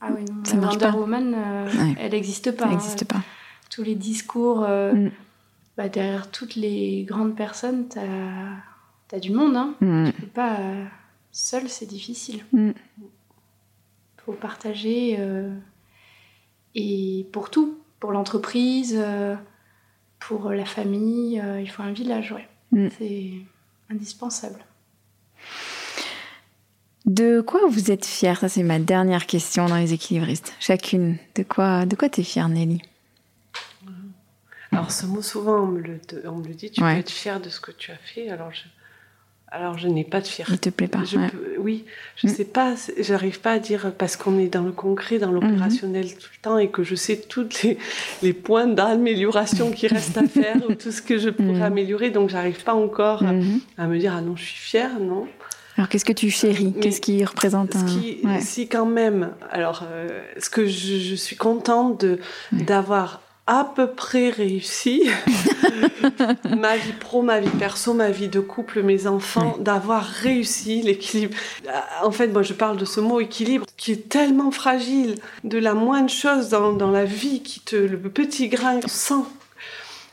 ah 0.00 0.08
oui, 0.12 0.24
non, 0.24 0.44
ça 0.44 0.56
marche 0.56 0.74
Wonder 0.74 0.98
Woman, 0.98 1.34
euh, 1.36 1.68
elle 1.98 2.12
n'existe 2.12 2.50
pas. 2.52 2.64
Elle 2.64 2.72
n'existe 2.72 3.04
pas. 3.04 3.22
Tous 3.70 3.84
les 3.84 3.94
discours, 3.94 4.64
euh, 4.64 4.92
mm. 4.92 5.10
bah, 5.76 5.88
derrière 5.88 6.30
toutes 6.30 6.56
les 6.56 7.04
grandes 7.04 7.36
personnes, 7.36 7.86
tu 7.88 7.98
as, 9.14 9.20
du 9.20 9.30
monde. 9.30 9.56
Hein. 9.56 9.74
Mm. 9.80 10.06
Tu 10.06 10.22
peux 10.22 10.26
pas. 10.26 10.58
Seul, 11.30 11.68
c'est 11.68 11.86
difficile. 11.86 12.44
Il 12.52 12.60
mm. 12.60 12.74
faut 14.24 14.32
partager. 14.32 15.18
et 16.74 17.26
pour 17.32 17.50
tout. 17.50 17.76
Pour 18.00 18.12
l'entreprise, 18.12 18.98
pour 20.18 20.50
la 20.52 20.64
famille, 20.64 21.42
il 21.60 21.70
faut 21.70 21.82
un 21.82 21.92
village, 21.92 22.32
ouais. 22.32 22.48
C'est 22.98 23.32
indispensable. 23.90 24.64
De 27.06 27.40
quoi 27.40 27.60
vous 27.68 27.90
êtes 27.90 28.04
fière? 28.04 28.40
Ça, 28.40 28.48
c'est 28.48 28.62
ma 28.62 28.78
dernière 28.78 29.26
question 29.26 29.66
dans 29.66 29.76
les 29.76 29.92
équilibristes. 29.92 30.54
Chacune. 30.60 31.16
De 31.34 31.42
quoi, 31.42 31.86
de 31.86 31.96
quoi 31.96 32.08
t'es 32.08 32.22
fière, 32.22 32.48
Nelly? 32.48 32.82
Alors, 34.72 34.90
ce 34.90 35.06
mot, 35.06 35.22
souvent, 35.22 35.62
on 35.62 35.66
me 35.66 35.80
le, 35.80 36.00
on 36.26 36.36
me 36.36 36.46
le 36.46 36.54
dit. 36.54 36.70
Tu 36.70 36.80
peux 36.80 36.86
être 36.86 37.10
fière 37.10 37.40
de 37.40 37.48
ce 37.48 37.60
que 37.60 37.72
tu 37.72 37.90
as 37.90 37.96
fait. 37.96 38.28
Alors, 38.28 38.52
je, 38.52 38.62
alors 39.52 39.76
je 39.78 39.88
n'ai 39.88 40.04
pas 40.04 40.20
de 40.20 40.28
fierté. 40.28 40.52
Il 40.52 40.58
te 40.60 40.70
plaît 40.70 40.86
pas 40.86 41.02
Oui, 41.58 41.84
je 42.16 42.28
ne 42.28 42.32
mm. 42.32 42.34
sais 42.36 42.44
pas, 42.44 42.74
j'arrive 43.00 43.40
pas 43.40 43.52
à 43.52 43.58
dire 43.58 43.92
parce 43.98 44.16
qu'on 44.16 44.38
est 44.38 44.46
dans 44.46 44.62
le 44.62 44.70
concret, 44.70 45.18
dans 45.18 45.32
l'opérationnel 45.32 46.06
mm-hmm. 46.06 46.18
tout 46.18 46.28
le 46.32 46.42
temps 46.42 46.58
et 46.58 46.68
que 46.68 46.84
je 46.84 46.94
sais 46.94 47.16
tous 47.16 47.48
les, 47.64 47.76
les, 48.22 48.32
points 48.32 48.68
d'amélioration 48.68 49.72
qui 49.72 49.88
restent 49.88 50.18
à 50.18 50.28
faire 50.28 50.56
ou 50.68 50.74
tout 50.74 50.92
ce 50.92 51.02
que 51.02 51.18
je 51.18 51.30
pourrais 51.30 51.52
mm. 51.58 51.62
améliorer. 51.62 52.10
Donc 52.10 52.30
j'arrive 52.30 52.62
pas 52.62 52.74
encore 52.74 53.24
mm-hmm. 53.24 53.60
à, 53.76 53.86
me 53.88 53.98
dire 53.98 54.14
ah 54.16 54.20
non, 54.20 54.36
je 54.36 54.44
suis 54.44 54.58
fière, 54.58 55.00
non. 55.00 55.26
Alors 55.80 55.88
qu'est-ce 55.88 56.04
que 56.04 56.12
tu 56.12 56.28
chéris? 56.28 56.74
Qu'est-ce 56.78 57.00
qui 57.00 57.24
représente 57.24 57.74
un... 57.74 58.40
Si 58.42 58.68
quand 58.68 58.84
même, 58.84 59.32
alors 59.50 59.84
euh, 59.90 60.20
ce 60.38 60.50
que 60.50 60.66
je, 60.66 61.14
suis 61.14 61.36
contente 61.36 62.02
de 62.02 62.18
d'avoir 62.52 63.22
à 63.46 63.64
peu 63.64 63.86
près 63.86 64.28
réussi 64.28 65.08
ma 66.54 66.76
vie 66.76 66.92
pro, 66.92 67.22
ma 67.22 67.40
vie 67.40 67.48
perso, 67.58 67.94
ma 67.94 68.10
vie 68.10 68.28
de 68.28 68.40
couple, 68.40 68.82
mes 68.82 69.06
enfants, 69.06 69.56
d'avoir 69.58 70.04
réussi 70.04 70.82
l'équilibre. 70.82 71.34
Euh, 71.66 71.70
en 72.02 72.10
fait, 72.10 72.26
moi 72.26 72.42
je 72.42 72.52
parle 72.52 72.76
de 72.76 72.84
ce 72.84 73.00
mot 73.00 73.18
équilibre 73.18 73.64
qui 73.78 73.92
est 73.92 74.06
tellement 74.10 74.50
fragile, 74.50 75.14
de 75.44 75.56
la 75.56 75.72
moindre 75.72 76.10
chose 76.10 76.50
dans, 76.50 76.74
dans 76.74 76.90
la 76.90 77.06
vie 77.06 77.42
qui 77.42 77.60
te, 77.60 77.76
le 77.76 77.96
petit 77.96 78.50
grain 78.50 78.80
sent. 78.86 79.24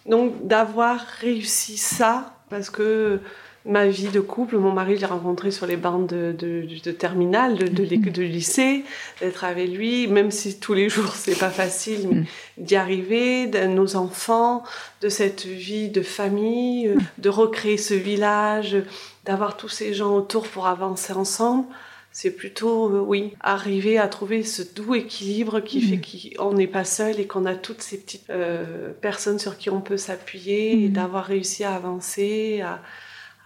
Donc 0.06 0.48
d'avoir 0.48 1.02
réussi 1.20 1.76
ça, 1.76 2.38
parce 2.50 2.70
que 2.70 3.20
ma 3.68 3.86
vie 3.88 4.08
de 4.08 4.20
couple. 4.20 4.58
Mon 4.58 4.72
mari, 4.72 4.96
je 4.96 5.02
l'ai 5.02 5.06
rencontré 5.08 5.52
sur 5.52 5.68
les 5.68 5.78
bandes 5.78 6.08
de, 6.08 6.34
de, 6.34 6.92
terminale, 6.92 7.56
de, 7.56 7.68
de, 7.68 8.10
de 8.10 8.24
lycée, 8.24 8.84
d'être 9.20 9.44
avec 9.44 9.70
lui, 9.70 10.08
même 10.08 10.32
si 10.32 10.60
tous 10.60 10.74
les 10.74 10.90
jours 10.98 11.14
c'est 11.14 11.38
pas 11.38 11.50
facile, 11.50 12.08
mais 12.10 12.16
mm. 12.16 12.26
d'y 12.58 12.76
arriver, 12.76 13.48
de 13.48 13.60
nos 13.68 13.96
enfants, 13.96 14.64
de 15.02 15.10
cette 15.10 15.46
vie 15.46 15.90
de 15.90 16.02
famille, 16.02 16.88
mm. 16.88 17.00
de 17.20 17.30
recréer 17.30 17.78
ce 17.78 17.94
village, 17.94 18.78
d'avoir 19.26 19.58
tous 19.58 19.70
ces 19.70 19.94
gens 19.94 20.16
autour 20.16 20.48
pour 20.48 20.68
avancer 20.68 21.14
ensemble. 21.14 21.66
C'est 22.14 22.32
plutôt, 22.32 22.90
euh, 22.90 23.00
oui, 23.00 23.34
arriver 23.42 24.00
à 24.00 24.08
trouver 24.08 24.42
ce 24.42 24.64
doux 24.64 24.96
équilibre 24.96 25.60
qui 25.60 25.82
fait 25.82 25.98
mm. 25.98 26.38
qu'on 26.38 26.54
n'est 26.54 26.68
pas 26.68 26.86
seul 26.86 27.20
et 27.20 27.28
qu'on 27.28 27.46
a 27.46 27.54
toutes 27.54 27.82
ces 27.82 27.98
petites 27.98 28.30
euh, 28.30 28.92
personnes 29.02 29.38
sur 29.38 29.58
qui 29.58 29.70
on 29.70 29.82
peut 29.82 29.98
s'appuyer 29.98 30.86
et 30.86 30.88
d'avoir 30.88 31.26
réussi 31.26 31.64
à 31.64 31.76
avancer, 31.76 32.62
à, 32.62 32.82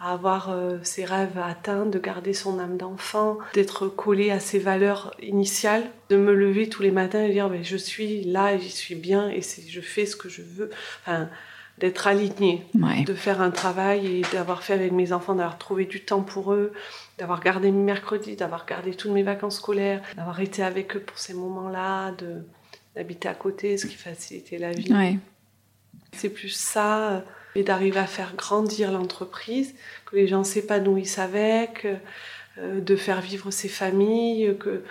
à 0.02 0.14
avoir 0.14 0.50
euh, 0.50 0.80
ses 0.82 1.06
rêves 1.06 1.38
atteints, 1.38 1.86
de 1.86 2.00
garder 2.00 2.34
son 2.34 2.60
âme 2.60 2.76
d'enfant, 2.76 3.38
d'être 3.54 3.88
collé 3.88 4.32
à 4.32 4.40
ses 4.40 4.58
valeurs 4.58 5.16
initiales, 5.22 5.84
de 6.10 6.18
me 6.18 6.34
lever 6.34 6.70
tous 6.70 6.82
les 6.82 6.92
matins 6.92 7.24
et 7.24 7.32
dire 7.32 7.50
ben, 7.50 7.64
je 7.64 7.78
suis 7.78 8.24
là 8.24 8.54
et 8.54 8.60
j'y 8.60 8.72
suis 8.72 8.96
bien 8.96 9.30
et 9.30 9.42
je 9.42 9.82
fais 9.82 10.08
ce 10.08 10.16
que 10.16 10.28
je 10.28 10.42
veux. 10.42 10.72
Enfin, 11.02 11.30
d'être 11.78 12.06
aligné, 12.06 12.66
de 12.74 13.14
faire 13.14 13.42
un 13.42 13.50
travail 13.50 14.06
et 14.06 14.22
d'avoir 14.34 14.62
fait 14.62 14.74
avec 14.74 14.92
mes 14.92 15.14
enfants, 15.14 15.34
d'avoir 15.34 15.58
trouvé 15.58 15.86
du 15.86 16.04
temps 16.04 16.22
pour 16.22 16.54
eux, 16.54 16.74
d'avoir 17.18 17.42
gardé 17.42 17.72
mes 17.72 17.84
mercredis, 17.84 18.36
d'avoir 18.36 18.68
gardé 18.68 18.94
toutes 18.94 19.12
mes 19.12 19.24
vacances 19.24 19.58
scolaires, 19.58 20.02
d'avoir 20.16 20.40
été 20.42 20.62
avec 20.62 20.96
eux 20.96 21.00
pour 21.00 21.18
ces 21.18 21.34
moments-là, 21.34 22.14
d'habiter 22.96 23.30
à 23.30 23.34
côté, 23.34 23.78
ce 23.78 23.88
qui 23.88 23.96
facilitait 23.96 24.60
la 24.60 24.74
vie. 24.74 24.94
C'est 26.14 26.30
plus 26.30 26.50
ça 26.50 27.24
et 27.56 27.64
d'arriver 27.64 28.00
à 28.00 28.08
faire 28.08 28.36
grandir 28.36 28.92
l'entreprise, 28.92 29.74
que 30.06 30.16
les 30.16 30.28
gens 30.28 30.44
s'épanouissent 30.44 31.20
avec, 31.20 31.86
euh, 32.58 32.82
de 32.82 32.96
faire 32.96 33.22
vivre 33.22 33.52
ses 33.52 33.70
familles, 33.70 34.56
que 34.60 34.84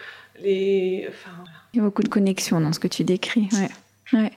les... 0.42 1.06
Enfin, 1.08 1.44
Il 1.72 1.78
y 1.78 1.80
a 1.80 1.84
beaucoup 1.84 2.02
de 2.02 2.08
connexions 2.08 2.60
dans 2.60 2.72
ce 2.72 2.80
que 2.80 2.88
tu 2.88 3.04
décris. 3.04 3.48
Ouais. 4.12 4.32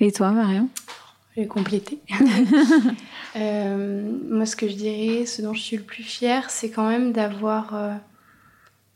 Et 0.00 0.10
toi, 0.12 0.30
Marion? 0.32 0.68
Je 1.36 1.42
vais 1.42 1.46
compléter. 1.46 1.98
Euh, 3.34 4.02
moi, 4.28 4.44
ce 4.44 4.54
que 4.56 4.68
je 4.68 4.74
dirais, 4.74 5.24
ce 5.24 5.40
dont 5.40 5.54
je 5.54 5.62
suis 5.62 5.78
le 5.78 5.82
plus 5.82 6.02
fière, 6.02 6.50
c'est 6.50 6.68
quand 6.68 6.86
même 6.86 7.12
d'avoir 7.12 7.74
euh, 7.74 7.94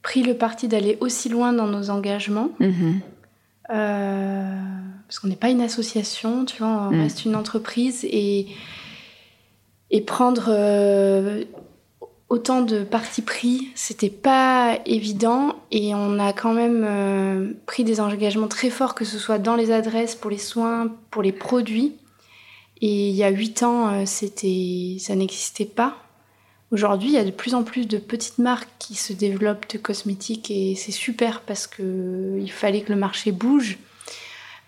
pris 0.03 0.23
le 0.23 0.37
parti 0.37 0.69
d'aller 0.69 0.99
aussi 1.01 1.31
loin 1.31 1.55
dans 1.55 1.67
nos 1.67 1.89
engagements. 1.89 2.51
Mm-hmm. 2.61 3.01
Parce 5.07 5.19
qu'on 5.19 5.29
n'est 5.29 5.37
pas 5.37 5.51
une 5.51 5.61
association, 5.61 6.45
tu 6.45 6.59
vois, 6.59 6.69
on 6.69 6.91
mm. 6.91 7.01
reste 7.01 7.25
une 7.25 7.37
entreprise 7.37 8.05
et 8.05 8.47
et 9.91 10.01
prendre 10.01 10.47
euh, 10.49 11.45
autant 12.29 12.63
de 12.63 12.83
parti 12.83 13.23
pris, 13.23 13.69
c'était 13.75 14.11
pas 14.11 14.79
évident 14.85 15.57
et 15.71 15.95
on 15.95 16.19
a 16.19 16.33
quand 16.33 16.53
même 16.53 16.85
euh, 16.85 17.53
pris 17.67 17.85
des 17.85 18.01
engagements 18.01 18.49
très 18.49 18.71
forts, 18.71 18.95
que 18.95 19.05
ce 19.05 19.19
soit 19.19 19.39
dans 19.39 19.55
les 19.55 19.71
adresses, 19.71 20.17
pour 20.17 20.31
les 20.31 20.39
soins, 20.39 20.93
pour 21.11 21.23
les 21.23 21.33
produits. 21.33 21.95
Et 22.81 23.09
il 23.09 23.15
y 23.15 23.25
a 23.25 23.31
huit 23.31 23.63
ans, 23.63 23.89
euh, 23.89 24.03
c'était, 24.07 24.97
ça 24.99 25.15
n'existait 25.15 25.65
pas. 25.65 25.97
Aujourd'hui, 26.73 27.11
il 27.11 27.15
y 27.15 27.19
a 27.19 27.25
de 27.25 27.31
plus 27.31 27.55
en 27.55 27.63
plus 27.63 27.87
de 27.87 27.97
petites 27.97 28.39
marques 28.39 28.69
qui 28.81 28.97
se 28.97 29.13
développent 29.13 29.71
de 29.73 29.79
cosmétiques 29.79 30.51
et 30.51 30.75
c'est 30.75 30.93
super 30.93 31.43
parce 31.43 31.69
que 31.69 32.39
il 32.41 32.51
fallait 32.51 32.81
que 32.81 32.93
le 32.93 32.99
marché 32.99 33.31
bouge. 33.31 33.79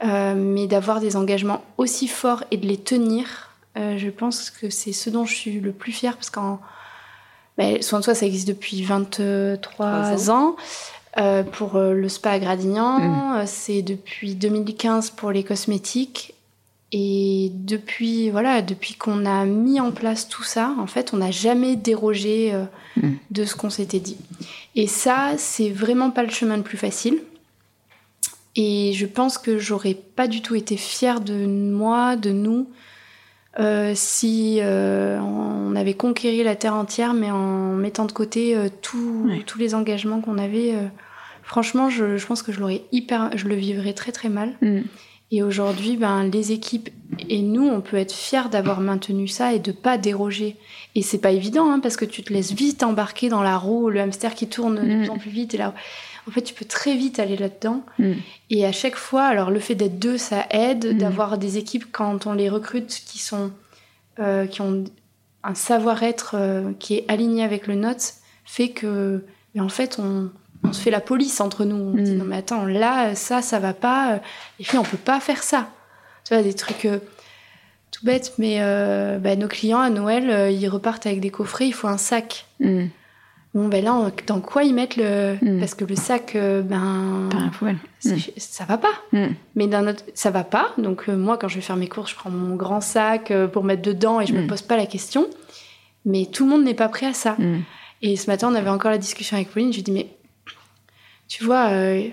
Mais 0.03 0.67
d'avoir 0.67 1.01
des 1.01 1.17
engagements 1.17 1.65
aussi 1.77 2.09
forts 2.09 2.45
et 2.51 2.57
de 2.57 2.67
les 2.67 2.77
tenir, 2.77 3.49
euh, 3.79 3.97
je 3.97 4.11
pense 4.11 4.51
que 4.51 4.71
c'est 4.71 4.93
ce 4.93 5.11
dont 5.11 5.25
je 5.25 5.35
suis 5.35 5.61
le 5.61 5.73
plus 5.73 5.93
fière 5.93 6.17
parce 6.17 6.31
qu'en 6.31 6.61
ben, 7.57 7.81
soin 7.83 8.01
de 8.01 8.05
soi, 8.05 8.15
ça 8.15 8.27
existe 8.27 8.49
depuis 8.49 8.83
23 8.83 10.31
ans. 10.31 10.57
Euh, 11.17 11.43
pour 11.43 11.77
euh, 11.77 11.95
le 11.95 12.09
spa 12.09 12.33
à 12.33 12.39
Gradignan, 12.39 13.41
mm. 13.41 13.47
c'est 13.47 13.83
depuis 13.83 14.35
2015 14.35 15.11
pour 15.11 15.33
les 15.33 15.43
cosmétiques. 15.43 16.35
Et 16.93 17.51
depuis, 17.55 18.31
voilà, 18.31 18.63
depuis 18.63 18.95
qu'on 18.95 19.27
a 19.27 19.45
mis 19.45 19.81
en 19.81 19.91
place 19.91 20.29
tout 20.29 20.45
ça, 20.45 20.75
en 20.79 20.87
fait, 20.87 21.13
on 21.13 21.19
n'a 21.19 21.31
jamais 21.31 21.77
dérogé 21.77 22.55
mm. 22.97 23.11
de 23.31 23.45
ce 23.45 23.57
qu'on 23.57 23.71
s'était 23.71 23.99
dit. 23.99 24.17
Et 24.77 24.87
ça, 24.87 25.33
c'est 25.37 25.71
vraiment 25.71 26.11
pas 26.11 26.23
le 26.23 26.31
chemin 26.31 26.57
le 26.57 26.63
plus 26.63 26.79
facile. 26.79 27.21
Et 28.61 28.93
je 28.93 29.07
pense 29.07 29.39
que 29.39 29.57
j'aurais 29.57 29.95
pas 29.95 30.27
du 30.27 30.43
tout 30.43 30.57
été 30.57 30.77
fière 30.77 31.21
de 31.21 31.47
moi, 31.47 32.17
de 32.17 32.33
nous, 32.33 32.69
euh, 33.61 33.93
si 33.95 34.59
euh, 34.61 35.21
on 35.21 35.77
avait 35.77 35.95
conquéri 35.95 36.43
la 36.43 36.57
terre 36.57 36.75
entière, 36.75 37.15
mais 37.15 37.31
en 37.31 37.75
mettant 37.75 38.05
de 38.05 38.11
côté 38.11 38.57
euh, 38.57 38.69
tous 38.83 39.29
les 39.61 39.77
engagements 39.77 40.21
qu'on 40.21 40.39
avait, 40.39 40.75
franchement, 41.45 41.89
je, 41.89 42.27
pense 42.27 42.43
que 42.43 42.51
je 42.51 42.59
l'aurais 42.59 42.83
hyper, 42.91 43.31
je 43.37 43.47
le 43.47 43.55
vivrais 43.55 43.93
très 43.93 44.11
très 44.11 44.29
mal. 44.29 44.55
Mm. 44.61 44.81
Et 45.31 45.43
aujourd'hui, 45.43 45.97
ben, 45.97 46.25
les 46.25 46.53
équipes 46.53 46.89
et 47.29 47.43
nous, 47.43 47.67
on 47.67 47.81
peut 47.81 47.97
être 47.97 48.13
fiers 48.13 48.49
d'avoir 48.51 48.81
maintenu 48.81 49.29
ça 49.29 49.53
et 49.53 49.59
de 49.59 49.73
pas 49.73 49.99
déroger. 49.99 50.57
Et 50.95 51.03
c'est 51.03 51.19
pas 51.19 51.33
évident, 51.33 51.71
hein, 51.71 51.81
parce 51.81 51.97
que 51.97 52.05
tu 52.05 52.23
te 52.23 52.33
laisses 52.33 52.53
vite 52.53 52.83
embarquer 52.83 53.29
dans 53.29 53.43
la 53.43 53.59
roue, 53.59 53.91
le 53.91 54.01
hamster 54.01 54.35
qui 54.35 54.49
tourne 54.49 54.77
de 54.77 54.95
mm. 54.95 54.99
plus 54.99 55.11
en 55.11 55.19
plus 55.19 55.31
vite. 55.31 55.55
Et 55.55 55.59
là, 55.59 55.75
en 56.27 56.31
fait, 56.31 56.43
tu 56.43 56.55
peux 56.55 56.65
très 56.65 56.97
vite 56.97 57.19
aller 57.19 57.37
là-dedans. 57.37 57.83
Mm. 57.99 58.13
Et 58.51 58.65
à 58.65 58.73
chaque 58.73 58.97
fois, 58.97 59.25
alors 59.25 59.51
le 59.51 59.61
fait 59.61 59.75
d'être 59.75 59.99
deux, 59.99 60.17
ça 60.17 60.47
aide, 60.51 60.95
mm. 60.95 60.99
d'avoir 60.99 61.37
des 61.37 61.59
équipes 61.59 61.87
quand 61.93 62.27
on 62.27 62.33
les 62.33 62.49
recrute 62.49 62.89
qui 62.89 63.19
sont, 63.19 63.51
euh, 64.19 64.47
qui 64.47 64.63
ont 64.63 64.85
un 65.45 65.55
savoir-être 65.55 66.37
qui 66.79 66.95
est 66.95 67.05
aligné 67.09 67.45
avec 67.45 67.67
le 67.69 67.75
nôtre 67.75 68.15
fait 68.45 68.71
que, 68.71 69.25
mais 69.55 69.61
en 69.61 69.69
fait, 69.69 69.99
on, 69.99 70.31
on 70.65 70.73
se 70.73 70.81
fait 70.81 70.91
la 70.91 71.01
police 71.01 71.41
entre 71.41 71.65
nous. 71.65 71.77
On 71.77 71.95
dit 71.95 72.13
mm. 72.13 72.19
non 72.19 72.25
mais 72.25 72.37
attends, 72.37 72.65
là, 72.65 73.15
ça, 73.15 73.43
ça 73.43 73.59
va 73.59 73.75
pas. 73.75 74.21
Et 74.61 74.65
puis 74.65 74.79
on 74.79 74.83
peut 74.83 74.97
pas 74.97 75.21
faire 75.21 75.43
ça. 75.43 75.69
Tu 76.29 76.35
vois, 76.35 76.43
des 76.43 76.53
trucs 76.53 76.85
euh, 76.85 76.99
tout 77.91 78.05
bêtes, 78.05 78.35
mais 78.37 78.59
euh, 78.61 79.19
bah, 79.19 79.35
nos 79.35 79.49
clients 79.49 79.81
à 79.81 79.89
Noël, 79.89 80.29
euh, 80.29 80.51
ils 80.51 80.69
repartent 80.69 81.07
avec 81.07 81.21
des 81.21 81.31
coffrets, 81.31 81.67
il 81.67 81.73
faut 81.73 81.89
un 81.89 81.97
sac. 81.97 82.45
Mm. 82.61 82.85
Bon, 83.55 83.69
ben 83.69 83.83
là, 83.83 84.11
dans 84.27 84.41
quoi 84.41 84.63
ils 84.63 84.75
mettent 84.75 84.97
le. 84.97 85.39
Mm. 85.41 85.59
Parce 85.59 85.75
que 85.75 85.87
le 85.87 85.97
sac, 85.97 86.37
ben. 86.37 87.31
Ça 88.37 88.67
va 88.67 88.77
pas. 88.77 88.93
Mais 89.55 89.67
d'un 89.67 89.89
autre. 89.89 90.05
Ça 90.13 90.31
va 90.31 90.45
pas. 90.45 90.75
Donc, 90.77 91.09
moi, 91.09 91.39
quand 91.39 91.49
je 91.49 91.55
vais 91.55 91.63
faire 91.63 91.77
mes 91.77 91.89
courses, 91.89 92.11
je 92.11 92.17
prends 92.17 92.31
mon 92.31 92.57
grand 92.57 92.83
sac 92.83 93.33
pour 93.53 93.65
mettre 93.65 93.81
dedans 93.81 94.21
et 94.21 94.27
je 94.27 94.35
me 94.35 94.47
pose 94.47 94.61
pas 94.61 94.77
la 94.77 94.87
question. 94.87 95.27
Mais 96.05 96.27
tout 96.27 96.45
le 96.45 96.51
monde 96.51 96.65
n'est 96.65 96.75
pas 96.75 96.91
prêt 96.91 97.07
à 97.07 97.15
ça. 97.15 97.39
Et 98.03 98.17
ce 98.17 98.27
matin, 98.27 98.51
on 98.53 98.55
avait 98.55 98.69
encore 98.69 98.91
la 98.91 98.99
discussion 98.99 99.37
avec 99.37 99.51
Pauline. 99.51 99.73
Je 99.73 99.79
lui 99.79 99.83
dis, 99.83 99.93
mais 99.93 100.09
tu 101.29 101.45
vois, 101.45 101.69
euh, 101.69 102.09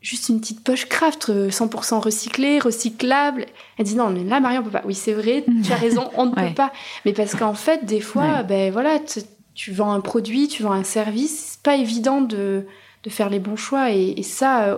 juste 0.00 0.28
une 0.28 0.40
petite 0.40 0.62
poche 0.64 0.86
craft 0.86 1.30
100% 1.30 1.94
euh, 1.94 1.98
recyclée, 1.98 2.58
recyclable. 2.58 3.46
Elle 3.78 3.86
dit 3.86 3.94
non, 3.94 4.10
mais 4.10 4.24
là, 4.24 4.40
Marie, 4.40 4.58
on 4.58 4.62
peut 4.62 4.70
pas. 4.70 4.82
Oui, 4.84 4.94
c'est 4.94 5.14
vrai, 5.14 5.44
tu 5.64 5.72
as 5.72 5.76
raison, 5.76 6.10
on 6.16 6.26
ne 6.26 6.30
peut 6.34 6.54
pas. 6.54 6.72
Mais 7.04 7.12
parce 7.12 7.34
qu'en 7.34 7.54
fait, 7.54 7.84
des 7.84 8.00
fois, 8.00 8.42
ben 8.42 8.72
voilà, 8.72 8.98
tu 9.54 9.72
vends 9.72 9.92
un 9.92 10.00
produit, 10.00 10.48
tu 10.48 10.62
vends 10.62 10.72
un 10.72 10.84
service, 10.84 11.52
c'est 11.52 11.62
pas 11.62 11.76
évident 11.76 12.20
de, 12.20 12.66
de, 13.04 13.10
faire 13.10 13.30
les 13.30 13.38
bons 13.38 13.56
choix. 13.56 13.92
Et, 13.92 14.22
ça, 14.22 14.64
euh, 14.64 14.76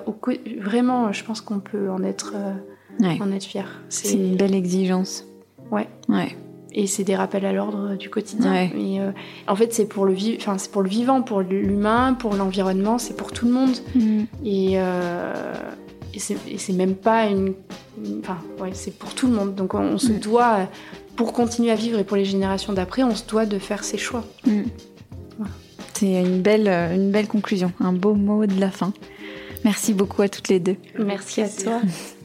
vraiment, 0.61 1.13
je 1.13 1.25
pense 1.25 1.41
qu'on 1.41 1.61
peut 1.61 1.91
en 1.91 2.05
être, 2.05 2.35
en 3.03 3.33
être 3.33 3.45
fier. 3.45 3.81
C'est 3.89 4.13
une 4.13 4.37
belle 4.37 4.55
exigence. 4.55 5.25
Ouais. 5.71 5.89
Ouais 6.09 6.37
et 6.73 6.87
c'est 6.87 7.05
des 7.05 7.17
rappels 7.17 7.45
à 7.45 7.53
l'ordre 7.53 7.97
du 7.97 8.11
quotidien. 8.11 8.69
Euh, 8.75 9.13
en 9.47 9.57
fait, 9.57 9.73
c'est 9.73 9.87
pour 9.87 10.05
le 10.05 10.15
enfin, 10.37 10.59
c'est 10.59 10.71
pour 10.71 10.83
le 10.83 10.89
vivant, 10.89 11.23
pour 11.23 11.41
l'humain, 11.41 12.15
pour 12.15 12.35
l'environnement, 12.35 12.99
c'est 12.99 13.17
pour 13.17 13.33
tout 13.33 13.47
le 13.47 13.53
monde. 13.53 13.77
Mm. 13.95 14.21
Et, 14.45 14.73
euh, 14.75 15.55
et 16.15 16.19
c'est 16.59 16.73
même 16.73 16.95
pas 16.95 17.27
une, 17.27 17.55
enfin, 18.21 18.39
ouais, 18.61 18.71
c'est 18.73 18.97
pour 18.97 19.15
tout 19.15 19.27
le 19.27 19.33
monde. 19.33 19.55
Donc, 19.55 19.75
on, 19.75 19.99
se 19.99 20.13
doit, 20.13 20.69
pour 21.17 21.33
continuer 21.33 21.71
à 21.71 21.77
vivre 21.77 21.99
et 21.99 22.05
pour 22.05 22.17
les 22.17 22.25
générations 22.25 22.73
d'après, 22.73 23.03
on 23.03 23.15
se 23.15 23.27
doit 23.27 23.47
de 23.47 23.59
faire 23.59 23.85
ses 23.85 23.99
choix. 23.99 24.25
Mm. 24.47 24.63
C'est 25.95 26.23
une 26.23 26.41
belle, 26.41 26.69
une 26.69 27.11
belle 27.11 27.29
conclusion, 27.29 27.73
un 27.81 27.93
beau 27.93 28.15
mot 28.15 28.47
de 28.47 28.59
la 28.59 28.71
fin. 28.71 28.93
Merci 29.65 29.93
beaucoup 29.93 30.23
à 30.23 30.29
toutes 30.29 30.49
les 30.49 30.59
deux. 30.59 30.77
Merci, 30.99 31.43
à 31.43 31.49
toi. 31.49 31.81